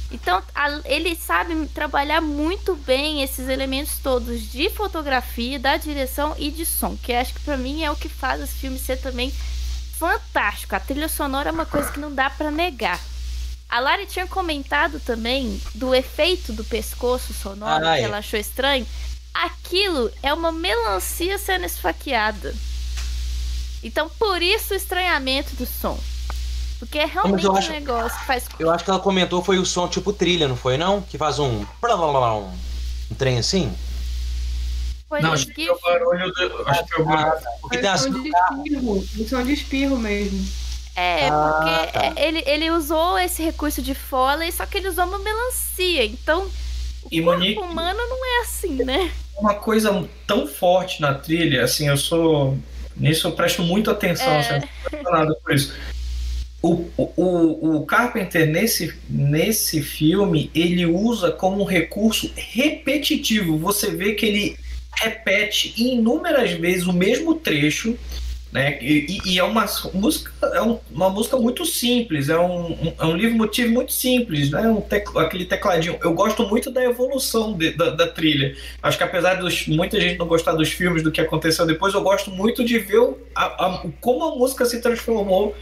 Então, 0.10 0.42
a- 0.56 0.82
ele 0.86 1.16
sabe 1.16 1.68
trabalhar 1.68 2.22
muito 2.22 2.76
bem 2.76 3.22
esses 3.24 3.50
elementos 3.50 3.98
todos 4.02 4.42
de 4.52 4.70
fotografia, 4.70 5.60
da 5.60 5.76
direção 5.76 6.34
e 6.38 6.50
de 6.50 6.66
som, 6.66 6.96
que 6.96 7.12
acho 7.12 7.34
que 7.34 7.42
pra 7.42 7.58
mim 7.58 7.84
é 7.84 7.92
o 7.92 7.96
que 7.96 8.08
faz 8.08 8.42
esse 8.42 8.54
filme 8.56 8.80
ser 8.80 8.98
também 8.98 9.34
fantástico. 10.00 10.76
A 10.76 10.80
trilha 10.80 11.10
sonora 11.10 11.50
é 11.50 11.52
uma 11.52 11.66
coisa 11.66 11.92
que 11.92 12.00
não 12.00 12.14
dá 12.14 12.30
pra 12.30 12.50
negar. 12.52 13.00
A 13.70 13.80
Lari 13.82 14.06
tinha 14.06 14.26
comentado 14.28 14.98
também 15.02 15.62
do 15.76 15.94
efeito 15.94 16.54
do 16.54 16.64
pescoço 16.64 17.34
sonoro, 17.34 17.86
Ah, 17.86 17.96
que 17.96 18.00
é. 18.00 18.04
ela 18.04 18.20
achou 18.20 18.40
estranho. 18.40 18.88
Aquilo 19.34 20.10
é 20.24 20.34
uma 20.34 20.54
melancia 20.54 21.38
sendo 21.38 21.66
esfaqueada. 21.66 22.56
Então, 23.84 24.10
por 24.18 24.42
isso 24.42 24.74
o 24.74 24.78
estranhamento 24.78 25.54
do 25.56 25.66
som. 25.66 26.00
Porque 26.80 27.00
é 27.00 27.06
realmente 27.06 27.44
eu 27.44 27.52
um 27.54 27.56
acho- 27.58 27.72
negócio 27.72 28.20
que 28.20 28.26
faz. 28.26 28.46
Eu 28.60 28.70
acho 28.70 28.84
que 28.84 28.90
ela 28.90 29.00
comentou 29.00 29.44
foi 29.44 29.58
o 29.58 29.66
som 29.66 29.88
tipo 29.88 30.14
trilha, 30.14 30.48
não 30.48 30.56
foi 30.56 30.78
não? 30.78 31.02
Que 31.02 31.18
faz 31.18 31.40
um. 31.40 31.66
Um, 31.84 33.16
trem 33.18 33.40
assim? 33.40 33.74
Foi 35.10 35.22
Não, 35.22 35.34
acho 35.34 35.48
que 35.48 35.68
é 35.68 35.72
o 35.72 35.80
barulho 35.80 36.32
do. 36.34 36.70
Acho 36.70 36.86
que 36.86 36.94
é 36.94 36.98
o 37.02 37.06
barulho. 37.06 37.42
Porque 37.62 37.78
tem 37.78 37.90
as. 37.90 38.02
som 38.02 38.10
de 38.12 38.30
espirro. 38.30 39.06
É 39.20 39.24
som 39.28 39.44
de 39.44 39.54
espirro 39.54 39.98
mesmo. 39.98 40.48
É, 40.96 41.28
Ah, 41.30 41.60
porque 41.86 41.92
tá. 42.00 42.22
ele, 42.22 42.44
ele 42.46 42.72
usou 42.72 43.18
esse 43.20 43.42
recurso 43.44 43.82
de 43.82 43.94
Foley, 43.94 44.52
só 44.52 44.66
que 44.66 44.78
ele 44.80 44.90
usou 44.90 45.06
uma 45.06 45.20
melancia. 45.20 46.04
Então, 46.06 46.44
o 47.04 47.08
E 47.12 47.22
corpo 47.22 47.40
Monique- 47.40 47.60
humano 47.62 48.00
não 48.10 48.26
é 48.26 48.42
assim, 48.42 48.84
né? 48.84 49.12
Uma 49.38 49.54
coisa 49.56 50.08
tão 50.26 50.48
forte 50.48 51.00
na 51.02 51.14
trilha, 51.14 51.64
assim, 51.64 51.88
eu 51.88 51.98
sou. 51.98 52.58
Nisso 52.96 53.28
eu 53.28 53.32
presto 53.32 53.62
muita 53.62 53.92
atenção, 53.92 54.28
É. 54.28 54.40
assim, 54.40 54.54
eu 54.56 54.62
sou 54.62 55.00
apaixonado 55.00 55.36
por 55.44 55.54
isso. 55.56 55.74
O, 56.62 56.86
o, 56.98 57.78
o, 57.78 57.86
Carpenter, 57.86 58.48
nesse, 58.48 58.94
nesse 59.10 59.82
filme, 59.82 60.50
ele 60.56 60.86
usa 60.86 61.32
como 61.32 61.62
um 61.62 61.66
recurso 61.66 62.32
repetitivo. 62.36 63.58
Você 63.58 63.92
vê 63.92 64.14
que 64.14 64.26
ele 64.26 64.58
repete 64.96 65.74
inúmeras 65.78 66.52
vezes 66.52 66.88
o 66.88 66.94
mesmo 66.94 67.36
trecho, 67.36 67.96
né? 68.52 68.80
E- 68.82 69.20
e 69.26 69.38
é 69.38 69.44
uma 69.44 69.66
música, 69.94 70.32
é 70.56 70.62
um- 70.62 70.80
uma 70.92 71.10
música 71.12 71.38
muito 71.38 71.64
simples, 71.64 72.28
é 72.30 72.40
um, 72.40 72.72
um- 72.72 72.94
é 73.00 73.06
um 73.06 73.16
livro 73.16 73.38
motivo 73.38 73.72
muito 73.72 73.94
simples, 73.94 74.50
né? 74.50 74.68
Um 74.68 74.82
tec- 74.82 75.16
aquele 75.16 75.46
tecladinho. 75.46 75.98
Eu 76.02 76.14
gosto 76.14 76.48
muito 76.48 76.72
da 76.72 76.84
evolução 76.84 77.54
de- 77.56 77.72
da, 77.74 77.92
da 77.92 78.08
trilha. 78.08 78.56
Acho 78.82 78.98
que 78.98 79.04
apesar 79.04 79.36
de 79.36 79.70
muita 79.72 80.02
gente 80.02 80.18
não 80.18 80.26
gostar 80.28 80.54
dos 80.54 80.70
filmes, 80.70 81.04
do 81.04 81.12
que 81.12 81.22
aconteceu 81.22 81.68
depois, 81.68 81.94
eu 81.94 82.02
gosto 82.02 82.32
muito 82.32 82.66
de 82.66 82.80
ver 82.80 82.98
o- 83.00 83.18
a- 83.36 83.66
a- 83.66 83.84
como 84.02 84.24
a 84.24 84.36
música 84.36 84.66
se 84.66 84.82
transformou 84.82 85.56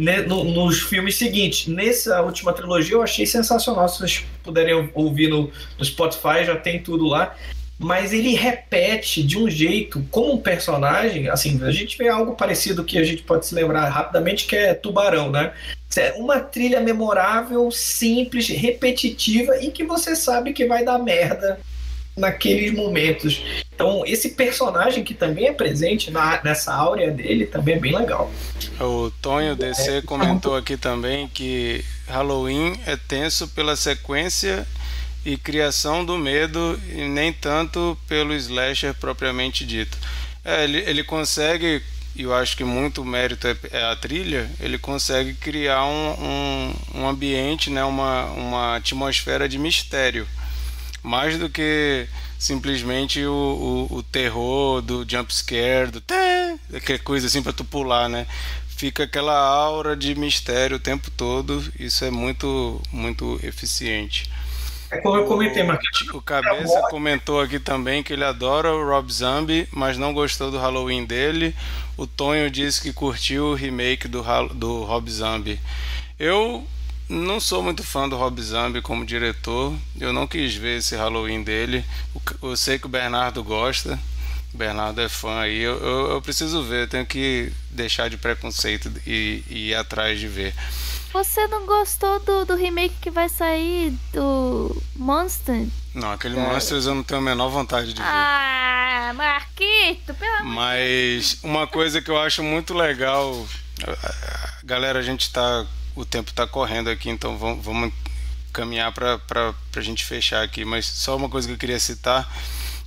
ne- 0.00 0.22
no- 0.22 0.44
nos 0.44 0.80
filmes 0.80 1.16
seguintes. 1.16 1.66
Nessa 1.66 2.22
última 2.22 2.52
trilogia 2.52 2.94
eu 2.94 3.02
achei 3.02 3.26
sensacional. 3.26 3.88
Se 3.88 3.98
vocês 3.98 4.24
puderem 4.42 4.90
ouvir 4.94 5.28
no, 5.28 5.50
no 5.78 5.84
Spotify, 5.84 6.44
já 6.44 6.56
tem 6.56 6.82
tudo 6.82 7.06
lá. 7.06 7.34
Mas 7.82 8.12
ele 8.12 8.34
repete 8.34 9.22
de 9.22 9.38
um 9.38 9.48
jeito, 9.48 10.04
como 10.10 10.34
um 10.34 10.38
personagem, 10.38 11.30
assim, 11.30 11.58
a 11.64 11.70
gente 11.70 11.96
vê 11.96 12.08
algo 12.08 12.34
parecido 12.34 12.84
que 12.84 12.98
a 12.98 13.04
gente 13.04 13.22
pode 13.22 13.46
se 13.46 13.54
lembrar 13.54 13.88
rapidamente, 13.88 14.44
que 14.46 14.54
é 14.54 14.74
Tubarão, 14.74 15.30
né? 15.30 15.52
É 15.96 16.12
uma 16.12 16.40
trilha 16.40 16.78
memorável, 16.80 17.70
simples, 17.70 18.48
repetitiva 18.48 19.56
e 19.62 19.70
que 19.70 19.82
você 19.82 20.14
sabe 20.14 20.52
que 20.52 20.66
vai 20.66 20.84
dar 20.84 20.98
merda 20.98 21.58
naqueles 22.20 22.72
momentos. 22.72 23.42
Então, 23.74 24.04
esse 24.06 24.30
personagem 24.30 25.02
que 25.02 25.14
também 25.14 25.46
é 25.48 25.52
presente 25.52 26.10
na- 26.10 26.40
nessa 26.44 26.72
áurea 26.72 27.10
dele 27.10 27.46
também 27.46 27.74
é 27.76 27.78
bem 27.80 27.96
legal. 27.96 28.30
O 28.78 29.10
Tonho 29.22 29.56
DC 29.56 30.02
comentou 30.02 30.54
aqui 30.54 30.76
também 30.76 31.26
que 31.28 31.84
Halloween 32.06 32.78
é 32.86 32.96
tenso 32.96 33.48
pela 33.48 33.74
sequência 33.74 34.66
e 35.24 35.36
criação 35.36 36.04
do 36.04 36.16
medo 36.16 36.80
e 36.88 37.02
nem 37.08 37.32
tanto 37.32 37.96
pelo 38.08 38.34
slasher 38.34 38.94
propriamente 38.94 39.64
dito. 39.66 39.96
É, 40.44 40.64
ele, 40.64 40.78
ele 40.78 41.04
consegue, 41.04 41.82
e 42.16 42.22
eu 42.22 42.34
acho 42.34 42.56
que 42.56 42.64
muito 42.64 43.04
mérito 43.04 43.46
é, 43.46 43.56
é 43.70 43.82
a 43.84 43.96
trilha, 43.96 44.50
ele 44.58 44.78
consegue 44.78 45.34
criar 45.34 45.84
um, 45.84 46.10
um, 46.12 46.74
um 47.00 47.08
ambiente, 47.08 47.68
né, 47.70 47.84
uma, 47.84 48.24
uma 48.26 48.76
atmosfera 48.76 49.46
de 49.48 49.58
mistério. 49.58 50.26
Mais 51.02 51.38
do 51.38 51.48
que 51.48 52.06
simplesmente 52.38 53.24
o, 53.24 53.88
o, 53.90 53.96
o 53.96 54.02
terror 54.02 54.80
do 54.82 55.04
jump 55.08 55.34
scare, 55.34 55.90
do 55.90 56.00
tã, 56.00 56.58
aquela 56.74 56.98
coisa 56.98 57.26
assim 57.26 57.42
pra 57.42 57.52
tu 57.52 57.64
pular, 57.64 58.08
né? 58.08 58.26
fica 58.80 59.02
aquela 59.02 59.38
aura 59.38 59.94
de 59.94 60.14
mistério 60.14 60.78
o 60.78 60.80
tempo 60.80 61.10
todo. 61.10 61.62
Isso 61.78 62.02
é 62.02 62.10
muito, 62.10 62.80
muito 62.90 63.38
eficiente. 63.42 64.30
É 64.90 64.96
como 65.02 65.16
eu 65.16 65.26
comentei, 65.26 65.62
Marcos. 65.62 66.08
O 66.14 66.22
Cabeça 66.22 66.80
comentou 66.88 67.42
aqui 67.42 67.60
também 67.60 68.02
que 68.02 68.14
ele 68.14 68.24
adora 68.24 68.72
o 68.72 68.88
Rob 68.88 69.12
Zombie, 69.12 69.68
mas 69.70 69.98
não 69.98 70.14
gostou 70.14 70.50
do 70.50 70.58
Halloween 70.58 71.04
dele. 71.04 71.54
O 71.94 72.06
Tonho 72.06 72.50
disse 72.50 72.80
que 72.80 72.90
curtiu 72.90 73.48
o 73.48 73.54
remake 73.54 74.08
do, 74.08 74.24
do 74.54 74.84
Rob 74.84 75.10
Zombie. 75.10 75.60
Eu 76.18 76.66
não 77.10 77.40
sou 77.40 77.62
muito 77.62 77.82
fã 77.82 78.08
do 78.08 78.16
Rob 78.16 78.40
Zombie 78.40 78.80
como 78.80 79.04
diretor. 79.04 79.76
Eu 79.98 80.12
não 80.12 80.26
quis 80.26 80.54
ver 80.54 80.78
esse 80.78 80.94
Halloween 80.94 81.42
dele. 81.42 81.84
Eu 82.40 82.56
sei 82.56 82.78
que 82.78 82.86
o 82.86 82.88
Bernardo 82.88 83.42
gosta. 83.42 83.98
O 84.54 84.56
Bernardo 84.56 85.00
é 85.00 85.08
fã 85.08 85.40
aí. 85.40 85.58
Eu, 85.58 85.78
eu, 85.78 86.10
eu 86.12 86.22
preciso 86.22 86.62
ver. 86.62 86.84
Eu 86.84 86.88
tenho 86.88 87.06
que 87.06 87.52
deixar 87.70 88.08
de 88.08 88.16
preconceito 88.16 88.92
e, 89.06 89.42
e 89.50 89.68
ir 89.70 89.74
atrás 89.74 90.20
de 90.20 90.28
ver. 90.28 90.54
Você 91.12 91.44
não 91.48 91.66
gostou 91.66 92.20
do, 92.20 92.44
do 92.44 92.54
remake 92.54 92.94
que 93.00 93.10
vai 93.10 93.28
sair 93.28 93.92
do 94.12 94.80
Monster? 94.94 95.66
Não, 95.92 96.12
aquele 96.12 96.36
Monsters 96.36 96.86
eu 96.86 96.94
não 96.94 97.02
tenho 97.02 97.20
a 97.20 97.24
menor 97.24 97.48
vontade 97.48 97.92
de 97.92 98.00
ver. 98.00 98.08
Ah, 98.08 99.12
Marquito, 99.16 100.14
pelo 100.14 100.36
amor 100.36 100.54
Mas 100.54 101.38
uma 101.42 101.66
coisa 101.66 102.00
que 102.00 102.08
eu 102.08 102.16
acho 102.16 102.44
muito 102.44 102.72
legal, 102.74 103.44
galera, 104.62 105.00
a 105.00 105.02
gente 105.02 105.32
tá, 105.32 105.66
o 105.94 106.04
tempo 106.04 106.32
tá 106.32 106.46
correndo 106.46 106.88
aqui, 106.88 107.10
então 107.10 107.36
vamos, 107.36 107.64
vamos 107.64 107.92
caminhar 108.52 108.92
para 108.92 109.54
a 109.76 109.80
gente 109.80 110.04
fechar 110.04 110.42
aqui. 110.42 110.64
Mas 110.64 110.86
só 110.86 111.16
uma 111.16 111.28
coisa 111.28 111.48
que 111.48 111.54
eu 111.54 111.58
queria 111.58 111.80
citar, 111.80 112.30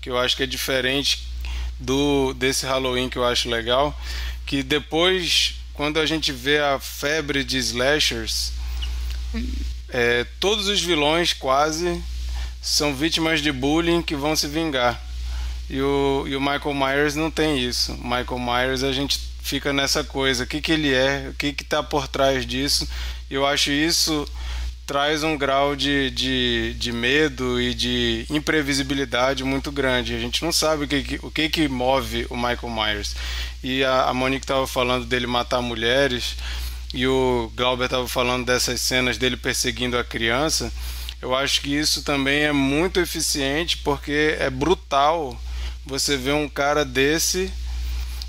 que 0.02 0.10
eu 0.10 0.18
acho 0.18 0.36
que 0.36 0.44
é 0.44 0.48
diferente 0.48 1.28
do 1.80 2.34
desse 2.34 2.66
Halloween 2.66 3.10
que 3.10 3.18
eu 3.18 3.26
acho 3.26 3.50
legal, 3.50 3.98
que 4.46 4.64
depois 4.64 5.56
quando 5.74 6.00
a 6.00 6.06
gente 6.06 6.32
vê 6.32 6.60
a 6.60 6.80
febre 6.80 7.44
de 7.44 7.58
slashers, 7.58 8.52
é, 9.90 10.26
todos 10.40 10.68
os 10.68 10.82
vilões 10.82 11.34
quase 11.34 12.02
são 12.62 12.96
vítimas 12.96 13.42
de 13.42 13.52
bullying 13.52 14.02
que 14.02 14.16
vão 14.16 14.36
se 14.36 14.48
vingar. 14.48 15.02
E 15.70 15.82
o, 15.82 16.26
e 16.28 16.36
o 16.36 16.42
Michael 16.42 16.74
Myers 16.74 17.16
não 17.16 17.32
tem 17.32 17.60
isso. 17.60 17.94
Michael 17.94 18.40
Myers 18.40 18.84
a 18.84 18.92
gente 18.92 19.20
fica 19.44 19.72
nessa 19.74 20.04
coisa. 20.04 20.44
O 20.44 20.48
que, 20.48 20.62
que 20.62 20.72
ele 20.72 20.94
é? 20.94 21.28
O 21.30 21.34
que 21.36 21.48
está 21.60 21.84
por 21.84 22.08
trás 22.08 22.46
disso? 22.46 22.88
Eu 23.30 23.46
acho 23.46 23.72
isso 23.72 24.28
traz 24.86 25.24
um 25.24 25.38
grau 25.38 25.78
de, 25.78 26.10
de, 26.12 26.74
de 26.78 26.92
medo 26.92 27.60
e 27.60 27.74
de 27.74 28.26
imprevisibilidade 28.30 29.42
muito 29.44 29.72
grande. 29.72 30.14
A 30.14 30.20
gente 30.20 30.44
não 30.44 30.52
sabe 30.52 30.84
o 30.84 30.88
que, 30.88 31.04
que- 31.04 31.20
o 31.26 31.32
que, 31.32 31.48
que 31.50 31.68
move 31.70 32.28
o 32.30 32.36
Michael 32.36 32.70
Myers. 32.70 33.16
E 33.64 33.82
a, 33.84 34.04
a 34.10 34.14
Monique 34.14 34.44
estava 34.44 34.68
falando 34.68 35.06
dele 35.06 35.26
matar 35.26 35.62
mulheres 35.62 36.36
e 36.94 37.08
o 37.08 37.50
Glauber 37.56 37.86
estava 37.86 38.08
falando 38.10 38.46
dessas 38.46 38.82
cenas 38.82 39.18
dele 39.18 39.38
perseguindo 39.38 39.98
a 39.98 40.04
criança. 40.04 40.72
Eu 41.22 41.34
acho 41.34 41.62
que 41.62 41.74
isso 41.74 42.04
também 42.04 42.44
é 42.44 42.52
muito 42.52 43.00
eficiente 43.00 43.78
porque 43.78 44.36
é 44.38 44.50
brutal 44.50 45.40
você 45.86 46.18
ver 46.18 46.34
um 46.34 46.50
cara 46.50 46.84
desse 46.84 47.50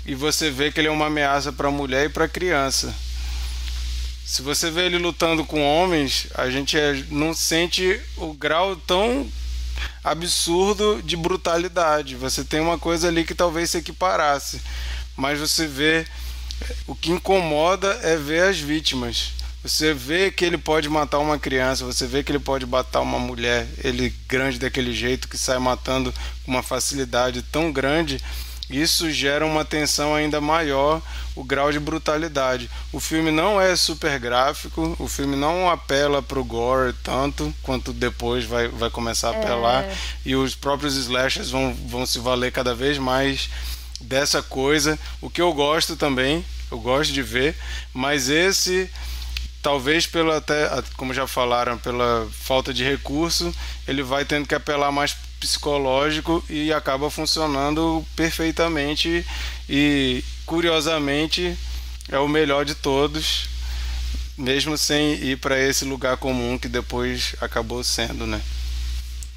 e 0.05 0.13
você 0.13 0.51
vê 0.51 0.71
que 0.71 0.79
ele 0.79 0.87
é 0.87 0.91
uma 0.91 1.07
ameaça 1.07 1.51
para 1.51 1.67
a 1.67 1.71
mulher 1.71 2.05
e 2.05 2.09
para 2.09 2.25
a 2.25 2.29
criança. 2.29 2.93
Se 4.25 4.41
você 4.41 4.71
vê 4.71 4.85
ele 4.85 4.97
lutando 4.97 5.45
com 5.45 5.61
homens, 5.61 6.27
a 6.35 6.49
gente 6.49 6.77
é- 6.77 7.03
não 7.09 7.33
sente 7.33 8.01
o 8.17 8.33
grau 8.33 8.75
tão 8.75 9.29
absurdo 10.03 11.01
de 11.03 11.15
brutalidade. 11.15 12.15
Você 12.15 12.43
tem 12.43 12.59
uma 12.59 12.77
coisa 12.77 13.07
ali 13.07 13.23
que 13.23 13.35
talvez 13.35 13.69
se 13.69 13.77
equiparasse, 13.77 14.61
mas 15.15 15.39
você 15.39 15.67
vê 15.67 16.05
o 16.87 16.95
que 16.95 17.11
incomoda 17.11 17.99
é 18.01 18.15
ver 18.15 18.43
as 18.43 18.57
vítimas. 18.57 19.33
Você 19.63 19.93
vê 19.93 20.29
que 20.29 20.45
ele 20.45 20.59
pode 20.59 20.87
matar 20.87 21.17
uma 21.17 21.39
criança, 21.39 21.85
você 21.85 22.05
vê 22.05 22.23
que 22.23 22.31
ele 22.31 22.39
pode 22.39 22.67
matar 22.67 23.01
uma 23.01 23.17
mulher, 23.17 23.67
ele 23.83 24.13
grande 24.27 24.59
daquele 24.59 24.93
jeito 24.93 25.27
que 25.27 25.37
sai 25.37 25.57
matando 25.57 26.13
com 26.43 26.51
uma 26.51 26.61
facilidade 26.61 27.41
tão 27.41 27.71
grande, 27.71 28.21
isso 28.69 29.11
gera 29.11 29.45
uma 29.45 29.63
tensão 29.63 30.15
ainda 30.15 30.41
maior, 30.41 31.01
o 31.35 31.43
grau 31.43 31.71
de 31.71 31.79
brutalidade. 31.79 32.69
O 32.91 32.99
filme 32.99 33.31
não 33.31 33.59
é 33.59 33.75
super 33.75 34.19
gráfico, 34.19 34.95
o 34.99 35.07
filme 35.07 35.35
não 35.35 35.69
apela 35.69 36.21
para 36.21 36.39
o 36.39 36.43
gore 36.43 36.93
tanto 37.03 37.53
quanto 37.61 37.93
depois 37.93 38.43
vai, 38.45 38.67
vai 38.67 38.89
começar 38.89 39.29
a 39.29 39.39
apelar, 39.39 39.85
e 40.25 40.35
os 40.35 40.55
próprios 40.55 40.95
slashers 40.95 41.51
vão, 41.51 41.73
vão 41.73 42.05
se 42.05 42.19
valer 42.19 42.51
cada 42.51 42.73
vez 42.73 42.97
mais 42.97 43.49
dessa 44.01 44.41
coisa, 44.41 44.99
o 45.21 45.29
que 45.29 45.41
eu 45.41 45.53
gosto 45.53 45.95
também, 45.95 46.43
eu 46.71 46.79
gosto 46.79 47.13
de 47.13 47.21
ver, 47.21 47.55
mas 47.93 48.29
esse 48.29 48.89
talvez 49.65 50.05
pela 50.05 50.37
até 50.37 50.69
como 50.95 51.11
já 51.11 51.25
falaram 51.25 51.75
pela 51.75 52.29
falta 52.31 52.71
de 52.71 52.83
recurso 52.83 53.51
ele 53.87 54.03
vai 54.03 54.23
tendo 54.23 54.47
que 54.47 54.53
apelar 54.53 54.91
mais 54.91 55.17
psicológico 55.39 56.45
e 56.47 56.71
acaba 56.71 57.09
funcionando 57.09 58.05
perfeitamente 58.15 59.25
e 59.67 60.23
curiosamente 60.45 61.57
é 62.11 62.19
o 62.19 62.27
melhor 62.27 62.63
de 62.63 62.75
todos 62.75 63.49
mesmo 64.37 64.77
sem 64.77 65.13
ir 65.13 65.39
para 65.39 65.59
esse 65.59 65.83
lugar 65.83 66.17
comum 66.17 66.59
que 66.59 66.67
depois 66.67 67.35
acabou 67.41 67.83
sendo 67.83 68.27
né 68.27 68.39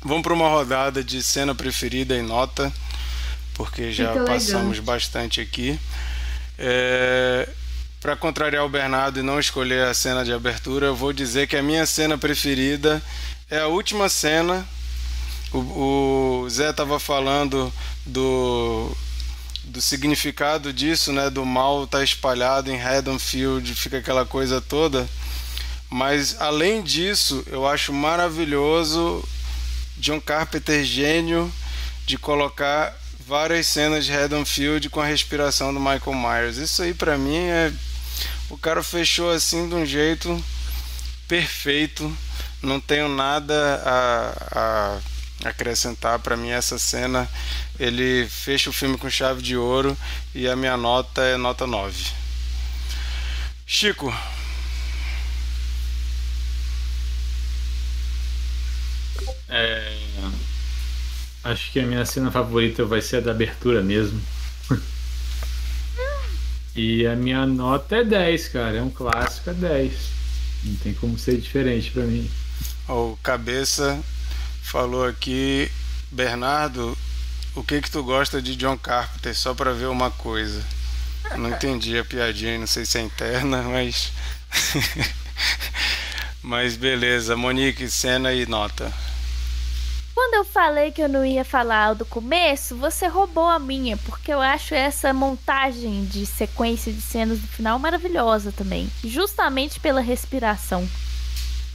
vamos 0.02 0.22
para 0.22 0.34
uma 0.34 0.50
rodada 0.50 1.02
de 1.02 1.22
cena 1.22 1.54
preferida 1.54 2.14
e 2.14 2.20
nota 2.20 2.70
porque 3.54 3.92
já 3.92 4.12
Fica 4.12 4.24
passamos 4.26 4.76
elegante. 4.76 4.82
bastante 4.82 5.40
aqui 5.40 5.80
é, 6.58 7.48
para 8.00 8.16
contrariar 8.16 8.64
o 8.64 8.68
Bernardo 8.68 9.18
e 9.18 9.22
não 9.22 9.40
escolher 9.40 9.84
a 9.84 9.94
cena 9.94 10.24
de 10.24 10.32
abertura, 10.32 10.86
eu 10.86 10.94
vou 10.94 11.12
dizer 11.12 11.48
que 11.48 11.56
a 11.56 11.62
minha 11.62 11.84
cena 11.84 12.16
preferida 12.16 13.02
é 13.50 13.58
a 13.58 13.66
última 13.66 14.08
cena. 14.08 14.66
O, 15.52 16.42
o 16.44 16.50
Zé 16.50 16.70
estava 16.70 17.00
falando 17.00 17.72
do, 18.06 18.90
do 19.64 19.80
significado 19.80 20.72
disso, 20.72 21.12
né? 21.12 21.28
Do 21.28 21.44
mal 21.44 21.84
estar 21.84 22.04
espalhado 22.04 22.70
em 22.70 22.80
Haddonfield, 22.80 23.74
fica 23.74 23.98
aquela 23.98 24.24
coisa 24.24 24.60
toda. 24.60 25.08
Mas 25.90 26.40
além 26.40 26.82
disso, 26.82 27.42
eu 27.46 27.66
acho 27.66 27.92
maravilhoso 27.92 29.26
John 29.96 30.20
Carpenter 30.20 30.84
gênio 30.84 31.52
de 32.06 32.18
colocar 32.18 32.94
várias 33.26 33.66
cenas 33.66 34.04
de 34.04 34.12
Haddonfield 34.12 34.88
com 34.90 35.00
a 35.00 35.06
respiração 35.06 35.72
do 35.72 35.80
Michael 35.80 36.14
Myers. 36.14 36.56
Isso 36.56 36.82
aí 36.82 36.94
pra 36.94 37.18
mim 37.18 37.36
é 37.36 37.72
o 38.50 38.58
cara 38.58 38.82
fechou 38.82 39.30
assim 39.30 39.68
de 39.68 39.74
um 39.74 39.86
jeito 39.86 40.42
perfeito. 41.26 42.16
Não 42.62 42.80
tenho 42.80 43.08
nada 43.08 43.82
a, 43.84 44.98
a 45.44 45.48
acrescentar 45.48 46.18
para 46.18 46.36
mim 46.36 46.50
essa 46.50 46.78
cena. 46.78 47.28
Ele 47.78 48.26
fecha 48.28 48.70
o 48.70 48.72
filme 48.72 48.98
com 48.98 49.08
chave 49.08 49.42
de 49.42 49.56
ouro 49.56 49.96
e 50.34 50.48
a 50.48 50.56
minha 50.56 50.76
nota 50.76 51.22
é 51.22 51.36
nota 51.36 51.66
9. 51.66 52.12
Chico, 53.66 54.12
É, 59.48 59.92
acho 61.44 61.72
que 61.72 61.80
a 61.80 61.86
minha 61.86 62.04
cena 62.04 62.30
favorita 62.30 62.84
vai 62.84 63.00
ser 63.00 63.16
a 63.16 63.20
da 63.20 63.30
abertura 63.30 63.82
mesmo. 63.82 64.20
E 66.78 67.04
a 67.08 67.16
minha 67.16 67.44
nota 67.44 67.96
é 67.96 68.04
10, 68.04 68.48
cara. 68.48 68.76
É 68.76 68.82
um 68.82 68.90
clássico, 68.90 69.50
é 69.50 69.52
10. 69.52 69.92
Não 70.62 70.76
tem 70.76 70.94
como 70.94 71.18
ser 71.18 71.36
diferente 71.38 71.90
pra 71.90 72.04
mim. 72.04 72.30
o 72.88 73.18
cabeça 73.20 74.00
falou 74.62 75.04
aqui, 75.04 75.68
Bernardo, 76.12 76.96
o 77.56 77.64
que 77.64 77.80
que 77.80 77.90
tu 77.90 78.04
gosta 78.04 78.40
de 78.40 78.54
John 78.54 78.78
Carpenter 78.78 79.34
só 79.34 79.54
para 79.54 79.72
ver 79.72 79.86
uma 79.86 80.10
coisa? 80.12 80.64
Não 81.36 81.50
entendi 81.50 81.98
a 81.98 82.04
piadinha, 82.04 82.56
não 82.56 82.66
sei 82.66 82.86
se 82.86 82.98
é 82.98 83.02
interna, 83.02 83.62
mas 83.62 84.12
mas 86.40 86.76
beleza, 86.76 87.36
Monique, 87.36 87.90
cena 87.90 88.32
e 88.32 88.46
nota. 88.46 88.92
Quando 90.18 90.34
eu 90.34 90.44
falei 90.44 90.90
que 90.90 91.00
eu 91.00 91.08
não 91.08 91.24
ia 91.24 91.44
falar 91.44 91.94
do 91.94 92.04
começo, 92.04 92.74
você 92.74 93.06
roubou 93.06 93.44
a 93.46 93.56
minha, 93.60 93.96
porque 93.98 94.32
eu 94.32 94.40
acho 94.40 94.74
essa 94.74 95.12
montagem 95.12 96.04
de 96.06 96.26
sequência 96.26 96.92
de 96.92 97.00
cenas 97.00 97.38
do 97.38 97.46
final 97.46 97.78
maravilhosa 97.78 98.50
também. 98.50 98.90
Justamente 99.04 99.78
pela 99.78 100.00
respiração. 100.00 100.88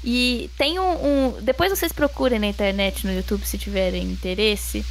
E 0.04 0.50
tem 0.58 0.78
um, 0.78 0.92
um- 0.92 1.42
Depois 1.42 1.72
vocês 1.72 1.94
procurem 1.94 2.38
na 2.38 2.48
internet, 2.48 3.08
no 3.08 3.14
YouTube, 3.14 3.46
se 3.48 3.58
tiverem 3.58 4.04
interesse. 4.12 4.86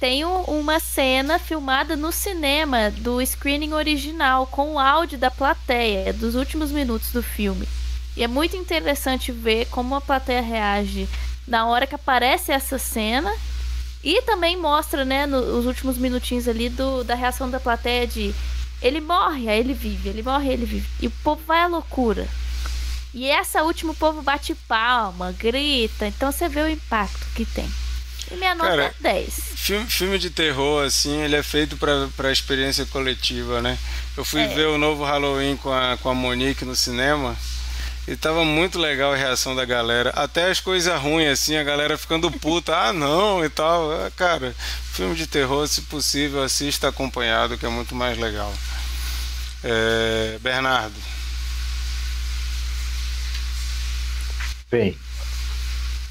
Tem 0.00 0.24
um- 0.24 0.42
uma 0.42 0.80
cena 0.80 1.38
filmada 1.38 1.94
no 1.94 2.10
cinema 2.10 2.90
do 2.90 3.24
screening 3.24 3.74
original, 3.74 4.44
com 4.44 4.72
o 4.72 4.78
áudio 4.80 5.16
da 5.18 5.30
plateia, 5.30 6.12
dos 6.12 6.34
últimos 6.34 6.72
minutos 6.72 7.12
do 7.12 7.22
filme. 7.22 7.68
E 8.16 8.24
é 8.24 8.26
muito 8.26 8.56
interessante 8.56 9.30
ver 9.30 9.66
como 9.66 9.94
a 9.94 10.00
plateia 10.00 10.42
reage 10.42 11.08
na 11.48 11.66
hora 11.66 11.86
que 11.86 11.94
aparece 11.94 12.52
essa 12.52 12.78
cena. 12.78 13.32
E 14.04 14.22
também 14.22 14.56
mostra, 14.56 15.04
né, 15.04 15.26
nos 15.26 15.66
últimos 15.66 15.98
minutinhos 15.98 16.46
ali 16.46 16.68
do, 16.68 17.02
da 17.02 17.16
reação 17.16 17.50
da 17.50 17.58
plateia 17.58 18.06
de 18.06 18.32
Ele 18.80 19.00
morre, 19.00 19.48
aí 19.48 19.58
ele 19.58 19.74
vive, 19.74 20.08
ele 20.08 20.22
morre, 20.22 20.52
ele 20.52 20.64
vive. 20.64 20.88
E 21.00 21.08
o 21.08 21.12
povo 21.24 21.42
vai 21.44 21.62
à 21.62 21.66
loucura. 21.66 22.28
E 23.12 23.26
essa 23.28 23.64
última 23.64 23.90
o 23.92 23.96
povo 23.96 24.22
bate 24.22 24.54
palma, 24.68 25.32
grita. 25.32 26.06
Então 26.06 26.30
você 26.30 26.48
vê 26.48 26.60
o 26.60 26.68
impacto 26.68 27.26
que 27.34 27.44
tem. 27.44 27.68
E 28.30 28.36
minha 28.36 28.54
nota 28.54 28.70
Cara, 28.70 28.82
é 28.84 29.02
10. 29.02 29.34
Filme, 29.56 29.86
filme 29.86 30.18
de 30.18 30.30
terror, 30.30 30.84
assim, 30.84 31.22
ele 31.22 31.34
é 31.34 31.42
feito 31.42 31.76
pra, 31.76 32.08
pra 32.16 32.30
experiência 32.30 32.86
coletiva, 32.86 33.60
né? 33.60 33.76
Eu 34.16 34.24
fui 34.24 34.42
É. 34.42 34.48
ver 34.48 34.68
o 34.68 34.78
novo 34.78 35.02
Halloween 35.02 35.56
com 35.56 35.72
a, 35.72 35.96
com 35.96 36.08
a 36.10 36.14
Monique 36.14 36.64
no 36.64 36.76
cinema 36.76 37.34
e 38.08 38.16
tava 38.16 38.42
muito 38.42 38.78
legal 38.78 39.12
a 39.12 39.16
reação 39.16 39.54
da 39.54 39.66
galera. 39.66 40.10
Até 40.16 40.50
as 40.50 40.60
coisas 40.60 40.98
ruins, 41.00 41.30
assim, 41.30 41.56
a 41.56 41.62
galera 41.62 41.98
ficando 41.98 42.30
puta, 42.30 42.74
ah 42.74 42.92
não 42.92 43.44
e 43.44 43.50
tal. 43.50 43.92
Ah, 43.92 44.10
Cara, 44.16 44.54
filme 44.92 45.14
de 45.14 45.26
terror, 45.26 45.68
se 45.68 45.82
possível, 45.82 46.42
assista 46.42 46.88
acompanhado, 46.88 47.58
que 47.58 47.66
é 47.66 47.68
muito 47.68 47.94
mais 47.94 48.16
legal. 48.18 48.52
É, 49.62 50.38
Bernardo, 50.40 50.94
Bem, 54.70 54.96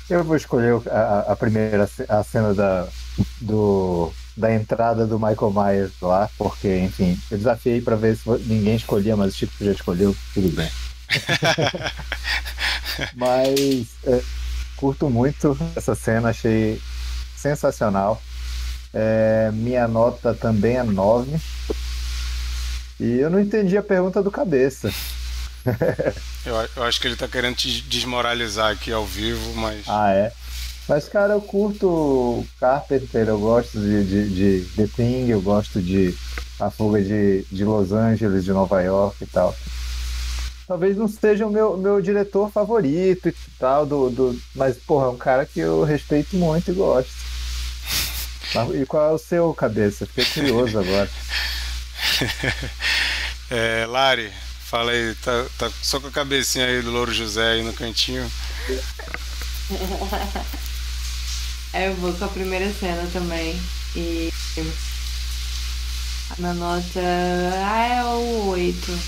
eu 0.09 0.23
vou 0.23 0.35
escolher 0.35 0.81
a, 0.89 1.31
a 1.31 1.35
primeira 1.35 1.87
a 2.09 2.23
cena 2.23 2.55
da, 2.55 2.87
do, 3.39 4.11
da 4.35 4.53
entrada 4.53 5.05
do 5.05 5.19
Michael 5.19 5.53
Myers 5.53 5.91
lá, 6.01 6.27
porque, 6.37 6.79
enfim, 6.79 7.19
eu 7.29 7.37
desafiei 7.37 7.81
pra 7.81 7.95
ver 7.95 8.17
se 8.17 8.27
ninguém 8.45 8.75
escolhia, 8.75 9.15
mas 9.15 9.33
o 9.33 9.37
Chico 9.37 9.53
já 9.59 9.71
escolheu, 9.71 10.15
tudo 10.33 10.49
bem. 10.49 10.69
mas 13.15 13.87
é, 14.05 14.21
curto 14.75 15.09
muito 15.09 15.57
essa 15.75 15.95
cena, 15.95 16.29
achei 16.29 16.81
sensacional. 17.35 18.21
É, 18.93 19.49
minha 19.53 19.87
nota 19.87 20.33
também 20.33 20.77
é 20.77 20.83
9. 20.83 21.39
E 22.99 23.19
eu 23.19 23.29
não 23.29 23.39
entendi 23.39 23.77
a 23.77 23.83
pergunta 23.83 24.23
do 24.23 24.31
cabeça. 24.31 24.91
eu, 26.45 26.55
eu 26.75 26.83
acho 26.83 26.99
que 26.99 27.07
ele 27.07 27.15
tá 27.15 27.27
querendo 27.27 27.55
te 27.55 27.81
desmoralizar 27.81 28.71
aqui 28.71 28.91
ao 28.91 29.05
vivo, 29.05 29.53
mas. 29.55 29.83
Ah, 29.87 30.11
é. 30.11 30.31
Mas, 30.87 31.07
cara, 31.07 31.33
eu 31.33 31.41
curto 31.41 32.45
Carpenter, 32.59 33.27
eu 33.27 33.39
gosto 33.39 33.77
de, 33.77 34.05
de, 34.05 34.29
de 34.29 34.65
The 34.75 34.87
Thing, 34.95 35.27
eu 35.27 35.41
gosto 35.41 35.81
de 35.81 36.15
A 36.59 36.71
Fuga 36.71 37.01
de, 37.01 37.43
de 37.51 37.65
Los 37.65 37.91
Angeles, 37.91 38.45
de 38.45 38.53
Nova 38.53 38.81
York 38.81 39.21
e 39.21 39.27
tal. 39.27 39.53
Talvez 40.67 40.97
não 40.97 41.07
seja 41.07 41.47
o 41.47 41.49
meu, 41.49 41.77
meu 41.77 42.01
diretor 42.01 42.51
favorito 42.51 43.29
e 43.29 43.35
tal, 43.57 43.85
do, 43.85 44.09
do, 44.09 44.41
mas, 44.53 44.75
porra, 44.77 45.05
é 45.05 45.09
um 45.09 45.17
cara 45.17 45.45
que 45.45 45.61
eu 45.61 45.83
respeito 45.83 46.35
muito 46.35 46.71
e 46.71 46.73
gosto. 46.73 47.11
E 48.73 48.85
qual 48.85 49.11
é 49.11 49.13
o 49.13 49.17
seu, 49.17 49.53
cabeça? 49.53 50.05
Fiquei 50.07 50.25
curioso 50.25 50.79
agora. 50.79 51.09
É, 53.49 53.85
Lari, 53.85 54.29
fala 54.59 54.91
aí, 54.91 55.15
tá, 55.23 55.45
tá 55.57 55.71
só 55.81 56.01
com 56.01 56.07
a 56.07 56.11
cabecinha 56.11 56.65
aí 56.65 56.81
do 56.81 56.91
Louro 56.91 57.13
José 57.13 57.51
aí 57.51 57.63
no 57.63 57.71
cantinho. 57.71 58.29
É, 61.73 61.89
eu 61.89 61.95
vou 61.95 62.13
com 62.13 62.25
a 62.25 62.29
primeira 62.29 62.73
cena 62.73 63.07
também. 63.11 63.59
E 63.95 64.31
a 66.29 66.35
minha 66.39 66.53
nota 66.53 66.99
ah, 66.99 67.87
é 67.87 68.03
o 68.03 68.47
8. 68.47 68.99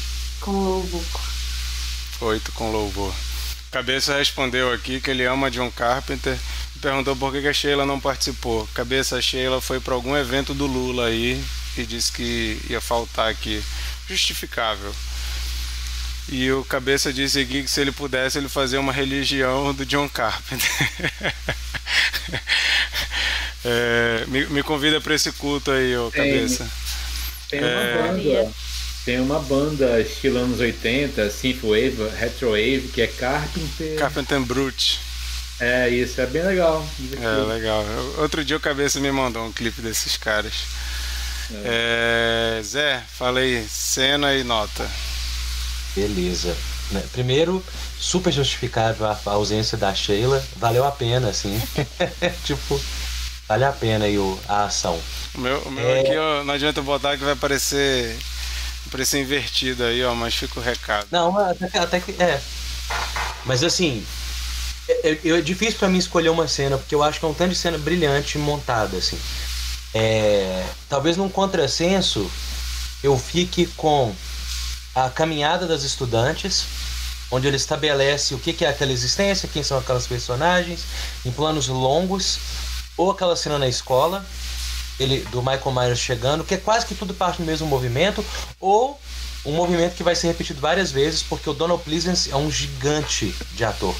Com 0.41 0.51
o 0.51 0.83
Buco. 0.83 1.38
Oito 2.21 2.51
com 2.53 2.71
louvor. 2.71 3.13
Cabeça 3.71 4.17
respondeu 4.17 4.73
aqui 4.73 4.99
que 4.99 5.11
ele 5.11 5.25
ama 5.25 5.49
John 5.51 5.71
Carpenter 5.71 6.37
e 6.75 6.79
perguntou 6.79 7.15
por 7.15 7.31
que 7.31 7.47
a 7.47 7.53
Sheila 7.53 7.85
não 7.85 7.99
participou. 7.99 8.67
Cabeça, 8.73 9.17
a 9.17 9.21
Sheila 9.21 9.61
foi 9.61 9.79
para 9.79 9.93
algum 9.93 10.17
evento 10.17 10.53
do 10.53 10.65
Lula 10.65 11.05
aí 11.07 11.41
e 11.77 11.85
disse 11.85 12.11
que 12.11 12.59
ia 12.69 12.81
faltar 12.81 13.29
aqui. 13.29 13.63
Justificável. 14.07 14.93
E 16.27 16.51
o 16.51 16.63
Cabeça 16.65 17.13
disse 17.13 17.39
aqui 17.39 17.63
que 17.63 17.69
se 17.69 17.79
ele 17.81 17.91
pudesse 17.91 18.37
ele 18.37 18.49
fazia 18.49 18.79
uma 18.79 18.91
religião 18.93 19.73
do 19.73 19.85
John 19.85 20.09
Carpenter. 20.09 20.69
É, 23.65 24.23
me, 24.27 24.45
me 24.45 24.63
convida 24.63 25.01
para 25.01 25.13
esse 25.13 25.33
culto 25.33 25.69
aí, 25.71 25.95
ô 25.97 26.09
Tem. 26.09 26.23
Cabeça. 26.23 26.65
Tem 27.49 27.59
uma 27.59 27.67
É. 27.69 27.97
banda. 28.07 28.53
Tem 29.09 29.19
uma 29.19 29.39
banda 29.39 29.99
estilo 29.99 30.37
anos 30.37 30.59
80, 30.59 31.31
Synthwave, 31.31 32.09
Retrowave, 32.15 32.91
que 32.93 33.01
é 33.01 33.07
Carpenter. 33.07 33.97
Carpenter 33.97 34.39
Brute. 34.41 34.99
É, 35.59 35.89
isso 35.89 36.21
é 36.21 36.27
bem 36.27 36.43
legal. 36.43 36.87
É, 37.19 37.51
legal. 37.51 37.83
Outro 38.19 38.45
dia 38.45 38.55
o 38.55 38.59
Cabeça 38.59 38.99
me 38.99 39.11
mandou 39.11 39.43
um 39.43 39.51
clipe 39.51 39.81
desses 39.81 40.15
caras. 40.15 40.53
É, 41.65 42.61
Zé, 42.63 43.01
fala 43.17 43.39
aí, 43.39 43.65
cena 43.67 44.35
e 44.35 44.43
nota. 44.43 44.87
Beleza. 45.95 46.55
Né, 46.91 47.03
Primeiro, 47.11 47.65
super 47.99 48.31
justificável 48.31 49.07
a 49.07 49.19
ausência 49.25 49.75
da 49.75 49.91
Sheila. 49.91 50.45
Valeu 50.57 50.85
a 50.85 50.91
pena, 50.91 51.29
assim. 51.29 51.59
tipo, 52.45 52.79
vale 53.47 53.65
a 53.65 53.71
pena 53.71 54.05
aí 54.05 54.17
a 54.47 54.65
ação. 54.65 55.01
O 55.33 55.39
meu, 55.39 55.57
o 55.61 55.71
meu 55.71 55.89
É. 55.89 56.01
aqui, 56.01 56.15
ó, 56.15 56.43
não 56.43 56.53
adianta 56.53 56.79
botar 56.83 57.17
que 57.17 57.23
vai 57.23 57.35
parecer, 57.35 58.15
parecer 58.89 59.19
invertido 59.21 59.83
aí, 59.83 60.03
ó, 60.03 60.13
mas 60.13 60.33
fica 60.35 60.59
o 60.59 60.63
recado. 60.63 61.07
Não, 61.11 61.37
até, 61.37 61.67
que- 61.69 61.77
até 61.77 61.99
que. 61.99 62.11
É. 62.21 62.41
Mas 63.45 63.63
assim. 63.63 64.05
É, 64.87 65.09
é- 65.23 65.29
é 65.37 65.41
difícil 65.41 65.77
pra 65.77 65.87
mim 65.87 65.99
escolher 65.99 66.29
uma 66.29 66.47
cena, 66.47 66.77
porque 66.77 66.95
eu 66.95 67.03
acho 67.03 67.19
que 67.19 67.25
é 67.25 67.27
um 67.27 67.33
tanto 67.33 67.51
de 67.51 67.55
cena 67.55 67.77
brilhante 67.77 68.37
montada, 68.39 68.97
assim. 68.97 69.19
É, 69.93 70.65
talvez 70.87 71.15
num 71.17 71.29
contrassenso 71.29 72.29
eu 73.03 73.17
fique 73.17 73.65
com 73.77 74.13
a 74.95 75.09
caminhada 75.09 75.67
das 75.67 75.83
estudantes, 75.83 76.65
onde 77.31 77.47
ele 77.47 77.55
estabelece 77.57 78.33
o 78.33 78.39
que 78.39 78.65
é 78.65 78.67
aquela 78.69 78.91
existência, 78.91 79.47
quem 79.51 79.63
são 79.63 79.77
aquelas 79.77 80.07
personagens, 80.07 80.81
em 81.23 81.31
planos 81.31 81.67
longos, 81.67 82.39
ou 82.97 83.11
aquela 83.11 83.35
cena 83.35 83.57
na 83.59 83.67
escola, 83.67 84.25
ele 84.99 85.19
do 85.31 85.41
Michael 85.41 85.71
Myers 85.71 85.99
chegando, 85.99 86.43
que 86.43 86.53
é 86.53 86.57
quase 86.57 86.85
que 86.85 86.95
tudo 86.95 87.13
parte 87.13 87.37
do 87.37 87.45
mesmo 87.45 87.67
movimento, 87.67 88.23
ou 88.59 88.99
um 89.45 89.53
movimento 89.53 89.95
que 89.95 90.03
vai 90.03 90.15
ser 90.15 90.27
repetido 90.27 90.59
várias 90.59 90.91
vezes, 90.91 91.23
porque 91.23 91.49
o 91.49 91.53
Donald 91.53 91.83
Pleasence 91.83 92.31
é 92.31 92.35
um 92.35 92.51
gigante 92.51 93.33
de 93.53 93.63
ator. 93.63 93.95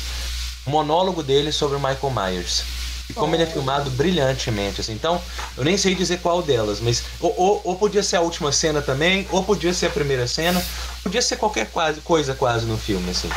O 0.66 0.70
monólogo 0.70 1.24
dele 1.24 1.52
sobre 1.52 1.78
o 1.78 1.80
Michael 1.80 2.12
Myers. 2.14 2.64
E 3.10 3.14
como 3.14 3.36
ele 3.36 3.42
é 3.42 3.46
filmado 3.48 3.90
brilhantemente, 3.90 4.82
assim. 4.82 4.94
Então, 4.94 5.20
eu 5.58 5.64
nem 5.64 5.76
sei 5.78 5.96
dizer 5.96 6.20
qual 6.20 6.44
delas, 6.44 6.80
mas. 6.80 7.04
Ou, 7.20 7.34
ou, 7.36 7.62
ou 7.64 7.76
podia 7.76 8.04
ser 8.04 8.18
a 8.18 8.22
última 8.22 8.52
cena 8.52 8.84
também, 8.84 9.28
ou 9.32 9.44
podia 9.44 9.74
ser 9.74 9.88
a 9.88 9.90
primeira 9.90 10.28
cena, 10.28 10.64
podia 11.02 11.22
ser 11.22 11.38
qualquer 11.38 11.72
quase, 11.72 12.02
coisa 12.02 12.36
quase 12.36 12.68
no 12.68 12.78
filme, 12.78 13.10
assim. 13.10 13.30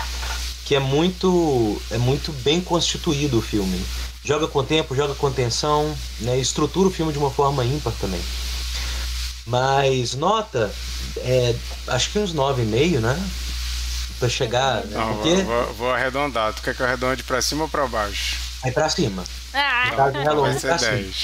Que 0.66 0.74
é 0.74 0.78
muito. 0.78 1.80
É 1.90 1.96
muito 1.96 2.32
bem 2.42 2.60
constituído 2.60 3.38
o 3.38 3.42
filme. 3.42 3.82
Joga 4.24 4.46
com 4.46 4.62
tempo, 4.64 4.94
joga 4.94 5.14
com 5.14 5.30
tensão, 5.32 5.92
né? 6.20 6.38
Estrutura 6.38 6.88
o 6.88 6.92
filme 6.92 7.12
de 7.12 7.18
uma 7.18 7.30
forma 7.30 7.64
ímpar 7.64 7.92
também. 8.00 8.20
Mas 9.46 10.14
nota, 10.14 10.72
é, 11.18 11.54
acho 11.88 12.10
que 12.10 12.18
uns 12.18 12.32
9,5, 12.32 13.00
né? 13.00 13.20
Pra 14.20 14.28
chegar. 14.28 14.84
Não, 14.86 15.14
porque 15.16 15.34
vou, 15.42 15.44
vou- 15.64 15.74
vou 15.74 15.90
arredondar. 15.92 16.52
Tu 16.54 16.62
quer 16.62 16.74
que 16.76 16.80
eu 16.82 16.86
arredonde 16.86 17.24
pra 17.24 17.42
cima 17.42 17.64
ou 17.64 17.68
pra 17.68 17.86
baixo? 17.88 18.36
aí 18.62 18.70
pra 18.70 18.88
cima. 18.88 19.24
Ah, 19.52 19.90
Halloween, 20.24 20.52
Vai 20.52 20.60
ser 20.60 20.68
pra 20.68 20.78
cima. 20.78 20.92
10. 20.92 21.16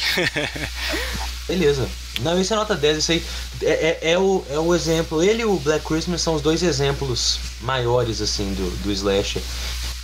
Beleza. 1.47 1.89
Não, 2.21 2.39
isso 2.41 2.53
é 2.53 2.57
nota 2.57 2.75
10, 2.75 2.99
isso 2.99 3.13
aí 3.13 3.25
é, 3.63 3.99
é, 4.03 4.11
é 4.13 4.19
o, 4.19 4.45
é 4.51 4.59
o 4.59 4.75
exemplo. 4.75 5.23
Ele 5.23 5.43
e 5.43 5.45
o 5.45 5.57
Black 5.61 5.85
Christmas 5.87 6.21
são 6.21 6.35
os 6.35 6.43
dois 6.43 6.65
exemplos 6.65 7.39
maiores, 7.61 8.21
assim, 8.21 8.53
do, 8.55 8.69
do 8.83 8.91
slasher. 8.91 9.41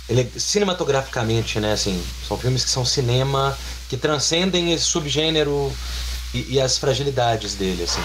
Ele 0.07 0.21
é, 0.21 0.39
cinematograficamente, 0.39 1.59
né, 1.59 1.73
assim, 1.73 2.03
são 2.27 2.37
filmes 2.37 2.63
que 2.63 2.69
são 2.69 2.85
cinema, 2.85 3.57
que 3.89 3.97
transcendem 3.97 4.71
esse 4.73 4.85
subgênero 4.85 5.73
e, 6.33 6.55
e 6.55 6.61
as 6.61 6.77
fragilidades 6.77 7.55
dele, 7.55 7.83
assim, 7.83 8.03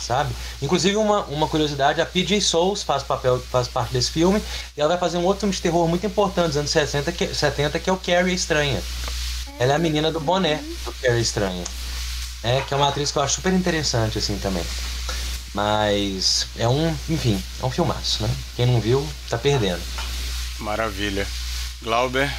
sabe? 0.00 0.34
Inclusive, 0.60 0.96
uma, 0.96 1.22
uma 1.24 1.46
curiosidade, 1.46 2.00
a 2.00 2.06
P.J. 2.06 2.40
Souls 2.40 2.82
faz, 2.82 3.02
papel, 3.02 3.40
faz 3.50 3.68
parte 3.68 3.92
desse 3.92 4.10
filme, 4.10 4.42
e 4.76 4.80
ela 4.80 4.90
vai 4.90 4.98
fazer 4.98 5.18
um 5.18 5.24
outro 5.24 5.40
filme 5.40 5.54
de 5.54 5.62
terror 5.62 5.86
muito 5.86 6.06
importante 6.06 6.48
dos 6.48 6.56
anos 6.56 6.70
60, 6.70 7.12
que, 7.12 7.32
70, 7.32 7.78
que 7.78 7.90
é 7.90 7.92
o 7.92 7.96
Carrie 7.96 8.34
Estranha. 8.34 8.82
Ela 9.58 9.72
é 9.72 9.76
a 9.76 9.78
menina 9.78 10.10
do 10.10 10.20
boné 10.20 10.60
do 10.84 10.92
Carrie 11.00 11.20
Estranha. 11.20 11.64
É, 12.42 12.60
que 12.60 12.74
é 12.74 12.76
uma 12.76 12.88
atriz 12.88 13.10
que 13.10 13.18
eu 13.18 13.22
acho 13.22 13.36
super 13.36 13.52
interessante, 13.52 14.18
assim, 14.18 14.38
também. 14.38 14.64
Mas 15.54 16.46
é 16.58 16.68
um, 16.68 16.94
enfim, 17.08 17.42
é 17.60 17.66
um 17.66 17.70
filmaço, 17.70 18.22
né? 18.22 18.30
Quem 18.54 18.66
não 18.66 18.80
viu, 18.80 19.06
tá 19.28 19.38
perdendo. 19.38 19.80
Maravilha. 20.58 21.26
Glauber, 21.82 22.30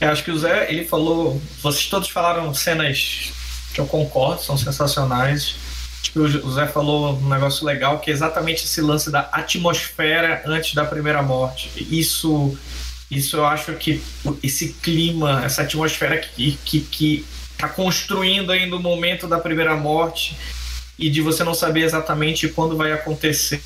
Eu 0.00 0.10
acho 0.10 0.24
que 0.24 0.30
o 0.30 0.38
Zé, 0.38 0.70
ele 0.70 0.84
falou. 0.84 1.40
Vocês 1.62 1.86
todos 1.86 2.08
falaram 2.08 2.52
cenas 2.52 3.32
que 3.72 3.80
eu 3.80 3.86
concordo, 3.86 4.42
são 4.42 4.56
sensacionais. 4.56 5.56
Que 6.02 6.18
o 6.18 6.52
Zé 6.52 6.66
falou 6.66 7.16
um 7.16 7.28
negócio 7.28 7.64
legal, 7.64 7.98
que 7.98 8.10
é 8.10 8.12
exatamente 8.12 8.64
esse 8.64 8.80
lance 8.80 9.10
da 9.10 9.20
atmosfera 9.32 10.42
antes 10.46 10.74
da 10.74 10.84
primeira 10.84 11.22
morte. 11.22 11.70
Isso, 11.76 12.56
isso 13.10 13.36
eu 13.36 13.46
acho 13.46 13.72
que 13.74 14.02
esse 14.42 14.74
clima, 14.74 15.42
essa 15.44 15.62
atmosfera 15.62 16.18
que, 16.18 16.58
que, 16.64 16.80
que 16.80 17.26
tá 17.56 17.68
construindo 17.68 18.52
aí 18.52 18.66
no 18.66 18.78
momento 18.78 19.26
da 19.26 19.38
primeira 19.38 19.74
morte, 19.74 20.36
e 20.98 21.08
de 21.08 21.20
você 21.20 21.42
não 21.42 21.54
saber 21.54 21.82
exatamente 21.82 22.48
quando 22.48 22.76
vai 22.76 22.92
acontecer 22.92 23.62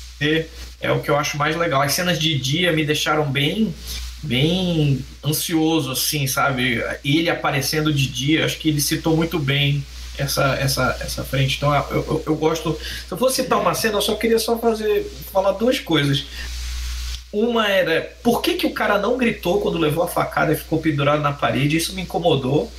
é 0.81 0.91
o 0.91 0.99
que 0.99 1.09
eu 1.09 1.17
acho 1.17 1.37
mais 1.37 1.55
legal. 1.55 1.81
As 1.81 1.93
cenas 1.93 2.19
de 2.19 2.37
dia 2.37 2.71
me 2.71 2.85
deixaram 2.85 3.29
bem 3.29 3.73
bem 4.21 4.99
ansioso 5.23 5.91
assim, 5.91 6.27
sabe? 6.27 6.83
Ele 7.03 7.29
aparecendo 7.29 7.93
de 7.93 8.07
dia, 8.07 8.45
acho 8.45 8.57
que 8.57 8.69
ele 8.69 8.81
citou 8.81 9.15
muito 9.15 9.39
bem 9.39 9.83
essa, 10.17 10.55
essa, 10.55 10.97
essa 10.99 11.23
frente. 11.23 11.57
Então 11.57 11.73
eu, 11.73 11.83
eu, 11.91 12.23
eu, 12.27 12.35
gosto. 12.35 12.77
Se 13.07 13.11
eu 13.11 13.17
fosse 13.17 13.41
citar 13.41 13.59
uma 13.59 13.73
cena, 13.73 13.97
eu 13.97 14.01
só 14.01 14.15
queria 14.15 14.39
só 14.39 14.57
fazer 14.57 15.09
falar 15.31 15.53
duas 15.53 15.79
coisas. 15.79 16.25
Uma 17.31 17.69
era 17.69 18.01
por 18.23 18.41
que, 18.41 18.55
que 18.55 18.65
o 18.65 18.73
cara 18.73 18.97
não 18.97 19.17
gritou 19.17 19.61
quando 19.61 19.77
levou 19.77 20.03
a 20.03 20.07
facada 20.07 20.51
e 20.51 20.57
ficou 20.57 20.79
pendurado 20.79 21.21
na 21.21 21.31
parede? 21.31 21.77
Isso 21.77 21.93
me 21.93 22.01
incomodou. 22.01 22.71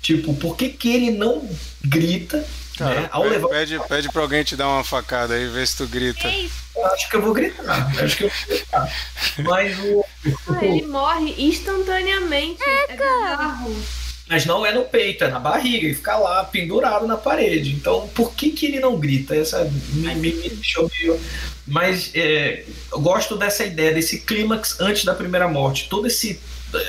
Tipo, 0.00 0.34
por 0.34 0.56
que, 0.56 0.68
que 0.68 0.88
ele 0.88 1.10
não 1.10 1.48
grita? 1.84 2.44
Cara, 2.78 3.00
né? 3.00 3.08
Ao 3.10 3.22
pede, 3.22 3.34
levar... 3.34 3.48
pede, 3.48 3.80
pede 3.88 4.08
pra 4.12 4.22
alguém 4.22 4.44
te 4.44 4.54
dar 4.54 4.68
uma 4.68 4.84
facada 4.84 5.34
aí, 5.34 5.48
vê 5.48 5.66
se 5.66 5.76
tu 5.76 5.86
grita. 5.88 6.28
Eu 6.76 6.86
acho 6.86 7.10
que 7.10 7.16
eu 7.16 7.22
vou 7.22 7.34
gritar. 7.34 7.92
Eu 7.98 8.04
acho 8.04 8.16
que 8.16 8.24
eu 8.24 8.30
vou 8.30 8.56
gritar. 8.56 8.92
Mas 9.38 9.78
o. 9.80 10.04
Ah, 10.48 10.64
ele 10.64 10.86
morre 10.86 11.34
instantaneamente. 11.36 12.62
É, 12.62 12.94
cara. 12.94 13.58
Mas 14.28 14.44
não 14.44 14.64
é 14.64 14.72
no 14.72 14.84
peito, 14.84 15.24
é 15.24 15.28
na 15.28 15.40
barriga, 15.40 15.88
e 15.88 15.94
fica 15.94 16.16
lá 16.16 16.44
pendurado 16.44 17.06
na 17.06 17.16
parede. 17.16 17.72
Então, 17.72 18.06
por 18.08 18.34
que, 18.34 18.50
que 18.50 18.66
ele 18.66 18.78
não 18.78 18.98
grita? 18.98 19.34
Essa 19.34 19.64
me, 19.64 20.14
me, 20.14 20.32
me 20.32 20.48
deixou 20.50 20.88
meio. 21.00 21.18
Mas 21.66 22.10
é, 22.14 22.64
eu 22.92 23.00
gosto 23.00 23.36
dessa 23.36 23.64
ideia, 23.64 23.92
desse 23.92 24.20
clímax 24.20 24.78
antes 24.80 25.04
da 25.04 25.14
primeira 25.14 25.48
morte. 25.48 25.88
Toda 25.88 26.08
esse, 26.08 26.38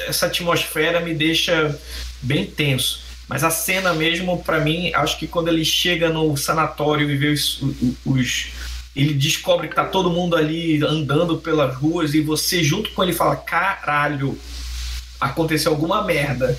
essa 0.07 0.27
atmosfera 0.27 0.99
me 0.99 1.13
deixa 1.13 1.75
bem 2.21 2.45
tenso. 2.45 3.08
Mas 3.29 3.43
a 3.43 3.51
cena 3.51 3.93
mesmo, 3.93 4.41
para 4.43 4.59
mim, 4.59 4.91
acho 4.91 5.19
que 5.19 5.27
quando 5.27 5.49
ele 5.49 5.63
chega 5.63 6.09
no 6.09 6.35
sanatório 6.35 7.07
e 7.07 7.15
vê 7.15 7.27
os, 7.27 7.61
os, 8.03 8.47
ele 8.95 9.13
descobre 9.13 9.67
que 9.67 9.75
tá 9.75 9.85
todo 9.85 10.09
mundo 10.09 10.35
ali 10.35 10.83
andando 10.83 11.37
pelas 11.37 11.75
ruas 11.75 12.15
e 12.15 12.21
você 12.21 12.63
junto 12.63 12.89
com 12.89 13.03
ele 13.03 13.13
fala: 13.13 13.35
"Caralho, 13.35 14.35
aconteceu 15.21 15.71
alguma 15.71 16.03
merda". 16.03 16.57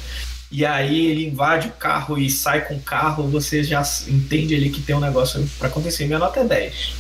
E 0.53 0.65
aí 0.65 1.07
ele 1.07 1.27
invade 1.27 1.69
o 1.69 1.73
carro 1.73 2.17
e 2.17 2.31
sai 2.31 2.65
com 2.65 2.75
o 2.75 2.81
carro, 2.81 3.29
você 3.29 3.63
já 3.65 3.83
entende 4.09 4.55
ali 4.55 4.71
que 4.71 4.81
tem 4.81 4.95
um 4.95 5.01
negócio 5.01 5.45
para 5.59 5.69
acontecer. 5.69 6.07
Minha 6.07 6.19
nota 6.21 6.41
é 6.41 6.45
10. 6.45 6.93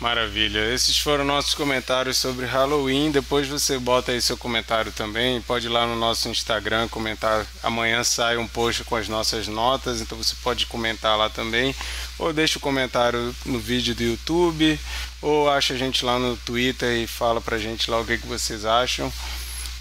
Maravilha. 0.00 0.72
Esses 0.72 0.96
foram 0.96 1.24
nossos 1.24 1.54
comentários 1.54 2.18
sobre 2.18 2.46
Halloween. 2.46 3.10
Depois 3.10 3.48
você 3.48 3.76
bota 3.80 4.12
aí 4.12 4.22
seu 4.22 4.36
comentário 4.36 4.92
também. 4.92 5.40
Pode 5.40 5.66
ir 5.66 5.70
lá 5.70 5.88
no 5.88 5.96
nosso 5.96 6.28
Instagram 6.28 6.86
comentar. 6.86 7.44
Amanhã 7.64 8.04
sai 8.04 8.36
um 8.36 8.46
post 8.46 8.84
com 8.84 8.94
as 8.94 9.08
nossas 9.08 9.48
notas, 9.48 10.00
então 10.00 10.16
você 10.16 10.36
pode 10.40 10.66
comentar 10.66 11.18
lá 11.18 11.28
também. 11.28 11.74
Ou 12.16 12.32
deixa 12.32 12.58
o 12.58 12.60
comentário 12.60 13.34
no 13.44 13.58
vídeo 13.58 13.92
do 13.92 14.04
YouTube, 14.04 14.78
ou 15.20 15.50
acha 15.50 15.74
a 15.74 15.76
gente 15.76 16.04
lá 16.04 16.16
no 16.16 16.36
Twitter 16.36 16.96
e 16.98 17.08
fala 17.08 17.40
pra 17.40 17.58
gente 17.58 17.90
lá 17.90 17.98
o 17.98 18.06
que, 18.06 18.18
que 18.18 18.26
vocês 18.26 18.64
acham. 18.64 19.12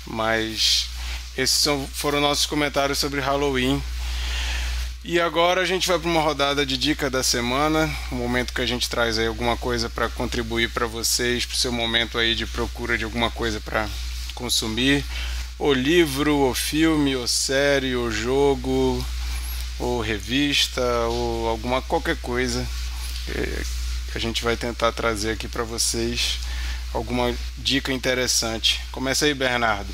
Mas 0.03 0.89
esses 1.37 1.63
foram 1.93 2.19
nossos 2.19 2.47
comentários 2.47 2.97
sobre 2.97 3.19
Halloween. 3.19 3.79
E 5.03 5.21
agora 5.21 5.61
a 5.61 5.65
gente 5.65 5.87
vai 5.87 5.97
para 5.97 6.09
uma 6.09 6.21
rodada 6.21 6.65
de 6.65 6.77
dica 6.77 7.09
da 7.09 7.23
semana, 7.23 7.89
um 8.11 8.15
momento 8.15 8.51
que 8.53 8.61
a 8.61 8.65
gente 8.65 8.89
traz 8.89 9.17
aí 9.17 9.27
alguma 9.27 9.55
coisa 9.55 9.89
para 9.89 10.09
contribuir 10.09 10.69
para 10.71 10.85
vocês, 10.85 11.45
para 11.45 11.55
o 11.55 11.57
seu 11.57 11.71
momento 11.71 12.17
aí 12.17 12.35
de 12.35 12.45
procura 12.45 12.97
de 12.97 13.05
alguma 13.05 13.31
coisa 13.31 13.61
para 13.61 13.87
consumir, 14.33 15.05
ou 15.57 15.73
livro, 15.73 16.35
ou 16.35 16.53
filme, 16.53 17.15
ou 17.15 17.27
série, 17.27 17.95
ou 17.95 18.11
jogo, 18.11 19.05
ou 19.79 20.01
revista, 20.01 20.81
ou 21.07 21.47
alguma 21.47 21.81
qualquer 21.81 22.17
coisa. 22.17 22.67
É, 23.29 23.63
a 24.15 24.19
gente 24.19 24.43
vai 24.43 24.57
tentar 24.57 24.91
trazer 24.91 25.31
aqui 25.31 25.47
para 25.47 25.63
vocês 25.63 26.39
alguma 26.93 27.33
dica 27.57 27.93
interessante. 27.93 28.81
Começa 28.91 29.25
aí, 29.25 29.33
Bernardo. 29.33 29.93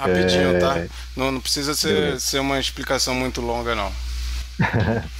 Rapidinho, 0.00 0.58
tá? 0.60 0.78
É. 0.78 0.88
Não, 1.16 1.30
não 1.32 1.40
precisa 1.40 1.74
ser, 1.74 2.20
ser 2.20 2.38
uma 2.40 2.58
explicação 2.58 3.14
muito 3.14 3.40
longa, 3.40 3.74
não. 3.74 3.92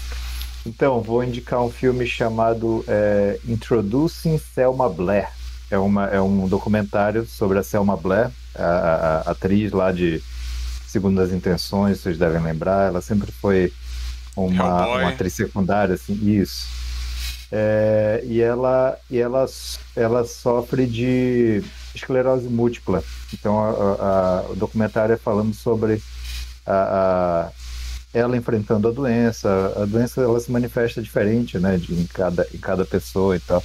Então, 0.67 1.01
vou 1.01 1.25
indicar 1.25 1.61
um 1.63 1.71
filme 1.71 2.07
chamado 2.07 2.85
é, 2.87 3.39
Introducing 3.49 4.39
Selma 4.55 4.89
Blair. 4.91 5.29
É, 5.71 5.79
uma, 5.79 6.07
é 6.09 6.21
um 6.21 6.47
documentário 6.47 7.25
sobre 7.27 7.59
a 7.59 7.63
Selma 7.63 7.97
Blair, 7.97 8.31
a, 8.55 8.63
a- 8.65 9.17
a 9.27 9.31
atriz 9.31 9.73
lá 9.73 9.91
de 9.91 10.23
Segundas 10.87 11.33
Intenções, 11.33 12.01
vocês 12.01 12.19
devem 12.19 12.43
lembrar. 12.43 12.89
Ela 12.89 13.01
sempre 13.01 13.33
foi 13.33 13.73
uma, 14.37 14.53
uma 15.05 15.09
atriz 15.15 15.33
secundária, 15.33 15.95
assim, 15.95 16.13
isso. 16.29 16.67
É, 17.53 18.23
e 18.25 18.41
ela, 18.41 18.97
e 19.11 19.19
ela, 19.19 19.45
ela 19.97 20.25
sofre 20.25 20.87
de 20.87 21.63
esclerose 21.95 22.49
múltipla. 22.49 23.03
Então, 23.35 23.59
a- 23.59 24.43
a- 24.47 24.51
o 24.51 24.57
documentário 24.57 25.13
é 25.15 25.17
falando 25.17 25.53
sobre 25.55 26.01
a- 26.67 27.51
ela 28.13 28.37
enfrentando 28.37 28.89
a 28.89 28.93
doença. 28.93 29.73
A 29.77 29.85
doença 29.85 30.21
ela 30.21 30.39
se 30.41 30.51
manifesta 30.51 31.01
diferente, 31.03 31.59
né, 31.59 31.77
de, 31.77 31.95
em, 31.95 32.07
cada, 32.07 32.47
em 32.53 32.59
cada 32.59 32.85
pessoa 32.85 33.37
e 33.37 33.41
tal. 33.41 33.63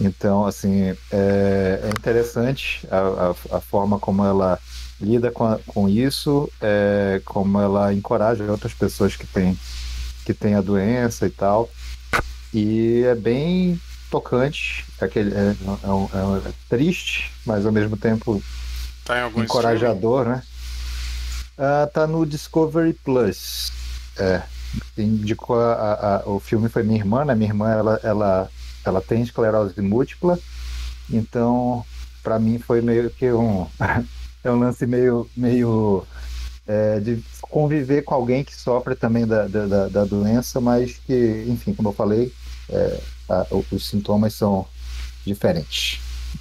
Então, 0.00 0.44
assim, 0.44 0.90
é, 1.10 1.80
é 1.82 1.88
interessante 1.88 2.86
a, 2.90 3.56
a, 3.56 3.60
forma 3.60 3.98
como 3.98 4.24
ela 4.24 4.58
lida 5.00 5.30
com, 5.30 5.56
com 5.66 5.88
isso, 5.88 6.50
é, 6.60 7.20
como 7.24 7.60
ela 7.60 7.92
encoraja 7.92 8.50
outras 8.50 8.74
pessoas 8.74 9.16
que 9.16 9.26
têm, 9.26 9.56
que 10.24 10.34
têm 10.34 10.54
a 10.54 10.60
doença 10.60 11.26
e 11.26 11.30
tal. 11.30 11.70
E 12.54 13.02
é 13.04 13.14
bem 13.16 13.80
tocante, 14.10 14.84
aquele, 15.00 15.34
é, 15.34 15.56
é 15.82 15.88
um- 15.88 16.08
é 16.12 16.22
um- 16.24 16.36
é 16.36 16.52
triste, 16.68 17.30
mas 17.44 17.66
ao 17.66 17.72
mesmo 17.72 17.96
tempo 17.96 18.40
Tá 19.04 19.28
encorajador, 19.44 20.24
né? 20.26 20.42
Ah, 21.58 21.88
tá 21.92 22.06
no 22.06 22.24
Discovery 22.24 22.92
Plus. 23.04 23.72
É. 24.16 24.42
Indicou 24.96 25.60
a- 25.60 25.72
a- 25.74 26.16
a- 26.16 26.22
o 26.28 26.38
filme 26.40 26.68
foi 26.68 26.82
minha 26.84 26.98
irmã, 26.98 27.24
né? 27.24 27.34
Minha 27.34 27.50
irmã 27.50 27.70
ela, 27.70 28.00
ela, 28.02 28.50
ela 28.84 29.00
tem 29.00 29.22
esclerose 29.22 29.80
múltipla, 29.80 30.38
então 31.10 31.84
para 32.22 32.38
mim 32.38 32.58
foi 32.58 32.80
meio 32.80 33.10
que 33.10 33.30
um 33.32 33.66
é 34.44 34.50
um 34.50 34.58
lance 34.58 34.86
meio 34.86 35.28
meio 35.36 36.04
é, 36.66 36.98
de 36.98 37.22
conviver 37.42 38.02
com 38.02 38.14
alguém 38.14 38.42
que 38.42 38.54
sofre 38.54 38.94
também 38.94 39.26
da, 39.26 39.46
da- 39.46 39.88
da 39.88 40.04
doença, 40.04 40.60
mas 40.60 40.96
que, 41.06 41.44
enfim, 41.48 41.74
como 41.74 41.90
eu 41.90 41.92
falei, 41.92 42.32
é, 42.70 43.00
a- 43.28 43.46
os 43.70 43.86
sintomas 43.86 44.34
são 44.34 44.66
diferentes 45.26 46.00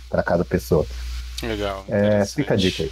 para 0.10 0.24
cada 0.24 0.46
pessoa. 0.46 0.86
Legal. 1.42 1.86
É, 1.90 2.26
fica 2.26 2.54
a 2.54 2.58
dica 2.58 2.84
aí. 2.84 2.92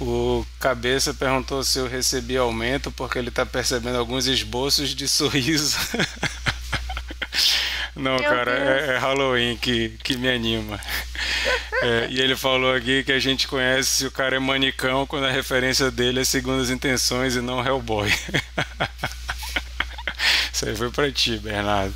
O 0.00 0.44
Cabeça 0.58 1.14
perguntou 1.14 1.62
se 1.62 1.78
eu 1.78 1.86
recebi 1.86 2.36
aumento 2.36 2.90
porque 2.90 3.18
ele 3.18 3.30
tá 3.30 3.46
percebendo 3.46 3.98
alguns 3.98 4.26
esboços 4.26 4.94
de 4.94 5.06
sorriso. 5.06 5.76
Não, 7.94 8.16
Meu 8.16 8.24
cara, 8.24 8.50
é, 8.52 8.94
é 8.94 8.98
Halloween 8.98 9.56
que, 9.58 9.90
que 10.02 10.16
me 10.16 10.26
anima. 10.28 10.80
É, 11.82 12.08
e 12.10 12.20
ele 12.20 12.34
falou 12.34 12.74
aqui 12.74 13.04
que 13.04 13.12
a 13.12 13.18
gente 13.18 13.46
conhece 13.46 13.90
se 13.90 14.06
o 14.06 14.10
cara 14.10 14.36
é 14.36 14.38
manicão 14.38 15.06
quando 15.06 15.26
a 15.26 15.30
referência 15.30 15.90
dele 15.90 16.20
é 16.20 16.24
Segundas 16.24 16.70
Intenções 16.70 17.36
e 17.36 17.40
não 17.42 17.64
Hellboy. 17.64 18.10
Isso 20.52 20.66
aí 20.66 20.76
foi 20.76 20.90
pra 20.90 21.10
ti, 21.10 21.38
Bernardo. 21.38 21.94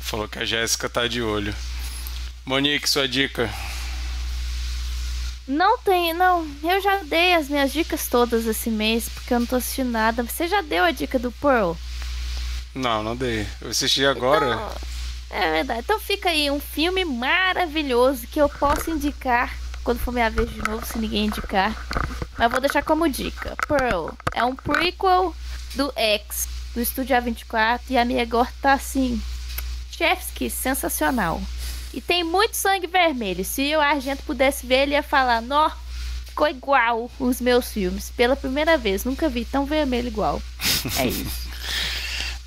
Falou 0.00 0.28
que 0.28 0.38
a 0.38 0.44
Jéssica 0.44 0.88
tá 0.88 1.06
de 1.06 1.22
olho. 1.22 1.54
Monique, 2.44 2.88
sua 2.88 3.06
dica. 3.06 3.48
Não 5.46 5.78
tem, 5.78 6.12
não. 6.12 6.46
Eu 6.62 6.80
já 6.80 6.98
dei 7.04 7.34
as 7.34 7.48
minhas 7.48 7.72
dicas 7.72 8.08
todas 8.08 8.46
esse 8.46 8.70
mês, 8.70 9.08
porque 9.08 9.32
eu 9.32 9.40
não 9.40 9.46
tô 9.46 9.56
assistindo 9.56 9.90
nada. 9.90 10.22
Você 10.22 10.48
já 10.48 10.60
deu 10.60 10.84
a 10.84 10.90
dica 10.90 11.18
do 11.18 11.32
Pearl? 11.32 11.72
Não, 12.74 13.02
não 13.02 13.16
dei. 13.16 13.46
Eu 13.60 13.70
assisti 13.70 14.04
agora. 14.04 14.54
Então, 14.54 14.72
é 15.30 15.52
verdade. 15.52 15.80
Então 15.80 16.00
fica 16.00 16.30
aí 16.30 16.50
um 16.50 16.60
filme 16.60 17.04
maravilhoso 17.04 18.26
que 18.26 18.40
eu 18.40 18.48
posso 18.48 18.90
indicar 18.90 19.52
quando 19.82 19.98
for 19.98 20.12
minha 20.12 20.30
vez 20.30 20.50
de 20.50 20.58
novo, 20.68 20.84
se 20.86 20.98
ninguém 20.98 21.26
indicar. 21.26 21.74
Mas 22.38 22.50
vou 22.50 22.60
deixar 22.60 22.82
como 22.82 23.08
dica. 23.08 23.56
Pearl 23.66 24.10
é 24.32 24.44
um 24.44 24.54
prequel 24.54 25.34
do 25.74 25.92
X, 25.96 26.48
do 26.74 26.80
Estúdio 26.80 27.16
A24, 27.16 27.80
e 27.90 27.98
a 27.98 28.04
minha 28.04 28.22
agora 28.22 28.48
tá 28.60 28.72
assim. 28.72 29.20
Chef's 29.90 30.30
Kiss, 30.34 30.56
sensacional. 30.56 31.40
E 31.92 32.00
tem 32.00 32.24
muito 32.24 32.56
sangue 32.56 32.86
vermelho. 32.86 33.44
Se 33.44 33.74
o 33.76 33.80
Argento 33.80 34.22
pudesse 34.22 34.66
ver, 34.66 34.82
ele 34.82 34.92
ia 34.92 35.02
falar: 35.02 35.42
Nó, 35.42 35.70
ficou 36.26 36.48
igual 36.48 37.10
os 37.20 37.40
meus 37.40 37.70
filmes. 37.70 38.10
Pela 38.16 38.34
primeira 38.34 38.78
vez, 38.78 39.04
nunca 39.04 39.28
vi 39.28 39.44
tão 39.44 39.66
vermelho 39.66 40.08
igual. 40.08 40.42
É 40.98 41.06
isso. 41.06 41.48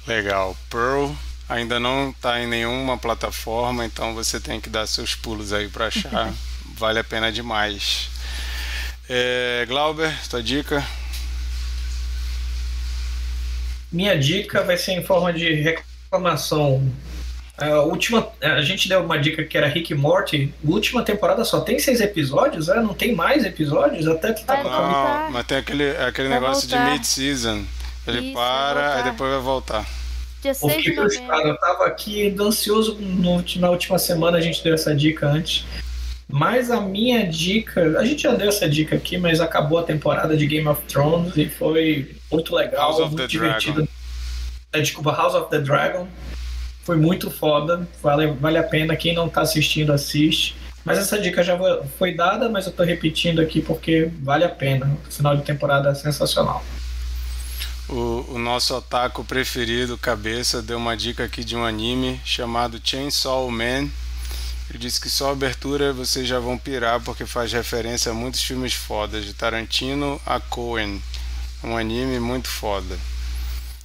Legal. 0.05 0.57
Pearl 0.69 1.11
ainda 1.47 1.79
não 1.79 2.13
tá 2.19 2.41
em 2.41 2.47
nenhuma 2.47 2.97
plataforma, 2.97 3.85
então 3.85 4.13
você 4.13 4.39
tem 4.41 4.59
que 4.59 4.69
dar 4.69 4.85
seus 4.87 5.15
pulos 5.15 5.53
aí 5.53 5.69
pra 5.69 5.87
achar. 5.87 6.33
vale 6.77 6.99
a 6.99 7.03
pena 7.03 7.31
demais. 7.31 8.09
É, 9.07 9.65
Glauber, 9.67 10.13
tua 10.27 10.43
dica? 10.43 10.85
Minha 13.95 14.17
dica 14.19 14.61
vai 14.63 14.77
ser 14.77 14.91
em 14.91 15.03
forma 15.03 15.31
de 15.31 15.53
reclamação. 15.53 16.83
A 17.57 17.79
última, 17.83 18.27
a 18.41 18.61
gente 18.61 18.89
deu 18.89 19.01
uma 19.01 19.17
dica 19.17 19.43
que 19.45 19.57
era 19.57 19.67
Rick 19.67 19.93
e 19.93 19.95
Morty. 19.95 20.53
A 20.65 20.69
última 20.69 21.01
temporada 21.03 21.45
só 21.45 21.61
tem 21.61 21.79
seis 21.79 22.01
episódios, 22.01 22.67
é? 22.67 22.81
Não 22.81 22.93
tem 22.93 23.15
mais 23.15 23.45
episódios? 23.45 24.05
Até 24.07 24.33
que 24.33 24.43
tá 24.43 24.57
Não, 24.57 24.63
voltar. 24.63 25.29
mas 25.31 25.45
tem 25.47 25.57
aquele, 25.59 25.91
aquele 25.95 26.27
Vai 26.27 26.39
negócio 26.41 26.67
voltar. 26.67 26.85
de 26.85 26.91
mid-season. 26.91 27.63
Ele 28.05 28.19
Isso, 28.25 28.33
para, 28.33 28.79
aí 28.79 28.93
voltar. 28.95 29.11
depois 29.11 29.31
vai 29.31 29.39
voltar. 29.39 29.85
Dia 30.41 30.51
Eu 30.51 30.55
6 30.55 30.73
fiquei 30.75 30.93
frustrado, 30.95 31.47
eu 31.47 31.57
tava 31.57 31.85
aqui 31.87 32.35
ansioso 32.39 32.95
no, 32.99 33.43
na 33.55 33.69
última 33.69 33.97
semana, 33.97 34.37
a 34.37 34.41
gente 34.41 34.61
deu 34.63 34.73
essa 34.73 34.93
dica 34.93 35.25
antes. 35.25 35.65
Mas 36.27 36.69
a 36.69 36.81
minha 36.81 37.25
dica, 37.25 37.97
a 37.97 38.03
gente 38.05 38.23
já 38.23 38.33
deu 38.33 38.49
essa 38.49 38.67
dica 38.67 38.95
aqui, 38.95 39.17
mas 39.17 39.39
acabou 39.39 39.79
a 39.79 39.83
temporada 39.83 40.35
de 40.35 40.45
Game 40.45 40.67
of 40.67 40.81
Thrones 40.87 41.37
e 41.37 41.47
foi 41.47 42.14
muito 42.31 42.55
legal, 42.55 42.91
House 42.91 42.99
of 42.99 43.09
muito 43.09 43.21
the 43.21 43.27
divertido. 43.27 43.87
É, 44.73 44.81
desculpa, 44.81 45.11
House 45.11 45.33
of 45.33 45.49
the 45.49 45.59
Dragon. 45.59 46.07
Foi 46.83 46.97
muito 46.97 47.31
foda, 47.31 47.87
vale, 48.01 48.27
vale 48.33 48.57
a 48.57 48.63
pena. 48.63 48.95
Quem 48.95 49.15
não 49.15 49.27
tá 49.27 49.41
assistindo, 49.41 49.91
assiste. 49.91 50.55
Mas 50.83 50.99
essa 50.99 51.19
dica 51.19 51.41
já 51.41 51.57
foi 51.97 52.13
dada, 52.13 52.47
mas 52.47 52.67
eu 52.67 52.71
tô 52.71 52.83
repetindo 52.83 53.41
aqui 53.41 53.59
porque 53.59 54.11
vale 54.21 54.43
a 54.43 54.49
pena. 54.49 54.95
O 55.07 55.11
final 55.11 55.35
de 55.35 55.43
temporada 55.43 55.89
é 55.89 55.95
sensacional. 55.95 56.63
O, 57.89 58.25
o 58.29 58.37
nosso 58.37 58.75
otaku 58.75 59.23
preferido, 59.23 59.97
Cabeça, 59.97 60.61
deu 60.61 60.77
uma 60.77 60.95
dica 60.95 61.23
aqui 61.23 61.43
de 61.43 61.55
um 61.55 61.65
anime 61.65 62.21
chamado 62.23 62.79
Chainsaw 62.83 63.49
Man. 63.49 63.89
Ele 64.69 64.79
disse 64.79 64.99
que 64.99 65.09
só 65.09 65.29
a 65.29 65.31
abertura 65.31 65.93
vocês 65.93 66.27
já 66.27 66.39
vão 66.39 66.57
pirar 66.57 66.99
porque 67.01 67.25
faz 67.25 67.51
referência 67.51 68.11
a 68.11 68.15
muitos 68.15 68.41
filmes 68.41 68.73
fodas, 68.73 69.25
de 69.25 69.33
Tarantino 69.33 70.19
a 70.25 70.39
Coen. 70.39 71.01
Um 71.65 71.77
anime 71.77 72.19
muito 72.19 72.47
foda. 72.47 72.95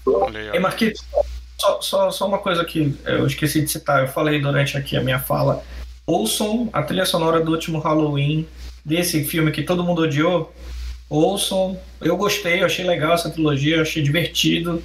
Olha 0.07 0.53
aí, 0.53 0.61
Marquinhos, 0.61 1.03
só, 1.59 1.81
só, 1.81 2.11
só 2.11 2.27
uma 2.27 2.39
coisa 2.39 2.65
que 2.65 2.95
eu 3.05 3.27
esqueci 3.27 3.63
de 3.63 3.71
citar, 3.71 4.03
eu 4.03 4.09
falei 4.09 4.41
durante 4.41 4.77
aqui 4.77 4.97
a 4.97 5.03
minha 5.03 5.19
fala. 5.19 5.65
Ouçam 6.07 6.69
a 6.73 6.83
trilha 6.83 7.07
sonora 7.07 7.41
do 7.41 7.53
último 7.53 7.79
Halloween, 7.79 8.47
desse 8.85 9.25
filme 9.25 9.51
que 9.51 9.63
todo 9.63 9.85
mundo 9.85 10.03
odiou. 10.03 10.53
Ouçam, 11.09 11.79
eu 12.01 12.17
gostei, 12.17 12.61
eu 12.61 12.67
achei 12.67 12.85
legal 12.85 13.15
essa 13.15 13.31
trilogia, 13.31 13.77
eu 13.77 13.83
achei 13.83 14.03
divertido. 14.03 14.83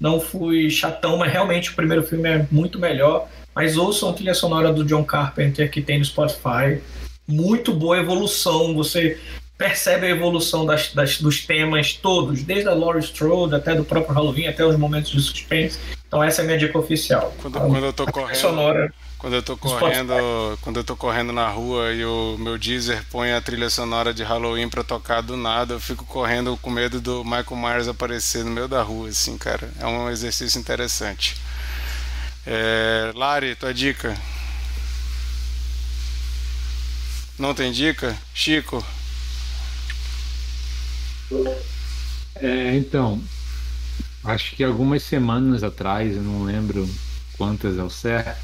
Não 0.00 0.20
fui 0.20 0.70
chatão, 0.70 1.16
mas 1.18 1.32
realmente 1.32 1.70
o 1.70 1.74
primeiro 1.74 2.02
filme 2.02 2.28
é 2.28 2.46
muito 2.50 2.78
melhor. 2.78 3.28
Mas 3.54 3.76
ouçam 3.76 4.10
a 4.10 4.12
trilha 4.12 4.34
sonora 4.34 4.72
do 4.72 4.84
John 4.84 5.04
Carpenter 5.04 5.70
que 5.70 5.82
tem 5.82 5.98
no 5.98 6.04
Spotify. 6.04 6.80
Muito 7.26 7.74
boa 7.74 7.98
evolução, 7.98 8.74
você 8.74 9.18
percebe 9.58 10.06
a 10.06 10.10
evolução 10.10 10.64
das, 10.64 10.92
das- 10.94 11.20
dos 11.20 11.44
temas 11.44 11.92
todos, 11.92 12.42
desde 12.44 12.68
a 12.68 12.74
Laurie 12.74 13.02
Strode 13.02 13.54
até 13.56 13.74
do 13.74 13.84
próprio 13.84 14.14
Halloween, 14.14 14.46
até 14.46 14.64
os 14.64 14.76
momentos 14.78 15.10
de 15.10 15.20
suspense. 15.20 15.78
Então 16.06 16.22
essa 16.22 16.40
é 16.40 16.44
a 16.44 16.46
minha 16.46 16.56
dica 16.58 16.78
oficial. 16.78 17.34
Quando, 17.42 17.58
quando 17.60 17.84
eu 17.84 17.92
tô 17.92 18.04
A 18.04 18.12
correndo. 18.12 18.36
sonora. 18.36 18.94
Quando 19.18 19.34
eu 19.34 19.42
tô 19.42 19.54
Spotify. 19.56 19.80
correndo, 19.80 20.12
quando 20.60 20.76
eu 20.76 20.84
tô 20.84 20.94
correndo 20.94 21.32
na 21.32 21.48
rua 21.48 21.92
e 21.92 22.04
o 22.04 22.36
meu 22.38 22.56
Deezer 22.56 23.02
põe 23.10 23.32
a 23.32 23.40
trilha 23.40 23.68
sonora 23.68 24.14
de 24.14 24.22
Halloween 24.22 24.68
pra 24.68 24.84
tocar 24.84 25.22
do 25.22 25.36
nada, 25.36 25.74
eu 25.74 25.80
fico 25.80 26.04
correndo 26.04 26.56
com 26.62 26.70
medo 26.70 27.00
do 27.00 27.24
Michael 27.24 27.56
Myers 27.56 27.88
aparecer 27.88 28.44
no 28.44 28.50
meio 28.52 28.68
da 28.68 28.80
rua, 28.80 29.08
assim, 29.08 29.36
cara. 29.36 29.68
É 29.80 29.86
um 29.86 30.08
exercício 30.08 30.60
interessante. 30.60 31.34
É, 32.46 33.10
Lari, 33.16 33.56
tua 33.56 33.74
dica? 33.74 34.16
Não 37.36 37.54
tem 37.54 37.72
dica? 37.72 38.16
Chico? 38.34 38.84
É, 42.36 42.76
então, 42.76 43.20
acho 44.24 44.54
que 44.56 44.62
algumas 44.64 45.02
semanas 45.02 45.62
atrás, 45.62 46.16
eu 46.16 46.22
não 46.22 46.44
lembro 46.44 46.88
quantas 47.36 47.78
ao 47.78 47.90
certo, 47.90 48.40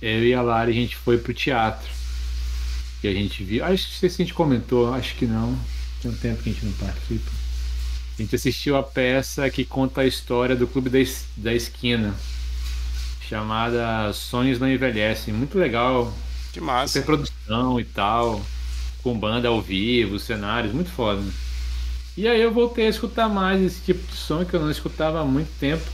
eu 0.00 0.24
e 0.24 0.34
a 0.34 0.42
Lara 0.42 0.70
a 0.70 0.72
gente 0.72 0.96
foi 0.96 1.18
pro 1.18 1.32
teatro. 1.32 1.88
E 3.02 3.08
a 3.08 3.12
gente 3.12 3.42
viu. 3.42 3.64
Acho 3.64 3.88
que 3.88 3.94
se 3.98 4.06
a 4.06 4.08
gente 4.24 4.34
comentou, 4.34 4.92
acho 4.94 5.14
que 5.16 5.26
não. 5.26 5.58
Tem 6.00 6.10
um 6.10 6.16
tempo 6.16 6.42
que 6.42 6.50
a 6.50 6.52
gente 6.52 6.64
não 6.64 6.72
participa. 6.72 7.30
A 8.18 8.22
gente 8.22 8.34
assistiu 8.36 8.76
a 8.76 8.82
peça 8.82 9.48
que 9.50 9.64
conta 9.64 10.02
a 10.02 10.06
história 10.06 10.54
do 10.56 10.66
Clube 10.66 10.90
da, 10.90 11.00
Es- 11.00 11.26
da 11.36 11.52
Esquina, 11.54 12.14
chamada 13.28 14.12
Sonhos 14.12 14.58
Não 14.58 14.68
Envelhecem. 14.68 15.32
Muito 15.34 15.58
legal, 15.58 16.12
Que 16.52 16.60
massa. 16.60 17.00
super 17.00 17.04
produção 17.04 17.80
e 17.80 17.84
tal, 17.84 18.40
com 19.02 19.18
banda 19.18 19.48
ao 19.48 19.60
vivo, 19.62 20.18
cenários, 20.18 20.72
muito 20.72 20.90
foda. 20.90 21.20
né? 21.20 21.32
E 22.16 22.28
aí 22.28 22.40
eu 22.42 22.52
voltei 22.52 22.86
a 22.86 22.90
escutar 22.90 23.28
mais 23.28 23.62
esse 23.62 23.80
tipo 23.80 24.06
de 24.06 24.16
som 24.16 24.44
que 24.44 24.54
eu 24.54 24.60
não 24.60 24.70
escutava 24.70 25.20
há 25.20 25.24
muito 25.24 25.50
tempo. 25.58 25.84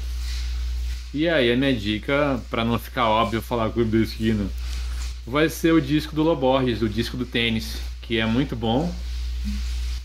E 1.14 1.28
aí 1.28 1.50
a 1.52 1.56
minha 1.56 1.74
dica, 1.74 2.40
pra 2.50 2.64
não 2.64 2.78
ficar 2.78 3.08
óbvio 3.08 3.40
falar 3.40 3.70
Clube 3.70 3.96
da 3.96 4.04
Esquina, 4.04 4.46
vai 5.26 5.48
ser 5.48 5.72
o 5.72 5.80
disco 5.80 6.14
do 6.14 6.22
Loborges, 6.22 6.82
o 6.82 6.88
disco 6.88 7.16
do 7.16 7.24
tênis, 7.24 7.78
que 8.02 8.18
é 8.18 8.26
muito 8.26 8.56
bom. 8.56 8.92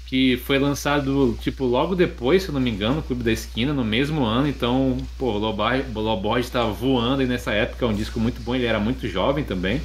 Que 0.06 0.38
foi 0.38 0.60
lançado, 0.60 1.36
tipo, 1.42 1.66
logo 1.66 1.96
depois, 1.96 2.44
se 2.44 2.50
eu 2.50 2.54
não 2.54 2.62
me 2.62 2.70
engano, 2.70 2.96
no 2.98 3.02
Clube 3.04 3.24
da 3.24 3.32
Esquina, 3.32 3.74
no 3.74 3.84
mesmo 3.84 4.24
ano. 4.24 4.48
Então, 4.48 4.98
pô, 5.18 5.32
o 5.32 5.40
o 5.40 6.00
Loborges 6.00 6.46
estava 6.46 6.72
voando 6.72 7.22
aí 7.22 7.28
nessa 7.28 7.52
época. 7.52 7.84
É 7.84 7.88
um 7.88 7.94
disco 7.94 8.20
muito 8.20 8.40
bom, 8.42 8.54
ele 8.54 8.66
era 8.66 8.80
muito 8.80 9.08
jovem 9.08 9.44
também. 9.44 9.82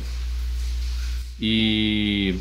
E, 1.41 2.35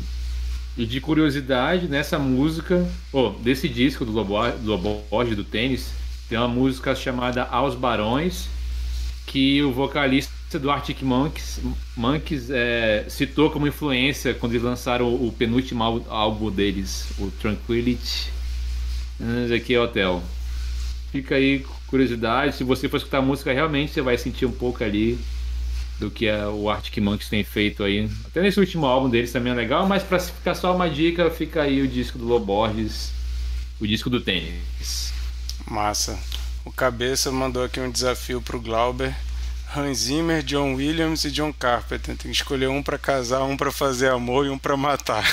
e 0.78 0.86
de 0.86 1.00
curiosidade, 1.00 1.88
nessa 1.88 2.20
música, 2.20 2.88
pô, 3.10 3.30
desse 3.30 3.68
disco 3.68 4.04
do 4.04 4.12
Lobo, 4.12 4.38
do 5.34 5.44
tênis, 5.44 5.90
tem 6.28 6.38
uma 6.38 6.46
música 6.46 6.94
chamada 6.94 7.42
Aos 7.42 7.74
Barões, 7.74 8.48
que 9.26 9.60
o 9.60 9.72
vocalista 9.72 10.56
do 10.58 10.70
Arctic 10.70 11.02
Monkeys, 11.02 11.60
Monkeys 11.96 12.48
é, 12.48 13.04
citou 13.08 13.50
como 13.50 13.66
influência 13.66 14.32
quando 14.32 14.52
eles 14.52 14.62
lançaram 14.62 15.06
o, 15.06 15.26
o 15.26 15.32
penúltimo 15.32 15.82
ál- 15.82 16.06
álbum 16.08 16.48
deles, 16.48 17.08
o 17.18 17.28
Tranquility. 17.32 18.30
Esse 19.44 19.54
aqui 19.54 19.74
é 19.74 19.80
Hotel. 19.80 20.22
Fica 21.10 21.34
aí 21.34 21.66
curiosidade, 21.88 22.54
se 22.54 22.62
você 22.62 22.88
for 22.88 22.98
escutar 22.98 23.18
a 23.18 23.22
música, 23.22 23.52
realmente 23.52 23.92
você 23.92 24.00
vai 24.00 24.16
sentir 24.16 24.46
um 24.46 24.52
pouco 24.52 24.84
ali 24.84 25.18
do 25.98 26.10
que 26.10 26.28
a- 26.28 26.48
o 26.48 26.70
Arctic 26.70 26.98
Monkeys 26.98 27.28
tem 27.28 27.42
feito 27.44 27.82
aí. 27.82 28.08
Até 28.26 28.40
nesse 28.40 28.60
último 28.60 28.86
álbum 28.86 29.08
deles 29.10 29.32
também 29.32 29.52
é 29.52 29.56
legal, 29.56 29.86
mas 29.86 30.02
pra 30.02 30.18
ficar 30.18 30.54
só 30.54 30.74
uma 30.74 30.88
dica, 30.88 31.30
fica 31.30 31.62
aí 31.62 31.82
o 31.82 31.88
disco 31.88 32.18
do 32.18 32.24
Loborges, 32.24 33.10
o 33.80 33.86
disco 33.86 34.08
do 34.08 34.20
tênis. 34.20 35.12
Massa. 35.66 36.18
O 36.64 36.72
Cabeça 36.72 37.30
mandou 37.32 37.64
aqui 37.64 37.80
um 37.80 37.90
desafio 37.90 38.40
pro 38.42 38.60
Glauber. 38.60 39.14
Hans 39.76 39.98
Zimmer, 39.98 40.42
John 40.42 40.74
Williams 40.74 41.24
e 41.24 41.30
John 41.30 41.52
Carpenter. 41.52 42.16
Tem 42.16 42.30
que 42.30 42.36
escolher 42.36 42.68
um 42.68 42.82
pra 42.82 42.96
casar, 42.98 43.42
um 43.44 43.56
pra 43.56 43.70
fazer 43.70 44.08
amor 44.10 44.46
e 44.46 44.50
um 44.50 44.58
pra 44.58 44.76
matar. 44.76 45.24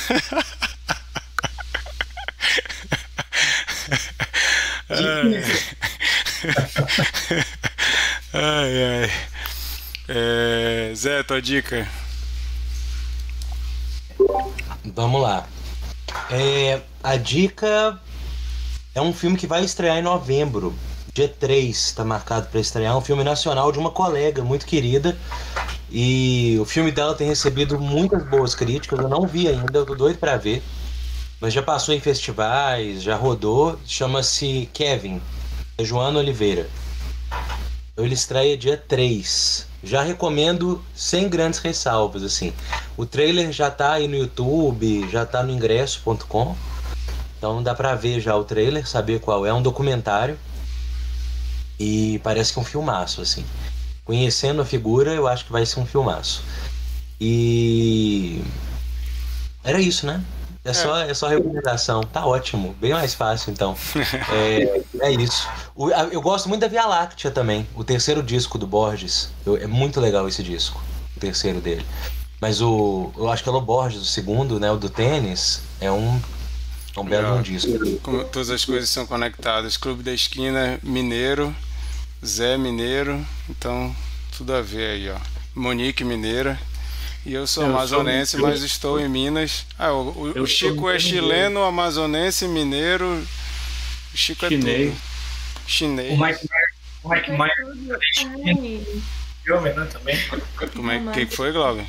ai, 8.34 8.84
ai. 9.04 9.12
É, 10.08 10.94
Zé, 10.96 11.24
tua 11.24 11.42
dica? 11.42 11.88
Vamos 14.84 15.22
lá. 15.22 15.48
É, 16.30 16.82
a 17.04 17.16
dica 17.16 18.00
é 18.94 19.02
um 19.02 19.12
filme 19.12 19.36
que 19.36 19.48
vai 19.48 19.64
estrear 19.64 19.98
em 19.98 20.04
novembro. 20.04 20.76
Dia 21.14 21.28
3 21.28 21.76
está 21.76 22.04
marcado 22.04 22.48
para 22.48 22.60
estrear. 22.60 22.94
É 22.94 22.96
um 22.96 23.02
filme 23.02 23.24
nacional 23.24 23.72
de 23.72 23.80
uma 23.80 23.90
colega 23.90 24.44
muito 24.44 24.66
querida. 24.66 25.18
E 25.90 26.58
o 26.60 26.66
filme 26.66 26.92
dela 26.92 27.16
tem 27.16 27.28
recebido 27.28 27.80
muitas 27.80 28.28
boas 28.28 28.54
críticas. 28.54 29.00
Eu 29.00 29.10
não 29.10 29.26
vi 29.26 29.48
ainda, 29.48 29.80
eu 29.80 29.86
tô 29.86 29.96
doido 29.96 30.20
para 30.20 30.38
ver. 30.38 30.62
Mas 31.40 31.54
já 31.54 31.64
passou 31.64 31.96
em 31.96 32.00
festivais, 32.00 33.02
já 33.02 33.16
rodou. 33.16 33.80
Chama-se 33.86 34.70
Kevin. 34.74 35.22
É 35.78 35.84
Joana 35.84 36.20
Oliveira. 36.20 36.70
Ele 37.98 38.14
estreia 38.14 38.58
dia 38.58 38.78
3. 38.78 39.68
Já 39.86 40.02
recomendo 40.02 40.84
sem 40.96 41.30
grandes 41.30 41.60
ressalvas, 41.60 42.24
assim. 42.24 42.52
O 42.98 43.06
trailer 43.06 43.52
já 43.52 43.70
tá 43.70 43.94
aí 43.94 44.08
no 44.08 44.16
YouTube, 44.16 45.08
já 45.12 45.26
tá 45.28 45.44
no 45.44 45.54
ingresso.com. 45.54 46.56
Então 47.38 47.62
dá 47.62 47.76
pra 47.76 47.94
ver 47.94 48.20
já 48.20 48.36
o 48.36 48.44
trailer, 48.44 48.88
saber 48.88 49.20
qual 49.20 49.46
é. 49.46 49.50
É 49.50 49.54
um 49.54 49.62
documentário. 49.62 50.40
E 51.80 52.20
parece 52.24 52.52
que 52.52 52.58
é 52.58 52.62
um 52.64 52.66
filmaço, 52.66 53.22
assim. 53.22 53.46
Conhecendo 54.04 54.62
a 54.62 54.66
figura, 54.66 55.14
eu 55.14 55.28
acho 55.28 55.46
que 55.46 55.52
vai 55.52 55.66
ser 55.66 55.80
um 55.80 55.86
filmaço. 55.86 56.44
E. 57.22 58.42
Era 59.64 59.80
isso, 59.80 60.08
né? 60.08 60.24
É, 60.66 60.74
Só, 60.74 60.98
é 60.98 61.14
só 61.14 61.28
recomendação. 61.28 62.02
Tá 62.02 62.26
ótimo. 62.26 62.76
Bem 62.82 62.92
mais 62.92 63.14
fácil, 63.14 63.52
então. 63.52 63.76
É, 64.34 64.82
é 65.02 65.12
isso. 65.12 65.48
O- 65.76 65.94
a- 65.94 66.10
eu 66.12 66.22
gosto 66.22 66.50
muito 66.50 66.62
da 66.62 66.68
Via 66.68 66.86
Láctea 66.86 67.30
também. 67.30 67.68
O 67.76 67.84
terceiro 67.84 68.24
disco 68.24 68.58
do 68.58 68.66
Borges. 68.66 69.30
Eu- 69.46 69.58
é 69.58 69.68
muito 69.68 70.02
legal 70.02 70.28
esse 70.28 70.42
disco. 70.42 70.82
O 71.16 71.20
terceiro 71.20 71.62
dele. 71.62 71.86
Mas 72.42 72.62
o. 72.62 73.12
Eu 73.16 73.30
acho 73.32 73.44
que 73.44 73.50
é 73.50 73.52
o 73.52 73.62
Borges, 73.62 74.02
o 74.02 74.06
segundo, 74.06 74.60
né? 74.60 74.70
O 74.72 74.78
do 74.78 74.90
tênis. 74.90 75.62
É 75.80 75.92
um. 75.92 76.20
É 76.96 77.00
um 77.00 77.06
belo 77.06 77.42
disco. 77.44 77.72
Como 78.02 78.24
todas 78.26 78.50
as 78.50 78.66
coisas 78.66 78.90
são 78.90 79.06
conectadas. 79.06 79.78
Clube 79.78 80.02
da 80.02 80.12
Esquina, 80.14 80.80
Mineiro, 80.82 81.56
Zé 82.26 82.58
Mineiro, 82.58 83.24
então 83.50 83.96
tudo 84.38 84.54
a 84.56 84.62
ver 84.62 84.90
aí, 84.92 85.10
ó. 85.12 85.18
Monique 85.54 86.04
Mineira. 86.04 86.60
E 87.26 87.34
eu 87.34 87.48
sou 87.48 87.64
Eu 87.64 87.70
sou- 87.70 87.78
amazonense, 87.78 88.36
eu- 88.38 88.42
mas 88.44 88.62
estou 88.62 89.00
em 89.00 89.10
Minas. 89.10 89.66
Ah, 89.80 89.92
o, 89.92 90.10
o- 90.10 90.42
o 90.44 90.48
Chico 90.48 90.76
sou 90.76 90.92
é 90.92 91.00
chileno, 91.00 91.64
amazonense, 91.64 92.48
mineiro. 92.48 93.26
O 94.14 94.18
Chico 94.18 94.46
é 94.46 94.50
Chinês. 94.50 94.90
tudo. 94.94 95.02
Chinês. 95.68 96.12
O 96.12 96.24
Mike 96.24 96.40
Myers, 96.48 96.74
o 97.04 97.10
Mike 97.10 97.32
Myers 97.32 98.18
filme, 99.44 99.70
né, 99.74 99.88
também. 99.92 100.18
Como 100.76 100.92
é 100.92 101.00
que 101.14 101.26
foi, 101.36 101.52
Glauber? 101.52 101.86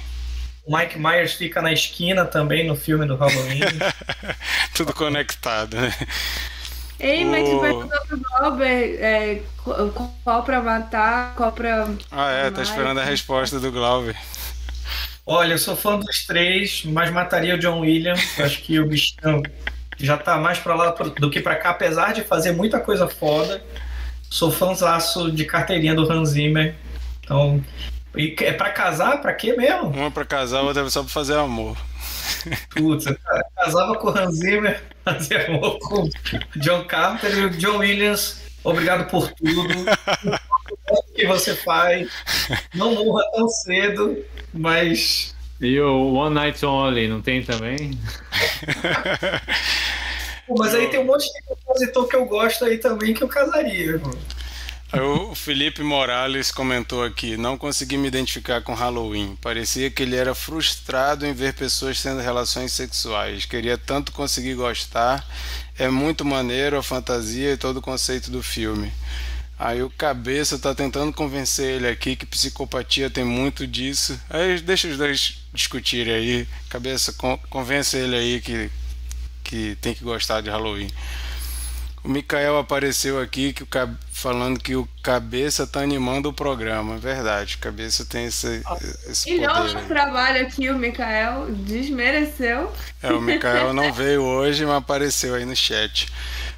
O 0.65 0.77
Mike 0.77 0.99
Myers 0.99 1.35
fica 1.35 1.61
na 1.63 1.73
esquina 1.73 2.25
também 2.25 2.67
no 2.67 2.75
filme 2.75 3.07
do 3.07 3.15
Halloween. 3.17 3.61
Tudo 4.75 4.93
conectado, 4.93 5.77
né? 5.77 5.95
Ei, 6.99 7.25
mas 7.27 7.47
O- 7.47 7.51
tu 7.57 7.61
perguntou 7.61 8.01
pro 8.09 8.19
Glauber 8.21 8.99
é, 9.03 9.43
qual, 9.63 10.11
qual 10.25 10.43
pra 10.43 10.63
matar, 10.63 11.35
qual 11.37 11.53
pra. 11.53 11.89
Ah, 12.11 12.31
é, 12.31 12.51
tá 12.51 12.63
esperando 12.63 12.99
a 13.01 13.05
resposta 13.05 13.61
do 13.61 13.71
Glauber. 13.71 14.17
Olha, 15.25 15.55
eu 15.55 15.59
sou 15.59 15.77
fã 15.77 15.99
dos 15.99 16.25
três, 16.25 16.85
mas 16.85 17.11
mataria 17.11 17.55
o 17.55 17.59
John 17.59 17.81
Williams. 17.81 18.39
Acho 18.39 18.63
que 18.63 18.79
o 18.79 18.87
bichão 18.87 19.43
já 19.99 20.17
tá 20.17 20.37
mais 20.37 20.59
pra 20.59 20.75
lá 20.75 20.91
do 20.91 21.31
que 21.31 21.41
pra 21.41 21.57
cá, 21.57 21.71
apesar 21.71 22.13
de 22.13 22.23
fazer 22.23 22.53
muita 22.53 22.79
coisa 22.79 23.09
foda. 23.09 23.63
Sou 24.31 24.51
fãzaço 24.51 25.31
de 25.33 25.45
carteirinha 25.45 25.95
do 25.95 26.11
Hans 26.11 26.31
Zimmer. 26.31 26.75
Então, 27.21 27.65
e 28.17 28.35
é 28.41 28.53
pra 28.53 28.71
casar? 28.71 29.21
Pra 29.21 29.33
quê 29.33 29.55
mesmo? 29.55 29.89
Uma 29.89 30.11
pra 30.11 30.25
casar, 30.25 30.63
outra 30.63 30.89
só 30.91 31.03
pra 31.03 31.13
fazer 31.13 31.37
amor. 31.37 31.77
Putz, 32.71 33.07
eu 33.07 33.17
casava 33.57 33.97
com 33.97 34.09
o 34.09 34.19
Hans 34.19 34.37
Zimmer, 34.37 34.83
fazia 35.05 35.47
amor 35.47 35.79
com 35.81 36.03
o 36.03 36.11
John 36.57 36.85
Carter 36.85 37.37
e 37.37 37.45
o 37.47 37.51
John 37.51 37.79
Williams. 37.79 38.45
Obrigado 38.71 39.09
por 39.11 39.31
tudo. 39.33 39.67
O 40.89 41.03
que 41.15 41.27
você 41.27 41.55
faz. 41.55 42.09
Não 42.75 42.95
morra 42.95 43.25
tão 43.33 43.49
cedo, 43.49 44.25
mas 44.53 45.35
E 45.61 45.81
o 45.81 46.15
One 46.15 46.35
Night 46.35 46.65
Only, 46.65 47.09
não 47.09 47.21
tem 47.21 47.43
também? 47.43 47.99
Pô, 50.47 50.55
mas 50.59 50.75
aí 50.75 50.87
tem 50.89 51.01
um 51.01 51.05
monte 51.05 51.25
de 51.25 51.43
compositor 51.43 52.07
que 52.07 52.15
eu 52.15 52.25
gosto 52.27 52.65
aí 52.65 52.79
também 52.79 53.13
que 53.15 53.23
eu 53.23 53.29
casaria. 53.29 53.99
pô. 53.99 54.11
O 55.02 55.35
Felipe 55.35 55.82
Morales 55.82 56.51
comentou 56.51 57.02
aqui: 57.05 57.36
não 57.36 57.59
consegui 57.59 57.97
me 57.97 58.09
identificar 58.09 58.62
com 58.62 58.74
Halloween. 58.74 59.36
Parecia 59.40 59.90
que 59.90 60.02
ele 60.02 60.16
era 60.16 60.35
frustrado 60.35 61.27
em 61.27 61.32
ver 61.32 61.55
pessoas 61.55 62.01
tendo 62.02 62.20
relações 62.20 62.73
sexuais. 62.73 63.44
Queria 63.44 63.77
tanto 63.77 64.12
conseguir 64.12 64.55
gostar. 64.55 65.27
É 65.78 65.89
muito 65.89 66.24
maneiro 66.24 66.78
a 66.78 66.82
fantasia 66.82 67.52
e 67.52 67.56
todo 67.56 67.78
o 67.78 67.82
conceito 67.82 68.31
do 68.31 68.43
filme. 68.43 68.93
Aí 69.59 69.82
o 69.82 69.90
cabeça 69.90 70.59
tá 70.59 70.74
tentando 70.74 71.12
convencer 71.12 71.77
ele 71.77 71.89
aqui 71.89 72.14
que 72.14 72.27
psicopatia 72.27 73.09
tem 73.10 73.24
muito 73.24 73.66
disso. 73.66 74.18
Aí 74.28 74.60
deixa 74.60 74.89
os 74.89 74.97
dois 74.97 75.39
discutirem 75.52 76.14
aí. 76.14 76.48
Cabeça, 76.68 77.12
con- 77.14 77.39
convence 77.51 77.97
ele 77.97 78.16
aí 78.16 78.40
que, 78.40 78.70
que 79.43 79.77
tem 79.81 79.94
que 79.94 80.05
gostar 80.05 80.43
de 80.43 80.51
Halloween. 80.51 80.89
O 82.07 82.09
Mikael 82.09 82.57
apareceu 82.57 83.20
aqui 83.20 83.53
que 83.53 83.65
o 83.65 83.69
falando 84.12 84.61
que 84.61 84.77
o 84.77 84.89
Cabeça 85.03 85.66
tá 85.66 85.81
animando 85.81 86.28
o 86.28 86.33
programa. 86.33 86.97
Verdade, 86.99 87.57
o 87.57 87.59
Cabeça 87.59 88.05
tem 88.05 88.27
esse, 88.27 88.62
esse 89.11 89.28
Ele 89.28 89.45
poder. 89.45 89.89
trabalho 89.89 90.47
aqui, 90.47 90.70
o 90.70 90.78
Mikael 90.78 91.51
desmereceu. 91.51 92.73
É, 93.03 93.12
o 93.12 93.20
Mikael 93.20 93.73
não 93.73 93.91
veio 93.93 94.23
hoje, 94.23 94.65
mas 94.65 94.77
apareceu 94.77 95.35
aí 95.35 95.45
no 95.45 95.57
chat. 95.57 96.07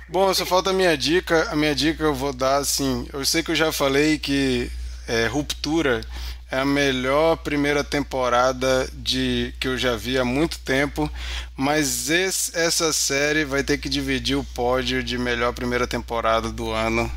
Bom, 0.07 0.33
só 0.35 0.45
falta 0.45 0.69
a 0.69 0.75
minha 0.75 0.95
dica. 0.99 1.49
A 1.51 1.57
minha 1.57 1.75
dica 1.75 2.03
eu 2.03 2.15
vou 2.15 2.35
dar 2.35 2.59
assim. 2.59 3.09
Eu 3.11 3.25
sei 3.25 3.43
que 3.43 3.51
eu 3.51 3.57
já 3.57 3.73
falei 3.73 4.19
que 4.19 4.71
é, 5.07 5.27
Ruptura 5.29 6.03
é 6.51 6.59
a 6.61 6.65
melhor 6.65 7.37
primeira 7.37 7.85
temporada 7.85 8.89
de 8.95 9.55
que 9.61 9.69
eu 9.69 9.77
já 9.77 9.97
vi 9.97 10.19
há 10.19 10.25
muito 10.25 10.59
tempo, 10.61 11.11
mas 11.55 12.09
esse- 12.09 12.57
essa 12.57 12.93
série 12.93 13.45
vai 13.45 13.63
ter 13.63 13.79
que 13.79 13.89
dividir 13.89 14.37
o 14.37 14.45
pódio 14.45 15.03
de 15.03 15.19
melhor 15.19 15.53
primeira 15.53 15.87
temporada 15.87 16.51
do 16.51 16.71
ano 16.71 17.11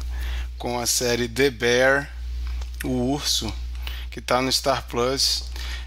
com 0.57 0.79
a 0.79 0.85
série 0.85 1.27
The 1.29 1.49
Bear, 1.49 2.09
o 2.83 3.13
Urso, 3.13 3.53
que 4.09 4.19
está 4.19 4.41
no 4.41 4.51
Star 4.51 4.83
Plus. 4.87 5.45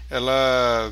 Ela 0.09 0.91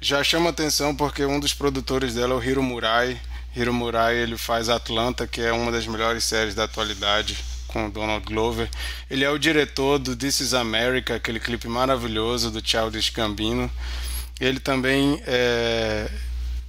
já 0.00 0.22
chama 0.22 0.50
atenção 0.50 0.94
porque 0.94 1.24
um 1.24 1.40
dos 1.40 1.52
produtores 1.52 2.14
dela 2.14 2.34
é 2.34 2.36
o 2.36 2.42
Hiro 2.42 2.62
Murai. 2.62 3.20
Hiro 3.56 3.72
Murai 3.74 4.16
ele 4.16 4.36
faz 4.38 4.68
Atlanta, 4.68 5.26
que 5.26 5.40
é 5.40 5.52
uma 5.52 5.72
das 5.72 5.86
melhores 5.86 6.22
séries 6.22 6.54
da 6.54 6.64
atualidade 6.64 7.36
com 7.68 7.86
o 7.86 7.90
Donald 7.90 8.24
Glover. 8.26 8.68
Ele 9.08 9.24
é 9.24 9.30
o 9.30 9.38
diretor 9.38 9.98
do 9.98 10.16
This 10.16 10.40
Is 10.40 10.54
America, 10.54 11.14
aquele 11.14 11.38
clipe 11.38 11.68
maravilhoso 11.68 12.50
do 12.50 12.66
Childish 12.66 13.10
Gambino. 13.10 13.70
Ele 14.40 14.58
também 14.58 15.22
é, 15.26 16.10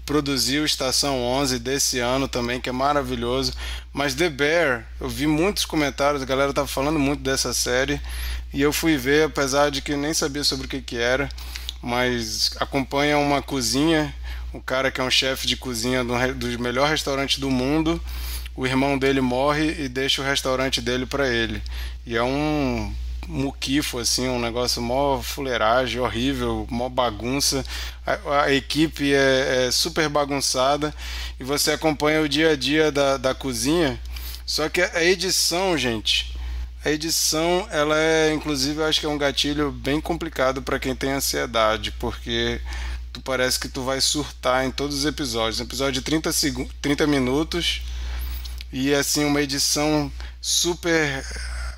produziu 0.06 0.66
Estação 0.66 1.22
11 1.22 1.60
desse 1.60 2.00
ano 2.00 2.28
também, 2.28 2.60
que 2.60 2.70
é 2.70 2.72
maravilhoso. 2.72 3.54
Mas 3.94 4.16
The 4.16 4.30
Bear, 4.30 4.86
eu 5.00 5.08
vi 5.08 5.28
muitos 5.28 5.66
comentários, 5.66 6.22
a 6.22 6.26
galera 6.26 6.52
tava 6.52 6.68
falando 6.68 6.98
muito 6.98 7.22
dessa 7.22 7.54
série 7.54 8.02
e 8.52 8.62
eu 8.62 8.74
fui 8.74 8.98
ver, 8.98 9.26
apesar 9.26 9.70
de 9.70 9.82
que 9.82 9.96
nem 9.96 10.14
sabia 10.14 10.44
sobre 10.44 10.66
o 10.66 10.70
que 10.70 10.82
que 10.82 10.98
era, 10.98 11.30
mas 11.80 12.52
acompanha 12.60 13.20
uma 13.20 13.42
cozinha, 13.42 14.14
o 14.52 14.60
cara 14.60 14.90
que 14.90 15.00
é 15.00 15.04
um 15.04 15.12
chefe 15.12 15.46
de 15.46 15.56
cozinha 15.56 16.04
do 16.04 16.60
melhor 16.60 16.90
restaurante 16.90 17.40
do 17.40 17.52
mundo. 17.52 18.02
O 18.60 18.68
irmão 18.68 18.98
dele 19.00 19.22
morre 19.22 19.86
e 19.86 19.88
deixa 19.88 20.22
o 20.22 20.26
restaurante 20.26 20.82
dele 20.82 21.06
para 21.06 21.30
ele. 21.30 21.62
E 22.06 22.18
é 22.18 22.22
um 22.22 22.94
muquifo, 23.26 24.00
assim, 24.00 24.28
um 24.28 24.38
negócio 24.38 24.82
mó 24.82 25.22
fuleiragem, 25.22 26.02
horrível, 26.02 26.68
mó 26.70 26.90
bagunça. 26.90 27.64
A, 28.06 28.42
a 28.44 28.54
equipe 28.54 29.14
é, 29.14 29.68
é 29.68 29.72
super 29.72 30.10
bagunçada 30.10 30.94
e 31.40 31.44
você 31.46 31.72
acompanha 31.72 32.22
o 32.22 32.28
dia 32.28 32.50
a 32.52 32.56
dia 32.58 32.92
da, 32.92 33.16
da 33.16 33.34
cozinha. 33.34 33.98
Só 34.46 34.68
que 34.68 34.82
a 34.82 35.02
edição, 35.06 35.78
gente, 35.78 36.36
a 36.84 36.92
edição, 36.92 37.66
ela 37.72 37.98
é, 37.98 38.34
inclusive, 38.34 38.82
eu 38.82 38.86
acho 38.88 39.00
que 39.00 39.06
é 39.06 39.10
um 39.10 39.18
gatilho 39.18 39.72
bem 39.72 40.02
complicado 40.02 40.62
para 40.62 40.78
quem 40.80 40.94
tem 40.94 41.12
ansiedade, 41.14 41.94
porque 41.94 42.60
tu 43.14 43.22
parece 43.22 43.58
que 43.58 43.70
tu 43.70 43.84
vai 43.84 44.02
surtar 44.02 44.66
em 44.66 44.72
todos 44.72 44.98
os 44.98 45.06
episódios. 45.06 45.62
Um 45.62 45.64
episódio 45.64 45.94
de 45.94 46.02
30, 46.02 46.34
segun- 46.34 46.68
30 46.82 47.08
minutos 47.08 47.84
e 48.72 48.94
assim 48.94 49.26
uma 49.26 49.42
edição 49.42 50.12
super 50.42 51.24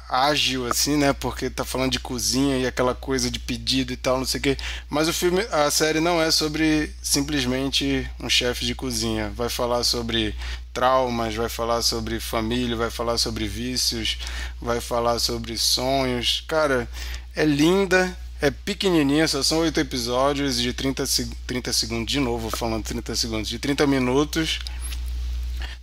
ágil 0.09 0.67
assim, 0.67 0.97
né? 0.97 1.13
Porque 1.13 1.49
tá 1.49 1.63
falando 1.63 1.91
de 1.91 1.99
cozinha 1.99 2.57
e 2.57 2.67
aquela 2.67 2.93
coisa 2.93 3.31
de 3.31 3.39
pedido 3.39 3.93
e 3.93 3.97
tal, 3.97 4.17
não 4.17 4.25
sei 4.25 4.39
o 4.39 4.43
quê. 4.43 4.57
Mas 4.89 5.07
o 5.07 5.13
filme, 5.13 5.41
a 5.51 5.71
série 5.71 5.99
não 6.01 6.21
é 6.21 6.29
sobre 6.31 6.93
simplesmente 7.01 8.09
um 8.19 8.29
chefe 8.29 8.65
de 8.65 8.75
cozinha. 8.75 9.31
Vai 9.35 9.47
falar 9.47 9.83
sobre 9.85 10.35
traumas, 10.73 11.33
vai 11.35 11.47
falar 11.49 11.81
sobre 11.81 12.19
família, 12.19 12.75
vai 12.75 12.89
falar 12.89 13.17
sobre 13.17 13.47
vícios, 13.47 14.17
vai 14.61 14.81
falar 14.81 15.17
sobre 15.19 15.57
sonhos. 15.57 16.43
Cara, 16.45 16.89
é 17.33 17.45
linda, 17.45 18.15
é 18.41 18.51
pequenininha, 18.51 19.27
só 19.29 19.41
são 19.41 19.59
oito 19.59 19.79
episódios 19.79 20.59
de 20.59 20.73
30, 20.73 21.05
seg- 21.05 21.31
30 21.47 21.71
segundos, 21.71 22.11
de 22.11 22.19
novo 22.19 22.49
falando 22.49 22.83
30 22.83 23.15
segundos, 23.15 23.47
de 23.47 23.59
30 23.59 23.87
minutos. 23.87 24.59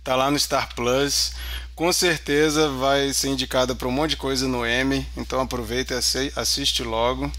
Tá 0.03 0.15
lá 0.15 0.31
no 0.31 0.39
Star 0.39 0.73
Plus. 0.75 1.33
Com 1.75 1.91
certeza 1.93 2.69
vai 2.69 3.13
ser 3.13 3.29
indicada 3.29 3.73
para 3.75 3.87
um 3.87 3.91
monte 3.91 4.11
de 4.11 4.17
coisa 4.17 4.47
no 4.47 4.65
M. 4.65 5.05
Então 5.15 5.39
aproveita 5.39 5.93
e 5.93 5.97
assi- 5.97 6.33
assiste 6.35 6.83
logo, 6.83 7.31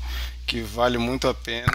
que 0.47 0.61
vale 0.62 0.97
muito 0.99 1.28
a 1.28 1.35
pena. 1.35 1.66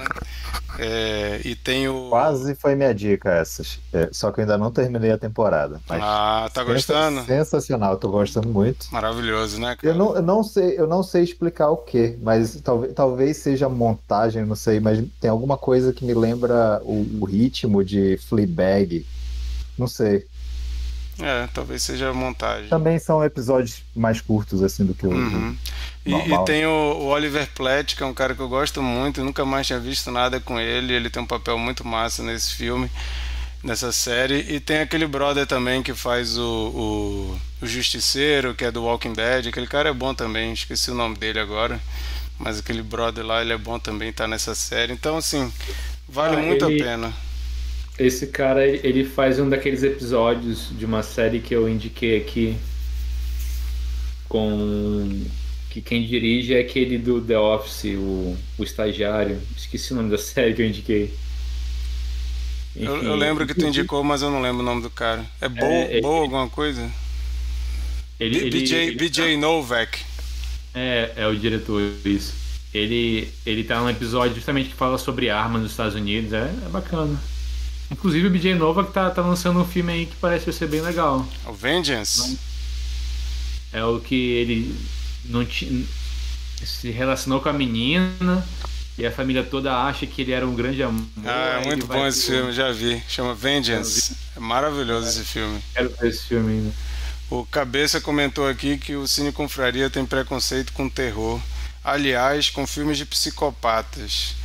É, 0.77 1.41
e 1.45 1.55
tem 1.55 1.87
o. 1.87 2.09
Quase 2.09 2.53
foi 2.55 2.75
minha 2.75 2.93
dica 2.93 3.29
essas. 3.31 3.79
É, 3.93 4.09
só 4.11 4.31
que 4.31 4.39
eu 4.39 4.43
ainda 4.43 4.57
não 4.57 4.71
terminei 4.71 5.11
a 5.11 5.17
temporada. 5.17 5.79
Mas 5.87 6.01
Ah, 6.03 6.49
tá 6.53 6.63
gostando? 6.63 7.23
Sensacional, 7.25 7.97
tô 7.97 8.09
gostando 8.09 8.49
muito. 8.49 8.87
Maravilhoso, 8.91 9.59
né, 9.59 9.75
cara? 9.75 9.93
Eu 9.93 9.97
não, 9.97 10.15
eu 10.15 10.21
não 10.21 10.43
sei, 10.43 10.77
eu 10.77 10.87
não 10.87 11.01
sei 11.03 11.23
explicar 11.23 11.69
o 11.69 11.77
que, 11.77 12.17
mas 12.21 12.59
talvez, 12.61 12.93
talvez 12.93 13.37
seja 13.37 13.69
montagem, 13.69 14.43
não 14.45 14.55
sei, 14.55 14.79
mas 14.81 15.01
tem 15.21 15.29
alguma 15.29 15.57
coisa 15.57 15.93
que 15.93 16.03
me 16.03 16.13
lembra 16.13 16.81
o, 16.83 17.19
o 17.21 17.25
ritmo 17.25 17.83
de 17.83 18.17
Fleabag. 18.27 19.05
Não 19.77 19.87
sei. 19.87 20.25
É, 21.19 21.47
talvez 21.53 21.81
seja 21.83 22.11
montagem. 22.13 22.67
Também 22.69 22.99
são 22.99 23.23
episódios 23.23 23.81
mais 23.95 24.19
curtos 24.19 24.61
assim 24.61 24.85
do 24.85 24.93
que 24.93 25.07
o 25.07 25.11
Uhum. 25.11 25.55
E, 26.05 26.11
normal. 26.11 26.43
e 26.43 26.45
tem 26.45 26.65
o, 26.65 26.69
o 26.69 27.05
Oliver 27.07 27.47
Platt, 27.55 27.95
que 27.95 28.03
é 28.03 28.05
um 28.05 28.13
cara 28.13 28.35
que 28.35 28.41
eu 28.41 28.49
gosto 28.49 28.81
muito, 28.81 29.23
nunca 29.23 29.43
mais 29.45 29.65
tinha 29.65 29.79
visto 29.79 30.11
nada 30.11 30.39
com 30.39 30.59
ele. 30.59 30.93
Ele 30.93 31.09
tem 31.09 31.23
um 31.23 31.25
papel 31.25 31.57
muito 31.57 31.87
massa 31.87 32.21
nesse 32.21 32.53
filme, 32.53 32.91
nessa 33.63 33.91
série. 33.91 34.39
E 34.53 34.59
tem 34.59 34.79
aquele 34.81 35.07
brother 35.07 35.47
também 35.47 35.81
que 35.81 35.93
faz 35.93 36.37
o, 36.37 36.43
o, 36.43 37.39
o 37.63 37.65
Justiceiro, 37.67 38.53
que 38.53 38.65
é 38.65 38.71
do 38.71 38.83
Walking 38.83 39.13
Dead. 39.13 39.47
Aquele 39.47 39.67
cara 39.67 39.89
é 39.89 39.93
bom 39.93 40.13
também, 40.13 40.53
esqueci 40.53 40.91
o 40.91 40.95
nome 40.95 41.15
dele 41.17 41.39
agora. 41.39 41.79
Mas 42.37 42.59
aquele 42.59 42.83
brother 42.83 43.25
lá, 43.25 43.41
ele 43.41 43.53
é 43.53 43.57
bom 43.57 43.79
também, 43.79 44.11
tá 44.11 44.27
nessa 44.27 44.53
série. 44.53 44.91
Então, 44.93 45.17
assim, 45.17 45.51
vale 46.07 46.35
Ah, 46.35 46.39
muito 46.39 46.65
ele- 46.65 46.81
a 46.81 46.85
pena. 46.85 47.13
Esse 47.97 48.27
cara, 48.27 48.65
ele 48.65 49.05
faz 49.05 49.39
um 49.39 49.49
daqueles 49.49 49.83
episódios 49.83 50.69
de 50.77 50.85
uma 50.85 51.01
série 51.01 51.39
que 51.39 51.55
eu 51.55 51.69
indiquei 51.69 52.17
aqui 52.17 52.57
com 54.27 55.23
que 55.69 55.81
quem 55.81 56.05
dirige 56.05 56.53
é 56.53 56.59
aquele 56.59 56.97
do 56.97 57.21
The 57.21 57.37
Office, 57.37 57.95
o, 57.97 58.35
o 58.57 58.63
estagiário. 58.63 59.41
Esqueci 59.57 59.93
o 59.93 59.95
nome 59.97 60.09
da 60.09 60.17
série 60.19 60.53
que 60.53 60.61
eu 60.61 60.67
indiquei. 60.67 61.13
Enfim, 62.75 62.85
eu, 62.85 63.03
eu, 63.03 63.15
lembro 63.15 63.47
que 63.47 63.53
tu 63.53 63.65
indicou, 63.65 64.03
mas 64.03 64.21
eu 64.21 64.29
não 64.29 64.41
lembro 64.41 64.61
o 64.61 64.65
nome 64.65 64.81
do 64.81 64.89
cara. 64.89 65.25
É 65.39 65.47
Bo, 65.47 65.65
é, 65.65 66.01
Bo 66.01 66.07
alguma 66.07 66.49
coisa? 66.49 66.89
Ele, 68.19 68.49
BJ, 68.49 68.75
ele, 68.75 68.95
BJ 68.95 69.37
Novak. 69.37 69.99
É, 70.73 71.11
é 71.15 71.27
o 71.27 71.35
diretor, 71.35 71.81
isso. 72.03 72.33
Ele, 72.73 73.29
ele 73.45 73.63
tá 73.63 73.79
num 73.79 73.89
episódio 73.89 74.35
justamente 74.35 74.69
que 74.69 74.75
fala 74.75 74.97
sobre 74.97 75.29
armas 75.29 75.61
nos 75.61 75.71
Estados 75.71 75.95
Unidos. 75.95 76.33
É, 76.33 76.53
é 76.65 76.69
bacana. 76.69 77.17
Inclusive 77.91 78.27
o 78.27 78.31
BJ 78.31 78.55
Novak 78.55 78.91
tá, 78.91 79.09
tá 79.09 79.21
lançando 79.21 79.59
um 79.59 79.65
filme 79.65 79.93
aí 79.93 80.05
que 80.05 80.15
parece 80.15 80.51
ser 80.51 80.67
bem 80.67 80.81
legal. 80.81 81.25
O 81.45 81.53
Vengeance? 81.53 82.39
É 83.71 83.83
o 83.83 83.99
que 83.99 84.15
ele 84.15 84.75
não 85.25 85.45
se 85.45 86.89
relacionou 86.91 87.41
com 87.41 87.49
a 87.49 87.53
menina 87.53 88.45
e 88.97 89.05
a 89.05 89.11
família 89.11 89.43
toda 89.43 89.75
acha 89.75 90.07
que 90.07 90.21
ele 90.21 90.31
era 90.31 90.47
um 90.47 90.55
grande 90.55 90.81
amor. 90.81 91.05
Ah, 91.25 91.61
é 91.61 91.65
muito 91.65 91.85
bom 91.85 92.07
esse 92.07 92.27
filme, 92.27 92.53
já 92.53 92.71
vi. 92.71 93.03
Chama 93.07 93.35
Vengeance. 93.35 94.15
É 94.35 94.39
maravilhoso 94.39 95.07
é. 95.07 95.09
esse 95.09 95.23
filme. 95.23 95.61
Quero 95.73 95.89
ver 95.99 96.09
esse 96.09 96.23
filme 96.23 96.53
ainda. 96.53 96.73
O 97.29 97.45
Cabeça 97.45 97.99
comentou 97.99 98.47
aqui 98.47 98.77
que 98.77 98.95
o 98.95 99.07
Cine 99.07 99.31
Confraria 99.31 99.89
tem 99.89 100.05
preconceito 100.05 100.71
com 100.73 100.87
terror. 100.87 101.41
Aliás, 101.83 102.49
com 102.49 102.65
filmes 102.65 102.97
de 102.97 103.05
psicopatas. 103.05 104.35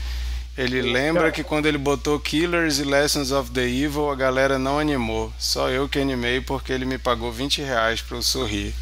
Ele 0.59 0.83
lembra 0.83 1.31
que 1.31 1.43
quando 1.43 1.67
ele 1.67 1.79
botou 1.79 2.19
Killers 2.21 2.79
e 2.79 2.85
Lessons 2.85 3.31
of 3.31 3.51
the 3.51 3.67
Evil, 3.67 4.11
a 4.11 4.15
galera 4.15 4.59
não 4.59 4.79
animou. 4.79 5.33
Só 5.39 5.71
eu 5.71 5.89
que 5.89 5.99
animei 5.99 6.41
porque 6.41 6.73
ele 6.73 6.85
me 6.85 6.99
pagou 6.99 7.33
20 7.33 7.63
reais 7.63 8.01
para 8.01 8.19
eu 8.19 8.23
sorrir. 8.23 8.75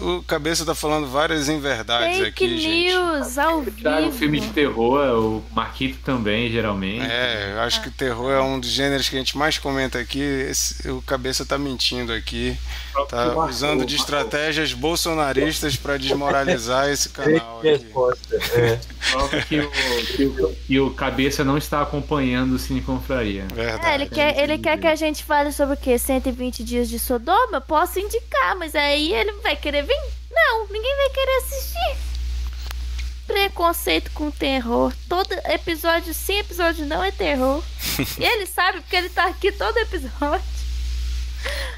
O 0.00 0.22
Cabeça 0.22 0.64
tá 0.64 0.72
falando 0.72 1.08
várias 1.08 1.48
inverdades 1.48 2.18
Fake 2.18 2.28
aqui, 2.28 2.46
news, 2.46 3.26
gente. 3.34 3.40
ao 3.40 3.60
vivo. 3.60 4.08
O 4.08 4.12
filme 4.12 4.38
de 4.38 4.48
terror, 4.50 5.04
é 5.04 5.12
o 5.12 5.42
Marquito 5.50 5.98
também, 6.04 6.48
geralmente. 6.48 7.04
É, 7.04 7.54
eu 7.54 7.60
acho 7.60 7.82
que 7.82 7.90
terror 7.90 8.30
é 8.30 8.40
um 8.40 8.60
dos 8.60 8.70
gêneros 8.70 9.08
que 9.08 9.16
a 9.16 9.18
gente 9.18 9.36
mais 9.36 9.58
comenta 9.58 9.98
aqui. 9.98 10.20
Esse, 10.20 10.88
o 10.88 11.02
Cabeça 11.02 11.44
tá 11.44 11.58
mentindo 11.58 12.12
aqui. 12.12 12.56
Tá 13.08 13.36
usando 13.46 13.84
de 13.84 13.96
estratégias 13.96 14.72
bolsonaristas 14.72 15.74
para 15.76 15.96
desmoralizar 15.96 16.88
esse 16.88 17.08
canal 17.08 17.58
aqui. 17.58 17.68
É. 18.54 18.80
Prova 19.10 19.40
que 19.42 19.60
o, 19.60 19.70
que, 19.70 20.24
o, 20.24 20.56
que 20.66 20.80
o 20.80 20.90
Cabeça 20.90 21.44
não 21.44 21.58
está 21.58 21.82
acompanhando 21.82 22.54
o 22.54 22.58
Cine 22.58 22.80
Confraria. 22.80 23.46
Verdade. 23.52 23.86
É, 23.86 23.94
ele 23.94 24.06
quer, 24.08 24.38
ele 24.38 24.58
quer 24.58 24.78
que 24.78 24.86
a 24.86 24.94
gente 24.94 25.24
fale 25.24 25.50
sobre 25.50 25.74
o 25.74 25.76
quê? 25.76 25.98
120 25.98 26.62
dias 26.62 26.88
de 26.88 26.98
Sodoma? 26.98 27.60
Posso 27.60 27.98
indicar, 27.98 28.56
mas 28.56 28.74
aí 28.74 29.12
ele 29.12 29.32
vai 29.42 29.56
querer 29.56 29.82
vir? 29.82 30.00
Não, 30.30 30.66
ninguém 30.68 30.96
vai 30.96 31.10
querer 31.10 31.36
assistir. 31.38 31.96
Preconceito 33.26 34.10
com 34.12 34.30
terror. 34.30 34.92
Todo 35.08 35.32
episódio, 35.46 36.12
sim, 36.12 36.38
episódio 36.38 36.84
não 36.86 37.02
é 37.02 37.10
terror. 37.10 37.62
e 38.18 38.22
ele 38.24 38.46
sabe 38.46 38.80
porque 38.80 38.96
ele 38.96 39.08
tá 39.08 39.24
aqui 39.26 39.50
todo 39.50 39.76
episódio. 39.78 40.53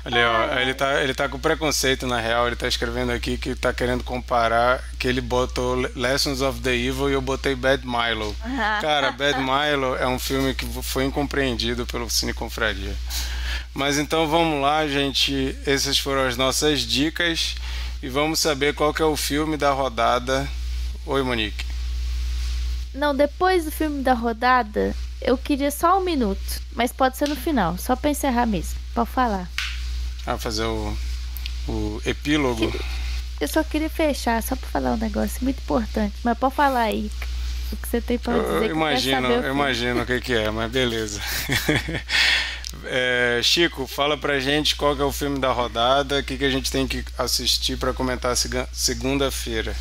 Olha, 0.05 0.31
ó, 0.31 0.59
ele 0.61 0.73
tá, 0.73 1.03
ele 1.03 1.15
tá 1.15 1.29
com 1.29 1.39
preconceito 1.39 2.07
na 2.07 2.21
real, 2.21 2.47
ele 2.47 2.55
tá 2.55 2.69
escrevendo 2.69 3.11
aqui 3.11 3.37
que 3.37 3.55
tá 3.55 3.73
querendo 3.73 4.05
comparar 4.05 4.83
que 4.99 5.09
ele 5.09 5.21
botou 5.21 5.75
Lessons 5.97 6.41
of 6.41 6.61
the 6.61 6.75
Evil 6.75 7.11
e 7.11 7.15
eu 7.15 7.21
botei 7.21 7.55
Bad 7.55 7.85
Milo. 7.85 8.35
Cara, 8.81 9.11
Bad 9.11 9.39
Milo 9.41 9.97
é 9.97 10.07
um 10.07 10.19
filme 10.19 10.55
que 10.55 10.65
foi 10.83 11.05
incompreendido 11.05 11.85
pelo 11.87 12.09
Cine 12.09 12.33
Confraria. 12.33 12.95
Mas 13.75 13.99
então 13.99 14.29
vamos 14.29 14.63
lá, 14.63 14.87
gente. 14.87 15.57
Essas 15.67 15.99
foram 15.99 16.27
as 16.27 16.37
nossas 16.37 16.81
dicas 16.81 17.57
e 18.03 18.09
vamos 18.09 18.39
saber 18.39 18.75
qual 18.75 18.95
que 18.95 19.03
é 19.03 19.05
o 19.05 19.17
filme 19.17 19.57
da 19.57 19.73
rodada. 19.73 20.49
Oi, 21.05 21.23
Monique. 21.23 21.65
Não, 22.95 23.15
depois 23.15 23.65
do 23.65 23.71
filme 23.71 24.03
da 24.03 24.15
rodada, 24.15 24.95
eu 25.21 25.37
queria 25.37 25.71
só 25.71 25.99
um 25.99 26.05
minuto, 26.05 26.63
mas 26.75 26.93
pode 26.93 27.17
ser 27.17 27.29
no 27.29 27.37
final, 27.37 27.77
só 27.77 27.95
para 27.95 28.11
encerrar 28.11 28.47
mesmo. 28.47 28.86
Pode 28.97 29.11
falar. 29.11 29.47
Ah, 30.27 30.39
fazer 30.39 30.65
o, 30.65 30.97
o 31.69 32.01
epílogo. 32.07 32.73
Eu 33.39 33.47
só 33.47 33.63
queria 33.63 33.91
fechar, 33.91 34.43
só 34.43 34.57
para 34.57 34.69
falar 34.71 34.93
um 34.93 34.97
negócio 34.97 35.45
muito 35.45 35.59
importante, 35.59 36.15
mas 36.25 36.39
pode 36.39 36.55
falar 36.55 36.85
aí 36.85 37.11
o 37.71 37.77
que 37.77 37.87
você 37.87 38.01
tem 38.01 38.17
para 38.17 38.39
dizer. 38.39 38.71
Eu 38.71 38.75
imagino, 38.75 39.29
eu 39.29 39.53
imagino 39.53 40.01
o 40.01 40.07
que, 40.07 40.19
que 40.23 40.33
é, 40.33 40.51
mas 40.51 40.73
beleza. 40.73 41.21
É, 42.85 43.41
Chico, 43.43 43.87
fala 43.87 44.19
pra 44.19 44.39
gente 44.39 44.77
qual 44.77 44.95
é 44.97 45.03
o 45.03 45.11
filme 45.11 45.39
da 45.39 45.51
rodada, 45.51 46.19
o 46.19 46.23
que, 46.23 46.37
que 46.37 46.45
a 46.45 46.51
gente 46.51 46.71
tem 46.71 46.87
que 46.87 47.03
assistir 47.17 47.79
para 47.79 47.93
comentar 47.93 48.37
segunda-feira. 48.73 49.75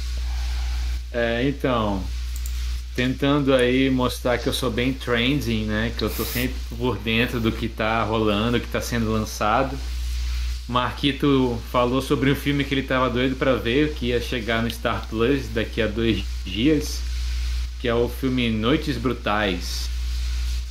É, 1.12 1.44
então, 1.48 2.02
tentando 2.96 3.54
aí 3.54 3.90
mostrar 3.90 4.38
que 4.38 4.48
eu 4.48 4.54
sou 4.54 4.72
bem 4.72 4.94
trending, 4.94 5.66
né? 5.66 5.92
Que 5.98 6.04
eu 6.04 6.10
tô 6.10 6.24
sempre 6.24 6.56
por 6.78 6.98
dentro 6.98 7.40
do 7.40 7.52
que 7.52 7.68
tá 7.68 8.04
rolando, 8.04 8.60
que 8.60 8.68
tá 8.68 8.80
sendo 8.80 9.12
lançado. 9.12 9.78
Marquito 10.68 11.60
falou 11.72 12.02
sobre 12.02 12.32
um 12.32 12.36
filme 12.36 12.64
que 12.64 12.74
ele 12.74 12.84
tava 12.84 13.10
doido 13.10 13.36
para 13.36 13.56
ver, 13.56 13.94
que 13.94 14.08
ia 14.08 14.22
chegar 14.22 14.64
no 14.64 14.72
Star 14.72 15.06
Plus 15.08 15.48
daqui 15.50 15.82
a 15.82 15.88
dois 15.88 16.24
dias, 16.44 17.02
que 17.80 17.88
é 17.88 17.94
o 17.94 18.10
filme 18.10 18.50
Noites 18.50 18.98
Brutais. 18.98 19.90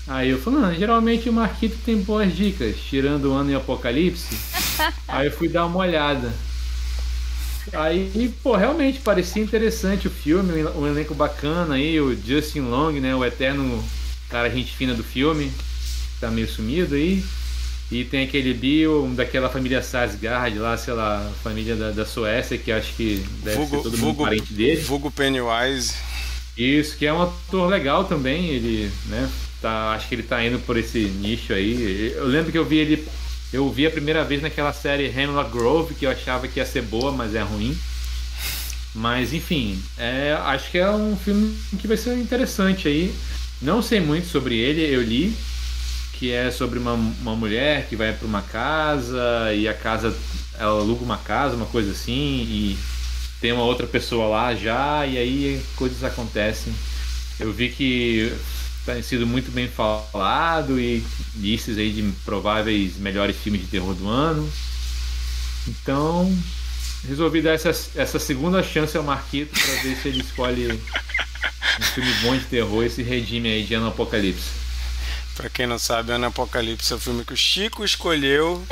Aí 0.06 0.30
eu 0.30 0.38
falei, 0.38 0.60
não, 0.60 0.74
geralmente 0.74 1.28
o 1.28 1.32
Marquito 1.32 1.78
tem 1.84 2.02
boas 2.02 2.34
dicas, 2.34 2.76
tirando 2.76 3.26
o 3.26 3.32
ano 3.32 3.52
e 3.52 3.54
Apocalipse. 3.54 4.36
Aí 5.06 5.28
eu 5.28 5.32
fui 5.32 5.48
dar 5.48 5.66
uma 5.66 5.78
olhada. 5.78 6.32
Aí, 7.72 8.32
pô, 8.42 8.56
realmente 8.56 9.00
parecia 9.00 9.42
interessante 9.42 10.06
o 10.06 10.10
filme, 10.10 10.64
um 10.76 10.86
elenco 10.86 11.14
bacana 11.14 11.74
aí, 11.74 11.98
o 12.00 12.14
Justin 12.14 12.60
Long, 12.60 12.92
né, 12.92 13.14
o 13.14 13.24
eterno 13.24 13.82
cara 14.28 14.50
gente 14.50 14.74
fina 14.74 14.94
do 14.94 15.04
filme, 15.04 15.50
tá 16.20 16.30
meio 16.30 16.48
sumido 16.48 16.94
aí. 16.94 17.24
E 17.90 18.04
tem 18.04 18.24
aquele 18.24 18.54
Bill, 18.54 19.12
daquela 19.14 19.48
família 19.48 19.82
Sarsgaard 19.82 20.58
lá, 20.58 20.76
sei 20.76 20.94
lá, 20.94 21.30
família 21.42 21.76
da, 21.76 21.90
da 21.90 22.04
Suécia, 22.04 22.58
que 22.58 22.72
acho 22.72 22.94
que 22.94 23.24
deve 23.42 23.56
Vugo, 23.56 23.76
ser 23.76 23.82
todo 23.82 23.98
mundo 23.98 24.12
Vugo, 24.12 24.24
parente 24.24 24.52
dele. 24.52 24.80
Vugo 24.80 25.10
Pennywise. 25.10 25.94
Isso, 26.56 26.96
que 26.96 27.06
é 27.06 27.12
um 27.12 27.22
ator 27.22 27.68
legal 27.68 28.04
também, 28.04 28.48
ele, 28.48 28.90
né, 29.06 29.30
tá, 29.60 29.92
acho 29.92 30.08
que 30.08 30.14
ele 30.14 30.22
tá 30.22 30.44
indo 30.44 30.58
por 30.60 30.76
esse 30.76 30.98
nicho 30.98 31.52
aí. 31.52 32.12
Eu 32.16 32.26
lembro 32.26 32.50
que 32.50 32.58
eu 32.58 32.64
vi 32.64 32.78
ele, 32.78 33.06
eu 33.54 33.70
vi 33.70 33.86
a 33.86 33.90
primeira 33.90 34.24
vez 34.24 34.42
naquela 34.42 34.72
série 34.72 35.06
Hemlock 35.06 35.52
Grove, 35.52 35.94
que 35.94 36.04
eu 36.04 36.10
achava 36.10 36.48
que 36.48 36.58
ia 36.58 36.66
ser 36.66 36.82
boa, 36.82 37.12
mas 37.12 37.36
é 37.36 37.40
ruim. 37.40 37.78
Mas 38.92 39.32
enfim, 39.32 39.80
é, 39.96 40.36
acho 40.46 40.72
que 40.72 40.78
é 40.78 40.90
um 40.90 41.16
filme 41.16 41.56
que 41.78 41.86
vai 41.86 41.96
ser 41.96 42.18
interessante 42.18 42.88
aí. 42.88 43.14
Não 43.62 43.80
sei 43.80 44.00
muito 44.00 44.26
sobre 44.26 44.56
ele, 44.56 44.82
eu 44.82 45.00
li 45.00 45.32
que 46.14 46.32
é 46.32 46.50
sobre 46.50 46.78
uma, 46.78 46.94
uma 46.94 47.36
mulher 47.36 47.86
que 47.88 47.94
vai 47.94 48.12
para 48.12 48.26
uma 48.26 48.42
casa 48.42 49.52
e 49.54 49.68
a 49.68 49.74
casa 49.74 50.16
ela 50.58 50.80
aluga 50.80 51.04
uma 51.04 51.18
casa, 51.18 51.54
uma 51.54 51.66
coisa 51.66 51.92
assim, 51.92 52.46
e 52.48 52.78
tem 53.40 53.52
uma 53.52 53.64
outra 53.64 53.86
pessoa 53.86 54.26
lá 54.26 54.54
já, 54.54 55.06
e 55.06 55.16
aí 55.16 55.62
coisas 55.76 56.02
acontecem. 56.02 56.72
Eu 57.38 57.52
vi 57.52 57.68
que 57.68 58.32
tem 58.84 59.02
sido 59.02 59.26
muito 59.26 59.50
bem 59.50 59.68
falado 59.68 60.78
e 60.78 61.04
listas 61.36 61.78
aí 61.78 61.90
de 61.90 62.02
prováveis 62.24 62.96
melhores 62.96 63.36
filmes 63.36 63.62
de 63.62 63.66
terror 63.68 63.94
do 63.94 64.08
ano. 64.08 64.50
Então, 65.66 66.30
resolvi 67.08 67.40
dar 67.40 67.52
essa, 67.52 67.70
essa 67.94 68.18
segunda 68.18 68.62
chance 68.62 68.96
ao 68.96 69.02
Marquito 69.02 69.58
para 69.58 69.82
ver 69.82 69.96
se 69.96 70.08
ele 70.08 70.20
escolhe 70.20 70.72
um 70.72 71.82
filme 71.82 72.12
bom 72.22 72.36
de 72.36 72.44
terror 72.44 72.84
esse 72.84 73.02
redime 73.02 73.48
aí 73.48 73.64
de 73.64 73.74
Ano 73.74 73.88
Apocalipse. 73.88 74.64
Pra 75.34 75.50
quem 75.50 75.66
não 75.66 75.78
sabe, 75.78 76.12
Ano 76.12 76.26
Apocalipse 76.26 76.92
é 76.92 76.96
o 76.96 77.00
filme 77.00 77.24
que 77.24 77.32
o 77.32 77.36
Chico 77.36 77.84
escolheu. 77.84 78.64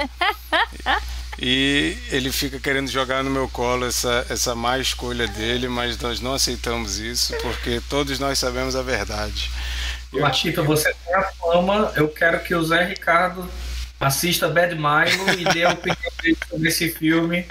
e 1.41 1.97
ele 2.11 2.31
fica 2.31 2.61
querendo 2.61 2.89
jogar 2.89 3.25
no 3.25 3.31
meu 3.31 3.49
colo 3.49 3.87
essa, 3.87 4.27
essa 4.29 4.55
má 4.55 4.79
escolha 4.79 5.27
dele, 5.27 5.69
mas 5.69 5.99
nós 5.99 6.21
não 6.21 6.35
aceitamos 6.35 6.99
isso, 6.99 7.35
porque 7.43 7.81
todos 7.89 8.19
nós 8.19 8.39
sabemos 8.39 8.77
a 8.77 8.83
verdade. 8.83 9.51
Latita, 10.13 10.63
você 10.63 10.95
tem 11.05 11.15
a 11.15 11.23
fama. 11.23 11.93
Eu 11.97 12.09
quero 12.09 12.41
que 12.41 12.55
o 12.55 12.63
Zé 12.63 12.85
Ricardo 12.85 13.49
assista 13.99 14.49
Bad 14.49 14.75
Milo 14.75 15.41
e 15.41 15.45
dê 15.53 15.65
a 15.65 15.71
opinião 15.73 16.13
dele 16.23 16.37
sobre 16.49 16.69
esse 16.69 16.91
filme. 16.91 17.47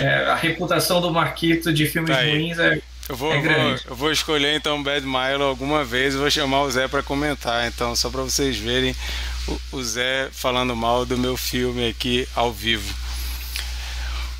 É, 0.00 0.26
a 0.26 0.34
reputação 0.34 1.00
do 1.00 1.10
Marquito 1.10 1.72
de 1.72 1.86
filmes 1.86 2.14
tá 2.14 2.22
ruins 2.22 2.58
é. 2.58 2.80
Eu 3.08 3.16
vou, 3.16 3.32
é 3.32 3.40
vou, 3.40 3.78
eu 3.86 3.96
vou 3.96 4.12
escolher 4.12 4.54
então 4.54 4.82
Bad 4.82 5.04
Milo 5.04 5.44
alguma 5.44 5.84
vez 5.84 6.14
e 6.14 6.18
vou 6.18 6.30
chamar 6.30 6.62
o 6.62 6.70
Zé 6.70 6.88
para 6.88 7.02
comentar. 7.02 7.66
Então, 7.66 7.94
só 7.96 8.08
para 8.08 8.22
vocês 8.22 8.56
verem 8.56 8.94
o, 9.46 9.60
o 9.72 9.82
Zé 9.82 10.28
falando 10.32 10.74
mal 10.74 11.04
do 11.04 11.18
meu 11.18 11.36
filme 11.36 11.88
aqui 11.88 12.28
ao 12.34 12.52
vivo. 12.52 12.94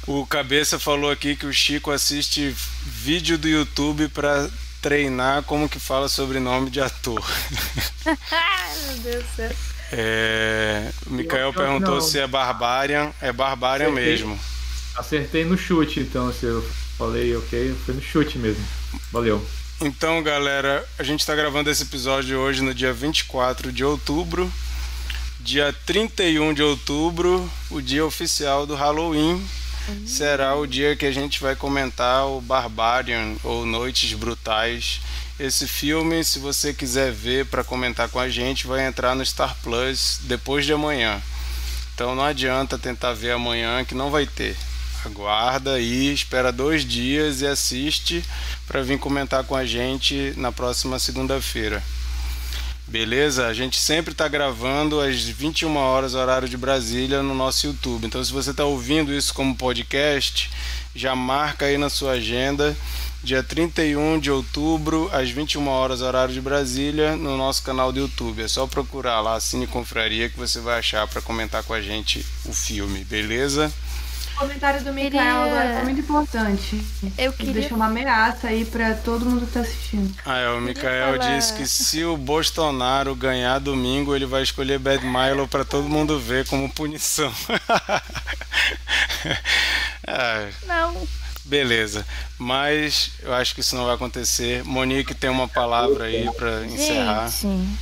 O 0.06 0.26
Cabeça 0.26 0.78
falou 0.78 1.10
aqui 1.10 1.36
que 1.36 1.46
o 1.46 1.52
Chico 1.52 1.90
assiste 1.90 2.54
vídeo 2.84 3.38
do 3.38 3.48
YouTube 3.48 4.08
para 4.08 4.48
treinar 4.82 5.44
como 5.44 5.68
que 5.68 5.78
fala 5.78 6.08
sobrenome 6.08 6.68
de 6.68 6.80
ator. 6.80 7.22
Meu 8.04 8.96
Deus 8.98 9.24
do 9.24 9.36
céu. 9.36 9.50
É, 9.92 10.90
o 11.06 11.12
Mikael 11.12 11.52
perguntou 11.52 11.94
Não. 11.94 12.00
se 12.00 12.18
é 12.18 12.26
Barbarian. 12.26 13.12
É 13.20 13.32
Barbarian 13.32 13.90
Acertei. 13.90 14.04
mesmo. 14.04 14.40
Acertei 14.96 15.44
no 15.44 15.56
chute, 15.56 16.00
então, 16.00 16.32
se 16.32 16.44
eu 16.46 16.62
falei 16.98 17.34
ok, 17.36 17.74
foi 17.86 17.94
no 17.94 18.02
chute 18.02 18.38
mesmo. 18.38 18.64
Valeu. 19.12 19.44
Então, 19.80 20.22
galera, 20.22 20.84
a 20.98 21.02
gente 21.02 21.20
está 21.20 21.34
gravando 21.34 21.70
esse 21.70 21.82
episódio 21.84 22.38
hoje 22.38 22.62
no 22.62 22.74
dia 22.74 22.92
24 22.92 23.72
de 23.72 23.84
outubro. 23.84 24.52
Dia 25.40 25.74
31 25.86 26.54
de 26.54 26.62
outubro, 26.62 27.50
o 27.70 27.80
dia 27.80 28.04
oficial 28.04 28.64
do 28.66 28.74
Halloween. 28.74 29.44
Será 30.06 30.54
o 30.54 30.66
dia 30.66 30.94
que 30.94 31.06
a 31.06 31.12
gente 31.12 31.40
vai 31.40 31.56
comentar 31.56 32.26
o 32.26 32.40
Barbarian 32.40 33.34
ou 33.42 33.66
Noites 33.66 34.12
Brutais. 34.14 35.00
Esse 35.40 35.66
filme, 35.66 36.22
se 36.22 36.38
você 36.38 36.72
quiser 36.72 37.10
ver 37.10 37.46
para 37.46 37.64
comentar 37.64 38.08
com 38.08 38.18
a 38.18 38.28
gente, 38.28 38.66
vai 38.66 38.86
entrar 38.86 39.14
no 39.14 39.24
Star 39.24 39.56
Plus 39.62 40.20
depois 40.22 40.64
de 40.64 40.72
amanhã. 40.72 41.20
Então 41.94 42.14
não 42.14 42.24
adianta 42.24 42.78
tentar 42.78 43.12
ver 43.12 43.32
amanhã 43.32 43.84
que 43.84 43.94
não 43.94 44.10
vai 44.10 44.26
ter. 44.26 44.56
Aguarda 45.04 45.74
aí, 45.74 46.12
espera 46.12 46.52
dois 46.52 46.84
dias 46.84 47.40
e 47.40 47.46
assiste 47.46 48.24
para 48.68 48.82
vir 48.82 48.98
comentar 48.98 49.42
com 49.44 49.56
a 49.56 49.64
gente 49.64 50.32
na 50.36 50.52
próxima 50.52 50.98
segunda-feira. 50.98 51.82
Beleza? 52.92 53.46
A 53.46 53.54
gente 53.54 53.78
sempre 53.78 54.12
está 54.12 54.28
gravando 54.28 55.00
às 55.00 55.22
21 55.22 55.74
horas 55.78 56.14
horário 56.14 56.46
de 56.46 56.58
Brasília 56.58 57.22
no 57.22 57.34
nosso 57.34 57.66
YouTube. 57.66 58.06
Então, 58.06 58.22
se 58.22 58.30
você 58.30 58.50
está 58.50 58.66
ouvindo 58.66 59.14
isso 59.14 59.32
como 59.32 59.56
podcast, 59.56 60.50
já 60.94 61.16
marca 61.16 61.64
aí 61.64 61.78
na 61.78 61.88
sua 61.88 62.12
agenda, 62.12 62.76
dia 63.24 63.42
31 63.42 64.20
de 64.20 64.30
outubro, 64.30 65.08
às 65.10 65.30
21 65.30 65.66
horas 65.68 66.02
horário 66.02 66.34
de 66.34 66.40
Brasília, 66.42 67.16
no 67.16 67.34
nosso 67.34 67.62
canal 67.62 67.90
do 67.92 67.98
YouTube. 67.98 68.42
É 68.42 68.46
só 68.46 68.66
procurar 68.66 69.22
lá 69.22 69.40
Cine 69.40 69.66
Confraria 69.66 70.28
que 70.28 70.38
você 70.38 70.60
vai 70.60 70.78
achar 70.78 71.08
para 71.08 71.22
comentar 71.22 71.62
com 71.62 71.72
a 71.72 71.80
gente 71.80 72.22
o 72.44 72.52
filme, 72.52 73.04
beleza? 73.04 73.72
O 74.42 74.46
comentário 74.46 74.82
do 74.82 74.92
Mikael 74.92 75.10
Queria- 75.12 75.34
agora 75.60 75.74
foi 75.76 75.82
muito 75.84 76.00
importante. 76.00 76.82
Eu 77.16 77.32
queria 77.32 77.52
deixou 77.54 77.76
uma 77.76 77.86
ameaça 77.86 78.48
aí 78.48 78.64
pra 78.64 78.92
todo 78.94 79.24
mundo 79.24 79.46
que 79.46 79.52
tá 79.52 79.60
assistindo. 79.60 80.12
Ah, 80.26 80.38
é, 80.38 80.48
o 80.50 80.60
Mikael 80.60 81.16
falar- 81.18 81.36
disse 81.36 81.52
que 81.54 81.66
se 81.66 82.04
o 82.04 82.16
Bolsonaro 82.16 83.14
ganhar 83.14 83.60
domingo, 83.60 84.16
ele 84.16 84.26
vai 84.26 84.42
escolher 84.42 84.78
Bad 84.80 85.04
Milo 85.06 85.46
para 85.46 85.64
todo 85.64 85.88
mundo 85.88 86.18
ver 86.18 86.46
como 86.46 86.68
punição. 86.72 87.32
Ah, 90.06 90.48
Não, 90.66 91.06
beleza, 91.44 92.04
mas 92.36 93.12
eu 93.22 93.32
acho 93.32 93.54
que 93.54 93.60
isso 93.60 93.76
não 93.76 93.84
vai 93.86 93.94
acontecer. 93.94 94.64
Monique 94.64 95.14
tem 95.14 95.30
uma 95.30 95.46
palavra 95.46 96.04
aí 96.06 96.28
para 96.36 96.66
encerrar. 96.66 97.28
Gente, 97.28 97.78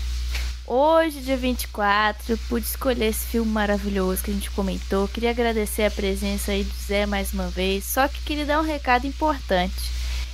hoje, 0.72 1.20
dia 1.20 1.36
24, 1.36 2.32
eu 2.32 2.38
pude 2.48 2.64
escolher 2.64 3.06
esse 3.06 3.26
filme 3.26 3.50
maravilhoso 3.50 4.22
que 4.22 4.30
a 4.30 4.34
gente 4.34 4.50
comentou. 4.52 5.08
Queria 5.08 5.30
agradecer 5.30 5.82
a 5.82 5.90
presença 5.90 6.52
aí 6.52 6.62
do 6.62 6.74
Zé 6.74 7.06
mais 7.06 7.32
uma 7.32 7.48
vez. 7.48 7.84
Só 7.84 8.06
que 8.06 8.22
queria 8.22 8.46
dar 8.46 8.60
um 8.60 8.64
recado 8.64 9.04
importante. 9.04 9.90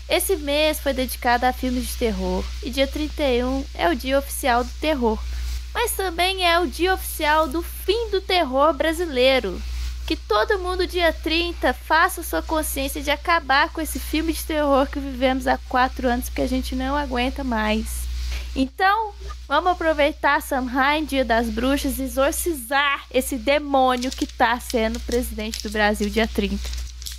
Esse 0.06 0.36
mês 0.36 0.78
foi 0.78 0.92
dedicado 0.92 1.46
a 1.46 1.52
filmes 1.54 1.88
de 1.88 1.96
terror 1.96 2.44
e 2.62 2.68
dia 2.68 2.86
31 2.86 3.64
é 3.74 3.88
o 3.88 3.96
dia 3.96 4.18
oficial 4.18 4.62
do 4.62 4.70
terror. 4.78 5.18
Mas 5.72 5.92
também 5.92 6.46
é 6.46 6.60
o 6.60 6.66
dia 6.66 6.92
oficial 6.92 7.48
do 7.48 7.62
fim 7.62 8.10
do 8.10 8.20
terror 8.20 8.74
brasileiro. 8.74 9.60
Que 10.06 10.16
todo 10.16 10.58
mundo, 10.58 10.86
dia 10.86 11.12
30, 11.12 11.72
faça 11.72 12.22
sua 12.22 12.42
consciência 12.42 13.02
de 13.02 13.10
acabar 13.10 13.70
com 13.70 13.80
esse 13.80 13.98
filme 13.98 14.32
de 14.32 14.44
terror 14.44 14.86
que 14.86 15.00
vivemos 15.00 15.46
há 15.46 15.58
quatro 15.68 16.08
anos, 16.08 16.28
porque 16.28 16.42
a 16.42 16.48
gente 16.48 16.76
não 16.76 16.94
aguenta 16.94 17.42
mais. 17.42 18.05
Então, 18.56 19.12
vamos 19.46 19.72
aproveitar 19.72 20.40
Samhain, 20.40 21.04
Dia 21.04 21.26
das 21.26 21.50
Bruxas, 21.50 21.98
e 21.98 22.04
exorcizar 22.04 23.04
esse 23.12 23.36
demônio 23.36 24.10
que 24.10 24.26
tá 24.26 24.58
sendo 24.58 24.98
presidente 25.00 25.62
do 25.62 25.68
Brasil 25.68 26.08
dia 26.08 26.26
30. 26.26 26.56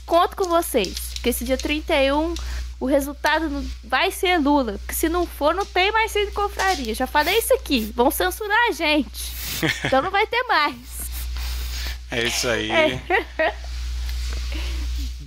Conto 0.03 0.35
com 0.35 0.45
vocês, 0.45 1.13
que 1.21 1.29
esse 1.29 1.45
dia 1.45 1.57
31 1.57 2.33
o 2.79 2.85
resultado 2.87 3.63
vai 3.83 4.09
ser 4.09 4.39
Lula. 4.39 4.79
Porque 4.79 4.95
se 4.95 5.09
não 5.09 5.27
for, 5.27 5.53
não 5.53 5.65
tem 5.65 5.91
mais 5.91 6.11
Cine 6.11 6.31
Confraria. 6.31 6.95
Já 6.95 7.05
falei 7.05 7.37
isso 7.37 7.53
aqui. 7.53 7.91
Vão 7.95 8.09
censurar 8.09 8.69
a 8.69 8.71
gente. 8.71 9.37
Então 9.85 10.03
não 10.03 10.11
vai 10.11 10.27
ter 10.27 10.43
mais. 10.43 10.75
É 12.11 12.23
isso 12.23 12.47
aí. 12.47 12.69
É. 12.69 13.01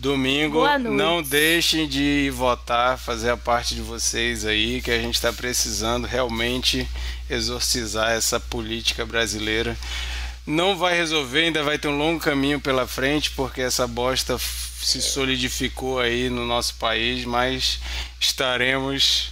Domingo, 0.01 0.65
não 0.79 1.23
deixem 1.23 1.87
de 1.87 2.33
votar, 2.35 2.97
fazer 2.97 3.29
a 3.29 3.37
parte 3.37 3.75
de 3.75 3.83
vocês 3.83 4.47
aí, 4.47 4.81
que 4.81 4.91
a 4.91 4.99
gente 4.99 5.17
está 5.17 5.31
precisando 5.31 6.07
realmente 6.07 6.89
exorcizar 7.29 8.11
essa 8.13 8.41
política 8.41 9.05
brasileira. 9.05 9.77
Não 10.47 10.75
vai 10.75 10.97
resolver, 10.97 11.41
ainda 11.45 11.63
vai 11.63 11.79
ter 11.79 11.89
um 11.89 11.99
longo 11.99 12.19
caminho 12.19 12.59
pela 12.59 12.87
frente, 12.87 13.31
porque 13.33 13.61
essa 13.61 13.87
bosta 13.87 14.39
se 14.39 15.03
solidificou 15.03 16.01
aí 16.01 16.31
no 16.31 16.47
nosso 16.47 16.77
país, 16.77 17.27
mas 17.27 17.79
estaremos 18.19 19.31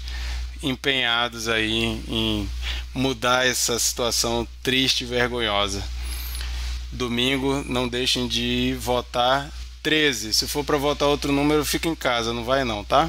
empenhados 0.62 1.48
aí 1.48 2.02
em 2.06 2.46
mudar 2.92 3.46
essa 3.46 3.78
situação 3.78 4.46
triste 4.62 5.04
e 5.04 5.06
vergonhosa. 5.06 5.82
Domingo, 6.92 7.64
não 7.66 7.88
deixem 7.88 8.28
de 8.28 8.76
votar 8.78 9.50
13. 9.82 10.32
Se 10.34 10.46
for 10.46 10.64
para 10.64 10.76
votar 10.76 11.08
outro 11.08 11.32
número, 11.32 11.64
fica 11.64 11.88
em 11.88 11.94
casa, 11.94 12.32
não 12.32 12.44
vai 12.44 12.64
não, 12.64 12.84
tá? 12.84 13.08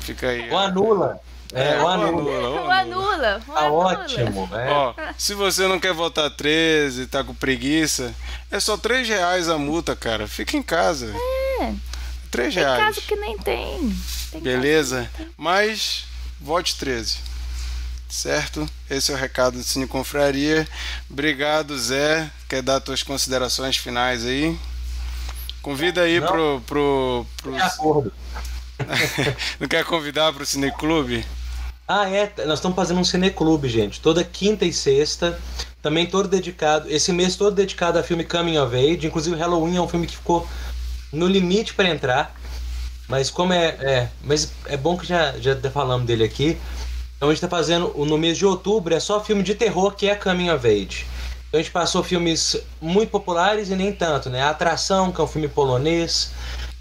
Fica 0.00 0.28
aí. 0.28 0.50
Ou 0.50 0.58
anula. 0.58 1.20
É, 1.52 1.76
ou 1.76 1.82
ou 1.82 1.88
anula. 1.88 2.10
anula, 2.10 2.48
ou 2.48 2.66
O 2.66 2.70
anula. 2.70 3.42
o 3.46 3.52
Tá 3.52 3.60
anula. 3.60 3.84
ótimo. 4.00 4.48
É. 4.56 4.70
Ó, 4.72 4.94
se 5.16 5.34
você 5.34 5.68
não 5.68 5.78
quer 5.78 5.92
votar 5.92 6.28
13, 6.30 7.06
tá 7.06 7.22
com 7.22 7.34
preguiça, 7.34 8.12
é 8.50 8.58
só 8.58 8.76
3 8.76 9.06
reais 9.08 9.48
a 9.48 9.56
multa, 9.56 9.94
cara. 9.94 10.26
Fica 10.26 10.56
em 10.56 10.62
casa. 10.62 11.14
É. 11.60 11.72
3 12.30 12.54
Tem 12.54 12.62
reais. 12.64 12.84
caso 12.84 13.00
que 13.02 13.14
nem 13.16 13.38
tem. 13.38 13.96
Tem 14.32 14.40
Beleza? 14.40 15.08
Mas 15.36 16.04
vote 16.40 16.76
13. 16.76 17.18
Certo? 18.08 18.68
Esse 18.90 19.12
é 19.12 19.14
o 19.14 19.18
recado 19.18 19.56
do 19.58 19.64
Cine 19.64 19.86
Confraria. 19.86 20.66
Obrigado, 21.10 21.76
Zé. 21.78 22.30
Quer 22.48 22.62
dar 22.62 22.80
tuas 22.80 23.02
considerações 23.02 23.76
finais 23.76 24.24
aí? 24.24 24.56
Convida 25.64 26.02
aí 26.02 26.20
Não. 26.20 26.28
pro. 26.28 26.62
pro, 26.66 27.26
pro... 27.42 27.56
Acordo. 27.56 28.12
Não 29.58 29.66
quer 29.66 29.82
convidar 29.82 30.30
pro 30.34 30.44
Cineclube? 30.44 31.24
Ah, 31.88 32.06
é. 32.06 32.30
Nós 32.44 32.58
estamos 32.58 32.76
fazendo 32.76 33.00
um 33.00 33.04
cineclube, 33.04 33.66
gente. 33.66 33.98
Toda 33.98 34.22
quinta 34.22 34.66
e 34.66 34.72
sexta. 34.74 35.40
Também 35.80 36.04
todo 36.04 36.28
dedicado. 36.28 36.90
Esse 36.90 37.12
mês 37.14 37.34
todo 37.34 37.54
dedicado 37.54 37.98
a 37.98 38.02
filme 38.02 38.24
Coming 38.24 38.58
of 38.58 38.76
Age. 38.76 39.06
Inclusive, 39.06 39.34
Halloween 39.36 39.76
é 39.76 39.80
um 39.80 39.88
filme 39.88 40.06
que 40.06 40.16
ficou 40.16 40.46
no 41.10 41.26
limite 41.26 41.72
para 41.72 41.88
entrar. 41.88 42.38
Mas 43.08 43.30
como 43.30 43.54
é, 43.54 43.68
é. 43.80 44.08
Mas 44.22 44.52
é 44.66 44.76
bom 44.76 44.98
que 44.98 45.06
já, 45.06 45.32
já 45.38 45.56
falamos 45.70 46.06
dele 46.06 46.24
aqui. 46.24 46.58
Então 47.16 47.30
a 47.30 47.32
gente 47.32 47.40
tá 47.40 47.48
fazendo. 47.48 47.88
No 48.04 48.18
mês 48.18 48.36
de 48.36 48.44
outubro 48.44 48.92
é 48.94 49.00
só 49.00 49.18
filme 49.24 49.42
de 49.42 49.54
terror 49.54 49.94
que 49.94 50.10
é 50.10 50.14
Coming 50.14 50.50
of 50.50 50.66
Age. 50.66 51.06
Então 51.54 51.60
a 51.60 51.62
gente 51.62 51.72
passou 51.72 52.02
filmes 52.02 52.56
muito 52.82 53.10
populares 53.10 53.70
e 53.70 53.76
nem 53.76 53.92
tanto, 53.92 54.28
né? 54.28 54.42
A 54.42 54.50
Atração, 54.50 55.12
que 55.12 55.20
é 55.20 55.24
um 55.24 55.26
filme 55.28 55.46
polonês 55.46 56.32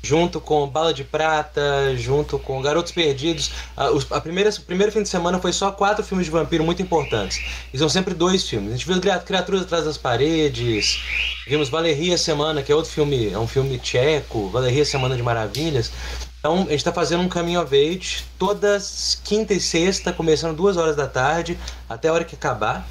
junto 0.01 0.41
com 0.41 0.67
Bala 0.67 0.91
de 0.91 1.03
Prata, 1.03 1.95
junto 1.95 2.39
com 2.39 2.59
Garotos 2.59 2.91
Perdidos. 2.91 3.51
A, 3.77 3.89
a 4.09 4.19
primeira, 4.19 4.49
o 4.49 4.61
primeiro 4.61 4.91
fim 4.91 5.03
de 5.03 5.09
semana 5.09 5.37
foi 5.37 5.53
só 5.53 5.71
quatro 5.71 6.03
filmes 6.03 6.25
de 6.25 6.31
vampiro 6.31 6.63
muito 6.63 6.81
importantes. 6.81 7.39
E 7.71 7.77
são 7.77 7.87
sempre 7.87 8.15
dois 8.15 8.49
filmes. 8.49 8.73
A 8.73 8.75
gente 8.75 8.87
viu 8.87 8.99
Cria- 8.99 9.19
Criaturas 9.19 9.61
Atrás 9.61 9.85
das 9.85 9.95
Paredes, 9.95 11.03
vimos 11.47 11.69
Valeria 11.69 12.17
Semana, 12.17 12.63
que 12.63 12.71
é 12.71 12.75
outro 12.75 12.89
filme, 12.89 13.31
é 13.31 13.37
um 13.37 13.47
filme 13.47 13.77
tcheco, 13.77 14.49
Valeria 14.49 14.83
Semana 14.83 15.15
de 15.15 15.21
Maravilhas. 15.21 15.91
Então, 16.39 16.55
a 16.55 16.71
gente 16.71 16.77
está 16.77 16.91
fazendo 16.91 17.21
um 17.21 17.29
caminho 17.29 17.61
of 17.61 17.75
age 17.75 18.23
todas 18.39 19.21
quinta 19.23 19.53
e 19.53 19.59
sexta, 19.59 20.11
começando 20.11 20.57
duas 20.57 20.77
horas 20.77 20.95
da 20.95 21.05
tarde, 21.05 21.59
até 21.87 22.07
a 22.07 22.13
hora 22.13 22.25
que 22.25 22.33
acabar. 22.35 22.85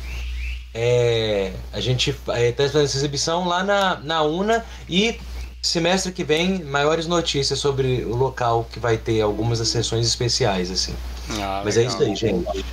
É, 0.75 1.53
a 1.73 1.81
gente 1.81 2.11
está 2.11 2.33
fazendo 2.57 2.85
essa 2.85 2.97
exibição 2.97 3.47
lá 3.47 3.63
na, 3.63 3.97
na 4.01 4.23
UNA 4.23 4.65
e 4.89 5.19
semestre 5.63 6.11
que 6.13 6.25
vem 6.25 6.65
maiores 6.65 7.07
notícias 7.07 7.59
sobre 7.59 8.05
o 8.05 8.17
local 8.17 8.67
que 8.73 8.81
vai 8.81 8.97
ter 8.97 9.21
algumas 9.21 9.59
das 9.59 9.69
sessões 9.69 10.07
especiais 10.07 10.71
assim. 10.71 10.95
Ah, 11.41 11.63
Mas 11.65 11.77
é 11.77 11.81
legal. 11.81 11.95
isso 11.95 12.03
aí, 12.03 12.17
gente. 12.17 12.65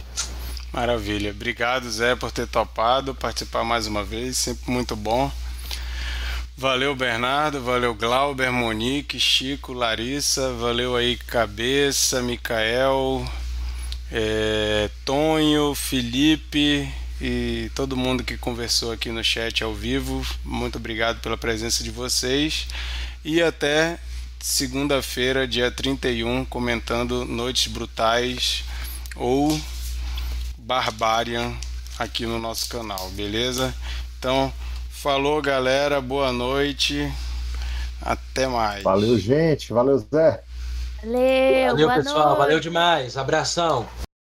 Maravilha. 0.71 1.31
Obrigado, 1.31 1.89
Zé, 1.89 2.15
por 2.15 2.31
ter 2.31 2.47
topado 2.47 3.13
participar 3.13 3.63
mais 3.63 3.85
uma 3.85 4.03
vez. 4.03 4.37
Sempre 4.37 4.71
muito 4.71 4.95
bom. 4.95 5.31
Valeu, 6.57 6.95
Bernardo. 6.95 7.61
Valeu, 7.61 7.93
Glauber, 7.93 8.51
Monique, 8.51 9.19
Chico, 9.19 9.73
Larissa. 9.73 10.53
Valeu 10.53 10.95
aí, 10.95 11.17
Cabeça, 11.17 12.21
Micael, 12.21 13.25
é, 14.11 14.89
Tonho, 15.05 15.73
Felipe 15.73 16.91
e 17.21 17.69
todo 17.75 17.97
mundo 17.97 18.23
que 18.23 18.37
conversou 18.37 18.91
aqui 18.91 19.09
no 19.09 19.23
chat 19.23 19.63
ao 19.63 19.73
vivo. 19.73 20.25
Muito 20.43 20.77
obrigado 20.77 21.19
pela 21.19 21.37
presença 21.37 21.83
de 21.83 21.91
vocês. 21.91 22.67
E 23.23 23.41
até 23.41 23.99
segunda-feira, 24.39 25.47
dia 25.47 25.69
31, 25.69 26.45
comentando 26.45 27.25
Noites 27.25 27.71
Brutais 27.71 28.63
ou 29.15 29.59
Barbarian, 30.57 31.53
aqui 31.97 32.25
no 32.25 32.39
nosso 32.39 32.69
canal, 32.69 33.09
beleza? 33.09 33.73
Então, 34.17 34.51
falou 34.89 35.41
galera, 35.41 35.99
boa 35.99 36.31
noite. 36.31 37.11
Até 38.01 38.47
mais. 38.47 38.83
Valeu, 38.83 39.19
gente. 39.19 39.73
Valeu, 39.73 39.97
Zé. 39.97 40.41
Valeu, 41.03 41.71
Valeu, 41.71 41.87
boa 41.87 41.97
pessoal. 41.97 42.25
noite. 42.27 42.37
Valeu 42.37 42.59
demais. 42.59 43.17
Abração. 43.17 43.87